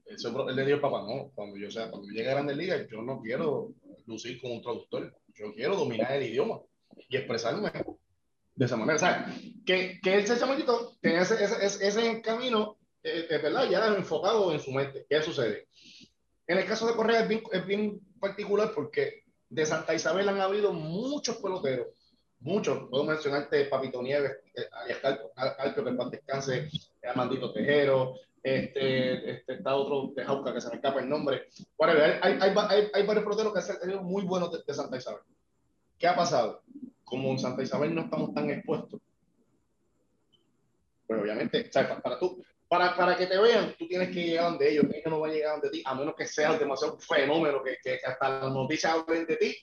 él, 0.05 0.55
le 0.55 0.65
dijo 0.65 0.75
al 0.75 0.81
papá, 0.81 1.01
no, 1.03 1.31
cuando 1.35 1.57
yo 1.57 1.69
sea, 1.71 1.89
cuando 1.89 2.07
yo 2.07 2.13
llegue 2.13 2.29
a 2.29 2.33
Grandes 2.33 2.57
Ligas, 2.57 2.85
yo 2.89 3.01
no 3.01 3.21
quiero 3.21 3.71
lucir 4.07 4.39
como 4.41 4.55
un 4.55 4.61
traductor, 4.61 5.13
yo 5.35 5.53
quiero 5.53 5.75
dominar 5.75 6.11
el 6.13 6.23
idioma 6.23 6.61
y 7.09 7.17
expresarme 7.17 7.71
de 8.55 8.65
esa 8.65 8.77
manera. 8.77 8.99
Sea, 8.99 9.33
que, 9.65 9.99
que 10.01 10.19
ese 10.19 10.37
chamaquito 10.37 10.97
tenía 11.01 11.21
ese, 11.21 11.43
ese, 11.43 11.87
ese, 11.87 12.21
camino, 12.21 12.77
eh, 13.03 13.27
eh, 13.29 13.37
¿verdad? 13.37 13.69
Ya 13.69 13.87
enfocado 13.87 14.51
en 14.51 14.59
su 14.59 14.71
mente. 14.71 15.05
¿Qué 15.09 15.21
sucede? 15.21 15.67
En 16.47 16.57
el 16.57 16.65
caso 16.65 16.87
de 16.87 16.95
Correa 16.95 17.21
es 17.21 17.27
bien, 17.27 17.43
es 17.51 17.65
bien 17.65 17.99
particular 18.19 18.71
porque 18.75 19.23
de 19.49 19.65
Santa 19.65 19.93
Isabel 19.93 20.29
han 20.29 20.39
habido 20.39 20.73
muchos 20.73 21.37
peloteros, 21.37 21.87
muchos. 22.39 22.89
Puedo 22.89 23.03
mencionarte 23.03 23.65
Papito 23.65 24.01
Nieves, 24.01 24.37
alias 24.71 24.99
Calpio, 24.99 25.85
que 25.85 25.91
paz 25.93 26.11
descanse, 26.11 26.69
Amandito 27.03 27.51
Tejero, 27.53 28.15
este, 28.43 29.31
este, 29.31 29.53
está 29.53 29.75
otro 29.75 30.13
de 30.15 30.25
Jauca 30.25 30.53
que 30.53 30.61
se 30.61 30.69
me 30.69 30.75
escapa 30.75 30.99
el 30.99 31.09
nombre. 31.09 31.47
Whatever. 31.77 32.19
Hay, 32.23 32.37
hay, 32.41 32.53
hay, 32.69 32.87
hay 32.93 33.05
varios 33.05 33.23
peloteros 33.23 33.53
que 33.53 33.59
han 33.59 33.89
sido 33.89 34.03
muy 34.03 34.23
buenos 34.23 34.51
de, 34.51 34.59
de 34.65 34.73
Santa 34.73 34.97
Isabel. 34.97 35.21
¿Qué 35.97 36.07
ha 36.07 36.15
pasado? 36.15 36.63
Como 37.03 37.29
en 37.31 37.39
Santa 37.39 37.61
Isabel 37.61 37.93
no 37.93 38.01
estamos 38.01 38.33
tan 38.33 38.49
expuestos, 38.49 38.99
pues 41.05 41.21
obviamente, 41.21 41.67
o 41.67 41.71
sea, 41.71 41.87
para, 41.89 42.01
para 42.01 42.19
tú, 42.19 42.41
para, 42.67 42.95
para 42.95 43.17
que 43.17 43.27
te 43.27 43.37
vean, 43.37 43.75
tú 43.77 43.85
tienes 43.85 44.07
que 44.09 44.23
llegar 44.23 44.45
donde 44.45 44.71
ellos, 44.71 44.85
ellos 44.85 45.07
no 45.07 45.19
van 45.19 45.31
a 45.31 45.33
llegar 45.33 45.51
donde 45.53 45.69
ti, 45.69 45.83
a 45.85 45.93
menos 45.93 46.15
que 46.15 46.25
seas 46.25 46.57
demasiado 46.57 46.97
fenómeno, 46.99 47.61
que, 47.61 47.77
que 47.83 47.99
hasta 48.05 48.29
las 48.29 48.53
noticias 48.53 48.93
hablen 48.93 49.25
de 49.25 49.35
ti 49.35 49.57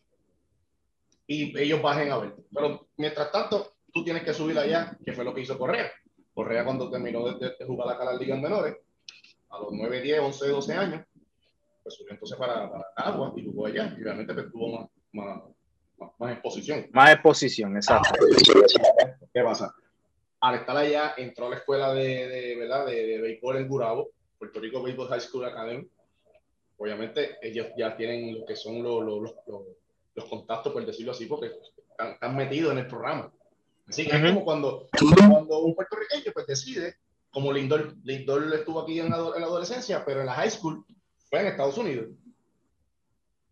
y 1.26 1.58
ellos 1.58 1.80
bajen 1.80 2.12
a 2.12 2.18
ver. 2.18 2.34
Pero 2.52 2.88
mientras 2.98 3.32
tanto, 3.32 3.76
tú 3.92 4.04
tienes 4.04 4.24
que 4.24 4.34
subir 4.34 4.58
allá, 4.58 4.96
que 5.04 5.12
fue 5.12 5.24
lo 5.24 5.34
que 5.34 5.40
hizo 5.40 5.56
Correa. 5.56 5.90
Correa 6.38 6.64
cuando 6.64 6.88
terminó 6.88 7.26
de, 7.26 7.34
de, 7.34 7.56
de 7.58 7.64
jugar 7.64 7.92
acá 7.92 8.04
las 8.04 8.20
ligas 8.20 8.40
menores, 8.40 8.76
a 9.50 9.58
los 9.58 9.72
9, 9.72 10.00
10, 10.00 10.20
11, 10.20 10.48
12 10.50 10.72
años, 10.72 11.04
pues 11.82 11.96
subió 11.96 12.12
entonces 12.12 12.38
para, 12.38 12.70
para 12.70 12.84
Agua 12.94 13.32
y 13.34 13.44
jugó 13.44 13.66
allá, 13.66 13.92
y 13.98 14.02
obviamente 14.02 14.32
pues, 14.34 14.52
tuvo 14.52 14.78
más, 14.78 14.88
más, 15.10 15.42
más, 15.98 16.10
más 16.16 16.32
exposición. 16.34 16.86
más 16.92 17.12
exposición 17.12 17.74
exacto 17.74 18.10
¿Qué 19.34 19.42
pasa? 19.42 19.74
Al 20.38 20.54
estar 20.54 20.76
allá, 20.76 21.14
entró 21.16 21.46
a 21.46 21.50
la 21.50 21.56
escuela 21.56 21.92
de, 21.92 22.28
de 22.28 22.56
¿verdad? 22.56 22.86
De, 22.86 23.20
béisbol 23.20 23.56
en 23.56 23.66
Gurabo, 23.66 24.10
Puerto 24.38 24.60
Rico 24.60 24.80
Baseball 24.80 25.08
High 25.08 25.20
School 25.20 25.44
Academy. 25.44 25.88
Obviamente, 26.76 27.38
ellos 27.42 27.66
ya 27.76 27.96
tienen 27.96 28.38
lo 28.38 28.46
que 28.46 28.54
son 28.54 28.80
los, 28.80 29.04
los, 29.04 29.22
los, 29.22 29.34
los, 29.48 29.62
los 30.14 30.24
contactos, 30.26 30.72
por 30.72 30.86
decirlo 30.86 31.10
así, 31.10 31.26
porque 31.26 31.50
están, 31.90 32.12
están, 32.12 32.36
metidos 32.36 32.70
en 32.70 32.78
el 32.78 32.86
programa. 32.86 33.32
Así 33.88 34.06
que 34.06 34.16
uh 34.16 34.20
-huh. 34.20 34.24
es 34.26 34.32
como 34.32 34.44
cuando, 34.44 34.88
cuando 35.28 35.60
un 35.60 35.74
puertorriqueño 35.74 36.32
pues, 36.32 36.46
decide, 36.46 36.96
como 37.30 37.52
Lindor, 37.52 37.94
Lindor 38.04 38.52
estuvo 38.54 38.80
aquí 38.82 39.00
en 39.00 39.10
la, 39.10 39.16
en 39.16 39.40
la 39.40 39.46
adolescencia, 39.46 40.04
pero 40.04 40.20
en 40.20 40.26
la 40.26 40.34
high 40.34 40.50
school 40.50 40.84
fue 41.30 41.40
en 41.40 41.46
Estados 41.46 41.78
Unidos. 41.78 42.08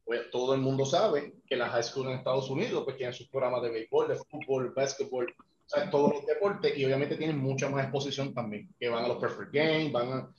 Pues 0.04 0.30
todo 0.30 0.54
el 0.54 0.60
mundo 0.60 0.84
sabe 0.84 1.34
que 1.46 1.56
la 1.56 1.68
high 1.68 1.82
school 1.82 2.08
en 2.08 2.18
Estados 2.18 2.48
Unidos 2.50 2.84
pues 2.84 2.96
tienen 2.96 3.14
sus 3.14 3.28
programas 3.28 3.62
de 3.62 3.70
béisbol, 3.70 4.08
de 4.08 4.16
fútbol, 4.16 4.72
básquetbol, 4.74 5.26
o 5.38 5.68
sea, 5.68 5.90
todos 5.90 6.12
los 6.14 6.26
deportes 6.26 6.76
y 6.78 6.84
obviamente 6.84 7.16
tienen 7.16 7.38
mucha 7.38 7.68
más 7.68 7.82
exposición 7.82 8.32
también, 8.32 8.68
que 8.78 8.88
van 8.88 9.04
a 9.04 9.08
los 9.08 9.18
Perfect 9.18 9.52
Games, 9.52 9.90
van 9.90 10.12
a, 10.12 10.30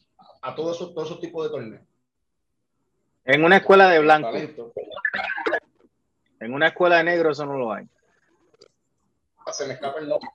a 0.41 0.55
todos 0.55 0.77
esos, 0.77 0.93
todos 0.93 1.09
esos 1.09 1.19
tipos 1.19 1.43
de 1.43 1.49
torneos. 1.49 1.83
En 3.25 3.43
una 3.43 3.57
escuela 3.57 3.89
de 3.89 3.99
blanco. 3.99 4.31
En 6.39 6.53
una 6.53 6.67
escuela 6.67 6.97
de 6.97 7.03
negro 7.03 7.31
eso 7.31 7.45
no 7.45 7.57
lo 7.57 7.73
hay. 7.73 7.85
Se 9.51 9.65
me 9.65 9.73
escapa 9.73 9.99
el 9.99 10.09
nombre 10.09 10.29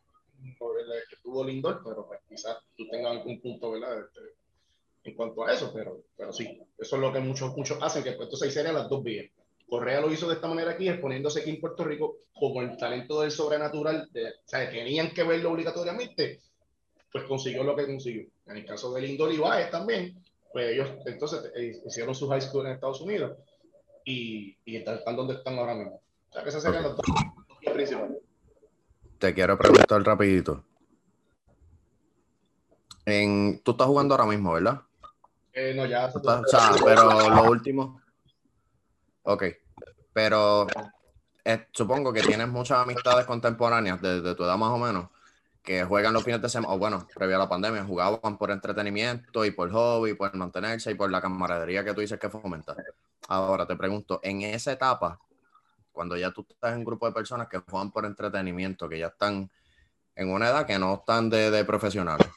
que 1.09 1.17
tuvo 1.23 1.45
Lindor, 1.45 1.83
pero 1.85 2.07
pues, 2.07 2.21
quizás 2.29 2.59
tú 2.77 2.89
tengas 2.89 3.13
algún 3.13 3.41
punto, 3.41 3.73
¿verdad? 3.73 4.01
Este, 4.01 4.21
en 5.05 5.15
cuanto 5.15 5.45
a 5.45 5.53
eso, 5.53 5.73
pero, 5.73 6.03
pero 6.17 6.33
sí, 6.33 6.61
eso 6.79 6.97
es 6.97 7.03
lo 7.03 7.13
que 7.13 7.21
muchos, 7.21 7.57
muchos 7.57 7.79
hacen, 7.83 8.05
que 8.05 8.13
pues, 8.13 8.27
entonces 8.27 8.53
serían 8.53 8.75
las 8.75 8.89
dos 8.89 9.03
vías. 9.03 9.31
Correa 9.69 10.01
lo 10.01 10.13
hizo 10.13 10.29
de 10.29 10.35
esta 10.35 10.49
manera 10.49 10.73
aquí, 10.73 10.89
exponiéndose 10.89 11.41
aquí 11.41 11.51
en 11.51 11.61
Puerto 11.61 11.85
Rico 11.85 12.19
como 12.35 12.61
el 12.61 12.77
talento 12.77 13.21
del 13.21 13.31
sobrenatural, 13.31 14.09
de, 14.13 14.29
o 14.29 14.33
sea, 14.45 14.71
tenían 14.71 15.13
que 15.13 15.23
verlo 15.23 15.53
obligatoriamente, 15.53 16.41
pues 17.11 17.25
consiguió 17.25 17.65
lo 17.65 17.75
que 17.75 17.87
consiguió. 17.87 18.27
En 18.47 18.59
el 18.59 18.67
caso 18.67 18.93
de 18.93 19.03
Lindor 19.03 19.33
y 19.33 19.39
Baez 19.39 19.71
también, 19.71 20.23
pues 20.53 20.73
ellos 20.73 20.91
entonces 21.07 21.51
eh, 21.57 21.81
hicieron 21.87 22.15
su 22.15 22.29
high 22.29 22.43
school 22.43 22.67
en 22.67 22.73
Estados 22.73 23.01
Unidos 23.01 23.39
y, 24.05 24.57
y 24.65 24.77
están, 24.77 25.17
donde 25.17 25.35
están 25.35 25.59
ahora 25.59 25.75
mismo. 25.75 26.03
O 26.29 26.33
sea, 26.33 26.43
que 26.43 26.51
esas 26.51 26.63
serían 26.63 26.83
las 26.83 26.97
dos 26.97 27.07
principales. 27.73 28.23
Te 29.23 29.33
quiero 29.33 29.57
preguntar 29.57 30.03
rapidito. 30.03 30.65
En, 33.05 33.61
tú 33.63 33.71
estás 33.71 33.87
jugando 33.87 34.15
ahora 34.15 34.27
mismo, 34.27 34.53
¿verdad? 34.55 34.81
Eh, 35.53 35.75
no, 35.77 35.87
ya. 35.87 36.07
o 36.07 36.45
sea, 36.49 36.73
pero 36.85 37.31
lo 37.31 37.45
último. 37.45 38.01
Ok. 39.23 39.45
Pero 40.13 40.67
eh, 41.45 41.69
supongo 41.71 42.13
que 42.13 42.23
tienes 42.23 42.49
muchas 42.49 42.79
amistades 42.79 43.25
contemporáneas 43.25 44.03
de, 44.03 44.35
tu 44.35 44.43
edad 44.43 44.57
más 44.57 44.71
o 44.71 44.79
menos 44.79 45.07
que 45.63 45.85
juegan 45.85 46.15
los 46.15 46.25
fines 46.25 46.43
de 46.43 46.49
semana, 46.49 46.75
o 46.75 46.79
bueno, 46.79 47.07
previo 47.15 47.37
a 47.37 47.39
la 47.39 47.49
pandemia, 47.49 47.85
jugaban 47.85 48.37
por 48.37 48.51
entretenimiento 48.51 49.45
y 49.45 49.53
por 49.53 49.71
hobby, 49.71 50.15
por 50.15 50.35
mantenerse 50.35 50.91
y 50.91 50.95
por 50.97 51.13
la 51.13 51.21
camaradería 51.21 51.85
que 51.85 51.95
tú 51.95 52.01
dices 52.01 52.19
que 52.19 52.29
fomenta. 52.29 52.75
Ahora 53.29 53.69
te 53.69 53.77
pregunto, 53.77 54.19
en 54.25 54.43
esa 54.43 54.73
etapa, 54.73 55.21
cuando 55.93 56.17
ya 56.17 56.31
tú 56.33 56.47
estás 56.49 56.73
en 56.73 56.79
un 56.79 56.85
grupo 56.85 57.07
de 57.07 57.13
personas 57.13 57.49
que 57.49 57.59
juegan 57.59 57.93
por 57.93 58.05
entretenimiento, 58.07 58.89
que 58.89 58.99
ya 58.99 59.09
están 59.09 59.51
en 60.15 60.31
una 60.31 60.49
edad 60.49 60.67
que 60.67 60.79
no 60.79 60.95
están 60.95 61.31
de, 61.31 61.51
de 61.51 61.65
profesionales, 61.65 62.29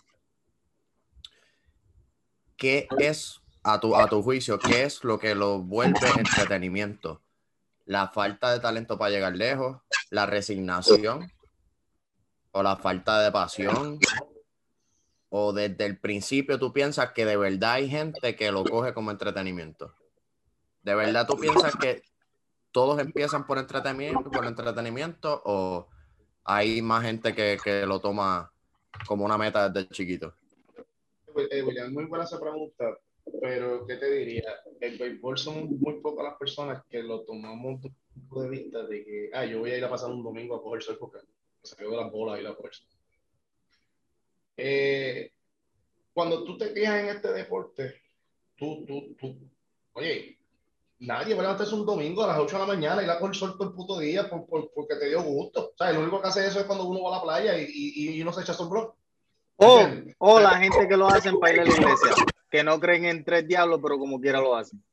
¿qué 2.57 2.88
es, 2.99 3.41
a 3.64 3.80
tu, 3.80 3.95
a 3.95 4.07
tu 4.07 4.22
juicio, 4.22 4.60
qué 4.60 4.84
es 4.84 5.03
lo 5.03 5.19
que 5.19 5.36
lo 5.36 5.60
vuelve 5.60 6.07
entretenimiento? 6.18 7.22
¿La 7.86 8.10
falta 8.10 8.52
de 8.52 8.60
talento 8.60 8.98
para 8.98 9.11
llegar 9.11 9.36
lejos? 9.36 9.77
¿La 10.10 10.26
resignación? 10.26 11.32
¿O 12.52 12.64
la 12.64 12.77
falta 12.77 13.22
de 13.22 13.32
pasión? 13.32 13.99
¿O 15.30 15.53
desde 15.53 15.86
el 15.86 15.99
principio 15.99 16.57
tú 16.57 16.73
piensas 16.73 17.11
que 17.11 17.26
de 17.26 17.38
verdad 17.38 17.73
hay 17.73 17.90
gente 17.90 18.36
que 18.36 18.52
lo 18.52 18.64
coge 18.64 18.94
como 18.94 19.11
entretenimiento? 19.11 19.94
¿De 20.82 20.95
verdad 20.95 21.27
tú 21.27 21.38
piensas 21.38 21.76
que 21.76 22.03
todos 22.76 22.99
empiezan 22.99 23.47
por 23.47 23.57
entretenimiento, 23.57 24.30
por 24.30 24.45
entretenimiento 24.45 25.41
o 25.45 25.88
hay 26.43 26.81
más 26.81 27.06
gente 27.06 27.34
que, 27.34 27.57
que 27.64 27.85
lo 27.85 28.02
toma 28.02 28.52
como 29.07 29.23
una 29.23 29.38
meta 29.38 29.69
desde 29.69 29.88
chiquito? 29.88 30.35
eh, 31.52 31.64
William, 31.64 31.93
muy 31.93 32.03
buena 32.03 32.26
esa 32.26 32.38
pregunta, 32.38 32.99
pero 33.39 33.88
¿qué 33.88 33.95
te 33.95 34.11
diría? 34.11 34.56
El 34.81 34.97
béisbol 34.97 35.38
son 35.38 35.80
muy 35.80 36.02
pocas 36.02 36.26
las 36.26 36.38
personas 36.38 36.84
que 36.89 37.02
lo 37.02 37.22
tomamos 37.22 37.81
desde 37.81 37.93
punto 38.14 38.41
de 38.41 38.49
vista 38.49 38.84
de 38.84 39.06
que, 39.06 39.30
ah, 39.34 39.45
yo 39.45 39.60
voy 39.60 39.72
a 39.72 39.77
ir 39.77 39.85
a 39.85 39.89
pasar 39.89 40.11
un 40.11 40.22
domingo 40.22 40.57
a 40.57 40.61
coger 40.61 40.84
sol 40.84 40.97
porque 40.99 41.19
se 41.64 41.81
las 41.81 42.11
bolas 42.11 42.41
y 42.41 42.43
la 42.43 42.56
fuerza. 42.56 42.84
Eh, 44.57 45.31
cuando 46.11 46.43
tú 46.43 46.57
te 46.57 46.73
quejas 46.73 47.03
en 47.03 47.07
este 47.07 47.31
deporte, 47.31 48.02
tú, 48.57 48.84
tú, 48.85 49.15
tú, 49.18 49.38
oye, 49.93 50.38
nadie 51.00 51.34
va 51.34 51.42
a 51.42 51.44
levantarse 51.44 51.76
un 51.76 51.86
domingo 51.86 52.24
a 52.24 52.28
las 52.28 52.40
8 52.40 52.56
de 52.56 52.62
la 52.62 52.74
mañana 52.74 53.04
y 53.04 53.06
la 53.06 53.20
coger 53.20 53.36
sol 53.36 53.58
todo 53.58 53.70
el 53.70 53.76
puto 53.76 54.00
día 54.00 54.30
por, 54.30 54.46
por, 54.46 54.72
porque 54.74 54.96
te 54.96 55.10
dio 55.10 55.22
gusto. 55.22 55.72
O 55.74 55.78
sea, 55.78 55.92
lo 55.92 56.02
único 56.02 56.22
que 56.22 56.28
hace 56.28 56.48
eso 56.48 56.60
es 56.60 56.66
cuando 56.66 56.86
uno 56.86 57.04
va 57.04 57.16
a 57.16 57.18
la 57.18 57.24
playa 57.24 57.58
y, 57.58 57.66
y, 57.68 58.10
y 58.12 58.22
uno 58.22 58.32
se 58.32 58.42
echa 58.42 58.54
sombrero. 58.54 58.96
O, 59.58 59.88
o 60.18 60.40
la 60.40 60.58
gente 60.58 60.88
que 60.88 60.98
lo 60.98 61.08
hacen 61.08 61.40
para 61.40 61.54
ir 61.54 61.60
a 61.62 61.66
la 61.66 61.72
iglesia, 61.72 62.26
que 62.50 62.64
no 62.64 62.80
creen 62.80 63.06
en 63.06 63.24
tres 63.24 63.48
diablos, 63.48 63.80
pero 63.82 63.98
como 63.98 64.20
quiera 64.20 64.42
lo 64.42 64.56
hacen. 64.56 64.84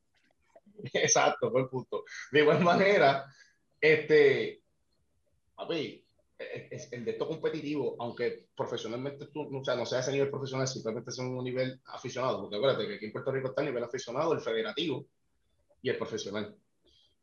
Exacto, 0.93 1.51
buen 1.51 1.69
punto. 1.69 2.05
De 2.31 2.41
igual 2.41 2.61
manera, 2.61 3.27
este, 3.81 4.63
papi, 5.55 6.05
el 6.91 7.05
de 7.05 7.11
esto 7.11 7.29
competitivo, 7.29 7.97
aunque 7.99 8.47
profesionalmente 8.57 9.27
tú, 9.27 9.49
o 9.57 9.65
sea, 9.65 9.75
no 9.77 9.87
sea 9.87 10.01
ese 10.01 10.13
nivel 10.13 10.31
profesional, 10.31 10.67
simplemente 10.67 11.11
es 11.11 11.19
un 11.19 11.43
nivel 11.43 11.81
aficionado, 11.87 12.41
porque 12.41 12.57
acuérdate 12.57 12.87
que 12.87 12.95
aquí 12.95 13.07
en 13.07 13.13
Puerto 13.13 13.33
Rico 13.33 13.49
está 13.49 13.63
el 13.63 13.69
nivel 13.69 13.85
aficionado, 13.85 14.33
el 14.33 14.41
federativo 14.41 15.07
y 15.83 15.91
el 15.91 15.99
profesional. 15.99 16.57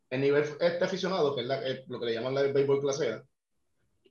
El 0.08 0.20
nivel 0.20 0.42
este 0.42 0.84
aficionado, 0.84 1.34
que 1.34 1.42
es, 1.42 1.88
lo 1.88 1.98
que 1.98 2.06
le 2.06 2.14
llaman 2.14 2.34
la 2.34 2.42
béisbol 2.42 2.80
clase 2.80 3.12
A, 3.12 3.24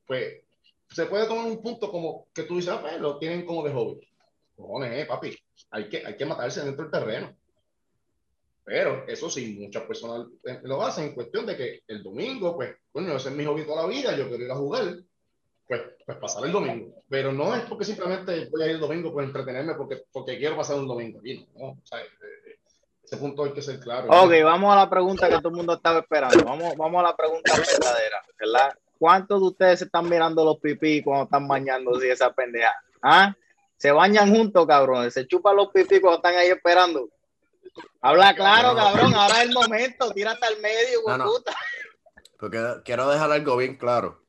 pues 0.06 0.44
se 0.90 1.06
puede 1.06 1.28
tomar 1.28 1.46
un 1.46 1.62
punto 1.62 1.92
como 1.92 2.28
que 2.34 2.44
tú 2.44 2.56
dices, 2.56 2.72
ah, 2.74 2.82
pues, 2.82 3.00
lo 3.00 3.20
tienen 3.20 3.46
como 3.46 3.64
de 3.64 3.72
hobby. 3.72 4.02
Cojones, 4.56 4.92
eh, 4.92 5.06
papi, 5.06 5.38
hay 5.72 5.88
que, 5.88 6.06
hay 6.06 6.18
que 6.18 6.26
matarse 6.26 6.62
dentro 6.62 6.84
del 6.84 6.92
terreno. 6.92 7.36
Pero 8.64 9.08
eso 9.08 9.30
sí, 9.30 9.58
muchas 9.60 9.84
personas 9.84 10.28
lo 10.64 10.82
hacen 10.84 11.06
en 11.06 11.16
cuestión 11.16 11.46
de 11.46 11.58
que 11.58 11.82
el 11.88 12.04
domingo, 12.04 12.56
pues, 12.56 12.76
bueno, 12.94 13.16
ese 13.16 13.30
es 13.30 13.36
mi 13.36 13.46
hobby 13.46 13.66
toda 13.66 13.84
la 13.84 13.88
vida, 13.88 14.16
yo 14.16 14.28
quiero 14.28 14.44
ir 14.44 14.52
a 14.52 14.56
jugar, 14.56 14.96
pues, 15.68 15.82
pues 16.06 16.18
pasar 16.18 16.46
el 16.46 16.52
domingo. 16.52 17.04
Pero 17.10 17.32
no 17.32 17.56
es 17.56 17.64
porque 17.64 17.86
simplemente 17.86 18.48
voy 18.50 18.64
a 18.64 18.66
ir 18.66 18.72
el 18.74 18.80
domingo 18.80 19.12
por 19.12 19.24
entretenerme 19.24 19.76
porque, 19.76 20.04
porque 20.12 20.38
quiero 20.38 20.58
pasar 20.58 20.78
un 20.78 20.88
domingo. 20.88 21.20
no, 21.56 21.70
o 21.70 21.80
sea, 21.84 22.02
eh, 22.02 22.06
eh, 22.06 22.19
ese 23.10 23.18
punto 23.18 23.44
hay 23.44 23.54
que 23.54 23.62
ser 23.64 23.80
claro. 23.80 24.08
Ok, 24.08 24.32
vamos 24.44 24.72
a 24.72 24.76
la 24.76 24.90
pregunta 24.90 25.28
que 25.28 25.38
todo 25.38 25.50
el 25.50 25.56
mundo 25.56 25.74
estaba 25.74 26.00
esperando. 26.00 26.44
Vamos, 26.46 26.76
vamos 26.78 27.00
a 27.00 27.08
la 27.08 27.16
pregunta 27.16 27.54
verdadera, 27.58 28.22
¿verdad? 28.38 28.78
¿Cuántos 29.00 29.42
de 29.42 29.48
ustedes 29.48 29.80
se 29.80 29.86
están 29.86 30.08
mirando 30.08 30.46
los 30.46 30.58
pipí 30.58 31.02
cuando 31.02 31.24
están 31.24 31.48
bañando 31.48 32.04
y 32.04 32.10
esa 32.10 32.32
pendeja? 32.32 32.72
¿Ah? 33.02 33.34
Se 33.78 33.92
bañan 33.92 34.30
juntos, 34.30 34.68
cabrón. 34.68 35.10
Se 35.10 35.26
chupan 35.26 35.56
los 35.56 35.70
pipí 35.70 36.00
cuando 36.00 36.18
están 36.18 36.36
ahí 36.36 36.50
esperando. 36.50 37.10
Habla 38.00 38.36
claro, 38.36 38.76
cabrón. 38.76 39.16
Ahora 39.16 39.42
es 39.42 39.50
el 39.50 39.54
momento. 39.54 40.12
Tírate 40.12 40.46
al 40.46 40.60
medio, 40.60 41.18
no, 41.18 41.26
puta. 41.26 41.56
Porque 42.38 42.64
quiero 42.86 43.10
dejar 43.10 43.32
algo 43.32 43.58
bien 43.58 43.76
claro. 43.76 44.22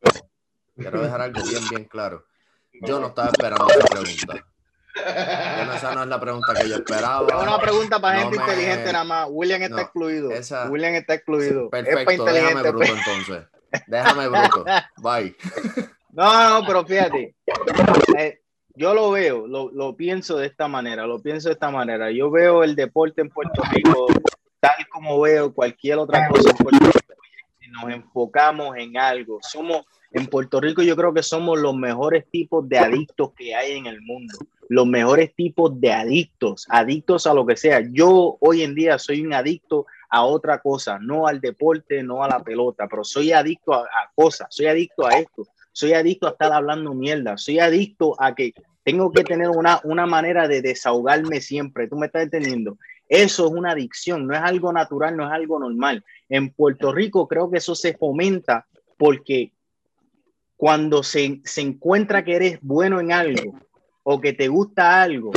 Quiero 0.75 1.03
dejar 1.03 1.21
algo 1.21 1.43
bien, 1.43 1.69
bien 1.69 1.85
claro. 1.85 2.25
Yo 2.81 2.99
no 2.99 3.09
estaba 3.09 3.29
esperando 3.29 3.69
esa 3.69 3.85
pregunta. 3.85 4.47
Esa 4.95 5.95
no 5.95 6.03
es 6.03 6.09
la 6.09 6.21
pregunta 6.21 6.55
que 6.55 6.69
yo 6.69 6.77
esperaba. 6.77 7.27
Es 7.29 7.43
una 7.43 7.59
pregunta 7.59 8.01
para 8.01 8.21
gente 8.21 8.37
inteligente 8.37 8.93
nada 8.93 9.05
más. 9.05 9.29
William 9.31 9.63
está 9.63 9.83
excluido. 9.83 10.31
William 10.69 10.95
está 10.95 11.15
excluido. 11.15 11.71
Perfecto, 11.71 12.25
déjame 12.25 12.63
bruto 12.63 12.79
pues. 12.79 12.91
entonces. 12.91 13.45
Déjame, 13.87 14.29
bruto. 14.29 14.65
Bye. 14.99 15.37
No, 16.11 16.61
no, 16.61 16.67
pero 16.67 16.85
fíjate. 16.85 17.35
Eh, 18.19 18.41
yo 18.75 18.95
lo 18.95 19.11
veo, 19.11 19.47
lo, 19.47 19.71
lo, 19.71 19.97
pienso 19.97 20.39
de 20.39 20.47
esta 20.47 20.67
manera, 20.67 21.07
lo 21.07 21.21
pienso 21.21 21.49
de 21.49 21.55
esta 21.55 21.71
manera. 21.71 22.11
Yo 22.11 22.31
veo 22.31 22.65
el 22.65 22.75
deporte 22.75 23.21
en 23.21 23.29
Puerto 23.29 23.63
Rico 23.71 24.07
tal 24.61 24.87
como 24.91 25.21
veo 25.21 25.53
cualquier 25.53 25.99
otra 25.99 26.29
cosa 26.29 26.51
en 26.51 26.57
Puerto 26.57 26.87
Rico. 26.87 27.15
Si 27.59 27.69
nos 27.71 27.91
enfocamos 27.91 28.77
en 28.77 28.97
algo, 28.97 29.39
somos 29.43 29.85
en 30.13 30.27
Puerto 30.27 30.61
Rico 30.61 30.83
yo 30.83 30.97
creo 30.97 31.15
que 31.15 31.23
somos 31.23 31.59
los 31.61 31.75
mejores 31.75 32.25
tipos 32.31 32.69
de 32.69 32.79
adictos 32.79 33.33
que 33.37 33.55
hay 33.55 33.73
en 33.73 33.87
el 33.87 34.01
mundo, 34.03 34.37
los 34.69 34.87
mejores 34.87 35.35
tipos 35.35 35.81
de 35.81 35.93
adictos, 35.93 36.67
adictos 36.69 37.27
a 37.27 37.35
lo 37.35 37.47
que 37.47 37.57
sea. 37.57 37.81
Yo 37.93 38.37
hoy 38.41 38.63
en 38.63 38.75
día 38.75 38.99
soy 38.99 39.25
un 39.25 39.33
adicto 39.33 39.87
a 40.09 40.25
otra 40.25 40.59
cosa, 40.59 40.99
no 40.99 41.27
al 41.27 41.41
deporte, 41.41 42.03
no 42.03 42.25
a 42.25 42.29
la 42.29 42.43
pelota, 42.43 42.89
pero 42.89 43.05
soy 43.05 43.33
adicto 43.33 43.73
a, 43.75 43.87
cosas, 44.15 44.49
soy 44.51 44.67
adicto 44.67 45.07
a 45.07 45.11
esto, 45.11 45.47
soy 45.73 45.93
adicto 45.93 46.27
a 46.27 46.31
estar 46.31 46.53
hablando 46.53 46.93
mierda, 46.93 47.37
soy 47.37 47.61
adicto 47.61 48.21
a 48.21 48.35
que 48.35 48.53
tengo 48.83 49.13
que 49.13 49.23
tener 49.23 49.49
una, 49.51 49.81
una 49.85 50.07
manera 50.07 50.49
de 50.49 50.63
desahogarme 50.63 51.41
siempre, 51.41 51.87
tú 51.87 51.97
me 51.97 52.07
estás 52.07 52.25
entendiendo. 52.25 52.77
Eso 53.09 53.47
es 53.47 53.53
una 53.53 53.73
adicción, 53.73 54.27
no 54.27 54.35
es 54.35 54.41
algo 54.41 54.73
natural, 54.73 55.17
no 55.17 55.27
es 55.27 55.33
algo 55.33 55.59
normal. 55.59 56.05
En 56.29 56.51
Puerto 56.51 56.93
Rico 56.93 57.27
creo 57.27 57.51
que 57.51 57.59
eso 57.59 57.75
se 57.75 57.97
fomenta 57.97 58.67
porque 58.97 59.53
cuando 60.61 61.03
se, 61.03 61.41
se 61.43 61.63
encuentra 61.63 62.23
que 62.23 62.37
eres 62.37 62.59
bueno 62.61 63.01
en 63.01 63.13
algo 63.13 63.59
o 64.03 64.21
que 64.21 64.35
te 64.35 64.49
gusta 64.49 65.03
algo, 65.03 65.33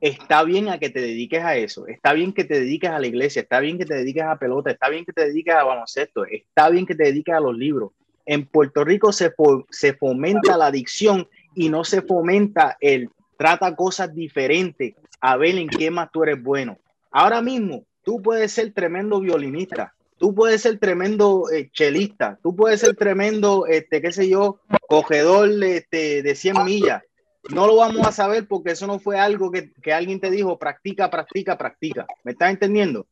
está 0.00 0.44
bien 0.44 0.70
a 0.70 0.78
que 0.78 0.88
te 0.88 1.02
dediques 1.02 1.44
a 1.44 1.56
eso, 1.56 1.86
está 1.86 2.14
bien 2.14 2.32
que 2.32 2.44
te 2.44 2.58
dediques 2.58 2.88
a 2.88 2.98
la 2.98 3.06
iglesia, 3.06 3.42
está 3.42 3.60
bien 3.60 3.76
que 3.76 3.84
te 3.84 3.96
dediques 3.96 4.22
a 4.22 4.38
pelota, 4.38 4.70
está 4.70 4.88
bien 4.88 5.04
que 5.04 5.12
te 5.12 5.26
dediques 5.26 5.54
a 5.54 5.64
baloncesto, 5.64 6.24
está 6.24 6.70
bien 6.70 6.86
que 6.86 6.94
te 6.94 7.04
dediques 7.04 7.34
a 7.34 7.40
los 7.40 7.54
libros. 7.54 7.90
En 8.24 8.46
Puerto 8.46 8.82
Rico 8.82 9.12
se, 9.12 9.30
se 9.68 9.92
fomenta 9.92 10.56
la 10.56 10.68
adicción 10.68 11.28
y 11.54 11.68
no 11.68 11.84
se 11.84 12.00
fomenta 12.00 12.78
el 12.80 13.10
trata 13.36 13.76
cosas 13.76 14.14
diferentes 14.14 14.94
a 15.20 15.36
ver 15.36 15.56
en 15.56 15.68
qué 15.68 15.90
más 15.90 16.10
tú 16.10 16.22
eres 16.22 16.42
bueno. 16.42 16.78
Ahora 17.10 17.42
mismo, 17.42 17.84
tú 18.02 18.22
puedes 18.22 18.52
ser 18.52 18.72
tremendo 18.72 19.20
violinista, 19.20 19.92
Tú 20.20 20.34
puedes 20.34 20.60
ser 20.60 20.78
tremendo 20.78 21.44
eh, 21.50 21.70
chelista, 21.72 22.38
tú 22.42 22.54
puedes 22.54 22.80
ser 22.80 22.94
tremendo, 22.94 23.64
este, 23.66 24.02
qué 24.02 24.12
sé 24.12 24.28
yo, 24.28 24.60
cogedor 24.86 25.48
este, 25.64 26.22
de 26.22 26.34
100 26.34 26.62
millas. 26.62 27.02
No 27.48 27.66
lo 27.66 27.76
vamos 27.76 28.06
a 28.06 28.12
saber 28.12 28.46
porque 28.46 28.72
eso 28.72 28.86
no 28.86 28.98
fue 28.98 29.18
algo 29.18 29.50
que, 29.50 29.72
que 29.82 29.94
alguien 29.94 30.20
te 30.20 30.30
dijo, 30.30 30.58
practica, 30.58 31.10
practica, 31.10 31.56
practica. 31.56 32.06
¿Me 32.22 32.32
estás 32.32 32.50
entendiendo? 32.50 33.06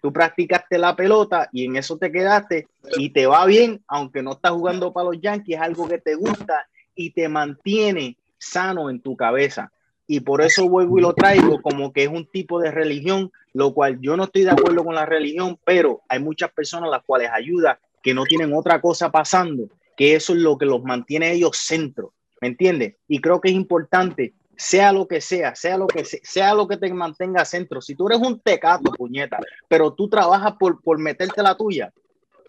Tú 0.00 0.10
practicaste 0.10 0.78
la 0.78 0.96
pelota 0.96 1.50
y 1.52 1.66
en 1.66 1.76
eso 1.76 1.98
te 1.98 2.10
quedaste 2.10 2.66
y 2.96 3.10
te 3.10 3.26
va 3.26 3.44
bien, 3.44 3.84
aunque 3.86 4.22
no 4.22 4.32
estás 4.32 4.52
jugando 4.52 4.90
para 4.90 5.10
los 5.10 5.20
Yankees, 5.20 5.56
es 5.56 5.62
algo 5.62 5.86
que 5.86 5.98
te 5.98 6.14
gusta 6.14 6.66
y 6.94 7.10
te 7.10 7.28
mantiene 7.28 8.16
sano 8.38 8.88
en 8.88 9.02
tu 9.02 9.18
cabeza. 9.18 9.70
Y 10.06 10.20
por 10.20 10.42
eso 10.42 10.68
vuelvo 10.68 10.98
y 10.98 11.02
lo 11.02 11.14
traigo 11.14 11.62
como 11.62 11.92
que 11.92 12.04
es 12.04 12.08
un 12.08 12.26
tipo 12.26 12.60
de 12.60 12.70
religión, 12.70 13.32
lo 13.54 13.72
cual 13.72 13.98
yo 14.00 14.16
no 14.16 14.24
estoy 14.24 14.42
de 14.42 14.50
acuerdo 14.50 14.84
con 14.84 14.94
la 14.94 15.06
religión, 15.06 15.58
pero 15.64 16.02
hay 16.08 16.18
muchas 16.18 16.52
personas 16.52 16.90
las 16.90 17.02
cuales 17.04 17.30
ayuda 17.32 17.78
que 18.02 18.12
no 18.12 18.24
tienen 18.24 18.52
otra 18.52 18.80
cosa 18.80 19.10
pasando, 19.10 19.68
que 19.96 20.14
eso 20.14 20.34
es 20.34 20.40
lo 20.40 20.58
que 20.58 20.66
los 20.66 20.82
mantiene 20.82 21.32
ellos 21.32 21.56
centro, 21.56 22.12
¿me 22.40 22.48
entiendes? 22.48 22.96
Y 23.08 23.20
creo 23.20 23.40
que 23.40 23.48
es 23.48 23.54
importante, 23.54 24.34
sea 24.56 24.92
lo 24.92 25.08
que 25.08 25.22
sea, 25.22 25.54
sea 25.54 25.78
lo 25.78 25.86
que 25.86 26.04
sea, 26.04 26.20
sea 26.22 26.54
lo 26.54 26.68
que 26.68 26.76
te 26.76 26.92
mantenga 26.92 27.44
centro. 27.46 27.80
Si 27.80 27.94
tú 27.94 28.06
eres 28.06 28.18
un 28.18 28.40
tecato, 28.40 28.92
puñeta, 28.92 29.38
pero 29.68 29.94
tú 29.94 30.08
trabajas 30.08 30.54
por, 30.58 30.82
por 30.82 30.98
meterte 30.98 31.42
la 31.42 31.56
tuya, 31.56 31.92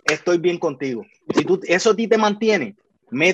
estoy 0.03 0.37
bien 0.39 0.57
contigo. 0.57 1.05
Si 1.33 1.45
tú, 1.45 1.59
eso 1.63 1.91
a 1.91 1.95
ti 1.95 2.07
te 2.07 2.17
mantiene, 2.17 2.75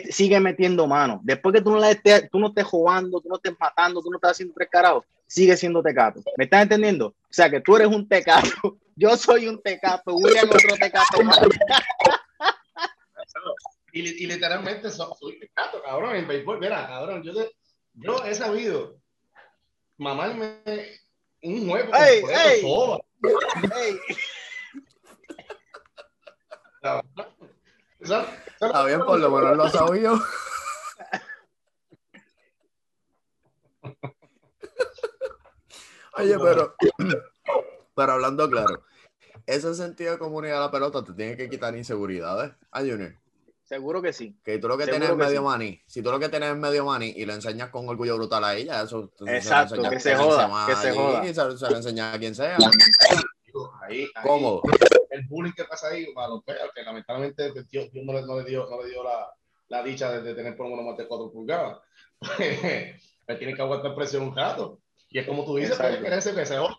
sigue 0.09 0.39
metiendo 0.39 0.87
mano. 0.87 1.19
Después 1.23 1.55
que 1.55 1.61
tú 1.61 1.71
no, 1.71 1.79
la 1.79 1.91
estés, 1.91 2.29
tú 2.29 2.39
no 2.39 2.47
estés 2.47 2.65
jugando, 2.65 3.21
tú 3.21 3.29
no 3.29 3.35
estés 3.35 3.53
matando, 3.59 4.01
tú 4.01 4.09
no 4.09 4.17
estás 4.17 4.31
haciendo 4.31 4.53
tres 4.55 4.69
carados, 4.71 5.03
sigue 5.27 5.55
siendo 5.57 5.81
tecato. 5.81 6.21
¿Me 6.37 6.45
estás 6.45 6.63
entendiendo? 6.63 7.07
O 7.07 7.15
sea, 7.29 7.49
que 7.49 7.61
tú 7.61 7.75
eres 7.75 7.87
un 7.87 8.07
tecato, 8.07 8.77
yo 8.95 9.15
soy 9.17 9.47
un 9.47 9.61
tecato, 9.61 10.15
William 10.15 10.49
otro 10.49 10.75
tecato. 10.79 11.19
y, 13.93 14.23
y, 14.23 14.27
literalmente 14.27 14.89
soy 14.89 15.39
tecato, 15.39 15.81
cabrón, 15.83 16.15
en 16.15 16.27
béisbol. 16.27 16.59
Mira, 16.59 16.87
cabrón, 16.87 17.23
yo, 17.23 17.33
yo 17.93 18.25
he 18.25 18.35
sabido 18.35 18.99
mamarme 19.97 20.61
un 21.43 21.67
juego 21.67 21.91
¡Ey, 21.95 22.21
ey! 22.29 22.63
¡Ey! 23.75 23.99
Está 28.01 28.85
bien, 28.85 28.99
por 29.05 29.19
lo 29.19 29.29
menos 29.29 29.57
lo 29.57 29.69
sabía. 29.69 30.13
Oye, 36.13 36.37
pero, 36.39 36.75
pero 37.95 38.11
hablando 38.11 38.49
claro, 38.49 38.83
ese 39.45 39.73
sentido 39.75 40.11
de 40.13 40.19
comunidad 40.19 40.55
de 40.55 40.59
la 40.59 40.71
pelota 40.71 41.03
te 41.03 41.13
tiene 41.13 41.37
que 41.37 41.49
quitar 41.49 41.75
inseguridades 41.75 42.51
a 42.71 42.79
Junior. 42.79 43.15
Seguro 43.63 44.01
que 44.01 44.11
sí. 44.11 44.37
Que 44.43 44.57
tú 44.57 44.67
lo 44.67 44.77
que 44.77 44.85
tienes 44.85 45.09
es 45.09 45.15
medio 45.15 45.49
sí. 45.57 45.81
si 45.87 46.01
tú 46.01 46.11
lo 46.11 46.19
que 46.19 46.27
tienes 46.27 46.49
es 46.49 46.57
medio 46.57 46.83
money 46.83 47.13
y 47.15 47.25
le 47.25 47.33
enseñas 47.33 47.69
con 47.69 47.87
orgullo 47.87 48.17
brutal 48.17 48.43
a 48.43 48.55
ella, 48.55 48.81
eso 48.81 49.09
Exacto, 49.27 49.81
que, 49.89 49.99
se 49.99 50.15
joda, 50.15 50.65
que 50.67 50.75
se 50.75 50.91
joda. 50.91 51.25
Y 51.25 51.33
se, 51.33 51.57
se 51.57 51.69
lo 51.69 51.77
enseña 51.77 52.11
a 52.11 52.19
quien 52.19 52.35
sea. 52.35 52.57
Ahí, 53.81 54.09
ahí, 54.13 54.23
Cómodo 54.23 54.61
el 55.11 55.27
bullying 55.27 55.51
que 55.51 55.65
pasa 55.65 55.89
ahí 55.89 56.11
para 56.13 56.29
los 56.29 56.43
perros, 56.43 56.71
que 56.73 56.83
lamentablemente 56.83 57.51
pues, 57.51 57.69
Dios, 57.69 57.89
no, 57.93 58.13
le, 58.13 58.21
no, 58.23 58.39
le, 58.39 58.49
dio, 58.49 58.67
no 58.69 58.81
le 58.81 58.89
dio 58.89 59.03
la, 59.03 59.29
la 59.67 59.83
dicha 59.83 60.09
de, 60.11 60.21
de, 60.21 60.33
tener 60.33 60.55
por 60.55 60.67
lo 60.67 60.71
menos 60.71 60.85
más 60.85 60.97
de 60.97 61.07
4 61.07 61.31
pulgadas. 61.31 61.79
Él 62.39 63.37
tiene 63.37 63.53
que 63.53 63.61
aguantar 63.61 63.93
presión 63.93 64.23
un 64.23 64.35
rato. 64.35 64.79
Y 65.09 65.19
es 65.19 65.27
como 65.27 65.43
tú 65.43 65.57
dices, 65.57 65.77
pues, 65.77 65.97
que 65.97 66.33
que 66.33 66.45
se 66.45 66.57
oh, 66.57 66.73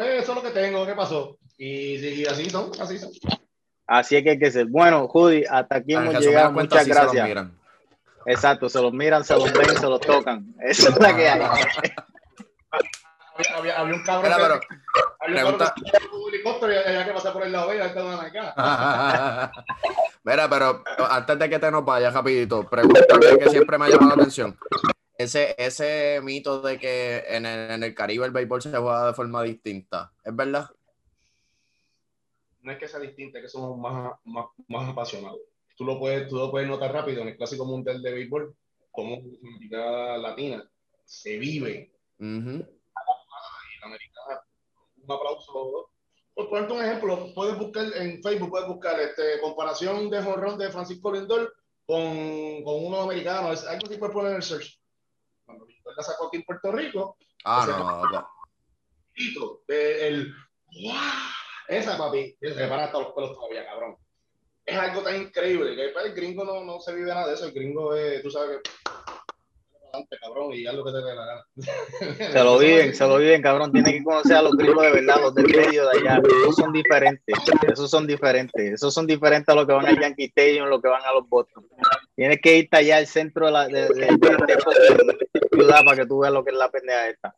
eso 0.00 0.32
es 0.32 0.34
lo 0.34 0.42
que 0.42 0.50
tengo, 0.50 0.86
¿qué 0.86 0.94
pasó? 0.94 1.38
Y, 1.58 1.96
y, 1.96 2.24
así 2.24 2.48
son, 2.48 2.70
así 2.80 2.98
son. 2.98 3.10
Así 3.86 4.16
es 4.16 4.22
que 4.22 4.30
hay 4.30 4.38
que 4.38 4.50
ser. 4.50 4.66
Bueno, 4.66 5.06
Judy, 5.08 5.44
hasta 5.48 5.76
aquí 5.76 5.94
hemos 5.94 6.18
llegado. 6.18 6.52
Muchas 6.52 6.86
gracias. 6.86 7.50
Exacto, 8.24 8.68
se 8.68 8.80
los 8.80 8.92
miran, 8.92 9.24
se 9.24 9.34
los 9.34 9.52
ven, 9.52 9.76
se 9.76 9.86
los 9.86 10.00
tocan. 10.00 10.54
Esa 10.60 10.88
es 10.88 10.98
la 10.98 11.14
que 11.14 11.28
hay. 11.28 11.40
había, 13.34 13.56
había, 13.56 13.78
había, 13.78 13.94
un 13.94 14.02
cabrón. 14.02 14.32
Pero, 14.36 14.60
que, 14.60 14.66
pregunta... 15.32 15.74
un 16.12 16.34
helicóptero 16.34 16.72
y 16.72 16.76
había 16.76 17.04
que 17.04 17.12
pasar 17.12 17.32
por 17.32 17.44
el 17.44 17.52
lado 17.52 17.70
de 17.70 17.76
ella, 17.76 17.92
una 18.04 19.52
Mira, 20.24 20.48
pero 20.48 20.82
antes 21.10 21.38
de 21.38 21.48
que 21.48 21.58
te 21.58 21.70
nos 21.70 21.84
vayas 21.84 22.12
rapidito, 22.12 22.68
pregúntame 22.68 23.38
que 23.38 23.50
siempre 23.50 23.78
me 23.78 23.86
ha 23.86 23.88
llamado 23.88 24.16
la 24.16 24.22
atención. 24.22 24.58
Ese, 25.16 25.54
ese 25.58 26.20
mito 26.22 26.60
de 26.60 26.78
que 26.78 27.24
en 27.28 27.44
el, 27.46 27.70
en 27.72 27.82
el 27.82 27.94
Caribe 27.94 28.26
el 28.26 28.32
béisbol 28.32 28.62
se 28.62 28.70
juega 28.70 29.06
de 29.08 29.14
forma 29.14 29.42
distinta, 29.42 30.12
¿es 30.24 30.34
verdad? 30.34 30.70
No 32.62 32.72
es 32.72 32.78
que 32.78 32.88
sea 32.88 33.00
distinta, 33.00 33.38
es 33.38 33.44
que 33.44 33.48
somos 33.48 33.78
más, 33.78 34.12
más, 34.24 34.46
más 34.68 34.88
apasionados. 34.88 35.40
Tú 35.76 35.84
lo, 35.84 35.98
puedes, 35.98 36.28
tú 36.28 36.36
lo 36.36 36.50
puedes 36.50 36.68
notar 36.68 36.92
rápido 36.92 37.22
en 37.22 37.28
el 37.28 37.36
clásico 37.36 37.64
mundial 37.64 38.02
de 38.02 38.12
béisbol, 38.12 38.54
como 38.90 39.22
la 39.70 40.18
latina 40.18 40.68
se 41.04 41.38
vive. 41.38 41.92
Uh 42.18 42.24
-huh 42.24 42.78
americana. 43.82 44.40
Un 45.08 45.16
aplauso. 45.16 45.90
Por 46.34 46.48
ponerte 46.50 46.72
un 46.72 46.84
ejemplo, 46.84 47.32
puedes 47.34 47.58
buscar 47.58 47.86
en 47.96 48.22
Facebook, 48.22 48.50
puedes 48.50 48.68
buscar 48.68 49.00
este, 49.00 49.40
comparación 49.40 50.08
de 50.10 50.22
jonrón 50.22 50.58
de 50.58 50.70
Francisco 50.70 51.10
Lindor 51.10 51.52
con, 51.84 52.62
con 52.62 52.86
uno 52.86 53.00
americano. 53.00 53.52
Es 53.52 53.64
algo 53.64 53.88
que 53.88 53.98
puedes 53.98 54.14
poner 54.14 54.32
en 54.32 54.36
el 54.36 54.42
search. 54.42 54.78
Cuando 55.44 55.66
Lindor 55.66 55.96
la 55.96 56.02
sacó 56.02 56.26
aquí 56.26 56.36
en 56.36 56.44
Puerto 56.44 56.70
Rico. 56.70 57.16
Ah, 57.44 57.66
no, 57.66 58.04
no. 58.12 58.28
el, 59.68 60.32
¡Wow! 60.82 60.94
Esa, 61.68 61.98
papi, 61.98 62.36
se 62.40 62.68
para 62.68 62.84
hasta 62.84 63.00
los 63.00 63.12
pelos 63.14 63.34
todavía, 63.34 63.64
cabrón. 63.64 63.96
Es 64.64 64.78
algo 64.78 65.02
tan 65.02 65.16
increíble 65.16 65.74
que 65.74 65.86
el 65.86 66.14
gringo 66.14 66.44
no, 66.44 66.62
no 66.62 66.78
se 66.78 66.94
vive 66.94 67.08
nada 67.08 67.26
de 67.26 67.34
eso. 67.34 67.46
El 67.46 67.52
gringo 67.52 67.94
es, 67.94 68.22
tú 68.22 68.30
sabes 68.30 68.60
que 68.62 68.70
cabrón, 70.20 70.52
y 70.52 70.62
lo 70.64 70.84
que 70.84 70.92
te 70.92 70.96
dé 70.98 71.14
la 71.14 71.26
gana. 71.26 71.44
Se 72.32 72.44
lo 72.44 72.58
viven, 72.58 72.94
se 72.94 73.06
lo 73.06 73.18
viven, 73.18 73.42
cabrón. 73.42 73.72
Tiene 73.72 73.92
que 73.92 74.04
conocer 74.04 74.36
a 74.36 74.42
los 74.42 74.52
gringos 74.52 74.82
de 74.82 74.90
verdad, 74.92 75.20
los 75.20 75.34
del 75.34 75.46
medio 75.46 75.88
de 75.88 75.98
allá. 75.98 76.22
Esos 76.42 76.56
son 76.56 76.72
diferentes, 76.72 77.36
esos 77.70 77.90
son 77.90 78.06
diferentes. 78.06 78.72
Esos 78.72 78.92
son 78.94 79.06
diferentes 79.06 79.48
a 79.48 79.54
los 79.54 79.66
que 79.66 79.72
van 79.72 79.86
al 79.86 80.00
Yankee 80.00 80.24
Stadium, 80.26 80.66
los 80.68 80.80
que 80.82 80.88
van 80.88 81.02
a 81.04 81.12
los 81.12 81.28
Boston. 81.28 81.66
Tienes 82.14 82.38
que 82.42 82.58
irte 82.58 82.76
allá 82.76 82.98
al 82.98 83.06
centro 83.06 83.46
de 83.46 83.52
la 83.52 83.68
de, 83.68 83.88
de, 83.88 83.88
de, 83.88 85.18
ciudad 85.52 85.84
para 85.84 85.96
que 85.96 86.06
tú 86.06 86.20
veas 86.20 86.32
lo 86.32 86.44
que 86.44 86.50
es 86.50 86.56
la 86.56 86.70
pendeja 86.70 87.08
esta. 87.08 87.34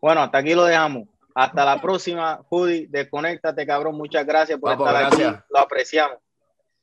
Bueno, 0.00 0.22
hasta 0.22 0.38
aquí 0.38 0.54
lo 0.54 0.64
dejamos. 0.64 1.08
Hasta 1.34 1.64
la 1.64 1.80
próxima, 1.80 2.40
Judy. 2.48 2.86
Desconéctate, 2.86 3.66
cabrón. 3.66 3.96
Muchas 3.96 4.26
gracias 4.26 4.58
por 4.58 4.72
Papo, 4.72 4.86
estar 4.86 5.02
gracias. 5.02 5.34
aquí. 5.34 5.44
Lo 5.50 5.58
apreciamos. 5.58 6.18